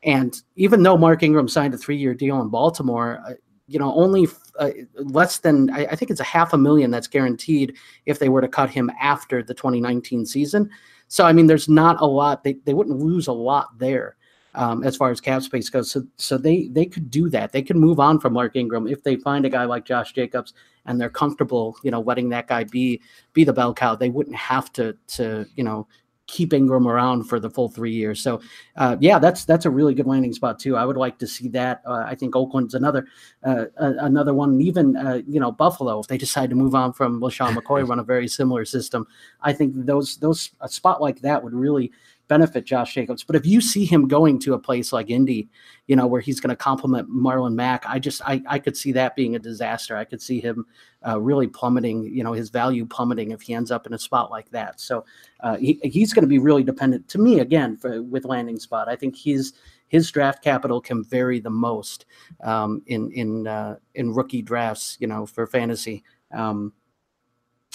and 0.05 0.39
even 0.55 0.83
though 0.83 0.97
Mark 0.97 1.23
Ingram 1.23 1.47
signed 1.47 1.73
a 1.73 1.77
three 1.77 1.97
year 1.97 2.13
deal 2.13 2.39
in 2.41 2.49
Baltimore, 2.49 3.21
uh, 3.27 3.33
you 3.67 3.79
know, 3.79 3.93
only 3.95 4.27
uh, 4.59 4.69
less 4.95 5.39
than, 5.39 5.71
I, 5.71 5.87
I, 5.87 5.95
think 5.95 6.11
it's 6.11 6.19
a 6.19 6.23
half 6.23 6.53
a 6.53 6.57
million 6.57 6.91
that's 6.91 7.07
guaranteed 7.07 7.75
if 8.05 8.19
they 8.19 8.29
were 8.29 8.41
to 8.41 8.47
cut 8.47 8.69
him 8.69 8.91
after 9.01 9.41
the 9.41 9.55
2019 9.55 10.27
season. 10.27 10.69
So, 11.07 11.25
I 11.25 11.33
mean, 11.33 11.47
there's 11.47 11.67
not 11.67 11.99
a 11.99 12.05
lot, 12.05 12.43
they, 12.43 12.53
they 12.65 12.75
wouldn't 12.75 12.99
lose 12.99 13.27
a 13.27 13.33
lot 13.33 13.77
there. 13.79 14.15
Um, 14.53 14.85
as 14.85 14.95
far 14.95 15.11
as 15.11 15.19
cap 15.19 15.41
space 15.41 15.69
goes, 15.69 15.91
so 15.91 16.03
so 16.15 16.37
they 16.37 16.69
they 16.69 16.85
could 16.85 17.11
do 17.11 17.29
that. 17.29 17.51
They 17.51 17.61
could 17.61 17.75
move 17.75 17.99
on 17.99 18.21
from 18.21 18.31
Mark 18.31 18.55
Ingram 18.55 18.87
if 18.87 19.03
they 19.03 19.17
find 19.17 19.43
a 19.43 19.49
guy 19.49 19.65
like 19.65 19.83
Josh 19.83 20.13
Jacobs 20.13 20.53
and 20.85 20.99
they're 20.99 21.09
comfortable, 21.09 21.75
you 21.83 21.91
know, 21.91 21.99
letting 21.99 22.29
that 22.29 22.47
guy 22.47 22.63
be 22.63 23.01
be 23.33 23.43
the 23.43 23.51
bell 23.51 23.73
cow. 23.73 23.95
They 23.95 24.09
wouldn't 24.09 24.37
have 24.37 24.71
to 24.71 24.95
to 25.07 25.45
you 25.57 25.65
know 25.65 25.89
keep 26.27 26.53
Ingram 26.53 26.87
around 26.87 27.23
for 27.23 27.39
the 27.39 27.49
full 27.49 27.69
three 27.69 27.93
years. 27.93 28.21
So, 28.21 28.41
uh, 28.77 28.97
yeah, 28.99 29.19
that's 29.19 29.45
that's 29.45 29.65
a 29.65 29.69
really 29.69 29.93
good 29.93 30.07
landing 30.07 30.33
spot 30.33 30.59
too. 30.59 30.75
I 30.75 30.85
would 30.85 30.97
like 30.97 31.17
to 31.19 31.27
see 31.27 31.47
that. 31.49 31.81
Uh, 31.85 32.03
I 32.05 32.15
think 32.15 32.35
Oakland's 32.35 32.73
another 32.73 33.07
uh, 33.43 33.65
another 33.77 34.33
one. 34.33 34.59
Even 34.61 34.95
uh, 34.95 35.21
you 35.27 35.39
know 35.39 35.51
Buffalo, 35.51 35.99
if 35.99 36.07
they 36.07 36.17
decide 36.17 36.49
to 36.49 36.55
move 36.55 36.75
on 36.75 36.93
from 36.93 37.21
LeSean 37.21 37.55
McCoy, 37.55 37.87
run 37.87 37.99
a 37.99 38.03
very 38.03 38.27
similar 38.27 38.65
system. 38.65 39.07
I 39.45 39.53
think 39.53 39.73
those 39.85 40.17
those 40.17 40.51
a 40.59 40.67
spot 40.67 41.01
like 41.01 41.21
that 41.21 41.41
would 41.43 41.53
really 41.53 41.91
benefit 42.27 42.65
Josh 42.65 42.95
Jacobs. 42.95 43.23
But 43.23 43.35
if 43.35 43.45
you 43.45 43.61
see 43.61 43.85
him 43.85 44.07
going 44.07 44.39
to 44.39 44.55
a 44.55 44.59
place 44.59 44.91
like 44.91 45.11
Indy, 45.11 45.47
you 45.85 45.95
know, 45.95 46.07
where 46.07 46.21
he's 46.21 46.39
going 46.39 46.49
to 46.49 46.55
complement 46.55 47.09
Marlon 47.09 47.53
Mack, 47.53 47.85
I 47.87 47.99
just 47.99 48.21
I, 48.25 48.41
I 48.47 48.57
could 48.57 48.75
see 48.75 48.91
that 48.93 49.15
being 49.15 49.35
a 49.35 49.39
disaster. 49.39 49.95
I 49.95 50.03
could 50.03 50.21
see 50.21 50.39
him 50.39 50.65
uh, 51.07 51.21
really 51.21 51.47
plummeting, 51.47 52.03
you 52.05 52.23
know, 52.23 52.33
his 52.33 52.49
value 52.49 52.85
plummeting 52.85 53.31
if 53.31 53.41
he 53.41 53.53
ends 53.53 53.69
up 53.69 53.85
in 53.85 53.93
a 53.93 53.99
spot 53.99 54.31
like 54.31 54.49
that. 54.49 54.79
So 54.79 55.05
uh, 55.41 55.57
he, 55.57 55.79
he's 55.83 56.13
going 56.13 56.23
to 56.23 56.27
be 56.27 56.39
really 56.39 56.63
dependent 56.63 57.07
to 57.09 57.19
me 57.19 57.39
again 57.39 57.77
for, 57.77 58.01
with 58.01 58.25
landing 58.25 58.59
spot. 58.59 58.89
I 58.89 58.95
think 58.95 59.15
he's 59.15 59.53
his 59.87 60.09
draft 60.09 60.43
capital 60.43 60.81
can 60.81 61.03
vary 61.03 61.39
the 61.39 61.51
most 61.51 62.05
um, 62.43 62.81
in 62.87 63.11
in 63.11 63.45
uh, 63.45 63.77
in 63.93 64.13
rookie 64.13 64.41
drafts, 64.41 64.97
you 64.99 65.05
know, 65.05 65.27
for 65.27 65.45
fantasy. 65.45 66.03
Um, 66.33 66.73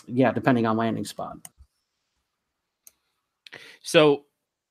yeah, 0.07 0.33
depending 0.33 0.67
on 0.67 0.77
landing 0.77 1.05
spot. 1.05 1.37
So 3.83 4.27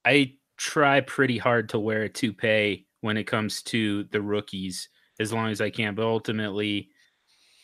I 0.05 0.33
try 0.57 1.01
pretty 1.01 1.37
hard 1.37 1.69
to 1.69 1.79
wear 1.79 2.03
a 2.03 2.09
toupee 2.09 2.87
when 3.01 3.17
it 3.17 3.25
comes 3.25 3.61
to 3.63 4.03
the 4.05 4.21
rookies 4.21 4.89
as 5.19 5.33
long 5.33 5.49
as 5.49 5.61
I 5.61 5.69
can, 5.69 5.95
but 5.95 6.05
ultimately 6.05 6.89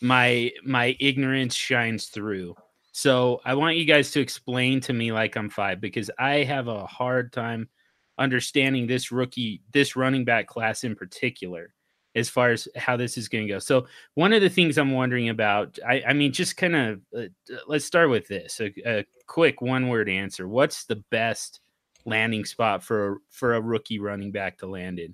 my 0.02 0.52
my 0.64 0.96
ignorance 1.00 1.56
shines 1.56 2.08
through. 2.08 2.56
So 2.92 3.42
I 3.46 3.56
want 3.56 3.78
you 3.78 3.86
guys 3.86 4.12
to 4.12 4.22
explain 4.22 4.80
to 4.82 4.94
me 4.94 5.12
like 5.12 5.36
I'm 5.36 5.50
five 5.50 5.82
because 5.82 6.10
I 6.18 6.44
have 6.44 6.68
a 6.68 6.88
hard 6.88 7.34
time 7.34 7.70
understanding 8.18 8.88
this 8.88 9.12
rookie, 9.12 9.62
this 9.74 9.98
running 9.98 10.24
back 10.26 10.48
class 10.48 10.86
in 10.86 10.96
particular. 10.96 11.75
As 12.16 12.30
far 12.30 12.52
as 12.52 12.68
how 12.76 12.96
this 12.96 13.18
is 13.18 13.28
going 13.28 13.46
to 13.48 13.54
go. 13.54 13.60
So 13.60 13.88
one 14.14 14.34
of 14.34 14.42
the 14.42 14.50
things 14.50 14.78
I'm 14.78 14.92
wondering 14.92 15.30
about, 15.30 15.78
I, 15.86 16.02
I 16.08 16.14
mean, 16.14 16.32
just 16.32 16.58
kind 16.58 16.76
of 16.76 17.02
uh, 17.18 17.24
let's 17.68 17.86
start 17.86 18.10
with 18.10 18.28
this 18.28 18.60
a, 18.62 18.74
a 18.86 19.06
quick 19.28 19.62
one 19.62 19.90
word 19.90 20.10
answer. 20.10 20.48
What's 20.48 20.86
the 20.86 21.04
best 21.12 21.60
landing 22.06 22.46
spot 22.46 22.84
for 22.84 23.20
for 23.32 23.56
a 23.56 23.62
rookie 23.62 24.00
running 24.00 24.32
back 24.32 24.58
to 24.60 24.68
land 24.68 25.00
in? 25.00 25.14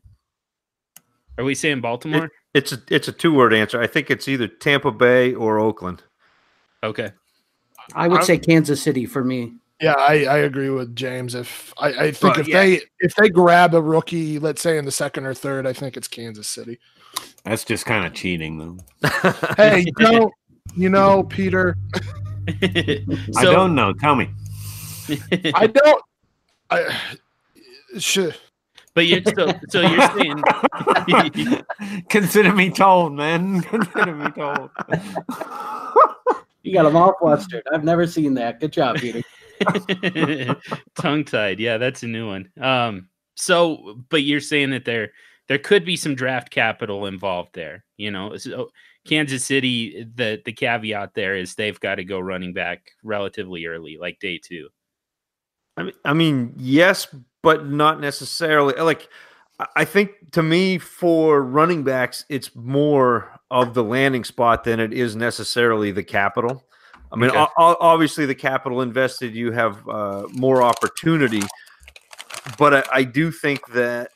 Are 1.38 1.44
we 1.44 1.56
saying 1.56 1.82
Baltimore? 1.82 2.26
It, 2.26 2.32
it's 2.54 2.72
a 2.72 2.78
it's 2.90 3.08
a 3.08 3.14
two 3.14 3.34
word 3.34 3.54
answer. 3.54 3.82
I 3.82 3.88
think 3.88 4.12
it's 4.12 4.28
either 4.28 4.48
Tampa 4.48 4.92
Bay 4.92 5.34
or 5.34 5.60
Oakland. 5.60 6.04
Okay. 6.84 7.12
I 7.96 8.08
would 8.08 8.18
I'm- 8.18 8.26
say 8.26 8.38
Kansas 8.38 8.82
City 8.82 9.06
for 9.06 9.24
me. 9.24 9.54
Yeah, 9.82 9.96
I, 9.98 10.26
I 10.26 10.38
agree 10.40 10.70
with 10.70 10.96
James. 10.96 11.34
If 11.34 11.74
I, 11.80 11.88
I 11.88 12.12
think 12.12 12.36
Well, 12.36 12.42
if 12.42 12.48
yeah. 12.48 12.62
they 12.62 12.82
if 13.00 13.16
they 13.16 13.30
grab 13.30 13.74
a 13.74 13.82
rookie, 13.82 14.38
let's 14.38 14.62
say 14.62 14.78
in 14.78 14.86
the 14.86 14.92
second 14.92 15.26
or 15.26 15.34
third, 15.34 15.66
I 15.66 15.74
think 15.74 15.98
it's 15.98 16.08
Kansas 16.08 16.48
City. 16.48 16.80
That's 17.44 17.64
just 17.66 17.86
kind 17.88 18.06
of 18.06 18.14
cheating, 18.14 18.60
though. 18.60 18.78
Hey, 19.58 19.84
you 19.86 19.94
know, 20.06 20.32
you 20.76 20.90
know, 20.90 21.24
Peter, 21.24 21.76
I 22.48 23.04
don't 23.42 23.74
know. 23.74 23.92
Tell 23.94 24.16
me. 24.16 24.30
I 25.56 25.66
don't. 25.68 26.04
I 26.70 26.96
should. 27.98 28.38
but 28.94 29.08
you're 29.08 29.24
so 29.24 29.52
so 29.70 29.82
you're 29.82 30.12
saying 30.12 31.64
Consider 32.10 32.54
me 32.54 32.70
told, 32.70 33.14
man. 33.14 33.62
Consider 33.62 34.16
me 34.16 34.30
told. 34.32 34.70
You 36.64 36.74
got 36.74 36.84
them 36.84 36.96
all 36.96 37.16
flustered. 37.20 37.64
I've 37.74 37.84
never 37.84 38.06
seen 38.06 38.36
that. 38.36 38.60
Good 38.60 38.72
job, 38.72 38.98
Peter. 38.98 39.22
tongue 40.96 41.24
tied. 41.26 41.60
Yeah, 41.60 41.78
that's 41.78 42.04
a 42.04 42.08
new 42.08 42.28
one. 42.28 42.50
Um, 42.60 43.10
so 43.36 44.04
but 44.10 44.24
you're 44.24 44.40
saying 44.42 44.72
that 44.72 44.86
there 44.86 45.12
there 45.48 45.58
could 45.60 45.86
be 45.86 45.96
some 45.98 46.16
draft 46.16 46.50
capital 46.52 47.06
involved 47.06 47.54
there. 47.54 47.84
You 47.98 48.12
know, 48.12 48.38
so 48.38 48.70
Kansas 49.08 49.44
City, 49.46 50.06
the 50.16 50.42
the 50.46 50.54
caveat 50.54 51.14
there 51.14 51.36
is 51.36 51.56
they've 51.56 51.80
got 51.80 51.96
to 51.96 52.04
go 52.04 52.20
running 52.20 52.54
back 52.54 52.92
relatively 53.04 53.66
early, 53.66 53.98
like 54.00 54.20
day 54.20 54.40
two. 54.44 54.70
I 55.78 55.84
mean, 55.84 55.94
I 56.06 56.14
mean, 56.14 56.54
yes, 56.58 57.08
but 57.44 57.68
not 57.68 58.00
necessarily. 58.02 58.74
Like, 58.76 59.08
I- 59.60 59.68
I 59.78 59.86
think 59.86 60.32
to 60.32 60.44
me, 60.44 60.78
for 60.78 61.42
running 61.42 61.84
backs, 61.84 62.26
it's 62.30 62.56
more 62.56 63.40
of 63.50 63.74
the 63.74 63.84
landing 63.84 64.24
spot 64.24 64.64
than 64.64 64.80
it 64.80 64.92
is 64.94 65.16
necessarily 65.16 65.92
the 65.92 66.04
capital. 66.04 66.64
I 67.12 67.18
mean, 67.18 67.30
Okay. 67.30 67.46
o- 67.58 67.78
obviously, 67.80 68.26
the 68.26 68.36
capital 68.36 68.82
invested, 68.82 69.36
you 69.36 69.52
have 69.52 69.88
uh, 69.88 70.28
more 70.32 70.62
opportunity, 70.64 71.42
but 72.58 72.74
I, 72.74 72.84
I 73.00 73.04
do 73.04 73.32
think 73.32 73.68
that 73.74 74.12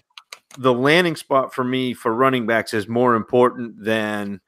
the 0.57 0.73
landing 0.73 1.15
spot 1.17 1.53
for 1.53 1.63
me 1.63 1.93
for 1.93 2.13
running 2.13 2.45
backs 2.47 2.73
is 2.73 2.87
more 2.87 3.15
important 3.15 3.83
than 3.83 4.39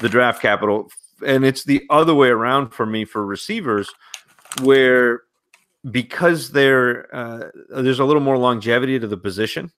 the 0.00 0.08
draft 0.08 0.42
capital, 0.42 0.90
and 1.24 1.44
it's 1.44 1.64
the 1.64 1.82
other 1.90 2.14
way 2.14 2.28
around 2.28 2.70
for 2.70 2.84
me 2.84 3.04
for 3.04 3.24
receivers, 3.24 3.88
where 4.62 5.22
because 5.90 6.50
there 6.50 7.14
uh, 7.14 7.50
there's 7.68 8.00
a 8.00 8.04
little 8.04 8.22
more 8.22 8.38
longevity 8.38 8.98
to 8.98 9.06
the 9.06 9.16
position. 9.16 9.70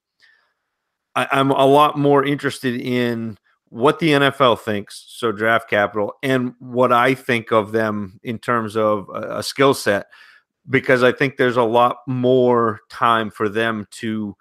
I, 1.15 1.29
I'm 1.33 1.51
a 1.51 1.67
lot 1.67 1.99
more 1.99 2.25
interested 2.25 2.81
in 2.81 3.37
what 3.69 3.99
the 3.99 4.11
NFL 4.11 4.61
thinks, 4.61 5.05
so 5.09 5.33
draft 5.33 5.69
capital, 5.69 6.15
and 6.23 6.55
what 6.59 6.93
I 6.93 7.15
think 7.15 7.53
of 7.53 7.73
them 7.73 8.21
in 8.23 8.39
terms 8.39 8.77
of 8.77 9.09
a, 9.13 9.39
a 9.39 9.43
skill 9.43 9.75
set, 9.75 10.07
because 10.69 11.03
I 11.03 11.13
think 11.13 11.37
there's 11.37 11.57
a 11.57 11.63
lot 11.63 11.99
more 12.07 12.81
time 12.89 13.31
for 13.31 13.49
them 13.49 13.87
to 13.93 14.37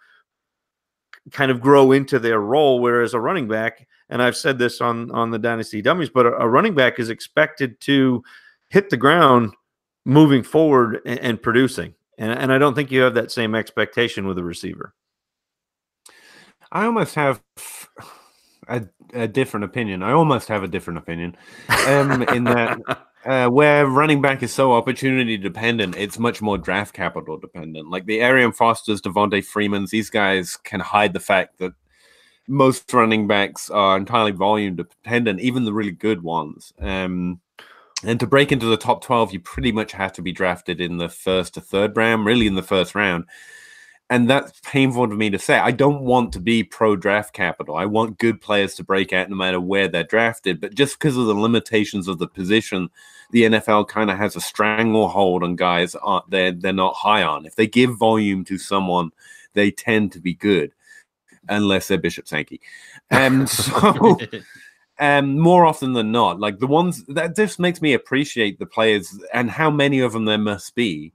kind 1.32 1.52
of 1.52 1.60
grow 1.60 1.92
into 1.92 2.20
their 2.20 2.40
role. 2.40 2.80
Whereas 2.80 3.14
a 3.14 3.20
running 3.20 3.48
back, 3.48 3.88
and 4.10 4.22
I've 4.22 4.38
said 4.38 4.60
this 4.60 4.82
on 4.82 5.12
on 5.12 5.32
the 5.32 5.40
Dynasty 5.40 5.82
Dummies, 5.82 6.10
but 6.10 6.26
a, 6.26 6.34
a 6.36 6.48
running 6.48 6.76
back 6.76 7.00
is 7.00 7.10
expected 7.10 7.80
to 7.82 8.24
hit 8.70 8.90
the 8.90 8.98
ground 8.98 9.54
moving 10.06 10.44
forward 10.44 11.02
and, 11.06 11.20
and 11.20 11.42
producing. 11.42 11.96
And, 12.18 12.32
and 12.32 12.54
I 12.54 12.58
don't 12.58 12.76
think 12.76 12.92
you 12.92 13.02
have 13.02 13.16
that 13.16 13.32
same 13.32 13.56
expectation 13.56 14.28
with 14.28 14.38
a 14.38 14.44
receiver. 14.44 14.94
I 16.72 16.86
almost 16.86 17.16
have 17.16 17.42
a, 18.68 18.84
a 19.14 19.28
different 19.28 19.64
opinion. 19.64 20.04
I 20.04 20.12
almost 20.12 20.48
have 20.48 20.64
a 20.64 20.68
different 20.68 21.00
opinion. 21.00 21.36
Um, 21.88 22.24
in 22.24 22.44
that, 22.46 22.80
uh, 23.26 23.50
where 23.50 23.88
running 23.88 24.22
back 24.22 24.44
is 24.44 24.54
so 24.54 24.74
opportunity 24.74 25.38
dependent, 25.38 25.96
it's 25.96 26.20
much 26.20 26.42
more 26.42 26.58
draft 26.58 26.94
capital 26.94 27.38
dependent. 27.38 27.90
Like 27.90 28.06
the 28.06 28.22
Arian 28.22 28.52
Fosters, 28.52 29.02
Devonta 29.02 29.44
Freemans, 29.44 29.92
these 29.92 30.10
guys 30.10 30.58
can 30.58 30.80
hide 30.80 31.14
the 31.14 31.20
fact 31.20 31.60
that 31.60 31.74
most 32.48 32.94
running 32.94 33.28
backs 33.28 33.70
are 33.70 33.98
entirely 33.98 34.32
volume 34.32 34.76
dependent, 34.76 35.40
even 35.40 35.66
the 35.66 35.74
really 35.74 35.92
good 35.92 36.22
ones. 36.22 36.74
Um, 36.80 37.42
and 38.04 38.20
to 38.20 38.28
break 38.28 38.52
into 38.52 38.68
the 38.68 38.78
top 38.78 39.04
12, 39.04 39.34
you 39.34 39.40
pretty 39.40 39.72
much 39.72 39.94
have 39.94 40.14
to 40.14 40.22
be 40.22 40.32
drafted 40.32 40.80
in 40.80 40.98
the 40.98 41.10
first 41.10 41.56
to 41.56 41.62
third 41.62 41.98
round, 41.98 42.26
really 42.26 42.46
in 42.46 42.56
the 42.56 42.62
first 42.62 42.94
round. 42.94 43.26
And 44.10 44.30
that's 44.30 44.60
painful 44.64 45.10
to 45.10 45.16
me 45.16 45.32
to 45.32 45.40
say. 45.40 45.58
I 45.58 45.72
don't 45.72 46.02
want 46.02 46.32
to 46.34 46.40
be 46.40 46.64
pro 46.64 46.96
draft 46.96 47.34
capital. 47.34 47.76
I 47.76 47.86
want 47.86 48.20
good 48.20 48.40
players 48.40 48.76
to 48.76 48.84
break 48.84 49.12
out 49.14 49.30
no 49.30 49.36
matter 49.36 49.60
where 49.60 49.88
they're 49.88 50.04
drafted. 50.04 50.62
But 50.62 50.76
just 50.76 51.00
because 51.00 51.18
of 51.18 51.26
the 51.26 51.34
limitations 51.34 52.08
of 52.08 52.20
the 52.20 52.28
position, 52.28 52.90
the 53.32 53.44
NFL 53.44 53.88
kind 53.88 54.12
of 54.12 54.18
has 54.18 54.36
a 54.36 54.42
stranglehold 54.42 55.44
on 55.44 55.56
guys 55.56 55.96
uh, 56.06 56.22
they're, 56.30 56.52
they're 56.52 56.72
not 56.72 56.96
high 56.96 57.24
on. 57.24 57.48
If 57.48 57.56
they 57.56 57.66
give 57.66 57.98
volume 57.98 58.46
to 58.46 58.60
someone, 58.60 59.12
they 59.54 59.72
tend 59.72 60.12
to 60.12 60.20
be 60.20 60.36
good, 60.36 60.72
unless 61.50 61.88
they're 61.88 61.98
Bishop 61.98 62.28
Sankey. 62.28 62.62
And 63.10 63.50
so 63.50 64.20
um 65.00 65.38
more 65.38 65.66
often 65.66 65.92
than 65.92 66.10
not 66.12 66.40
like 66.40 66.60
the 66.60 66.68
ones 66.68 67.04
that 67.08 67.36
just 67.36 67.60
makes 67.60 67.82
me 67.82 67.94
appreciate 67.94 68.58
the 68.60 68.66
players 68.66 69.14
and 69.34 69.52
how 69.52 69.70
many 69.70 70.00
of 70.00 70.14
them 70.14 70.24
there 70.24 70.38
must 70.38 70.74
be 70.74 71.12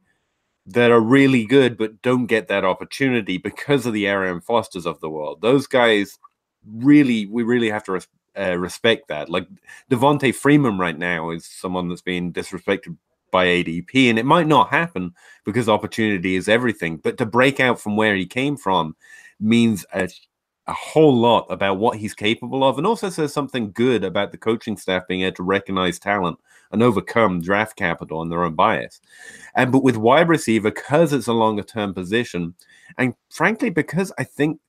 that 0.73 0.91
are 0.91 1.01
really 1.01 1.45
good 1.45 1.77
but 1.77 2.01
don't 2.03 2.27
get 2.27 2.49
that 2.49 2.65
opportunity 2.65 3.39
because 3.39 3.87
of 3.87 3.93
the 3.93 4.07
Arian 4.07 4.41
Fosters 4.41 4.87
of 4.87 5.01
the 5.01 5.11
world. 5.11 5.41
Those 5.41 5.67
guys 5.67 6.19
really, 6.67 7.27
we 7.27 7.43
really 7.43 7.71
have 7.71 7.85
to 7.85 7.93
res- 7.93 8.09
uh, 8.39 8.57
respect 8.57 9.09
that. 9.09 9.29
Like 9.29 9.47
Devonta 9.91 10.35
Freeman 10.35 10.79
right 10.79 10.97
now 10.97 11.31
is 11.31 11.47
someone 11.47 11.89
that's 11.89 12.03
being 12.03 12.33
disrespected 12.33 12.97
by 13.31 13.47
ADP, 13.47 14.11
and 14.11 14.19
it 14.19 14.25
might 14.25 14.47
not 14.47 14.71
happen 14.71 15.15
because 15.45 15.69
opportunity 15.69 16.35
is 16.37 16.49
everything. 16.49 16.97
But 16.97 17.19
to 17.19 17.27
break 17.27 17.61
out 17.61 17.81
from 17.81 17.97
where 17.97 18.15
he 18.17 18.27
came 18.27 18.57
from 18.57 18.97
means 19.39 19.85
a, 19.93 20.09
a 20.71 20.75
whole 20.75 21.15
lot 21.15 21.47
about 21.51 21.79
what 21.79 21.99
he's 21.99 22.15
capable 22.15 22.63
of, 22.63 22.79
and 22.79 22.87
also 22.87 23.11
says 23.11 23.33
something 23.33 23.73
good 23.73 24.05
about 24.05 24.31
the 24.31 24.39
coaching 24.39 24.77
staff 24.77 25.07
being 25.09 25.23
able 25.23 25.35
to 25.35 25.43
recognize 25.43 25.99
talent 25.99 26.39
and 26.71 26.83
overcome 26.83 27.41
draft 27.41 27.77
capital 27.77 28.23
and 28.23 28.31
their 28.31 28.45
own 28.45 28.55
bias. 28.55 29.01
And 29.57 29.73
but 29.73 29.83
with 29.83 29.97
wide 29.97 30.29
receiver, 30.29 30.71
because 30.71 31.13
it's 31.13 31.27
a 31.27 31.33
longer 31.33 31.65
term 31.65 31.93
position, 31.93 32.55
and 32.97 33.15
frankly, 33.31 33.71
because 33.71 34.13
I 34.17 34.25
think 34.25 34.61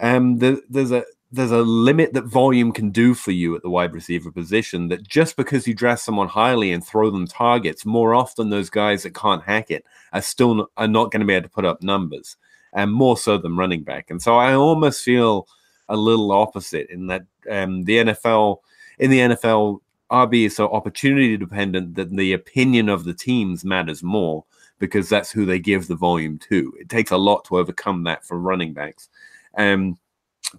um 0.00 0.38
the, 0.38 0.62
there's 0.70 0.92
a 0.92 1.04
there's 1.32 1.50
a 1.50 1.62
limit 1.62 2.14
that 2.14 2.24
volume 2.24 2.72
can 2.72 2.90
do 2.90 3.12
for 3.12 3.32
you 3.32 3.54
at 3.56 3.62
the 3.62 3.68
wide 3.68 3.92
receiver 3.92 4.30
position. 4.30 4.88
That 4.88 5.02
just 5.06 5.36
because 5.36 5.66
you 5.66 5.74
draft 5.74 6.02
someone 6.02 6.28
highly 6.28 6.70
and 6.70 6.86
throw 6.86 7.10
them 7.10 7.26
targets, 7.26 7.84
more 7.84 8.14
often 8.14 8.50
those 8.50 8.70
guys 8.70 9.02
that 9.02 9.14
can't 9.14 9.42
hack 9.42 9.70
it 9.72 9.84
are 10.12 10.22
still 10.22 10.70
are 10.76 10.88
not 10.88 11.10
going 11.10 11.20
to 11.20 11.26
be 11.26 11.34
able 11.34 11.48
to 11.48 11.54
put 11.54 11.64
up 11.64 11.82
numbers, 11.82 12.36
and 12.72 12.92
more 12.92 13.16
so 13.16 13.38
than 13.38 13.56
running 13.56 13.82
back. 13.82 14.10
And 14.10 14.20
so 14.20 14.36
I 14.36 14.54
almost 14.54 15.02
feel 15.02 15.48
a 15.88 15.96
little 15.96 16.32
opposite 16.32 16.88
in 16.90 17.06
that 17.06 17.22
um, 17.50 17.84
the 17.84 17.98
NFL 17.98 18.58
in 18.98 19.10
the 19.10 19.20
NFL 19.20 19.80
RB 20.10 20.46
is 20.46 20.56
so 20.56 20.68
opportunity 20.68 21.36
dependent 21.36 21.94
that 21.94 22.10
the 22.10 22.32
opinion 22.32 22.88
of 22.88 23.04
the 23.04 23.14
teams 23.14 23.64
matters 23.64 24.02
more 24.02 24.44
because 24.78 25.08
that's 25.08 25.30
who 25.30 25.44
they 25.44 25.58
give 25.58 25.88
the 25.88 25.94
volume 25.94 26.38
to. 26.38 26.72
It 26.78 26.88
takes 26.88 27.10
a 27.10 27.16
lot 27.16 27.44
to 27.46 27.58
overcome 27.58 28.04
that 28.04 28.24
for 28.24 28.38
running 28.38 28.72
backs. 28.72 29.08
Um, 29.56 29.98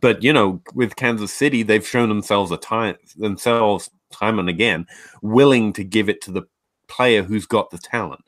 but 0.01 0.24
you 0.24 0.34
know, 0.34 0.62
with 0.76 0.95
Kansas 0.95 1.34
City, 1.34 1.64
they've 1.64 1.88
shown 1.88 2.10
themselves 2.10 2.51
a 2.51 2.57
time 2.57 2.95
themselves 3.18 3.89
time 4.12 4.39
and 4.39 4.49
again 4.49 4.88
willing 5.22 5.72
to 5.74 5.84
give 5.84 6.10
it 6.10 6.22
to 6.22 6.32
the 6.32 6.43
player 6.88 7.24
who's 7.24 7.45
got 7.45 7.70
the 7.70 7.78
talent. 7.78 8.24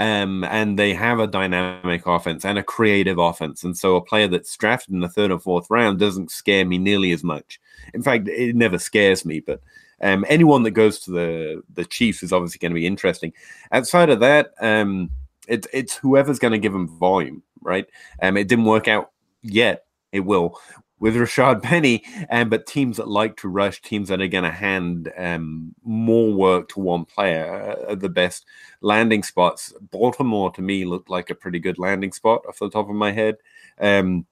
Um, 0.00 0.44
and 0.44 0.78
they 0.78 0.94
have 0.94 1.20
a 1.20 1.26
dynamic 1.26 2.06
offense 2.06 2.46
and 2.46 2.58
a 2.58 2.62
creative 2.62 3.18
offense. 3.18 3.62
And 3.64 3.76
so 3.76 3.96
a 3.96 4.00
player 4.00 4.28
that's 4.28 4.56
drafted 4.56 4.94
in 4.94 5.00
the 5.00 5.10
third 5.10 5.30
or 5.30 5.38
fourth 5.38 5.68
round 5.68 5.98
doesn't 5.98 6.30
scare 6.30 6.64
me 6.64 6.78
nearly 6.78 7.12
as 7.12 7.22
much. 7.22 7.60
In 7.92 8.02
fact, 8.02 8.26
it 8.26 8.56
never 8.56 8.78
scares 8.78 9.26
me, 9.26 9.40
but 9.40 9.60
um, 10.00 10.24
anyone 10.26 10.62
that 10.62 10.70
goes 10.70 11.00
to 11.00 11.10
the 11.10 11.62
the 11.74 11.84
Chiefs 11.84 12.22
is 12.22 12.32
obviously 12.32 12.58
going 12.58 12.72
to 12.72 12.80
be 12.80 12.86
interesting. 12.86 13.34
Outside 13.72 14.08
of 14.08 14.20
that, 14.20 14.54
um, 14.62 15.10
it's 15.46 15.68
it's 15.70 15.96
whoever's 15.96 16.38
going 16.38 16.52
to 16.52 16.58
give 16.58 16.72
them 16.72 16.88
volume, 16.88 17.42
right? 17.60 17.86
Um, 18.22 18.38
it 18.38 18.48
didn't 18.48 18.64
work 18.64 18.88
out 18.88 19.10
yet. 19.42 19.84
It 20.12 20.20
will 20.20 20.58
with 21.00 21.16
Rashad 21.16 21.62
Penny, 21.62 22.04
um, 22.30 22.50
but 22.50 22.66
teams 22.66 22.98
that 22.98 23.08
like 23.08 23.36
to 23.38 23.48
rush, 23.48 23.80
teams 23.82 24.08
that 24.08 24.20
are 24.20 24.28
going 24.28 24.44
to 24.44 24.50
hand 24.50 25.10
um, 25.16 25.74
more 25.82 26.32
work 26.32 26.68
to 26.68 26.80
one 26.80 27.06
player, 27.06 27.52
uh, 27.52 27.92
are 27.92 27.96
the 27.96 28.08
best 28.08 28.44
landing 28.82 29.22
spots. 29.22 29.72
Baltimore 29.90 30.52
to 30.52 30.62
me 30.62 30.84
looked 30.84 31.10
like 31.10 31.30
a 31.30 31.34
pretty 31.34 31.58
good 31.58 31.78
landing 31.78 32.12
spot 32.12 32.42
off 32.46 32.58
the 32.58 32.70
top 32.70 32.88
of 32.88 32.94
my 32.94 33.10
head, 33.10 33.36
um, 33.80 34.26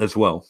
as 0.00 0.16
well. 0.16 0.46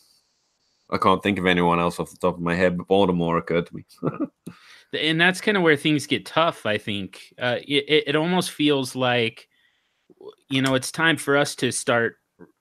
I 0.89 0.99
can't 0.99 1.23
think 1.23 1.39
of 1.39 1.47
anyone 1.47 1.79
else 1.79 2.01
off 2.01 2.11
the 2.11 2.17
top 2.17 2.37
of 2.37 2.41
my 2.41 2.55
head, 2.55 2.79
but 2.79 2.89
Baltimore 2.89 3.37
occurred 3.37 3.67
to 3.67 3.77
me. 3.77 3.85
and 4.99 5.21
that's 5.21 5.41
kind 5.41 5.57
of 5.57 5.63
where 5.63 5.77
things 5.77 6.07
get 6.07 6.27
tough. 6.27 6.67
I 6.67 6.79
think 6.79 7.35
uh, 7.39 7.59
it, 7.67 8.05
it 8.09 8.17
almost 8.17 8.51
feels 8.51 8.97
like, 8.97 9.49
you 10.49 10.63
know, 10.63 10.75
it's 10.75 10.91
time 10.91 11.17
for 11.17 11.37
us 11.37 11.55
to 11.57 11.71
start 11.71 12.20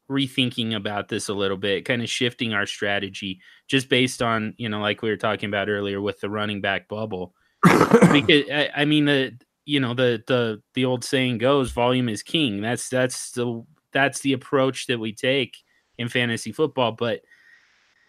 rethinking 0.10 0.76
about 0.76 1.08
this 1.08 1.30
a 1.30 1.34
little 1.34 1.58
bit, 1.58 1.86
kind 1.86 2.02
of 2.02 2.10
shifting 2.10 2.54
our 2.54 2.66
strategy 2.66 3.40
just 3.68 3.90
based 3.90 4.22
on, 4.22 4.54
you 4.58 4.70
know, 4.70 4.82
like 4.82 5.02
we 5.02 5.10
were 5.10 5.18
talking 5.18 5.48
about 5.48 5.70
earlier 5.70 6.02
with 6.02 6.20
the 6.20 6.30
running 6.30 6.62
back 6.62 6.88
bubble. 6.88 7.34
because 8.12 8.50
I, 8.52 8.70
I 8.76 8.86
mean 8.86 9.06
the 9.06 9.38
you 9.66 9.80
know 9.80 9.94
the 9.94 10.24
the 10.28 10.62
the 10.74 10.86
old 10.86 11.04
saying 11.04 11.38
goes 11.38 11.72
volume 11.72 12.10
is 12.10 12.24
king. 12.24 12.62
That's 12.62 12.90
that's 12.90 13.32
the 13.32 13.64
that's 13.92 14.22
the 14.22 14.34
approach 14.34 14.88
that 14.88 15.00
we 15.00 15.14
take 15.14 15.58
in 15.98 16.10
fantasy 16.10 16.52
football, 16.52 16.94
but 16.94 17.22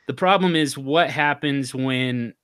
the 0.06 0.14
problem 0.14 0.56
is 0.56 0.78
what 0.78 1.10
happens 1.10 1.74
when 1.74 2.34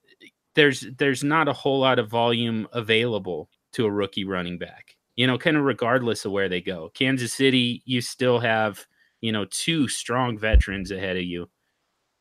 there's 0.54 0.86
there's 0.98 1.24
not 1.24 1.48
a 1.48 1.52
whole 1.52 1.80
lot 1.80 1.98
of 1.98 2.10
volume 2.10 2.68
available 2.72 3.48
to 3.72 3.86
a 3.86 3.90
rookie 3.90 4.24
running 4.24 4.58
back. 4.58 4.96
You 5.16 5.26
know, 5.26 5.38
kind 5.38 5.56
of 5.56 5.64
regardless 5.64 6.24
of 6.24 6.32
where 6.32 6.48
they 6.48 6.60
go. 6.60 6.90
Kansas 6.94 7.32
City, 7.32 7.82
you 7.86 8.00
still 8.00 8.38
have 8.38 8.84
you 9.26 9.32
know 9.32 9.44
two 9.46 9.88
strong 9.88 10.38
veterans 10.38 10.92
ahead 10.92 11.16
of 11.16 11.24
you. 11.24 11.48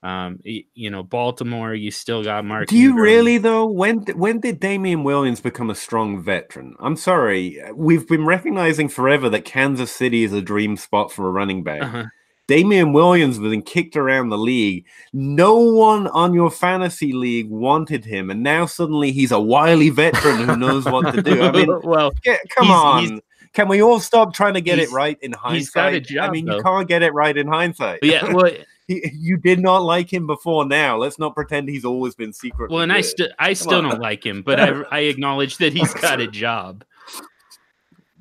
Um, 0.01 0.39
you 0.43 0.89
know, 0.89 1.03
Baltimore, 1.03 1.73
you 1.73 1.89
still 1.91 2.23
got 2.23 2.45
Mark. 2.45 2.67
Do 2.67 2.77
you 2.77 2.89
Ingram. 2.89 3.03
really 3.03 3.37
though? 3.37 3.67
When 3.67 3.99
when 4.15 4.39
did 4.39 4.59
Damien 4.59 5.03
Williams 5.03 5.39
become 5.39 5.69
a 5.69 5.75
strong 5.75 6.21
veteran? 6.21 6.75
I'm 6.79 6.95
sorry, 6.95 7.61
we've 7.75 8.07
been 8.07 8.25
recognizing 8.25 8.89
forever 8.89 9.29
that 9.29 9.45
Kansas 9.45 9.91
City 9.91 10.23
is 10.23 10.33
a 10.33 10.41
dream 10.41 10.77
spot 10.77 11.11
for 11.11 11.27
a 11.27 11.31
running 11.31 11.63
back. 11.63 11.83
Uh-huh. 11.83 12.05
Damien 12.47 12.93
Williams 12.93 13.39
was 13.39 13.55
kicked 13.65 13.95
around 13.95 14.29
the 14.29 14.37
league. 14.37 14.85
No 15.13 15.57
one 15.57 16.07
on 16.07 16.33
your 16.33 16.51
fantasy 16.51 17.11
league 17.11 17.49
wanted 17.49 18.05
him, 18.05 18.29
and 18.29 18.43
now 18.43 18.65
suddenly 18.65 19.11
he's 19.11 19.31
a 19.31 19.39
wily 19.39 19.89
veteran 19.89 20.47
who 20.47 20.55
knows 20.55 20.85
what 20.85 21.13
to 21.13 21.21
do. 21.21 21.41
I 21.41 21.51
mean, 21.65 21.81
well, 21.83 22.11
yeah, 22.23 22.37
come 22.55 22.67
he's, 22.67 22.75
on. 22.75 23.01
He's, 23.01 23.21
Can 23.55 23.69
we 23.69 23.81
all 23.81 24.01
stop 24.01 24.33
trying 24.33 24.53
to 24.53 24.61
get 24.61 24.79
it 24.79 24.91
right 24.91 25.17
in 25.21 25.31
hindsight? 25.31 25.93
He's 25.93 26.09
job, 26.09 26.29
I 26.29 26.31
mean, 26.31 26.45
though. 26.45 26.57
you 26.57 26.63
can't 26.63 26.87
get 26.87 27.01
it 27.01 27.13
right 27.13 27.35
in 27.35 27.47
hindsight. 27.47 27.99
yeah, 28.03 28.25
well, 28.33 28.51
he, 28.87 29.09
you 29.13 29.37
did 29.37 29.61
not 29.61 29.81
like 29.81 30.11
him 30.11 30.27
before. 30.27 30.65
Now 30.65 30.97
let's 30.97 31.17
not 31.17 31.33
pretend 31.33 31.69
he's 31.69 31.85
always 31.85 32.15
been 32.15 32.33
secret. 32.33 32.69
Well, 32.69 32.81
and 32.81 32.91
good. 32.91 32.97
I 32.97 33.01
still, 33.01 33.27
I 33.39 33.53
still 33.53 33.81
don't 33.81 34.01
like 34.01 34.25
him, 34.25 34.41
but 34.41 34.59
I, 34.59 34.81
I 34.91 34.99
acknowledge 34.99 35.57
that 35.57 35.71
he's 35.73 35.93
got 35.95 36.19
a 36.19 36.27
job. 36.27 36.83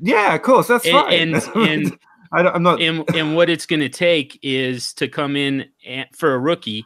Yeah, 0.01 0.35
of 0.35 0.43
course, 0.43 0.67
that's 0.67 0.85
and, 0.85 0.95
right. 0.95 1.21
And 1.21 1.35
and 1.55 1.99
I 2.33 2.55
am 2.55 2.65
not. 2.65 2.83
And, 2.83 3.09
and 3.15 3.37
what 3.37 3.49
it's 3.49 3.65
going 3.65 3.81
to 3.81 3.89
take 3.89 4.39
is 4.43 4.93
to 4.95 5.07
come 5.09 5.37
in 5.37 5.67
and, 5.87 6.07
for 6.13 6.35
a 6.35 6.39
rookie. 6.39 6.85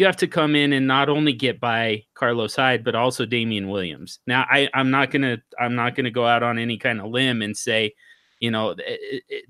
You 0.00 0.06
have 0.06 0.16
to 0.16 0.26
come 0.26 0.56
in 0.56 0.72
and 0.72 0.86
not 0.86 1.10
only 1.10 1.34
get 1.34 1.60
by 1.60 2.04
Carlos 2.14 2.56
Hyde, 2.56 2.84
but 2.84 2.94
also 2.94 3.26
Damien 3.26 3.68
Williams. 3.68 4.18
Now, 4.26 4.46
I, 4.50 4.66
I'm 4.72 4.90
not 4.90 5.10
gonna 5.10 5.42
I'm 5.60 5.74
not 5.74 5.94
gonna 5.94 6.10
go 6.10 6.26
out 6.26 6.42
on 6.42 6.58
any 6.58 6.78
kind 6.78 7.02
of 7.02 7.10
limb 7.10 7.42
and 7.42 7.54
say, 7.54 7.92
you 8.38 8.50
know, 8.50 8.70
it, 8.70 9.22
it, 9.28 9.44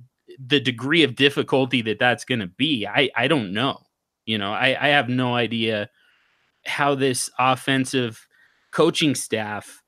the 0.44 0.58
degree 0.58 1.04
of 1.04 1.14
difficulty 1.14 1.82
that 1.82 2.00
that's 2.00 2.24
going 2.24 2.40
to 2.40 2.48
be. 2.48 2.84
I 2.84 3.10
I 3.14 3.28
don't 3.28 3.52
know. 3.52 3.78
You 4.26 4.38
know, 4.38 4.52
I 4.52 4.76
I 4.80 4.88
have 4.88 5.08
no 5.08 5.36
idea 5.36 5.88
how 6.66 6.96
this 6.96 7.30
offensive 7.38 8.26
coaching 8.72 9.14
staff, 9.14 9.84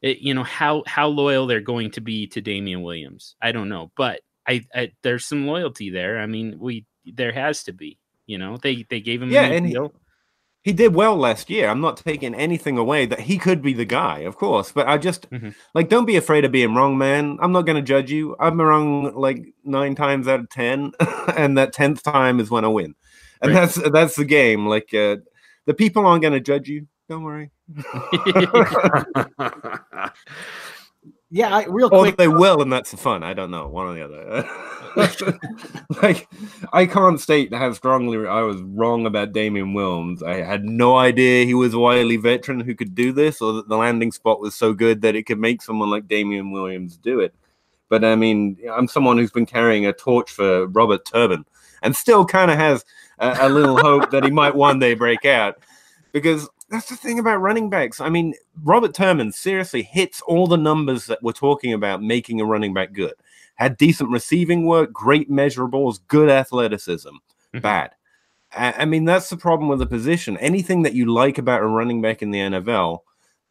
it, 0.00 0.20
you 0.20 0.32
know, 0.32 0.44
how 0.44 0.82
how 0.86 1.08
loyal 1.08 1.46
they're 1.46 1.60
going 1.60 1.90
to 1.90 2.00
be 2.00 2.26
to 2.28 2.40
Damien 2.40 2.80
Williams. 2.80 3.36
I 3.42 3.52
don't 3.52 3.68
know, 3.68 3.92
but 3.98 4.22
I, 4.48 4.64
I, 4.74 4.92
there's 5.02 5.26
some 5.26 5.46
loyalty 5.46 5.90
there. 5.90 6.20
I 6.20 6.26
mean, 6.26 6.58
we 6.58 6.86
there 7.04 7.32
has 7.32 7.64
to 7.64 7.72
be. 7.72 7.98
You 8.26 8.38
know, 8.38 8.56
they 8.56 8.86
they 8.88 9.00
gave 9.00 9.20
him 9.22 9.30
yeah, 9.30 9.42
and 9.42 9.66
he, 9.66 9.76
he, 10.66 10.72
did 10.72 10.94
well 10.94 11.16
last 11.16 11.48
year. 11.48 11.68
I'm 11.68 11.80
not 11.80 11.96
taking 11.96 12.34
anything 12.34 12.76
away 12.76 13.06
that 13.06 13.20
he 13.20 13.38
could 13.38 13.62
be 13.62 13.72
the 13.72 13.84
guy, 13.84 14.20
of 14.20 14.36
course. 14.36 14.72
But 14.72 14.88
I 14.88 14.98
just 14.98 15.30
mm-hmm. 15.30 15.50
like 15.74 15.88
don't 15.88 16.06
be 16.06 16.16
afraid 16.16 16.44
of 16.44 16.52
being 16.52 16.74
wrong, 16.74 16.98
man. 16.98 17.38
I'm 17.40 17.52
not 17.52 17.62
going 17.62 17.76
to 17.76 17.82
judge 17.82 18.10
you. 18.10 18.36
I'm 18.40 18.60
wrong 18.60 19.14
like 19.14 19.54
nine 19.64 19.94
times 19.94 20.28
out 20.28 20.40
of 20.40 20.50
ten, 20.50 20.92
and 21.36 21.56
that 21.56 21.72
tenth 21.72 22.02
time 22.02 22.40
is 22.40 22.50
when 22.50 22.64
I 22.64 22.68
win, 22.68 22.94
and 23.40 23.54
right. 23.54 23.60
that's 23.60 23.90
that's 23.90 24.16
the 24.16 24.24
game. 24.24 24.66
Like 24.66 24.92
uh, 24.92 25.16
the 25.66 25.74
people 25.74 26.06
aren't 26.06 26.22
going 26.22 26.34
to 26.34 26.40
judge 26.40 26.68
you. 26.68 26.86
Don't 27.08 27.22
worry. 27.22 27.52
Yeah, 31.30 31.54
I, 31.54 31.64
real 31.64 31.88
or 31.92 32.02
quick. 32.02 32.16
they 32.16 32.28
will, 32.28 32.62
and 32.62 32.72
that's 32.72 32.92
the 32.92 32.96
fun. 32.96 33.24
I 33.24 33.34
don't 33.34 33.50
know, 33.50 33.66
one 33.66 33.86
or 33.86 33.94
the 33.94 34.04
other. 34.04 34.48
like, 36.02 36.28
I 36.72 36.86
can't 36.86 37.20
state 37.20 37.52
how 37.52 37.72
strongly 37.72 38.26
I 38.28 38.42
was 38.42 38.60
wrong 38.62 39.06
about 39.06 39.32
Damien 39.32 39.74
Williams. 39.74 40.22
I 40.22 40.36
had 40.36 40.64
no 40.64 40.96
idea 40.96 41.44
he 41.44 41.54
was 41.54 41.74
a 41.74 41.80
wily 41.80 42.16
veteran 42.16 42.60
who 42.60 42.76
could 42.76 42.94
do 42.94 43.12
this, 43.12 43.40
or 43.40 43.54
that 43.54 43.68
the 43.68 43.76
landing 43.76 44.12
spot 44.12 44.40
was 44.40 44.54
so 44.54 44.72
good 44.72 45.02
that 45.02 45.16
it 45.16 45.24
could 45.24 45.40
make 45.40 45.62
someone 45.62 45.90
like 45.90 46.06
Damien 46.06 46.52
Williams 46.52 46.96
do 46.96 47.18
it. 47.18 47.34
But 47.88 48.04
I 48.04 48.14
mean, 48.14 48.56
I'm 48.72 48.86
someone 48.86 49.18
who's 49.18 49.32
been 49.32 49.46
carrying 49.46 49.84
a 49.84 49.92
torch 49.92 50.30
for 50.30 50.68
Robert 50.68 51.04
Turbin, 51.04 51.44
and 51.82 51.94
still 51.94 52.24
kind 52.24 52.52
of 52.52 52.56
has 52.56 52.84
a, 53.18 53.36
a 53.40 53.48
little 53.48 53.78
hope 53.78 54.12
that 54.12 54.24
he 54.24 54.30
might 54.30 54.54
one 54.54 54.78
day 54.78 54.94
break 54.94 55.24
out, 55.24 55.58
because 56.12 56.48
that's 56.68 56.88
the 56.88 56.96
thing 56.96 57.18
about 57.18 57.40
running 57.40 57.70
backs. 57.70 58.00
I 58.00 58.08
mean, 58.08 58.34
Robert 58.62 58.94
Turbin 58.94 59.32
seriously 59.32 59.82
hits 59.82 60.20
all 60.22 60.46
the 60.46 60.56
numbers 60.56 61.06
that 61.06 61.22
we're 61.22 61.32
talking 61.32 61.72
about 61.72 62.02
making 62.02 62.40
a 62.40 62.44
running 62.44 62.74
back 62.74 62.92
good. 62.92 63.14
Had 63.54 63.76
decent 63.76 64.10
receiving 64.10 64.66
work, 64.66 64.92
great 64.92 65.30
measurables, 65.30 66.00
good 66.08 66.28
athleticism. 66.28 67.08
Mm-hmm. 67.08 67.60
Bad. 67.60 67.92
I 68.52 68.86
mean, 68.86 69.04
that's 69.04 69.28
the 69.28 69.36
problem 69.36 69.68
with 69.68 69.80
the 69.80 69.86
position. 69.86 70.38
Anything 70.38 70.82
that 70.82 70.94
you 70.94 71.12
like 71.12 71.36
about 71.36 71.62
a 71.62 71.66
running 71.66 72.00
back 72.00 72.22
in 72.22 72.30
the 72.30 72.38
NFL 72.38 73.00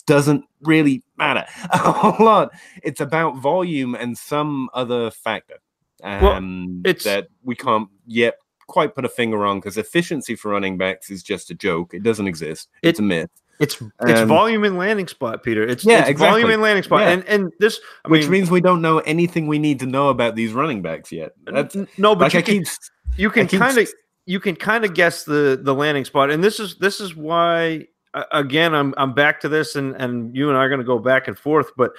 doesn't 0.08 0.46
really 0.62 1.04
matter 1.18 1.46
a 1.72 1.78
whole 1.78 2.26
lot. 2.26 2.52
It's 2.82 3.02
about 3.02 3.38
volume 3.38 3.94
and 3.94 4.18
some 4.18 4.70
other 4.74 5.12
factor 5.12 5.60
um, 6.04 6.22
well, 6.22 6.92
it's, 6.92 7.04
that 7.04 7.28
we 7.44 7.56
can't 7.56 7.90
yet 8.06 8.36
quite 8.68 8.96
put 8.96 9.06
a 9.06 9.10
finger 9.10 9.46
on 9.46 9.60
because 9.60 9.78
efficiency 9.78 10.36
for 10.36 10.52
running 10.52 10.78
backs 10.78 11.10
is 11.10 11.24
just 11.24 11.50
a 11.52 11.54
joke. 11.54 11.94
It 11.94 12.04
doesn't 12.04 12.28
exist. 12.28 12.70
It's 12.82 13.00
a 13.00 13.04
myth. 13.04 13.30
It's 13.60 13.82
it's 14.02 14.20
um, 14.20 14.28
volume 14.28 14.66
and 14.66 14.78
landing 14.78 15.08
spot, 15.08 15.44
Peter. 15.44 15.64
It's 15.64 15.86
yeah, 15.86 16.02
it's 16.02 16.10
exactly. 16.10 16.42
volume 16.42 16.52
and 16.52 16.62
landing 16.62 16.84
spot, 16.84 17.02
yeah. 17.02 17.12
and 17.12 17.24
and 17.26 17.54
this, 17.60 17.80
I 18.04 18.10
which 18.10 18.24
mean, 18.24 18.32
means 18.32 18.52
we 18.52 18.60
don't 18.60 18.82
know 18.82 19.00
anything 19.00 19.48
we 19.48 19.60
need 19.60 19.80
to 19.80 19.86
know 19.86 20.10
about 20.10 20.36
these 20.36 20.52
running 20.52 20.82
backs 20.82 21.12
yet. 21.12 21.32
That's, 21.46 21.76
no, 21.98 22.16
but 22.16 22.34
like 22.34 22.48
you, 22.48 22.62
can, 22.62 22.66
you 23.16 23.30
can 23.30 23.48
kind 23.48 23.78
of 23.78 23.90
you 24.26 24.42
can 24.42 24.58
kind 24.58 24.84
of 24.84 24.94
guess 24.94 25.24
the 25.24 25.58
the 25.62 25.74
landing 25.74 26.04
spot, 26.04 26.32
and 26.32 26.44
this 26.44 26.60
is 26.60 26.76
this 26.80 27.00
is 27.00 27.16
why 27.16 27.88
again 28.34 28.76
I'm 28.76 28.94
I'm 28.98 29.14
back 29.14 29.40
to 29.42 29.50
this, 29.50 29.76
and 29.78 29.96
and 29.96 30.36
you 30.36 30.50
and 30.50 30.58
I 30.58 30.62
are 30.62 30.70
going 30.70 30.82
to 30.82 30.86
go 30.86 31.00
back 31.00 31.30
and 31.30 31.38
forth, 31.38 31.72
but 31.78 31.92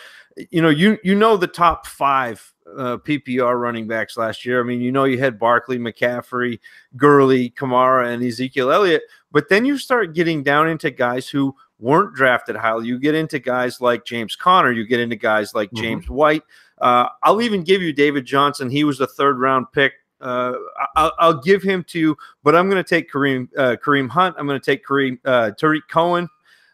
you 0.51 0.61
know 0.61 0.69
you 0.69 0.99
you 1.03 1.15
know 1.15 1.39
the 1.39 1.47
top 1.47 1.87
five 1.87 2.53
uh, 2.77 2.97
PPR 2.99 3.61
running 3.61 3.87
backs 3.87 4.17
last 4.17 4.45
year. 4.45 4.61
I 4.61 4.65
mean, 4.65 4.81
you 4.81 4.93
know, 4.93 5.05
you 5.05 5.19
had 5.19 5.39
Barkley, 5.39 5.79
McCaffrey, 5.79 6.59
Gurley, 6.97 7.51
Kamara, 7.51 8.13
and 8.13 8.23
Ezekiel 8.23 8.71
Elliott, 8.71 9.03
but 9.33 9.49
then 9.49 9.65
you 9.65 9.79
start 9.79 10.15
getting 10.15 10.43
down 10.43 10.69
into 10.69 10.91
guys 10.91 11.29
who 11.29 11.55
weren't 11.79 12.15
drafted 12.15 12.57
highly. 12.57 12.87
You 12.87 12.99
get 12.99 13.15
into 13.15 13.39
guys 13.39 13.81
like 13.81 14.05
James 14.05 14.37
Conner, 14.37 14.73
you 14.73 14.87
get 14.87 15.01
into 15.01 15.17
guys 15.17 15.55
like 15.55 15.71
mm-hmm. 15.71 15.83
James 15.83 16.09
White. 16.09 16.43
Uh, 16.79 17.09
I'll 17.23 17.41
even 17.41 17.63
give 17.63 17.83
you 17.83 17.93
David 17.93 18.25
Johnson. 18.25 18.71
He 18.71 18.85
was 18.85 19.01
a 19.01 19.07
third 19.07 19.39
round 19.39 19.67
pick. 19.73 19.95
Uh, 20.21 20.55
I'll, 20.97 21.13
I'll, 21.19 21.41
give 21.43 21.63
him 21.63 21.85
to 21.89 21.99
you, 21.99 22.17
but 22.43 22.57
I'm 22.57 22.71
going 22.71 22.83
to 22.83 22.89
take 22.89 23.13
Kareem 23.13 23.49
uh, 23.57 23.77
Kareem 23.77 24.09
Hunt. 24.09 24.35
I'm 24.39 24.47
going 24.47 24.59
to 24.59 24.65
take 24.65 24.85
Kareem 24.87 25.19
uh, 25.27 25.51
Tarik 25.51 25.89
Cohen. 25.89 26.29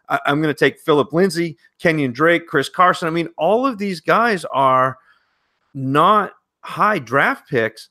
I, 0.09 0.21
I'm 0.27 0.41
going 0.41 0.55
to 0.55 0.59
take 0.59 0.79
Phillip 0.79 1.13
Lindsay, 1.13 1.57
Kenyan 1.81 2.13
Drake, 2.13 2.47
Chris 2.47 2.69
Carson. 2.69 3.09
I 3.09 3.11
mean, 3.11 3.29
all 3.37 3.67
of 3.67 3.79
these 3.79 4.01
guys 4.01 4.45
are 4.53 4.97
not 5.75 6.33
high 6.61 6.99
draft 6.99 7.49
picks, 7.49 7.89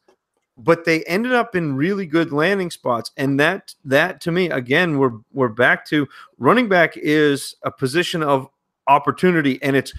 but 0.58 0.86
they 0.86 1.04
ended 1.04 1.34
up 1.34 1.56
in 1.56 1.76
really 1.76 2.06
good 2.06 2.32
landing 2.32 2.72
spots. 2.72 3.12
And 3.18 3.40
that 3.40 3.74
that 3.86 4.22
to 4.22 4.32
me, 4.32 4.50
again, 4.50 4.98
we're 4.98 5.20
we're 5.34 5.50
back 5.50 5.86
to 5.88 6.08
running 6.38 6.70
back 6.70 6.94
is 6.96 7.56
a 7.64 7.72
position 7.72 8.24
of 8.24 8.48
opportunity 8.88 9.62
and 9.62 9.76
it's 9.76 9.94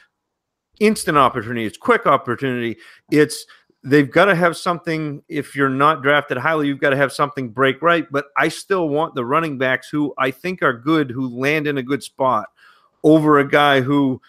instant 0.80 1.18
opportunity, 1.18 1.64
it's 1.64 1.78
quick 1.78 2.06
opportunity. 2.06 2.76
It's 3.10 3.46
they've 3.84 4.10
got 4.10 4.26
to 4.26 4.34
have 4.34 4.56
something 4.56 5.22
if 5.28 5.56
you're 5.56 5.68
not 5.68 6.02
drafted 6.02 6.38
highly 6.38 6.68
you've 6.68 6.80
got 6.80 6.90
to 6.90 6.96
have 6.96 7.12
something 7.12 7.50
break 7.50 7.82
right 7.82 8.06
but 8.12 8.26
i 8.36 8.46
still 8.46 8.88
want 8.88 9.14
the 9.14 9.24
running 9.24 9.58
backs 9.58 9.88
who 9.88 10.14
i 10.18 10.30
think 10.30 10.62
are 10.62 10.72
good 10.72 11.10
who 11.10 11.28
land 11.28 11.66
in 11.66 11.78
a 11.78 11.82
good 11.82 12.02
spot 12.02 12.48
over 13.02 13.38
a 13.38 13.48
guy 13.48 13.80
who 13.80 14.20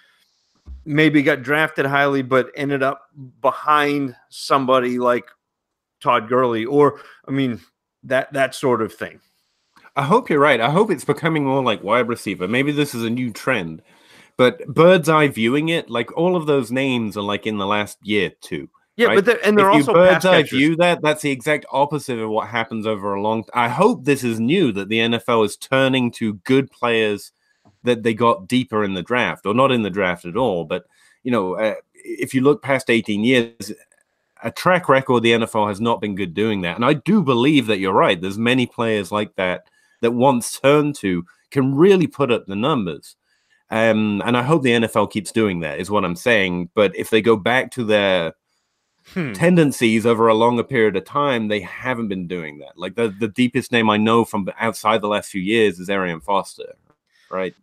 maybe 0.86 1.22
got 1.22 1.44
drafted 1.44 1.86
highly 1.86 2.22
but 2.22 2.52
ended 2.56 2.84
up 2.84 3.10
behind 3.42 4.16
somebody 4.30 5.00
like 5.00 5.26
Todd 6.02 6.28
Gurley 6.28 6.66
or 6.66 7.00
I 7.28 7.32
mean 7.32 7.62
that 8.04 8.32
that 8.34 8.56
sort 8.56 8.82
of 8.82 8.94
thing. 8.94 9.20
I 9.96 10.04
hope 10.04 10.30
you're 10.30 10.40
right. 10.40 10.60
I 10.60 10.72
hope 10.72 10.90
it's 10.90 11.06
becoming 11.06 11.46
more 11.46 11.64
like 11.64 11.84
wide 11.84 12.08
receiver. 12.08 12.48
Maybe 12.48 12.72
this 12.72 12.96
is 12.96 13.04
a 13.04 13.10
new 13.10 13.32
trend. 13.32 13.82
But 14.36 14.66
bird's 14.68 15.10
eye 15.10 15.28
viewing 15.28 15.70
it, 15.70 15.90
like 15.90 16.16
all 16.18 16.36
of 16.36 16.48
those 16.48 16.72
names 16.72 17.16
are 17.16 17.22
like 17.22 17.46
in 17.46 17.60
the 17.60 17.68
last 17.68 18.00
year 18.02 18.32
too. 18.42 18.68
Yeah, 18.96 19.08
right? 19.08 19.16
but 19.16 19.26
they're, 19.26 19.46
and 19.46 19.58
they're 19.58 19.70
if 19.70 19.76
you 19.76 19.82
also 19.82 19.94
bird's 19.94 20.24
pass 20.24 20.26
eye 20.26 20.44
view 20.44 20.76
that, 20.78 21.02
that's 21.02 21.22
the 21.22 21.32
exact 21.32 21.66
opposite 21.72 22.20
of 22.20 22.30
what 22.30 22.48
happens 22.48 22.86
over 22.88 23.14
a 23.14 23.22
long. 23.22 23.46
I 23.54 23.70
hope 23.70 24.04
this 24.04 24.24
is 24.24 24.40
new 24.40 24.72
that 24.74 24.90
the 24.90 25.00
NFL 25.00 25.46
is 25.46 25.58
turning 25.58 26.12
to 26.14 26.36
good 26.44 26.70
players 26.72 27.32
that 27.84 28.04
they 28.04 28.14
got 28.14 28.48
deeper 28.48 28.84
in 28.84 28.94
the 28.94 29.02
draft, 29.02 29.46
or 29.46 29.54
not 29.54 29.72
in 29.72 29.84
the 29.84 29.90
draft 29.90 30.26
at 30.26 30.38
all. 30.38 30.66
But 30.66 30.86
you 31.24 31.32
know, 31.32 31.56
uh, 31.56 31.76
if 31.96 32.34
you 32.34 32.42
look 32.42 32.62
past 32.62 32.90
18 32.90 33.24
years, 33.24 33.72
a 34.44 34.52
track 34.52 34.90
record, 34.90 35.24
the 35.24 35.34
NFL 35.34 35.70
has 35.70 35.80
not 35.80 36.02
been 36.02 36.16
good 36.16 36.34
doing 36.34 36.62
that. 36.62 36.76
And 36.76 36.86
I 36.86 36.94
do 36.94 37.24
believe 37.24 37.68
that 37.68 37.80
you're 37.80 37.94
right. 37.94 38.20
There's 38.20 38.38
many 38.38 38.66
players 38.66 39.12
like 39.12 39.36
that 39.36 39.68
that 40.02 40.12
once 40.12 40.60
turned 40.60 40.96
to 40.96 41.26
can 41.50 41.76
really 41.76 42.08
put 42.08 42.32
up 42.32 42.46
the 42.46 42.56
numbers. 42.56 43.16
Um, 43.70 44.22
and 44.26 44.36
I 44.36 44.44
hope 44.44 44.62
the 44.62 44.72
NFL 44.72 45.12
keeps 45.12 45.32
doing 45.32 45.62
that, 45.62 45.80
is 45.80 45.90
what 45.90 46.04
I'm 46.06 46.16
saying. 46.16 46.70
But 46.76 46.96
if 46.96 47.10
they 47.10 47.22
go 47.22 47.38
back 47.38 47.72
to 47.72 47.84
their 47.84 48.34
Hmm. 49.14 49.34
tendencies 49.34 50.06
over 50.06 50.28
a 50.28 50.34
longer 50.34 50.64
period 50.64 50.96
of 50.96 51.04
time, 51.04 51.50
they 51.50 51.60
haven't 51.60 52.08
been 52.08 52.26
doing 52.26 52.60
that. 52.60 52.78
Like 52.78 52.96
the, 52.96 53.10
the 53.10 53.28
deepest 53.28 53.72
name 53.72 53.90
I 53.90 53.98
know 53.98 54.24
from 54.24 54.50
outside 54.58 55.02
the 55.02 55.10
last 55.10 55.30
few 55.30 55.42
years 55.42 55.78
is 55.80 55.90
Arian 55.90 56.22
Foster, 56.22 56.74
right? 57.30 57.54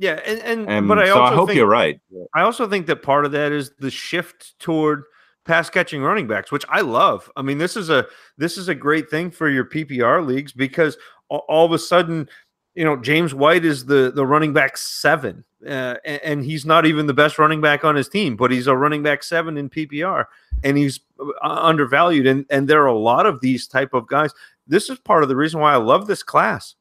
Yeah, 0.00 0.18
and, 0.24 0.40
and 0.40 0.70
Um, 0.70 0.88
but 0.88 0.98
I 0.98 1.08
so 1.08 1.20
also 1.20 1.34
I 1.34 1.36
hope 1.36 1.48
think, 1.48 1.58
you're 1.58 1.66
right. 1.66 2.00
I 2.34 2.40
also 2.40 2.66
think 2.66 2.86
that 2.86 3.02
part 3.02 3.26
of 3.26 3.32
that 3.32 3.52
is 3.52 3.72
the 3.80 3.90
shift 3.90 4.58
toward 4.58 5.04
pass 5.44 5.68
catching 5.68 6.02
running 6.02 6.26
backs, 6.26 6.50
which 6.50 6.64
I 6.70 6.80
love. 6.80 7.30
I 7.36 7.42
mean, 7.42 7.58
this 7.58 7.76
is 7.76 7.90
a 7.90 8.06
this 8.38 8.56
is 8.56 8.68
a 8.68 8.74
great 8.74 9.10
thing 9.10 9.30
for 9.30 9.50
your 9.50 9.66
PPR 9.66 10.26
leagues 10.26 10.52
because 10.52 10.96
all, 11.28 11.44
all 11.50 11.66
of 11.66 11.72
a 11.72 11.78
sudden, 11.78 12.30
you 12.74 12.82
know, 12.82 12.96
James 12.96 13.34
White 13.34 13.66
is 13.66 13.84
the 13.84 14.10
the 14.10 14.24
running 14.24 14.54
back 14.54 14.78
seven, 14.78 15.44
uh, 15.66 15.96
and, 16.06 16.20
and 16.24 16.44
he's 16.46 16.64
not 16.64 16.86
even 16.86 17.06
the 17.06 17.12
best 17.12 17.38
running 17.38 17.60
back 17.60 17.84
on 17.84 17.94
his 17.94 18.08
team, 18.08 18.36
but 18.36 18.50
he's 18.50 18.68
a 18.68 18.74
running 18.74 19.02
back 19.02 19.22
seven 19.22 19.58
in 19.58 19.68
PPR, 19.68 20.24
and 20.64 20.78
he's 20.78 21.00
uh, 21.20 21.28
undervalued. 21.42 22.26
And 22.26 22.46
and 22.48 22.66
there 22.66 22.82
are 22.82 22.86
a 22.86 22.98
lot 22.98 23.26
of 23.26 23.42
these 23.42 23.68
type 23.68 23.92
of 23.92 24.06
guys. 24.06 24.32
This 24.66 24.88
is 24.88 24.98
part 25.00 25.24
of 25.24 25.28
the 25.28 25.36
reason 25.36 25.60
why 25.60 25.74
I 25.74 25.76
love 25.76 26.06
this 26.06 26.22
class. 26.22 26.74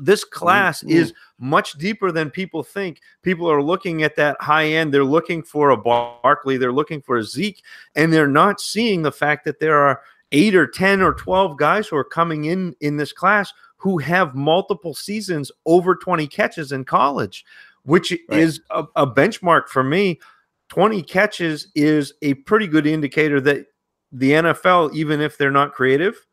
This 0.00 0.24
class 0.24 0.82
mm. 0.82 0.90
is 0.90 1.12
much 1.38 1.72
deeper 1.74 2.12
than 2.12 2.30
people 2.30 2.62
think. 2.62 3.00
People 3.22 3.50
are 3.50 3.62
looking 3.62 4.02
at 4.02 4.16
that 4.16 4.36
high 4.40 4.66
end. 4.66 4.92
They're 4.92 5.04
looking 5.04 5.42
for 5.42 5.70
a 5.70 5.76
Barkley. 5.76 6.56
They're 6.56 6.72
looking 6.72 7.00
for 7.00 7.16
a 7.16 7.24
Zeke, 7.24 7.62
and 7.94 8.12
they're 8.12 8.28
not 8.28 8.60
seeing 8.60 9.02
the 9.02 9.12
fact 9.12 9.44
that 9.44 9.60
there 9.60 9.78
are 9.78 10.00
eight 10.32 10.54
or 10.54 10.66
ten 10.66 11.00
or 11.02 11.14
twelve 11.14 11.56
guys 11.56 11.88
who 11.88 11.96
are 11.96 12.04
coming 12.04 12.46
in 12.46 12.74
in 12.80 12.96
this 12.96 13.12
class 13.12 13.52
who 13.76 13.98
have 13.98 14.34
multiple 14.34 14.94
seasons 14.94 15.52
over 15.66 15.94
twenty 15.94 16.26
catches 16.26 16.72
in 16.72 16.84
college, 16.84 17.44
which 17.84 18.10
Right. 18.28 18.40
is 18.40 18.60
a, 18.70 18.84
a 18.96 19.06
benchmark 19.06 19.68
for 19.68 19.82
me. 19.82 20.20
Twenty 20.68 21.02
catches 21.02 21.68
is 21.74 22.12
a 22.22 22.34
pretty 22.34 22.66
good 22.66 22.86
indicator 22.86 23.40
that 23.42 23.66
the 24.12 24.32
NFL, 24.32 24.94
even 24.94 25.20
if 25.20 25.36
they're 25.38 25.50
not 25.50 25.72
creative, 25.72 26.26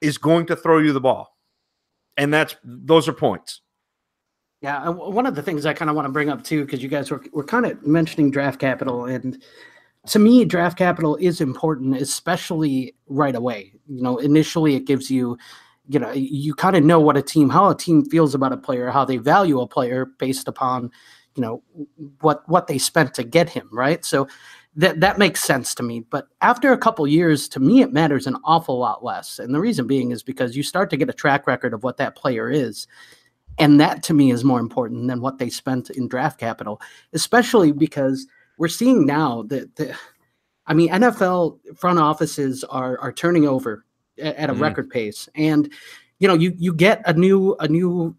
is 0.00 0.18
going 0.18 0.46
to 0.46 0.56
throw 0.56 0.78
you 0.78 0.92
the 0.92 1.00
ball, 1.00 1.36
and 2.18 2.34
that's 2.34 2.56
those 2.62 3.08
are 3.08 3.14
points. 3.14 3.62
Yeah, 4.60 4.88
one 4.88 5.24
of 5.24 5.36
the 5.36 5.42
things 5.42 5.64
I 5.64 5.72
kind 5.72 5.88
of 5.88 5.94
want 5.94 6.06
to 6.06 6.12
bring 6.12 6.28
up 6.28 6.42
too, 6.42 6.64
because 6.64 6.82
you 6.82 6.88
guys 6.88 7.10
were 7.10 7.24
were 7.32 7.44
kind 7.44 7.64
of 7.64 7.86
mentioning 7.86 8.30
draft 8.30 8.60
capital, 8.60 9.04
and 9.06 9.40
to 10.08 10.18
me, 10.18 10.44
draft 10.44 10.76
capital 10.76 11.16
is 11.16 11.40
important, 11.40 11.96
especially 11.96 12.94
right 13.06 13.36
away. 13.36 13.72
You 13.86 14.02
know, 14.02 14.18
initially 14.18 14.74
it 14.74 14.84
gives 14.84 15.10
you, 15.10 15.38
you 15.88 16.00
know, 16.00 16.10
you 16.12 16.54
kind 16.54 16.76
of 16.76 16.84
know 16.84 16.98
what 16.98 17.16
a 17.16 17.22
team, 17.22 17.48
how 17.48 17.70
a 17.70 17.76
team 17.76 18.04
feels 18.04 18.34
about 18.34 18.52
a 18.52 18.56
player, 18.56 18.90
how 18.90 19.04
they 19.04 19.16
value 19.16 19.60
a 19.60 19.66
player 19.66 20.06
based 20.18 20.48
upon, 20.48 20.90
you 21.36 21.42
know, 21.42 21.62
what 22.20 22.42
what 22.48 22.66
they 22.66 22.78
spent 22.78 23.14
to 23.14 23.22
get 23.22 23.48
him, 23.48 23.68
right? 23.70 24.04
So 24.04 24.26
that 24.78 25.00
that 25.00 25.18
makes 25.18 25.42
sense 25.42 25.74
to 25.74 25.82
me. 25.82 26.00
But 26.08 26.28
after 26.40 26.72
a 26.72 26.78
couple 26.78 27.06
years, 27.06 27.48
to 27.50 27.60
me, 27.60 27.82
it 27.82 27.92
matters 27.92 28.26
an 28.26 28.36
awful 28.44 28.78
lot 28.78 29.04
less, 29.04 29.38
and 29.38 29.52
the 29.54 29.60
reason 29.60 29.86
being 29.86 30.12
is 30.12 30.22
because 30.22 30.56
you 30.56 30.62
start 30.62 30.88
to 30.90 30.96
get 30.96 31.10
a 31.10 31.12
track 31.12 31.46
record 31.46 31.74
of 31.74 31.82
what 31.82 31.96
that 31.98 32.14
player 32.16 32.48
is. 32.50 32.86
And 33.58 33.80
that 33.80 34.04
to 34.04 34.14
me 34.14 34.30
is 34.30 34.44
more 34.44 34.60
important 34.60 35.08
than 35.08 35.20
what 35.20 35.38
they 35.38 35.50
spent 35.50 35.90
in 35.90 36.06
draft 36.06 36.38
capital, 36.38 36.80
especially 37.12 37.72
because 37.72 38.24
we're 38.56 38.68
seeing 38.68 39.04
now 39.04 39.42
that 39.48 39.74
the, 39.74 39.96
I 40.68 40.74
mean, 40.74 40.90
NFL 40.90 41.58
front 41.76 41.98
offices 41.98 42.62
are 42.64 42.98
are 43.00 43.12
turning 43.12 43.48
over 43.48 43.84
at, 44.22 44.36
at 44.36 44.50
a 44.50 44.54
Mhm. 44.54 44.60
record 44.60 44.90
pace, 44.90 45.28
and 45.34 45.72
you 46.20 46.28
know, 46.28 46.34
you 46.34 46.54
you 46.56 46.72
get 46.72 47.02
a 47.04 47.12
new 47.14 47.56
a 47.58 47.66
new, 47.66 48.16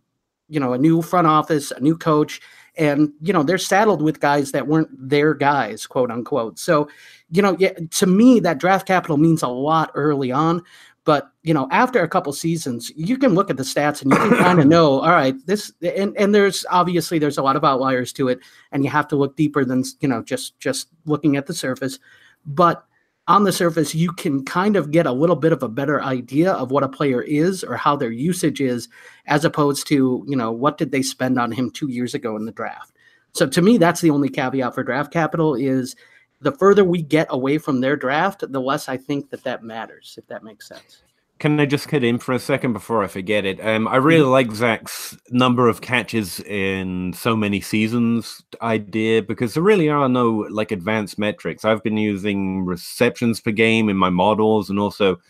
you 0.49 0.59
know, 0.59 0.73
a 0.73 0.77
new 0.77 1.01
front 1.01 1.27
office, 1.27 1.71
a 1.71 1.79
new 1.79 1.97
coach, 1.97 2.41
and 2.79 3.11
you 3.21 3.33
know 3.33 3.43
they're 3.43 3.57
saddled 3.57 4.01
with 4.01 4.21
guys 4.21 4.51
that 4.53 4.67
weren't 4.67 4.89
their 4.97 5.33
guys, 5.35 5.85
quote 5.85 6.09
unquote. 6.09 6.57
So, 6.57 6.89
you 7.29 7.41
know, 7.41 7.55
yeah, 7.59 7.73
to 7.91 8.07
me 8.07 8.39
that 8.39 8.57
draft 8.57 8.87
capital 8.87 9.17
means 9.17 9.43
a 9.43 9.47
lot 9.47 9.91
early 9.93 10.31
on. 10.31 10.63
But 11.03 11.31
you 11.43 11.53
know, 11.53 11.67
after 11.71 12.01
a 12.01 12.07
couple 12.07 12.31
seasons, 12.33 12.91
you 12.95 13.17
can 13.17 13.33
look 13.33 13.49
at 13.49 13.57
the 13.57 13.63
stats 13.63 14.01
and 14.01 14.11
you 14.11 14.17
can 14.17 14.37
kind 14.37 14.59
of 14.59 14.67
know, 14.75 15.01
all 15.01 15.11
right, 15.11 15.35
this 15.45 15.71
and 15.81 16.15
and 16.17 16.33
there's 16.33 16.65
obviously 16.69 17.19
there's 17.19 17.37
a 17.37 17.43
lot 17.43 17.55
of 17.55 17.63
outliers 17.63 18.13
to 18.13 18.29
it, 18.29 18.39
and 18.71 18.83
you 18.83 18.89
have 18.89 19.07
to 19.09 19.15
look 19.15 19.35
deeper 19.35 19.65
than 19.65 19.83
you 19.99 20.07
know 20.07 20.23
just 20.23 20.57
just 20.59 20.87
looking 21.05 21.35
at 21.35 21.47
the 21.47 21.53
surface. 21.53 21.99
But 22.45 22.85
on 23.29 23.43
the 23.43 23.51
surface, 23.53 23.93
you 23.93 24.11
can 24.11 24.43
kind 24.43 24.75
of 24.75 24.89
get 24.89 25.05
a 25.05 25.11
little 25.11 25.35
bit 25.35 25.51
of 25.51 25.61
a 25.61 25.69
better 25.69 26.01
idea 26.01 26.51
of 26.53 26.71
what 26.71 26.83
a 26.83 26.89
player 26.89 27.21
is 27.21 27.63
or 27.63 27.77
how 27.77 27.95
their 27.95 28.11
usage 28.11 28.59
is, 28.59 28.89
as 29.27 29.45
opposed 29.45 29.87
to 29.87 30.25
you 30.27 30.35
know 30.35 30.51
what 30.51 30.79
did 30.79 30.91
they 30.91 31.03
spend 31.03 31.39
on 31.39 31.51
him 31.51 31.69
two 31.69 31.89
years 31.89 32.15
ago 32.15 32.35
in 32.35 32.45
the 32.45 32.51
draft. 32.51 32.91
So 33.33 33.47
to 33.47 33.61
me, 33.61 33.77
that's 33.77 34.01
the 34.01 34.09
only 34.09 34.29
caveat 34.29 34.73
for 34.73 34.83
draft 34.83 35.13
capital 35.13 35.53
is 35.53 35.95
the 36.41 36.51
further 36.51 36.83
we 36.83 37.03
get 37.03 37.27
away 37.29 37.59
from 37.59 37.81
their 37.81 37.95
draft, 37.95 38.43
the 38.49 38.61
less 38.61 38.89
I 38.89 38.97
think 38.97 39.29
that 39.29 39.43
that 39.43 39.63
matters. 39.63 40.15
If 40.17 40.25
that 40.27 40.43
makes 40.43 40.67
sense. 40.67 41.03
Can 41.39 41.57
I 41.57 41.65
just 41.65 41.87
cut 41.87 42.03
in 42.03 42.19
for 42.19 42.33
a 42.33 42.39
second 42.39 42.73
before 42.73 43.01
I 43.01 43.07
forget 43.07 43.45
it? 43.45 43.65
Um, 43.65 43.87
I 43.87 43.95
really 43.95 44.25
like 44.25 44.51
Zach's 44.51 45.17
number 45.29 45.69
of 45.69 45.79
catches 45.79 46.41
in 46.41 47.13
so 47.13 47.33
many 47.33 47.61
seasons 47.61 48.43
idea 48.61 49.23
because 49.23 49.53
there 49.53 49.63
really 49.63 49.87
are 49.87 50.09
no 50.09 50.45
like 50.49 50.73
advanced 50.73 51.17
metrics. 51.17 51.63
I've 51.63 51.81
been 51.81 51.95
using 51.95 52.65
receptions 52.65 53.39
per 53.39 53.51
game 53.51 53.87
in 53.87 53.95
my 53.95 54.09
models 54.09 54.69
and 54.69 54.79
also 54.79 55.21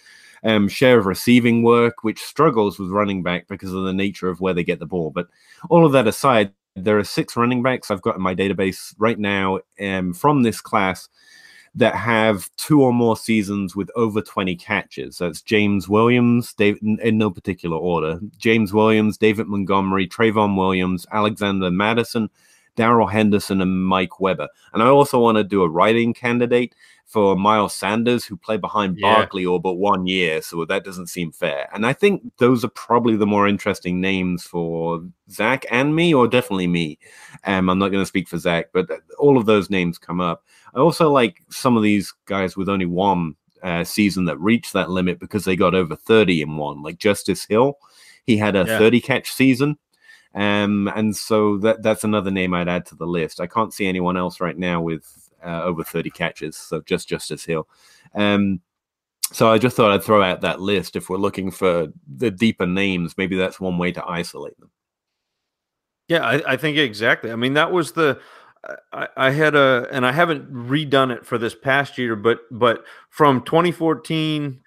um, 0.43 0.67
share 0.67 0.97
of 0.97 1.05
receiving 1.05 1.61
work, 1.61 2.03
which 2.03 2.23
struggles 2.23 2.79
with 2.79 2.89
running 2.89 3.21
back 3.21 3.47
because 3.47 3.71
of 3.71 3.83
the 3.83 3.93
nature 3.93 4.29
of 4.29 4.41
where 4.41 4.55
they 4.55 4.63
get 4.63 4.79
the 4.79 4.87
ball. 4.87 5.11
But 5.11 5.27
all 5.69 5.85
of 5.85 5.91
that 5.91 6.07
aside, 6.07 6.53
there 6.75 6.97
are 6.97 7.03
six 7.03 7.37
running 7.37 7.61
backs 7.61 7.91
I've 7.91 8.01
got 8.01 8.15
in 8.15 8.21
my 8.23 8.33
database 8.33 8.95
right 8.97 9.19
now 9.19 9.59
um, 9.79 10.13
from 10.15 10.41
this 10.41 10.59
class 10.59 11.07
that 11.75 11.95
have 11.95 12.49
two 12.57 12.81
or 12.81 12.93
more 12.93 13.15
seasons 13.15 13.75
with 13.75 13.89
over 13.95 14.21
20 14.21 14.55
catches. 14.55 15.17
That's 15.17 15.41
James 15.41 15.87
Williams, 15.87 16.53
David, 16.53 16.81
in 16.81 17.17
no 17.17 17.29
particular 17.29 17.77
order. 17.77 18.19
James 18.37 18.73
Williams, 18.73 19.17
David 19.17 19.47
Montgomery, 19.47 20.07
Trayveon 20.07 20.57
Williams, 20.57 21.05
Alexander 21.11 21.71
Mattison, 21.71 22.29
Darrell 22.79 23.07
Henderson, 23.07 23.61
and 23.61 23.85
Mike 23.85 24.21
Weber. 24.21 24.47
And 24.73 24.81
I 24.81 24.87
also 24.87 25.19
want 25.19 25.37
to 25.37 25.43
do 25.43 25.63
a 25.63 25.69
writing 25.69 26.13
candidate 26.13 26.73
for 27.05 27.35
Miles 27.35 27.73
Sanders, 27.73 28.23
who 28.23 28.37
played 28.37 28.61
behind 28.61 28.97
Yeah. 28.97 29.15
Barkley 29.15 29.45
all 29.45 29.59
but 29.59 29.73
one 29.73 30.07
year. 30.07 30.41
So 30.41 30.63
that 30.63 30.85
doesn't 30.85 31.07
seem 31.07 31.31
fair. 31.33 31.67
And 31.73 31.85
I 31.85 31.91
think 31.91 32.21
those 32.37 32.63
are 32.63 32.69
probably 32.69 33.17
the 33.17 33.25
more 33.27 33.47
interesting 33.49 33.99
names 33.99 34.43
for 34.43 35.03
Zach 35.29 35.65
and 35.69 35.93
me, 35.93 36.13
or 36.13 36.25
definitely 36.29 36.67
me. 36.67 36.97
Um, 37.43 37.69
I'm 37.69 37.79
not 37.79 37.89
going 37.89 38.01
to 38.01 38.05
speak 38.13 38.29
for 38.29 38.37
Zach, 38.37 38.67
but 38.73 38.89
all 39.17 39.37
of 39.37 39.45
those 39.45 39.69
names 39.69 39.97
come 39.97 40.21
up. 40.21 40.45
I 40.73 40.79
also 40.79 41.11
like 41.11 41.43
some 41.49 41.75
of 41.75 41.83
these 41.83 42.13
guys 42.27 42.55
with 42.55 42.69
only 42.69 42.85
one 42.85 43.35
uh, 43.61 43.83
season 43.83 44.23
that 44.25 44.39
reached 44.39 44.71
that 44.71 44.89
limit 44.89 45.19
because 45.19 45.43
they 45.43 45.57
got 45.57 45.75
over 45.75 45.97
30 45.97 46.43
in 46.43 46.55
one, 46.55 46.81
like 46.81 46.97
Justice 46.97 47.43
Hill. 47.43 47.77
He 48.23 48.37
had 48.37 48.55
a 48.55 48.65
Yeah. 48.65 48.77
30 48.77 49.01
catch 49.01 49.31
season. 49.33 49.77
Um, 50.35 50.91
and 50.95 51.15
so 51.15 51.57
that 51.57 51.81
that's 51.81 52.03
another 52.03 52.31
name 52.31 52.53
I'd 52.53 52.67
add 52.67 52.85
to 52.87 52.95
the 52.95 53.07
list. 53.07 53.39
I 53.39 53.47
can't 53.47 53.73
see 53.73 53.87
anyone 53.87 54.17
else 54.17 54.39
right 54.39 54.57
now 54.57 54.81
with 54.81 55.29
uh, 55.43 55.63
over 55.63 55.83
30 55.83 56.09
catches, 56.11 56.55
so 56.55 56.81
just 56.81 57.07
Justice 57.09 57.45
Hill. 57.45 57.67
Um, 58.13 58.61
so 59.31 59.51
I 59.51 59.57
just 59.57 59.75
thought 59.75 59.91
I'd 59.91 60.03
throw 60.03 60.23
out 60.23 60.41
that 60.41 60.59
list. 60.59 60.95
If 60.95 61.09
we're 61.09 61.17
looking 61.17 61.51
for 61.51 61.87
the 62.07 62.31
deeper 62.31 62.65
names, 62.65 63.17
maybe 63.17 63.35
that's 63.35 63.59
one 63.59 63.77
way 63.77 63.91
to 63.91 64.05
isolate 64.07 64.59
them. 64.59 64.71
Yeah, 66.07 66.25
I, 66.25 66.53
I 66.53 66.57
think 66.57 66.77
exactly. 66.77 67.31
I 67.31 67.35
mean, 67.35 67.53
that 67.53 67.71
was 67.71 67.91
the 67.91 68.19
I, 68.91 69.07
I 69.15 69.31
had 69.31 69.55
a 69.55 69.87
and 69.91 70.05
I 70.05 70.11
haven't 70.11 70.51
redone 70.51 71.15
it 71.15 71.25
for 71.25 71.37
this 71.37 71.55
past 71.55 71.97
year, 71.97 72.15
but 72.15 72.39
but 72.51 72.83
from 73.09 73.43
2014 73.43 74.61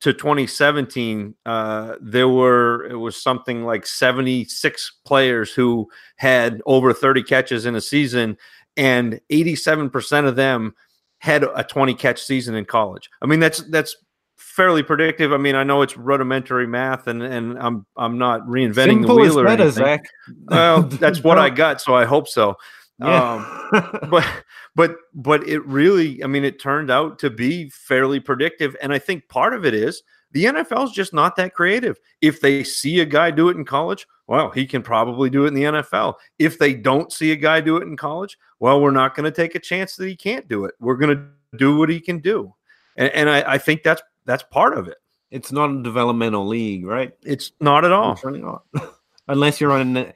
to 0.00 0.12
2017, 0.12 1.34
uh, 1.44 1.96
there 2.00 2.28
were 2.28 2.86
it 2.86 2.96
was 2.96 3.20
something 3.20 3.64
like 3.64 3.84
76 3.86 4.92
players 5.04 5.52
who 5.52 5.88
had 6.16 6.62
over 6.66 6.92
30 6.92 7.22
catches 7.24 7.66
in 7.66 7.74
a 7.74 7.80
season, 7.80 8.36
and 8.76 9.20
87% 9.30 10.26
of 10.26 10.36
them 10.36 10.74
had 11.18 11.42
a 11.42 11.64
20 11.64 11.94
catch 11.94 12.22
season 12.22 12.54
in 12.54 12.64
college. 12.64 13.10
I 13.20 13.26
mean, 13.26 13.40
that's 13.40 13.58
that's 13.70 13.96
fairly 14.36 14.84
predictive. 14.84 15.32
I 15.32 15.36
mean, 15.36 15.56
I 15.56 15.64
know 15.64 15.82
it's 15.82 15.96
rudimentary 15.96 16.66
math, 16.66 17.08
and 17.08 17.22
and 17.22 17.58
I'm 17.58 17.84
I'm 17.96 18.18
not 18.18 18.46
reinventing 18.46 19.06
the 19.06 19.14
wheel 19.14 19.38
or 19.38 19.44
better, 19.44 19.64
anything 19.64 19.84
Zach. 19.84 20.04
well, 20.46 20.82
that's 20.82 21.24
what 21.24 21.38
I 21.38 21.50
got, 21.50 21.80
so 21.80 21.94
I 21.94 22.04
hope 22.04 22.28
so. 22.28 22.56
Yeah. 23.00 23.34
Um, 23.72 24.08
but 24.10 24.26
but 24.74 24.96
but 25.14 25.48
it 25.48 25.64
really, 25.66 26.22
I 26.24 26.26
mean, 26.26 26.44
it 26.44 26.60
turned 26.60 26.90
out 26.90 27.18
to 27.20 27.30
be 27.30 27.68
fairly 27.70 28.20
predictive, 28.20 28.76
and 28.82 28.92
I 28.92 28.98
think 28.98 29.28
part 29.28 29.54
of 29.54 29.64
it 29.64 29.74
is 29.74 30.02
the 30.32 30.46
NFL 30.46 30.86
is 30.86 30.92
just 30.92 31.14
not 31.14 31.36
that 31.36 31.54
creative. 31.54 31.98
If 32.20 32.40
they 32.40 32.64
see 32.64 33.00
a 33.00 33.06
guy 33.06 33.30
do 33.30 33.48
it 33.48 33.56
in 33.56 33.64
college, 33.64 34.06
well, 34.26 34.50
he 34.50 34.66
can 34.66 34.82
probably 34.82 35.30
do 35.30 35.44
it 35.44 35.48
in 35.48 35.54
the 35.54 35.64
NFL. 35.64 36.14
If 36.38 36.58
they 36.58 36.74
don't 36.74 37.12
see 37.12 37.30
a 37.32 37.36
guy 37.36 37.60
do 37.60 37.76
it 37.76 37.84
in 37.84 37.96
college, 37.96 38.36
well, 38.58 38.80
we're 38.80 38.90
not 38.90 39.14
going 39.14 39.24
to 39.24 39.30
take 39.30 39.54
a 39.54 39.60
chance 39.60 39.96
that 39.96 40.08
he 40.08 40.16
can't 40.16 40.48
do 40.48 40.64
it. 40.64 40.74
We're 40.80 40.96
going 40.96 41.16
to 41.16 41.56
do 41.56 41.76
what 41.76 41.88
he 41.88 42.00
can 42.00 42.18
do, 42.18 42.54
and, 42.96 43.10
and 43.12 43.30
I, 43.30 43.54
I 43.54 43.58
think 43.58 43.82
that's 43.84 44.02
that's 44.24 44.42
part 44.42 44.76
of 44.76 44.88
it. 44.88 44.98
it's 45.30 45.52
not 45.52 45.70
a 45.70 45.82
developmental 45.82 46.46
league, 46.46 46.84
right? 46.84 47.12
It's 47.24 47.52
not 47.60 47.84
at 47.84 47.92
all. 47.92 48.12
It's 48.12 48.24
really 48.24 48.42
not. 48.42 48.64
Unless 49.28 49.60
you're 49.60 49.72
on 49.72 50.12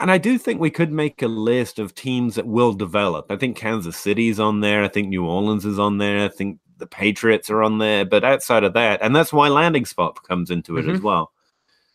and 0.00 0.10
I 0.10 0.18
do 0.18 0.38
think 0.38 0.60
we 0.60 0.70
could 0.70 0.92
make 0.92 1.22
a 1.22 1.28
list 1.28 1.78
of 1.78 1.94
teams 1.94 2.34
that 2.34 2.46
will 2.46 2.72
develop. 2.72 3.30
I 3.30 3.36
think 3.36 3.56
Kansas 3.56 3.96
City's 3.96 4.40
on 4.40 4.60
there. 4.60 4.82
I 4.82 4.88
think 4.88 5.08
New 5.08 5.24
Orleans 5.24 5.64
is 5.64 5.78
on 5.78 5.98
there. 5.98 6.24
I 6.24 6.28
think 6.28 6.58
the 6.78 6.86
Patriots 6.86 7.50
are 7.50 7.62
on 7.62 7.78
there. 7.78 8.04
But 8.04 8.24
outside 8.24 8.64
of 8.64 8.74
that, 8.74 9.00
and 9.02 9.14
that's 9.14 9.32
why 9.32 9.48
landing 9.48 9.84
spot 9.84 10.22
comes 10.22 10.50
into 10.50 10.76
it 10.76 10.88
as 10.88 11.00
well. 11.00 11.32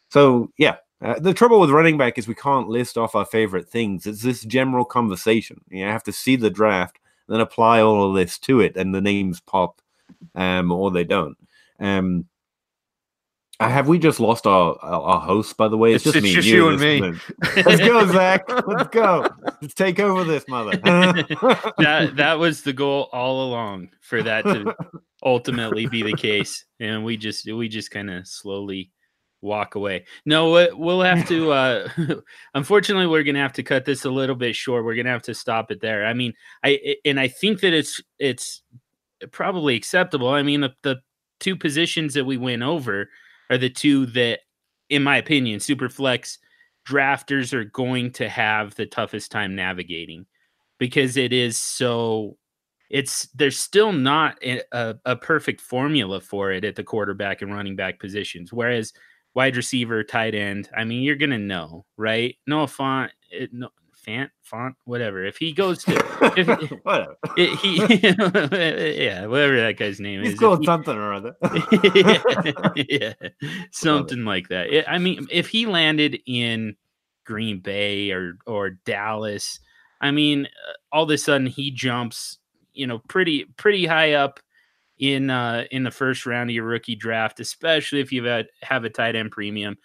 So 0.10 0.52
yeah, 0.58 0.78
uh, 1.02 1.20
the 1.20 1.34
trouble 1.34 1.60
with 1.60 1.70
running 1.70 1.98
back 1.98 2.18
is 2.18 2.28
we 2.28 2.36
can't 2.36 2.68
list 2.68 2.98
off 2.98 3.16
our 3.16 3.26
favorite 3.26 3.70
things. 3.70 4.06
It's 4.06 4.22
this 4.22 4.44
general 4.44 4.86
conversation. 4.86 5.62
You 5.70 5.86
have 5.86 6.04
to 6.04 6.12
see 6.12 6.36
the 6.36 6.50
draft, 6.50 7.00
then 7.28 7.40
apply 7.40 7.82
all 7.82 8.10
of 8.10 8.16
this 8.16 8.38
to 8.40 8.60
it, 8.60 8.78
and 8.78 8.94
the 8.94 9.02
names 9.02 9.40
pop, 9.40 9.82
um, 10.36 10.72
or 10.72 10.92
they 10.92 11.04
don't. 11.04 11.38
Um, 11.80 12.26
have 13.70 13.88
we 13.88 14.00
just 14.00 14.20
lost 14.20 14.48
our 14.48 14.78
our, 14.82 15.02
our 15.02 15.20
host? 15.20 15.58
By 15.58 15.68
the 15.68 15.78
way, 15.78 15.94
It's- 15.94 16.16
it's 16.16 16.28
just 16.28 16.48
you 16.48 16.70
and 16.70 16.80
me. 16.80 17.02
minute. 17.02 17.22
Let's 17.66 17.80
go, 17.82 18.06
Zach. 18.08 18.44
Let's 18.68 18.90
go. 18.90 19.28
Let's 19.62 19.74
take 19.74 20.00
over 20.00 20.24
this 20.24 20.48
mother. 20.48 20.72
that 21.78 22.14
that 22.16 22.40
was 22.40 22.62
the 22.62 22.74
goal 22.74 23.10
all 23.12 23.48
along 23.50 23.90
for 24.02 24.24
that 24.24 24.44
to 24.46 24.76
ultimately 25.24 25.86
be 25.86 26.02
the 26.02 26.14
case 26.14 26.66
and 26.80 27.06
we 27.06 27.16
just 27.18 27.46
we 27.52 27.70
just 27.70 27.92
kind 27.92 28.10
of 28.10 28.28
slowly 28.28 28.90
walk 29.44 29.76
away 29.76 30.04
no 30.26 30.52
we- 30.52 30.72
we'll 30.74 31.02
have 31.02 31.28
to 31.28 31.52
uh 31.52 31.88
unfortunately 32.56 33.06
we're 33.08 33.24
gonna 33.24 33.40
have 33.40 33.54
to 33.54 33.62
cut 33.64 33.86
this 33.86 34.06
a 34.06 34.10
little 34.10 34.36
bit 34.36 34.56
short 34.56 34.84
we're 34.84 34.96
gonna 34.96 35.10
have 35.10 35.22
to 35.22 35.34
stop 35.36 35.70
it 35.72 35.80
there 35.80 36.06
i 36.06 36.14
mean 36.14 36.34
i 36.64 36.70
I- 36.70 36.96
and 37.06 37.20
i 37.20 37.28
think 37.28 37.60
that 37.62 37.72
it's 37.74 38.02
it's 38.18 38.64
probably 39.32 39.76
acceptable 39.76 40.30
i 40.30 40.42
mean 40.42 40.62
the, 40.62 40.74
the 40.82 40.98
two 41.40 41.56
positions 41.56 42.14
that 42.16 42.26
we 42.26 42.38
went 42.38 42.64
over 42.64 43.10
are 43.52 43.58
the 43.58 43.70
two 43.70 44.08
that 44.08 44.40
in 44.90 45.04
my 45.04 45.18
opinion 45.18 45.60
superflex 45.60 46.38
drafters 46.88 47.54
are 47.54 47.66
going 47.66 48.12
to 48.12 48.28
have 48.28 48.74
the 48.76 48.86
toughest 48.88 49.30
time 49.30 49.56
navigating 49.56 50.26
because 50.80 51.18
it 51.18 51.32
is 51.32 51.58
so 51.58 52.38
it's 52.90 53.28
there's 53.36 53.60
still 53.60 53.94
not 53.94 54.38
a, 54.44 54.62
a, 55.06 55.16
perfect 55.16 55.62
formula 55.62 56.20
for 56.20 56.52
it 56.52 56.66
at 56.66 56.76
the 56.76 56.84
quarterback 56.84 57.42
and 57.42 57.54
running 57.54 57.76
back 57.76 58.00
positions 58.00 58.52
whereas 58.52 58.92
wide 59.36 59.56
receiver 59.56 60.04
tight 60.04 60.34
end 60.34 60.70
i 60.76 60.84
mean 60.84 61.04
you're 61.04 61.16
gonna 61.16 61.38
know 61.38 61.86
right? 61.98 62.32
Eh, 62.32 62.42
no 62.48 62.66
font 62.68 63.12
it, 63.30 63.52
fant 64.08 64.30
font 64.42 64.76
whatever 64.86 65.24
if 65.24 65.38
he 65.38 65.52
goes 65.54 65.84
to 65.84 65.94
if, 66.36 66.48
Whatever. 66.84 67.18
it, 67.38 67.56
he 67.60 67.78
yeah 69.06 69.26
whatever 69.28 69.58
that 69.62 69.76
guy's 69.78 70.00
name 70.00 70.22
He's 70.22 70.30
is 70.30 70.34
if 70.36 70.40
called 70.40 70.60
he- 70.62 70.66
something 70.66 70.96
or 70.96 71.14
other. 71.14 71.36
yeah, 72.76 73.14
something 73.72 74.26
like 74.26 74.50
that. 74.50 74.68
I- 74.88 74.96
I 74.96 74.98
mean, 74.98 75.28
if 75.32 75.48
he 75.50 75.66
landed 75.66 76.20
in 76.26 76.76
Green 77.26 77.60
Bay 77.60 78.12
or 78.12 78.38
or 78.46 78.72
Dallas, 78.72 79.60
I 80.00 80.12
mean, 80.12 80.46
uh, 80.46 80.74
all 80.92 81.04
of 81.04 81.10
a 81.10 81.18
sudden 81.18 81.48
he 81.48 81.72
jumps, 81.72 82.40
you 82.74 82.88
know, 82.88 83.00
pretty 83.08 83.46
pretty 83.58 83.86
high 83.86 84.14
up 84.14 84.40
in 85.00 85.30
uh 85.30 85.66
in 85.72 85.84
the 85.84 85.92
first 85.92 86.26
round 86.26 86.50
of 86.50 86.56
your 86.56 86.66
rookie 86.66 86.96
draft, 86.96 87.40
especially 87.40 88.00
if 88.00 88.12
you 88.12 88.24
have 88.26 88.46
have 88.64 88.84
a 88.84 88.90
tight 88.90 89.16
end 89.16 89.32
premium. 89.32 89.78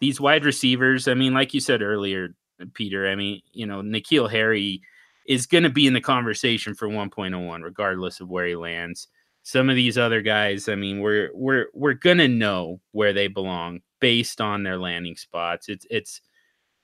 These 0.00 0.20
wide 0.20 0.44
receivers, 0.44 1.08
I 1.08 1.14
mean, 1.14 1.32
like 1.34 1.54
you 1.54 1.60
said 1.60 1.80
earlier, 1.82 2.34
Peter, 2.74 3.08
I 3.08 3.14
mean, 3.14 3.42
you 3.52 3.66
know, 3.66 3.80
N'Keal 3.82 4.30
Harry 4.30 4.80
is 5.26 5.46
going 5.46 5.64
to 5.64 5.70
be 5.70 5.86
in 5.86 5.94
the 5.94 6.00
conversation 6.00 6.74
for 6.74 6.88
1.01 6.88 7.62
regardless 7.62 8.20
of 8.20 8.28
where 8.28 8.46
he 8.46 8.56
lands. 8.56 9.08
Some 9.42 9.68
of 9.68 9.76
these 9.76 9.98
other 9.98 10.22
guys 10.22 10.68
i 10.70 10.74
mean 10.74 11.00
we're 11.00 11.30
we're 11.34 11.66
we're 11.74 11.92
gonna 11.92 12.28
know 12.28 12.80
where 12.92 13.12
they 13.12 13.26
belong 13.28 13.80
based 14.00 14.40
on 14.40 14.62
their 14.62 14.78
landing 14.78 15.16
spots. 15.16 15.68
It's 15.68 15.86
it's 15.90 16.20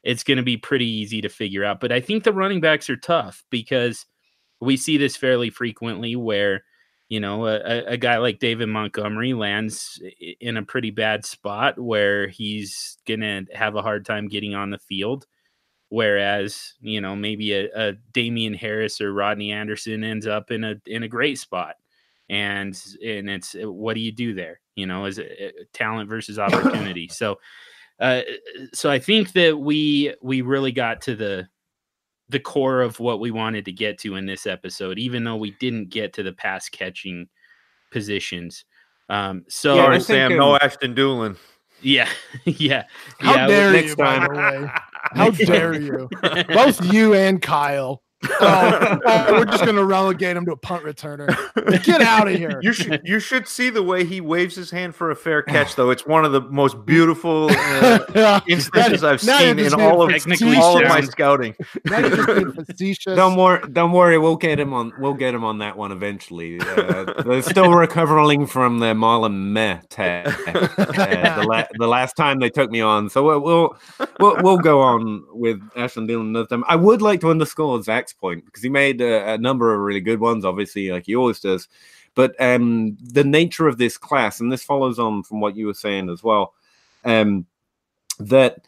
it's 0.02 0.24
gonna 0.24 0.42
be 0.42 0.56
pretty 0.58 0.86
easy 0.86 1.20
to 1.22 1.28
figure 1.28 1.64
out 1.64 1.80
but 1.80 1.92
i 1.92 2.00
think 2.00 2.24
the 2.24 2.32
running 2.32 2.60
backs 2.60 2.88
are 2.90 2.96
tough 2.96 3.44
because 3.50 4.06
we 4.60 4.76
see 4.76 4.96
this 4.96 5.16
fairly 5.16 5.50
frequently 5.50 6.16
where 6.16 6.64
you 7.10 7.20
know 7.20 7.46
a, 7.46 7.56
a- 7.56 7.84
a 7.92 7.96
guy 7.98 8.16
like 8.18 8.38
david 8.38 8.66
montgomery 8.68 9.34
lands 9.34 10.00
in 10.40 10.56
a 10.56 10.62
pretty 10.62 10.90
bad 10.90 11.24
spot 11.24 11.78
where 11.78 12.28
he's 12.28 12.96
gonna 13.06 13.42
have 13.54 13.74
a 13.76 13.82
hard 13.82 14.04
time 14.06 14.26
getting 14.28 14.54
on 14.54 14.70
the 14.70 14.78
field 14.78 15.26
whereas 15.90 16.74
you 16.80 17.00
know 17.00 17.14
maybe 17.14 17.52
a, 17.52 17.68
a 17.74 17.92
Damien 18.12 18.54
Harris 18.54 19.00
or 19.00 19.12
Rodney 19.12 19.52
Anderson 19.52 20.02
ends 20.02 20.26
up 20.26 20.50
in 20.50 20.64
a 20.64 20.74
in 20.86 21.02
a 21.02 21.08
great 21.08 21.38
spot 21.38 21.76
and 22.30 22.80
and 23.04 23.28
it's 23.28 23.54
uh, 23.60 23.70
what 23.70 23.94
do 23.94 24.00
you 24.00 24.12
do 24.12 24.32
there 24.34 24.60
you 24.76 24.86
know 24.86 25.04
is 25.04 25.18
it 25.18 25.54
uh, 25.58 25.62
talent 25.74 26.08
versus 26.08 26.38
opportunity 26.38 27.08
so 27.12 27.38
uh 27.98 28.20
so 28.72 28.88
i 28.88 29.00
think 29.00 29.32
that 29.32 29.58
we 29.58 30.14
we 30.22 30.40
really 30.40 30.70
got 30.70 31.00
to 31.02 31.16
the 31.16 31.46
the 32.28 32.38
core 32.38 32.80
of 32.82 33.00
what 33.00 33.18
we 33.18 33.32
wanted 33.32 33.64
to 33.64 33.72
get 33.72 33.98
to 33.98 34.14
in 34.14 34.26
this 34.26 34.46
episode 34.46 34.96
even 34.96 35.24
though 35.24 35.36
we 35.36 35.50
didn't 35.58 35.90
get 35.90 36.12
to 36.12 36.22
the 36.22 36.32
pass 36.32 36.68
catching 36.68 37.28
positions 37.90 38.64
um 39.08 39.44
so 39.48 39.74
Yeah, 39.74 39.82
Sorry, 39.86 40.00
Sam. 40.00 40.36
no 40.36 40.54
Ashton 40.56 40.94
Dulin. 40.94 41.36
yeah 41.82 42.08
yeah 42.44 42.84
How 43.18 43.34
yeah, 43.34 43.46
dare 43.48 43.72
next 43.72 43.90
you, 43.90 43.96
by 43.96 44.18
time. 44.20 44.70
How 45.12 45.30
dare 45.30 45.78
you? 45.80 46.08
Both 46.48 46.92
you 46.92 47.14
and 47.14 47.40
Kyle. 47.42 48.02
Oh, 48.22 48.98
oh, 49.06 49.32
we're 49.32 49.44
just 49.46 49.64
gonna 49.64 49.84
relegate 49.84 50.36
him 50.36 50.44
to 50.46 50.52
a 50.52 50.56
punt 50.56 50.84
returner. 50.84 51.28
Get 51.84 52.02
out 52.02 52.28
of 52.28 52.34
here. 52.34 52.60
You 52.62 52.72
should 52.72 53.00
you 53.04 53.18
should 53.18 53.48
see 53.48 53.70
the 53.70 53.82
way 53.82 54.04
he 54.04 54.20
waves 54.20 54.54
his 54.56 54.70
hand 54.70 54.94
for 54.94 55.10
a 55.10 55.16
fair 55.16 55.42
catch, 55.42 55.74
though. 55.76 55.90
It's 55.90 56.06
one 56.06 56.24
of 56.24 56.32
the 56.32 56.42
most 56.42 56.84
beautiful 56.84 57.48
uh, 57.50 58.40
instances 58.46 59.04
I've 59.04 59.20
seen 59.20 59.58
in 59.58 59.72
all 59.74 60.02
of 60.02 60.10
Technically 60.10 60.56
all 60.56 60.82
of 60.82 60.88
my 60.88 61.00
scouting. 61.00 61.54
Now 61.86 61.98
you're 61.98 62.16
just 62.16 62.26
being 62.26 62.52
facetious. 62.52 63.16
Don't 63.16 63.36
worry, 63.36 63.62
don't 63.72 63.92
worry. 63.92 64.18
We'll 64.18 64.36
get 64.36 64.60
him 64.60 64.74
on. 64.74 64.92
We'll 64.98 65.14
get 65.14 65.34
him 65.34 65.44
on 65.44 65.58
that 65.58 65.76
one 65.76 65.92
eventually. 65.92 66.60
Uh, 66.60 67.22
they're 67.24 67.42
still 67.42 67.72
recovering 67.72 68.46
from 68.46 68.80
their 68.80 68.94
Marlon 68.94 69.52
Meh 69.52 69.80
test. 69.88 70.36
Uh, 70.46 71.36
the, 71.36 71.46
la- 71.48 71.64
the 71.78 71.86
last 71.86 72.16
time 72.16 72.40
they 72.40 72.50
took 72.50 72.70
me 72.70 72.80
on, 72.80 73.08
so 73.08 73.24
we'll 73.24 73.40
we'll 73.40 73.76
we'll, 74.18 74.36
we'll 74.42 74.58
go 74.58 74.80
on 74.80 75.24
with 75.32 75.60
Ashton 75.76 76.06
Dulin 76.06 76.20
another 76.20 76.46
time. 76.46 76.64
I 76.68 76.76
would 76.76 77.00
like 77.00 77.20
to 77.22 77.30
underscore 77.30 77.74
Point 78.12 78.44
because 78.44 78.62
he 78.62 78.68
made 78.68 79.00
a, 79.00 79.34
a 79.34 79.38
number 79.38 79.74
of 79.74 79.80
really 79.80 80.00
good 80.00 80.20
ones, 80.20 80.44
obviously, 80.44 80.90
like 80.90 81.06
he 81.06 81.16
always 81.16 81.40
does. 81.40 81.68
But 82.14 82.34
um, 82.40 82.96
the 83.00 83.24
nature 83.24 83.68
of 83.68 83.78
this 83.78 83.96
class, 83.96 84.40
and 84.40 84.50
this 84.50 84.64
follows 84.64 84.98
on 84.98 85.22
from 85.22 85.40
what 85.40 85.56
you 85.56 85.66
were 85.66 85.74
saying 85.74 86.10
as 86.10 86.22
well, 86.22 86.54
um, 87.04 87.46
that 88.18 88.64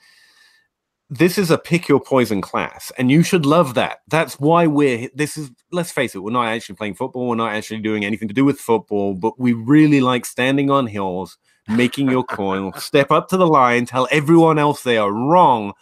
this 1.13 1.37
is 1.37 1.51
a 1.51 1.59
pick 1.59 1.89
your 1.89 2.01
poison 2.01 2.41
class 2.41 2.91
and 2.97 3.11
you 3.11 3.23
should 3.23 3.45
love 3.45 3.75
that 3.75 3.99
that's 4.09 4.41
why 4.41 4.67
we're 4.67 5.11
this 5.15 5.37
is 5.37 5.51
let's 5.71 5.93
face 5.93 6.15
it 6.15 6.21
we're 6.21 6.31
not 6.31 6.47
actually 6.47 6.75
playing 6.75 6.95
football 6.95 7.29
we're 7.29 7.35
not 7.35 7.53
actually 7.53 7.81
doing 7.81 8.03
anything 8.03 8.29
to 8.29 8.35
do 8.35 8.47
with 8.47 8.59
football 8.59 9.13
but 9.13 9.39
we 9.39 9.53
really 9.53 10.01
like 10.01 10.25
standing 10.25 10.71
on 10.71 10.87
hills 10.87 11.37
making 11.69 12.11
your 12.11 12.25
coin 12.25 12.73
step 12.79 13.11
up 13.11 13.29
to 13.29 13.37
the 13.37 13.47
line 13.47 13.85
tell 13.85 14.09
everyone 14.11 14.59
else 14.59 14.83
they 14.83 14.97
are 14.97 15.13
wrong 15.13 15.75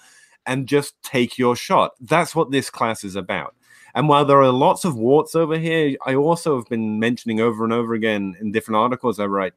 and 0.46 0.66
just 0.66 1.00
take 1.02 1.38
your 1.38 1.56
shot. 1.56 1.92
That's 2.00 2.34
what 2.34 2.50
this 2.50 2.70
class 2.70 3.04
is 3.04 3.16
about. 3.16 3.54
And 3.94 4.08
while 4.08 4.24
there 4.24 4.40
are 4.40 4.52
lots 4.52 4.84
of 4.84 4.94
warts 4.94 5.34
over 5.34 5.58
here 5.58 5.96
i 6.06 6.14
also 6.14 6.56
have 6.56 6.68
been 6.68 7.00
mentioning 7.00 7.40
over 7.40 7.64
and 7.64 7.72
over 7.72 7.92
again 7.94 8.36
in 8.40 8.52
different 8.52 8.76
articles 8.76 9.18
i 9.18 9.24
write 9.24 9.52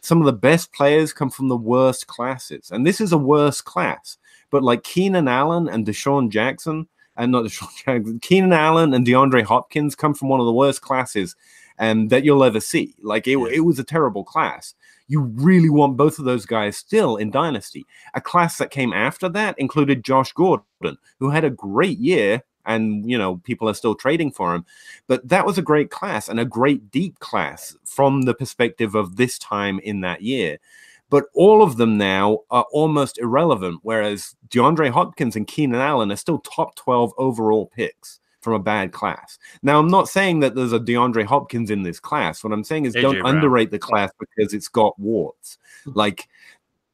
some 0.00 0.20
of 0.20 0.26
the 0.26 0.32
best 0.32 0.72
players 0.72 1.12
come 1.12 1.30
from 1.30 1.48
the 1.48 1.56
worst 1.56 2.06
classes. 2.06 2.70
And 2.70 2.86
this 2.86 3.00
is 3.00 3.12
a 3.12 3.18
worse 3.18 3.60
class. 3.60 4.18
But 4.50 4.62
like 4.62 4.82
Keenan 4.82 5.28
Allen 5.28 5.68
and 5.68 5.86
DeSean 5.86 6.30
Jackson, 6.30 6.88
and 7.16 7.32
not 7.32 7.44
DeSean 7.46 7.84
Jackson, 7.84 8.18
Keenan 8.20 8.52
Allen 8.52 8.94
and 8.94 9.06
DeAndre 9.06 9.42
Hopkins 9.42 9.94
come 9.94 10.14
from 10.14 10.28
one 10.28 10.40
of 10.40 10.46
the 10.46 10.52
worst 10.52 10.82
classes 10.82 11.36
um, 11.78 12.08
that 12.08 12.24
you'll 12.24 12.44
ever 12.44 12.60
see. 12.60 12.94
Like 13.02 13.26
it, 13.26 13.38
it 13.52 13.60
was 13.60 13.78
a 13.78 13.84
terrible 13.84 14.24
class. 14.24 14.74
You 15.06 15.22
really 15.22 15.70
want 15.70 15.96
both 15.96 16.18
of 16.18 16.24
those 16.24 16.44
guys 16.44 16.76
still 16.76 17.16
in 17.16 17.30
Dynasty. 17.30 17.86
A 18.14 18.20
class 18.20 18.58
that 18.58 18.70
came 18.70 18.92
after 18.92 19.28
that 19.30 19.58
included 19.58 20.04
Josh 20.04 20.32
Gordon, 20.32 20.98
who 21.18 21.30
had 21.30 21.44
a 21.44 21.50
great 21.50 21.98
year, 21.98 22.42
and 22.66 23.08
you 23.08 23.16
know 23.16 23.36
people 23.38 23.68
are 23.68 23.74
still 23.74 23.94
trading 23.94 24.30
for 24.30 24.54
him. 24.54 24.66
But 25.06 25.26
that 25.28 25.46
was 25.46 25.56
a 25.56 25.62
great 25.62 25.90
class 25.90 26.28
and 26.28 26.38
a 26.38 26.44
great 26.44 26.90
deep 26.90 27.18
class 27.20 27.76
from 27.84 28.22
the 28.22 28.34
perspective 28.34 28.94
of 28.94 29.16
this 29.16 29.38
time 29.38 29.78
in 29.80 30.02
that 30.02 30.22
year 30.22 30.58
but 31.10 31.24
all 31.34 31.62
of 31.62 31.76
them 31.76 31.96
now 31.96 32.40
are 32.50 32.66
almost 32.72 33.18
irrelevant. 33.18 33.80
Whereas 33.82 34.36
DeAndre 34.48 34.90
Hopkins 34.90 35.36
and 35.36 35.46
Keenan 35.46 35.80
Allen 35.80 36.12
are 36.12 36.16
still 36.16 36.38
top 36.38 36.74
12 36.74 37.12
overall 37.16 37.66
picks. 37.66 38.20
From 38.40 38.54
a 38.54 38.58
bad 38.60 38.92
class. 38.92 39.38
Now, 39.62 39.80
I'm 39.80 39.88
not 39.88 40.08
saying 40.08 40.40
that 40.40 40.54
there's 40.54 40.72
a 40.72 40.78
DeAndre 40.78 41.24
Hopkins 41.24 41.70
in 41.70 41.82
this 41.82 41.98
class. 41.98 42.44
What 42.44 42.52
I'm 42.52 42.62
saying 42.62 42.86
is 42.86 42.94
AJ 42.94 43.02
don't 43.02 43.20
Brown. 43.20 43.36
underrate 43.36 43.70
the 43.72 43.78
class 43.78 44.10
because 44.18 44.54
it's 44.54 44.68
got 44.68 44.98
warts. 44.98 45.58
Like, 45.86 46.28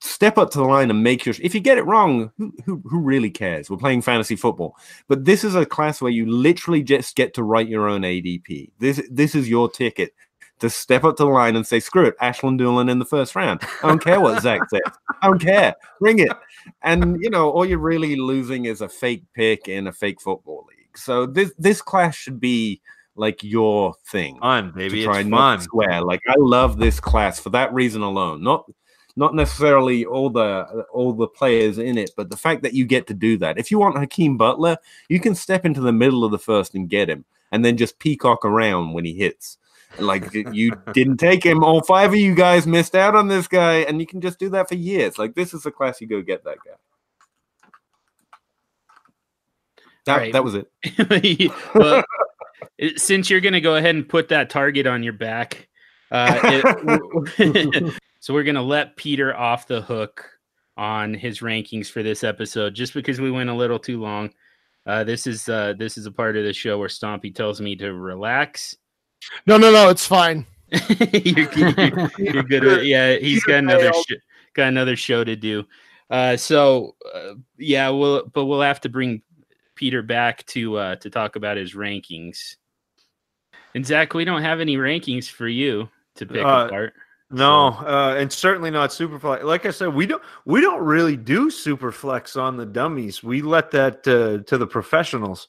step 0.00 0.38
up 0.38 0.50
to 0.52 0.58
the 0.58 0.64
line 0.64 0.90
and 0.90 1.02
make 1.02 1.26
your. 1.26 1.34
If 1.40 1.54
you 1.54 1.60
get 1.60 1.78
it 1.78 1.86
wrong, 1.86 2.30
who, 2.38 2.54
who, 2.64 2.82
who 2.86 3.00
really 3.00 3.30
cares? 3.30 3.68
We're 3.68 3.76
playing 3.76 4.02
fantasy 4.02 4.36
football. 4.36 4.76
But 5.08 5.24
this 5.24 5.44
is 5.44 5.54
a 5.54 5.66
class 5.66 6.00
where 6.00 6.12
you 6.12 6.26
literally 6.26 6.82
just 6.82 7.16
get 7.16 7.34
to 7.34 7.42
write 7.42 7.68
your 7.68 7.88
own 7.88 8.02
ADP. 8.02 8.70
This 8.78 9.02
this 9.10 9.34
is 9.34 9.48
your 9.48 9.70
ticket 9.70 10.14
to 10.60 10.70
step 10.70 11.04
up 11.04 11.16
to 11.16 11.24
the 11.24 11.28
line 11.28 11.56
and 11.56 11.66
say, 11.66 11.80
screw 11.80 12.06
it, 12.06 12.14
Ashton 12.20 12.58
Dulin 12.58 12.90
in 12.90 12.98
the 12.98 13.04
first 13.04 13.34
round. 13.34 13.60
I 13.82 13.88
don't 13.88 14.02
care 14.02 14.20
what 14.20 14.40
Zach 14.40 14.60
says. 14.70 14.80
I 15.20 15.26
don't 15.26 15.40
care. 15.40 15.74
Bring 16.00 16.20
it. 16.20 16.32
And 16.82 17.20
you 17.20 17.30
know, 17.30 17.50
all 17.50 17.64
you're 17.64 17.78
really 17.78 18.16
losing 18.16 18.66
is 18.66 18.80
a 18.80 18.88
fake 18.88 19.24
pick 19.34 19.68
in 19.68 19.86
a 19.86 19.92
fake 19.92 20.20
football 20.20 20.66
league. 20.68 20.83
So 20.96 21.26
this 21.26 21.52
this 21.58 21.82
class 21.82 22.14
should 22.14 22.40
be 22.40 22.80
like 23.16 23.44
your 23.44 23.94
thing 24.06 24.38
Fun, 24.40 24.72
baby. 24.74 25.04
try 25.04 25.20
It's 25.20 25.28
not 25.28 25.58
fun. 25.58 25.60
square. 25.60 26.02
Like 26.02 26.20
I 26.28 26.34
love 26.38 26.78
this 26.78 27.00
class 27.00 27.38
for 27.38 27.50
that 27.50 27.72
reason 27.72 28.02
alone. 28.02 28.42
Not 28.42 28.64
not 29.16 29.34
necessarily 29.34 30.04
all 30.04 30.30
the 30.30 30.84
all 30.92 31.12
the 31.12 31.28
players 31.28 31.78
in 31.78 31.96
it, 31.98 32.10
but 32.16 32.30
the 32.30 32.36
fact 32.36 32.62
that 32.62 32.74
you 32.74 32.84
get 32.84 33.06
to 33.08 33.14
do 33.14 33.38
that. 33.38 33.58
If 33.58 33.70
you 33.70 33.78
want 33.78 33.96
Hakeem 33.96 34.36
Butler, 34.36 34.76
you 35.08 35.20
can 35.20 35.34
step 35.34 35.64
into 35.64 35.80
the 35.80 35.92
middle 35.92 36.24
of 36.24 36.32
the 36.32 36.38
first 36.38 36.74
and 36.74 36.88
get 36.88 37.08
him, 37.08 37.24
and 37.52 37.64
then 37.64 37.76
just 37.76 37.98
peacock 37.98 38.44
around 38.44 38.92
when 38.92 39.04
he 39.04 39.14
hits. 39.14 39.58
Like 39.98 40.34
you 40.34 40.72
didn't 40.92 41.18
take 41.18 41.44
him. 41.44 41.62
All 41.62 41.82
five 41.82 42.12
of 42.12 42.18
you 42.18 42.34
guys 42.34 42.66
missed 42.66 42.96
out 42.96 43.14
on 43.14 43.28
this 43.28 43.46
guy, 43.46 43.78
and 43.78 44.00
you 44.00 44.06
can 44.06 44.20
just 44.20 44.40
do 44.40 44.48
that 44.50 44.68
for 44.68 44.74
years. 44.74 45.18
Like 45.18 45.34
this 45.34 45.54
is 45.54 45.64
a 45.66 45.70
class 45.70 46.00
you 46.00 46.08
go 46.08 46.20
get 46.20 46.42
that 46.44 46.58
guy. 46.64 46.72
That, 50.06 50.12
All 50.12 50.18
right. 50.18 50.32
that 50.32 50.44
was 50.44 50.54
it. 50.54 51.52
well, 51.74 52.04
since 52.96 53.30
you're 53.30 53.40
going 53.40 53.54
to 53.54 53.60
go 53.60 53.76
ahead 53.76 53.94
and 53.94 54.08
put 54.08 54.28
that 54.28 54.50
target 54.50 54.86
on 54.86 55.02
your 55.02 55.12
back, 55.14 55.68
uh, 56.10 56.38
it- 56.44 57.94
so 58.20 58.34
we're 58.34 58.42
going 58.42 58.54
to 58.54 58.62
let 58.62 58.96
Peter 58.96 59.34
off 59.36 59.66
the 59.66 59.80
hook 59.80 60.28
on 60.76 61.14
his 61.14 61.40
rankings 61.40 61.90
for 61.90 62.02
this 62.02 62.24
episode, 62.24 62.74
just 62.74 62.94
because 62.94 63.20
we 63.20 63.30
went 63.30 63.48
a 63.50 63.54
little 63.54 63.78
too 63.78 64.00
long. 64.00 64.30
Uh, 64.86 65.04
this 65.04 65.26
is 65.26 65.48
uh, 65.48 65.72
this 65.78 65.96
is 65.96 66.04
a 66.04 66.12
part 66.12 66.36
of 66.36 66.44
the 66.44 66.52
show 66.52 66.78
where 66.78 66.88
Stompy 66.88 67.34
tells 67.34 67.60
me 67.60 67.74
to 67.76 67.94
relax. 67.94 68.76
No, 69.46 69.56
no, 69.56 69.70
no, 69.72 69.88
it's 69.88 70.06
fine. 70.06 70.44
you're, 70.98 71.50
you're, 71.52 72.10
you're 72.18 72.42
good. 72.42 72.64
With, 72.64 72.82
yeah, 72.84 73.16
he's 73.16 73.42
got 73.44 73.56
another 73.60 73.92
sh- 73.92 74.14
got 74.52 74.68
another 74.68 74.96
show 74.96 75.24
to 75.24 75.36
do. 75.36 75.64
Uh, 76.10 76.36
so 76.36 76.96
uh, 77.14 77.34
yeah, 77.56 77.88
we'll 77.88 78.26
but 78.26 78.44
we'll 78.44 78.60
have 78.60 78.80
to 78.82 78.90
bring 78.90 79.22
Peter 79.74 80.02
back 80.02 80.44
to 80.46 80.76
uh, 80.76 80.96
to 80.96 81.10
talk 81.10 81.36
about 81.36 81.56
his 81.56 81.74
rankings. 81.74 82.56
And 83.74 83.84
Zach, 83.84 84.14
we 84.14 84.24
don't 84.24 84.42
have 84.42 84.60
any 84.60 84.76
rankings 84.76 85.28
for 85.28 85.48
you 85.48 85.88
to 86.16 86.26
pick 86.26 86.44
Uh, 86.44 86.66
apart. 86.66 86.94
No, 87.30 87.68
uh, 87.68 88.14
and 88.16 88.32
certainly 88.32 88.70
not 88.70 88.90
Superflex. 88.90 89.42
Like 89.42 89.66
I 89.66 89.70
said, 89.70 89.92
we 89.92 90.06
don't 90.06 90.22
we 90.44 90.60
don't 90.60 90.84
really 90.84 91.16
do 91.16 91.50
Superflex 91.50 92.40
on 92.40 92.56
the 92.56 92.66
dummies. 92.66 93.22
We 93.22 93.42
let 93.42 93.70
that 93.72 94.06
uh, 94.06 94.44
to 94.48 94.58
the 94.58 94.66
professionals. 94.66 95.48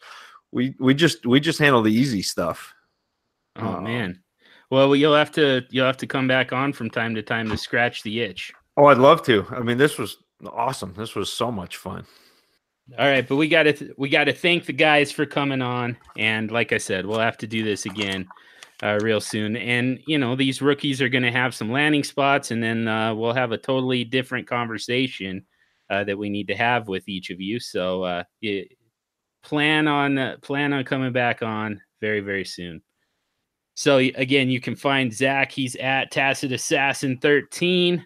We 0.52 0.74
we 0.80 0.94
just 0.94 1.26
we 1.26 1.40
just 1.40 1.60
handle 1.60 1.82
the 1.82 1.94
easy 1.94 2.22
stuff. 2.22 2.74
Oh 3.58 3.80
man. 3.80 4.22
Well, 4.72 4.96
you'll 4.96 5.16
have 5.16 5.32
to 5.34 5.64
you'll 5.70 5.86
have 5.86 5.98
to 5.98 6.08
come 6.08 6.28
back 6.28 6.52
on 6.52 6.74
from 6.74 6.90
time 6.90 7.14
to 7.16 7.22
time 7.22 7.50
to 7.50 7.58
scratch 7.58 8.02
the 8.02 8.22
itch. 8.22 8.52
Oh, 8.78 8.86
I'd 8.86 8.98
love 8.98 9.22
to. 9.24 9.46
I 9.52 9.60
mean, 9.60 9.78
this 9.78 9.98
was 9.98 10.18
awesome. 10.46 10.94
This 10.98 11.14
was 11.14 11.32
so 11.32 11.52
much 11.52 11.78
fun. 11.78 12.06
All 13.00 13.08
right, 13.08 13.28
but 13.28 13.38
we 13.38 13.48
got 13.48 13.64
to 13.64 13.94
we 13.98 14.10
got 14.10 14.26
to 14.26 14.34
thank 14.34 14.66
the 14.66 14.74
guys 14.74 15.12
for 15.12 15.26
coming 15.26 15.62
on, 15.64 15.98
and 16.18 16.52
like 16.52 16.72
I 16.72 16.78
said, 16.78 17.06
we'll 17.06 17.20
have 17.20 17.38
to 17.40 17.48
do 17.48 17.64
this 17.64 17.88
again 17.88 18.28
uh, 18.84 19.00
real 19.02 19.20
soon. 19.20 19.58
And 19.58 20.00
you 20.06 20.20
know, 20.20 20.36
these 20.36 20.62
rookies 20.62 21.02
are 21.02 21.10
going 21.10 21.24
to 21.24 21.32
have 21.32 21.56
some 21.56 21.72
landing 21.72 22.04
spots, 22.04 22.52
and 22.52 22.62
then 22.62 22.88
uh, 22.88 23.16
we'll 23.16 23.34
have 23.34 23.52
a 23.52 23.58
totally 23.58 24.04
different 24.04 24.48
conversation 24.48 25.46
uh, 25.90 26.04
that 26.04 26.18
we 26.18 26.30
need 26.30 26.48
to 26.48 26.56
have 26.56 26.88
with 26.88 27.10
each 27.10 27.32
of 27.32 27.42
you. 27.42 27.60
So 27.60 28.04
uh, 28.04 28.24
yeah, 28.42 28.62
plan 29.42 29.88
on 29.88 30.18
uh, 30.20 30.36
plan 30.44 30.72
on 30.72 30.84
coming 30.84 31.12
back 31.12 31.42
on 31.42 31.82
very 32.02 32.20
very 32.20 32.46
soon. 32.46 32.84
So 33.74 33.98
again, 33.98 34.50
you 34.50 34.62
can 34.62 34.76
find 34.76 35.12
Zach. 35.12 35.52
He's 35.52 35.76
at 35.78 36.12
Tacit 36.12 36.52
Assassin 36.52 37.18
thirteen. 37.18 38.06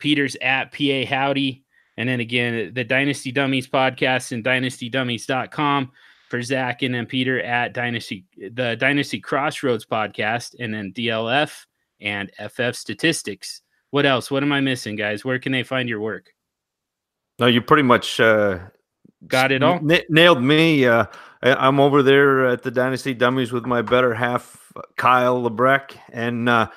Peter's 0.00 0.36
at 0.42 0.72
PA 0.72 1.04
Howdy. 1.06 1.64
And 1.96 2.08
then 2.08 2.20
again, 2.20 2.72
the 2.74 2.84
Dynasty 2.84 3.32
Dummies 3.32 3.68
podcast 3.68 4.32
and 4.32 4.42
dynastydummies.com 4.44 5.92
for 6.28 6.42
Zach 6.42 6.82
and 6.82 6.94
then 6.94 7.06
Peter 7.06 7.40
at 7.42 7.74
Dynasty, 7.74 8.24
the 8.36 8.76
Dynasty 8.76 9.20
Crossroads 9.20 9.84
podcast, 9.84 10.54
and 10.58 10.72
then 10.72 10.92
DLF 10.94 11.66
and 12.00 12.30
FF 12.50 12.74
Statistics. 12.74 13.60
What 13.90 14.06
else? 14.06 14.30
What 14.30 14.42
am 14.42 14.52
I 14.52 14.60
missing, 14.60 14.96
guys? 14.96 15.24
Where 15.24 15.38
can 15.38 15.52
they 15.52 15.62
find 15.62 15.88
your 15.88 16.00
work? 16.00 16.30
No, 17.38 17.46
you 17.46 17.60
pretty 17.60 17.82
much 17.82 18.18
uh, 18.20 18.58
Got 19.26 19.52
it 19.52 19.62
all? 19.62 19.74
n- 19.90 20.00
nailed 20.08 20.42
me. 20.42 20.86
Uh, 20.86 21.04
I- 21.42 21.54
I'm 21.66 21.78
over 21.78 22.02
there 22.02 22.46
at 22.46 22.62
the 22.62 22.70
Dynasty 22.70 23.12
Dummies 23.14 23.52
with 23.52 23.66
my 23.66 23.82
better 23.82 24.14
half, 24.14 24.72
Kyle 24.96 25.42
Lebrecq, 25.42 25.94
and 26.10 26.48
uh, 26.48 26.68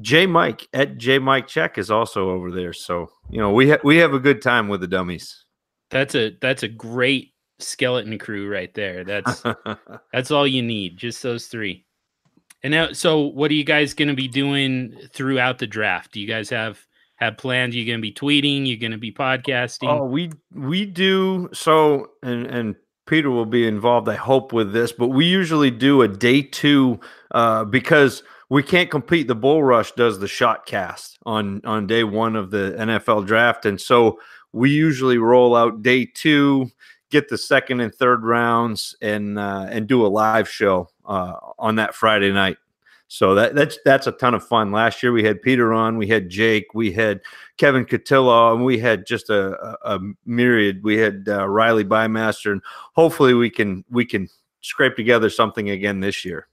J 0.00 0.26
Mike 0.26 0.68
at 0.72 0.96
J 0.98 1.18
Mike 1.18 1.46
Check 1.46 1.78
is 1.78 1.90
also 1.90 2.30
over 2.30 2.50
there. 2.50 2.72
So 2.72 3.08
you 3.30 3.40
know 3.40 3.52
we 3.52 3.70
ha- 3.70 3.78
we 3.84 3.98
have 3.98 4.14
a 4.14 4.20
good 4.20 4.42
time 4.42 4.68
with 4.68 4.80
the 4.80 4.88
dummies. 4.88 5.44
That's 5.90 6.14
a 6.14 6.36
that's 6.40 6.62
a 6.62 6.68
great 6.68 7.32
skeleton 7.58 8.18
crew 8.18 8.50
right 8.50 8.72
there. 8.74 9.04
That's 9.04 9.42
that's 10.12 10.30
all 10.30 10.46
you 10.46 10.62
need, 10.62 10.96
just 10.96 11.22
those 11.22 11.46
three. 11.46 11.84
And 12.62 12.72
now, 12.72 12.92
so 12.92 13.20
what 13.20 13.50
are 13.50 13.54
you 13.54 13.64
guys 13.64 13.94
going 13.94 14.08
to 14.08 14.14
be 14.14 14.28
doing 14.28 14.94
throughout 15.12 15.58
the 15.58 15.66
draft? 15.66 16.12
Do 16.12 16.20
you 16.20 16.26
guys 16.26 16.50
have 16.50 16.84
have 17.16 17.38
plans? 17.38 17.74
You're 17.74 17.86
going 17.86 17.98
to 17.98 18.02
be 18.02 18.12
tweeting? 18.12 18.66
You're 18.66 18.78
going 18.78 18.92
to 18.92 18.98
be 18.98 19.12
podcasting? 19.12 19.88
Oh, 19.88 20.04
we 20.04 20.30
we 20.54 20.84
do 20.84 21.48
so, 21.52 22.08
and 22.22 22.46
and 22.46 22.76
Peter 23.06 23.30
will 23.30 23.46
be 23.46 23.66
involved. 23.66 24.08
I 24.08 24.16
hope 24.16 24.52
with 24.52 24.72
this, 24.72 24.92
but 24.92 25.08
we 25.08 25.26
usually 25.26 25.70
do 25.70 26.02
a 26.02 26.08
day 26.08 26.42
two 26.42 27.00
uh, 27.30 27.64
because 27.64 28.22
we 28.50 28.64
can't 28.64 28.90
compete. 28.90 29.28
The 29.28 29.34
Bull 29.34 29.62
Rush 29.62 29.92
does 29.92 30.18
the 30.18 30.28
shot 30.28 30.66
cast 30.66 31.18
on 31.24 31.62
on 31.64 31.86
day 31.86 32.04
one 32.04 32.36
of 32.36 32.50
the 32.50 32.74
NFL 32.78 33.26
draft, 33.26 33.64
and 33.64 33.80
so 33.80 34.20
we 34.52 34.70
usually 34.70 35.18
roll 35.18 35.56
out 35.56 35.82
day 35.82 36.04
two, 36.04 36.70
get 37.10 37.28
the 37.28 37.38
second 37.38 37.80
and 37.80 37.94
third 37.94 38.24
rounds, 38.24 38.94
and 39.00 39.38
uh, 39.38 39.66
and 39.70 39.86
do 39.86 40.04
a 40.04 40.08
live 40.08 40.48
show 40.48 40.90
uh, 41.06 41.34
on 41.58 41.76
that 41.76 41.94
Friday 41.94 42.32
night. 42.32 42.58
So 43.06 43.36
that 43.36 43.54
that's 43.54 43.78
that's 43.84 44.08
a 44.08 44.12
ton 44.12 44.34
of 44.34 44.44
fun. 44.44 44.72
Last 44.72 45.00
year 45.00 45.12
we 45.12 45.22
had 45.22 45.42
Peter 45.42 45.72
on, 45.72 45.96
we 45.96 46.08
had 46.08 46.28
Jake, 46.28 46.74
we 46.74 46.90
had 46.90 47.20
Kevin 47.56 47.84
Cotillo, 47.84 48.52
and 48.54 48.64
we 48.64 48.78
had 48.78 49.06
just 49.06 49.30
a, 49.30 49.76
a, 49.84 49.96
a 49.96 50.00
myriad. 50.26 50.82
We 50.82 50.96
had 50.96 51.26
uh, 51.28 51.48
Riley 51.48 51.84
Bymaster, 51.84 52.50
and 52.50 52.62
hopefully 52.94 53.34
we 53.34 53.48
can 53.48 53.84
we 53.90 54.04
can 54.04 54.28
scrape 54.60 54.96
together 54.96 55.30
something 55.30 55.70
again 55.70 56.00
this 56.00 56.24
year. 56.24 56.48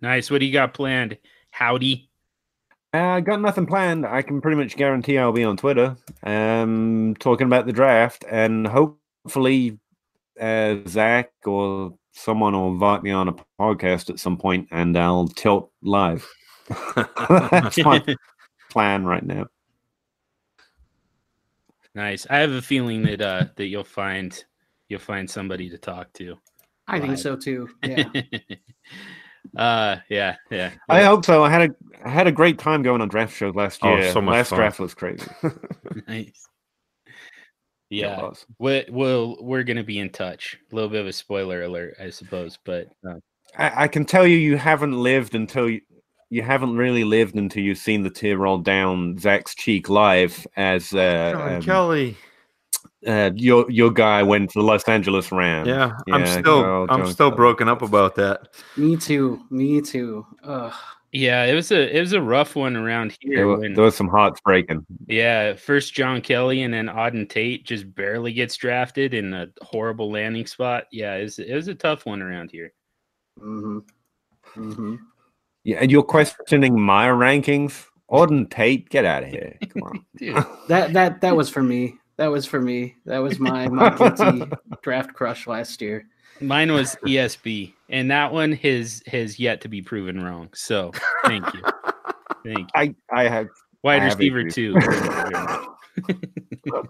Nice. 0.00 0.30
What 0.30 0.40
do 0.40 0.46
you 0.46 0.52
got 0.52 0.74
planned? 0.74 1.18
Howdy. 1.50 2.08
I 2.92 2.98
Uh, 2.98 3.20
got 3.20 3.40
nothing 3.40 3.66
planned. 3.66 4.06
I 4.06 4.22
can 4.22 4.40
pretty 4.40 4.56
much 4.56 4.76
guarantee 4.76 5.18
I'll 5.18 5.32
be 5.32 5.44
on 5.44 5.56
Twitter, 5.56 5.96
um, 6.22 7.14
talking 7.18 7.46
about 7.46 7.66
the 7.66 7.72
draft, 7.72 8.24
and 8.30 8.66
hopefully, 8.66 9.78
uh, 10.40 10.76
Zach 10.88 11.30
or 11.44 11.96
someone 12.12 12.54
will 12.54 12.68
invite 12.68 13.02
me 13.02 13.10
on 13.10 13.28
a 13.28 13.34
podcast 13.60 14.08
at 14.08 14.18
some 14.18 14.38
point, 14.38 14.68
and 14.70 14.96
I'll 14.96 15.28
tilt 15.28 15.70
live. 15.82 16.26
That's 17.28 17.76
my 17.84 18.02
plan 18.70 19.04
right 19.04 19.24
now. 19.24 19.46
nice. 21.94 22.26
I 22.30 22.38
have 22.38 22.52
a 22.52 22.62
feeling 22.62 23.02
that 23.04 23.20
uh 23.20 23.46
that 23.56 23.66
you'll 23.66 23.84
find 23.84 24.42
you'll 24.88 25.00
find 25.00 25.28
somebody 25.30 25.68
to 25.70 25.78
talk 25.78 26.12
to. 26.14 26.36
I 26.86 27.00
think 27.00 27.18
so 27.18 27.36
too. 27.36 27.68
Yeah. 27.82 28.08
Uh 29.56 29.96
yeah, 30.08 30.36
yeah. 30.50 30.72
I 30.88 31.02
hope 31.04 31.24
so. 31.24 31.44
I 31.44 31.50
had 31.50 31.70
a 31.70 31.74
I 32.04 32.08
had 32.10 32.26
a 32.26 32.32
great 32.32 32.58
time 32.58 32.82
going 32.82 33.00
on 33.00 33.08
draft 33.08 33.34
shows 33.36 33.54
last 33.54 33.80
Oh, 33.82 33.96
year. 33.96 34.12
so 34.12 34.20
much 34.20 34.32
last 34.34 34.50
fun. 34.50 34.58
draft 34.58 34.78
was 34.80 34.94
crazy. 34.94 35.26
nice. 36.08 36.48
It 37.90 37.96
Yeah. 37.98 38.20
was. 38.20 38.44
we 38.58 38.84
we'll 38.88 39.36
we're 39.40 39.62
gonna 39.62 39.84
be 39.84 39.98
in 39.98 40.10
touch. 40.10 40.58
A 40.70 40.74
little 40.74 40.90
bit 40.90 41.00
of 41.00 41.06
a 41.06 41.12
spoiler 41.12 41.62
alert, 41.62 41.94
I 42.00 42.10
suppose, 42.10 42.58
but 42.64 42.88
uh, 43.08 43.14
I, 43.56 43.84
I 43.84 43.88
can 43.88 44.04
tell 44.04 44.26
you, 44.26 44.36
you 44.36 44.56
haven't 44.56 44.92
lived 45.00 45.34
until 45.34 45.68
you, 45.68 45.80
you 46.30 46.42
haven't 46.42 46.76
really 46.76 47.04
lived 47.04 47.36
until 47.36 47.62
you've 47.62 47.78
seen 47.78 48.02
the 48.02 48.10
tear 48.10 48.36
roll 48.38 48.58
down 48.58 49.16
Zach's 49.18 49.54
cheek 49.54 49.88
live 49.88 50.46
as 50.56 50.92
uh, 50.92 51.32
John 51.32 51.54
um, 51.54 51.62
Kelly, 51.62 52.16
uh, 53.06 53.30
your 53.34 53.70
your 53.70 53.90
guy 53.90 54.22
went 54.22 54.50
to 54.50 54.60
the 54.60 54.64
Los 54.64 54.84
Angeles 54.84 55.30
Rams. 55.32 55.68
yeah, 55.68 55.92
I'm 56.12 56.26
still 56.26 56.62
Carl 56.62 56.86
I'm 56.88 57.00
Jones 57.00 57.12
still 57.12 57.30
Kelly. 57.30 57.36
broken 57.36 57.68
up 57.68 57.82
about 57.82 58.14
that. 58.16 58.48
Me 58.76 58.96
too. 58.96 59.42
Me 59.50 59.80
too. 59.80 60.26
Ugh. 60.44 60.72
Yeah, 61.12 61.44
it 61.44 61.54
was 61.54 61.70
a 61.72 61.96
it 61.96 62.00
was 62.00 62.12
a 62.12 62.20
rough 62.20 62.56
one 62.56 62.76
around 62.76 63.16
here. 63.20 63.36
There, 63.36 63.48
when, 63.48 63.74
there 63.74 63.84
was 63.84 63.96
some 63.96 64.08
hearts 64.08 64.40
breaking. 64.40 64.84
yeah, 65.06 65.54
first 65.54 65.94
John 65.94 66.20
Kelly 66.20 66.62
and 66.62 66.74
then 66.74 66.86
Auden 66.88 67.28
Tate 67.28 67.64
just 67.64 67.94
barely 67.94 68.32
gets 68.32 68.56
drafted 68.56 69.14
in 69.14 69.32
a 69.32 69.46
horrible 69.62 70.10
landing 70.10 70.46
spot. 70.46 70.84
Yeah, 70.92 71.14
it 71.14 71.22
was, 71.22 71.38
it 71.38 71.54
was 71.54 71.68
a 71.68 71.74
tough 71.74 72.04
one 72.06 72.20
around 72.20 72.50
here. 72.50 72.72
Mm-hmm. 73.40 73.78
Mm-hmm. 74.60 74.94
Yeah, 75.64 75.78
and 75.80 75.90
you're 75.90 76.02
questioning 76.02 76.78
my 76.78 77.06
rankings. 77.08 77.86
Auden 78.10 78.50
Tate, 78.50 78.88
get 78.90 79.04
out 79.04 79.22
of 79.24 79.30
here. 79.30 79.56
Come 79.70 79.82
on. 79.84 80.06
Dude, 80.18 80.36
That 80.68 80.92
that 80.92 81.20
that 81.22 81.36
was 81.36 81.48
for 81.48 81.62
me. 81.62 81.96
That 82.18 82.28
was 82.28 82.46
for 82.46 82.60
me. 82.60 82.96
That 83.04 83.18
was 83.18 83.38
my 83.38 83.68
my 83.68 83.90
guilty 83.90 84.44
draft 84.82 85.12
crush 85.14 85.46
last 85.46 85.80
year. 85.82 86.06
mine 86.40 86.72
was 86.72 86.96
ESB, 87.06 87.72
and 87.90 88.10
that 88.10 88.32
one 88.32 88.52
has 88.52 89.02
has 89.06 89.38
yet 89.38 89.60
to 89.62 89.68
be 89.68 89.82
proven 89.82 90.22
wrong. 90.22 90.48
So 90.54 90.92
thank 91.24 91.44
you, 91.54 91.62
thank 92.44 92.58
you. 92.58 92.66
I, 92.74 92.94
I 93.12 93.28
have 93.28 93.48
Wide 93.82 94.00
I 94.02 94.04
have 94.04 94.18
receiver 94.18 94.40
issues. 94.40 94.54
too. 94.54 94.74
Thank 94.80 95.04
you 95.04 95.10
very 95.12 95.30
much. 96.72 96.86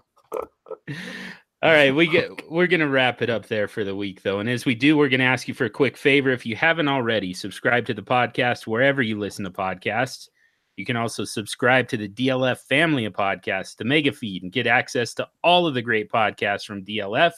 All 1.63 1.71
right, 1.71 1.93
we 1.93 2.07
get 2.07 2.49
we're 2.51 2.67
gonna 2.67 2.87
wrap 2.87 3.21
it 3.21 3.29
up 3.29 3.47
there 3.47 3.67
for 3.67 3.83
the 3.83 3.95
week 3.95 4.21
though. 4.21 4.39
And 4.39 4.49
as 4.49 4.65
we 4.65 4.75
do, 4.75 4.95
we're 4.95 5.09
gonna 5.09 5.23
ask 5.23 5.47
you 5.47 5.53
for 5.53 5.65
a 5.65 5.69
quick 5.69 5.97
favor. 5.97 6.29
If 6.29 6.45
you 6.45 6.55
haven't 6.55 6.87
already, 6.87 7.33
subscribe 7.33 7.85
to 7.87 7.93
the 7.93 8.03
podcast 8.03 8.67
wherever 8.67 9.01
you 9.01 9.17
listen 9.19 9.43
to 9.45 9.51
podcasts. 9.51 10.29
You 10.77 10.85
can 10.85 10.95
also 10.95 11.25
subscribe 11.25 11.87
to 11.89 11.97
the 11.97 12.07
DLF 12.07 12.59
family 12.59 13.05
of 13.05 13.13
podcasts, 13.13 13.75
the 13.75 13.83
mega 13.83 14.11
feed, 14.11 14.43
and 14.43 14.51
get 14.51 14.67
access 14.67 15.13
to 15.15 15.27
all 15.43 15.65
of 15.65 15.73
the 15.73 15.81
great 15.81 16.09
podcasts 16.09 16.65
from 16.65 16.85
DLF, 16.85 17.33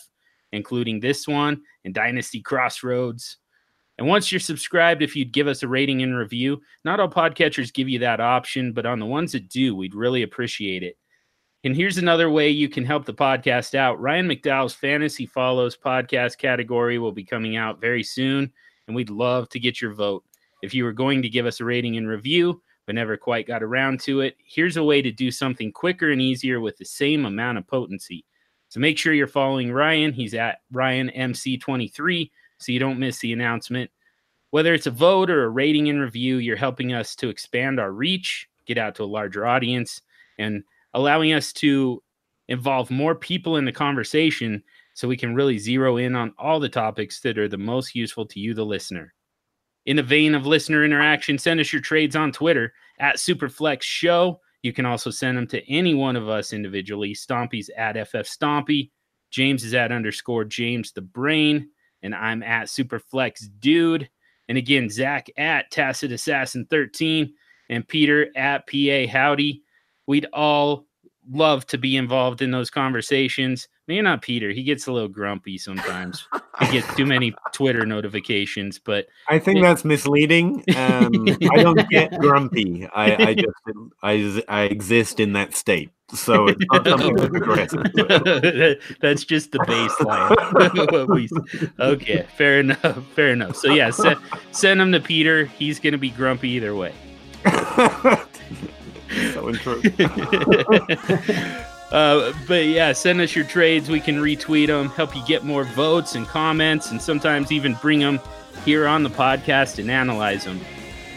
including 0.52 1.00
this 1.00 1.26
one 1.28 1.62
and 1.86 1.94
Dynasty 1.94 2.42
Crossroads. 2.42 3.38
And 3.98 4.08
once 4.08 4.30
you're 4.32 4.40
subscribed, 4.40 5.02
if 5.02 5.16
you'd 5.16 5.32
give 5.32 5.48
us 5.48 5.64
a 5.64 5.68
rating 5.68 6.04
and 6.04 6.18
review, 6.18 6.62
not 6.84 7.00
all 7.00 7.10
podcatchers 7.10 7.74
give 7.74 7.88
you 7.88 8.00
that 8.00 8.20
option, 8.20 8.74
but 8.74 8.86
on 8.86 9.00
the 9.00 9.06
ones 9.06 9.32
that 9.32 9.50
do, 9.50 9.74
we'd 9.74 9.96
really 9.96 10.24
appreciate 10.24 10.84
it. 10.84 10.98
And 11.64 11.76
here's 11.76 11.98
another 11.98 12.30
way 12.30 12.50
you 12.50 12.70
can 12.70 12.86
help 12.86 13.06
the 13.06 13.14
podcast 13.14 13.74
out. 13.74 14.00
Ryan 14.00 14.28
McDowell's 14.28 14.74
Fantasy 14.74 15.26
Follows 15.26 15.78
podcast 15.78 16.38
category 16.38 17.00
will 17.00 17.12
be 17.12 17.26
coming 17.26 17.56
out 17.58 17.82
very 17.82 18.04
soon, 18.04 18.52
and 18.88 18.96
we'd 18.96 19.10
love 19.10 19.48
to 19.50 19.60
get 19.60 19.82
your 19.82 19.94
vote. 19.94 20.24
If 20.62 20.74
you 20.74 20.84
were 20.84 20.94
going 20.94 21.22
to 21.22 21.30
give 21.30 21.46
us 21.46 21.60
a 21.60 21.66
rating 21.66 21.98
and 21.98 22.08
review, 22.08 22.62
but 22.90 22.96
never 22.96 23.18
quite 23.18 23.46
got 23.46 23.62
around 23.62 24.00
to 24.00 24.22
it, 24.22 24.36
here's 24.44 24.76
a 24.76 24.84
way 24.84 25.00
to 25.00 25.12
do 25.12 25.30
something 25.30 25.72
quicker 25.72 26.10
and 26.10 26.20
easier 26.20 26.60
with 26.60 26.76
the 26.78 26.86
same 26.86 27.24
amount 27.28 27.60
of 27.60 27.68
potency. 27.68 28.26
So 28.70 28.80
make 28.80 28.98
sure 28.98 29.14
you're 29.14 29.28
following 29.28 29.72
Ryan. 29.72 30.12
He's 30.12 30.34
at 30.34 30.62
Ryan 30.72 31.12
MC23 31.16 32.32
so 32.58 32.72
you 32.72 32.80
don't 32.80 32.98
miss 32.98 33.20
the 33.20 33.32
announcement. 33.32 33.92
Whether 34.50 34.74
it's 34.74 34.88
a 34.88 34.92
vote 34.92 35.30
or 35.30 35.44
a 35.44 35.50
rating 35.50 35.88
and 35.90 36.02
review, 36.02 36.38
you're 36.38 36.58
helping 36.58 36.92
us 36.92 37.16
to 37.18 37.30
expand 37.30 37.80
our 37.80 37.92
reach, 37.92 38.50
get 38.66 38.80
out 38.80 38.96
to 38.96 39.04
a 39.04 39.06
larger 39.06 39.46
audience, 39.46 40.02
and 40.40 40.64
allowing 40.96 41.34
us 41.34 41.54
to 41.54 42.02
involve 42.48 42.90
more 42.90 43.14
people 43.14 43.58
in 43.58 43.66
the 43.66 43.72
conversation 43.72 44.64
so 44.96 45.08
we 45.08 45.16
can 45.16 45.36
really 45.36 45.60
zero 45.60 45.98
in 45.98 46.16
on 46.16 46.34
all 46.40 46.60
the 46.60 46.68
topics 46.68 47.22
that 47.22 47.38
are 47.38 47.48
the 47.48 47.56
most 47.56 47.94
useful 47.94 48.26
to 48.26 48.40
you, 48.40 48.56
the 48.56 48.66
listener. 48.66 49.14
In 49.90 49.96
the 49.96 50.04
vein 50.04 50.36
of 50.36 50.46
listener 50.46 50.86
interaction, 50.86 51.40
send 51.40 51.60
us 51.60 51.74
your 51.74 51.82
trades 51.82 52.16
on 52.16 52.32
Twitter 52.32 52.74
at 53.00 53.16
Superflex 53.16 53.82
Show. 53.82 54.40
You 54.62 54.72
can 54.72 54.86
also 54.86 55.10
send 55.10 55.36
them 55.36 55.48
to 55.48 55.68
any 55.68 55.96
one 55.96 56.16
of 56.16 56.30
us 56.30 56.54
individually. 56.54 57.16
Stompy's 57.16 57.72
at 57.76 57.96
FF 58.08 58.30
Stompy. 58.30 58.92
James 59.32 59.64
is 59.64 59.74
at 59.74 59.92
underscore 59.92 60.46
James 60.46 60.92
the 60.92 61.02
Brain. 61.02 61.70
And 62.04 62.14
I'm 62.14 62.44
at 62.44 62.68
Superflex 62.68 63.48
Dude. 63.58 64.08
And 64.48 64.60
again, 64.60 64.92
Zac 64.92 65.26
at 65.38 65.72
Tacit 65.72 66.12
Assassin 66.12 66.68
13 66.70 67.34
and 67.70 67.88
Peter 67.88 68.28
at 68.36 68.68
PA 68.68 69.12
Howdy. 69.12 69.64
We'd 70.06 70.28
all 70.34 70.86
love 71.32 71.66
to 71.68 71.78
be 71.78 71.96
involved 71.96 72.42
in 72.42 72.52
those 72.52 72.70
conversations. 72.70 73.68
Maybe 73.88 74.02
not 74.02 74.22
Peter. 74.22 74.52
He 74.52 74.64
gets 74.64 74.88
a 74.88 74.92
little 74.92 75.08
grumpy 75.10 75.58
sometimes. 75.58 76.28
he 76.60 76.72
gets 76.72 76.96
too 76.96 77.06
many 77.06 77.34
Twitter 77.54 77.86
notifications, 77.86 78.78
but 78.80 79.08
I 79.28 79.40
think 79.40 79.62
that's 79.62 79.84
misleading. 79.84 80.64
Um, 80.76 81.12
I 81.52 81.64
don't 81.64 81.90
get 81.90 82.12
grumpy. 82.20 82.88
I, 82.94 83.16
I 83.30 83.34
just 83.34 83.48
I, 84.04 84.44
I 84.48 84.62
exist 84.64 85.20
in 85.20 85.34
that 85.34 85.56
state, 85.56 85.90
so 86.14 86.48
it's 86.48 86.64
not 86.72 86.88
something 86.88 87.16
that's 87.16 87.36
aggressive. 87.36 87.84
that's 89.02 89.24
just 89.24 89.52
the 89.52 89.60
baseline. 89.60 90.92
What 90.92 91.10
we- 91.10 91.30
okay, 91.80 92.26
fair 92.38 92.60
enough. 92.60 93.04
Fair 93.16 93.30
enough. 93.32 93.56
So 93.56 93.72
yeah, 93.72 93.90
send, 93.90 94.20
send 94.52 94.82
him 94.82 94.92
to 94.92 95.00
Peter. 95.00 95.46
He's 95.46 95.80
gonna 95.80 95.98
be 95.98 96.10
grumpy 96.12 96.50
either 96.50 96.76
way. 96.76 96.94
So 99.34 99.48
untrue. 99.48 99.82
uh, 101.92 102.34
but 102.48 102.66
yeah, 102.66 102.94
send 102.94 103.22
us 103.22 103.36
your 103.36 103.46
trades. 103.46 103.90
We 103.90 104.00
can 104.00 104.18
retweet 104.18 104.68
them, 104.68 104.90
help 104.90 105.16
you 105.16 105.26
get 105.26 105.44
more 105.44 105.64
votes 105.64 106.16
and 106.16 106.28
comments, 106.28 106.92
and 106.92 107.02
sometimes 107.02 107.52
even 107.52 107.76
bring 107.76 108.00
them 108.00 108.20
here 108.66 108.88
on 108.88 109.04
the 109.04 109.10
podcast 109.10 109.80
and 109.80 109.90
analyze 109.90 110.46
them. 110.46 110.60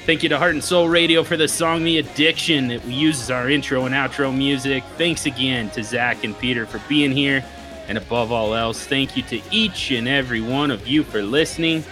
Thank 0.06 0.22
you 0.22 0.28
to 0.30 0.38
Heart 0.38 0.54
and 0.54 0.64
Soul 0.64 0.88
Radio 0.88 1.22
for 1.22 1.36
the 1.36 1.46
song 1.46 1.84
The 1.84 1.98
Addiction 1.98 2.66
that 2.68 2.84
we 2.84 2.92
use 2.92 3.20
as 3.20 3.30
our 3.30 3.48
intro 3.48 3.84
and 3.84 3.94
outro 3.94 4.36
music. 4.36 4.82
Thanks 4.96 5.26
again 5.26 5.70
to 5.70 5.84
Zac 5.84 6.24
and 6.24 6.36
Peter 6.38 6.66
for 6.66 6.80
being 6.88 7.12
here. 7.12 7.44
And 7.86 7.98
above 7.98 8.32
all 8.32 8.54
else, 8.54 8.84
thank 8.84 9.16
you 9.16 9.22
to 9.24 9.40
each 9.50 9.90
and 9.90 10.08
every 10.08 10.40
one 10.40 10.70
of 10.70 10.88
you 10.88 11.04
for 11.04 11.22
listening. 11.22 11.84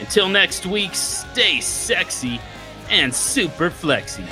Until 0.00 0.28
next 0.28 0.66
week, 0.66 0.94
stay 0.94 1.60
sexy 1.60 2.40
and 2.90 3.14
super 3.14 3.70
flexy. 3.70 4.24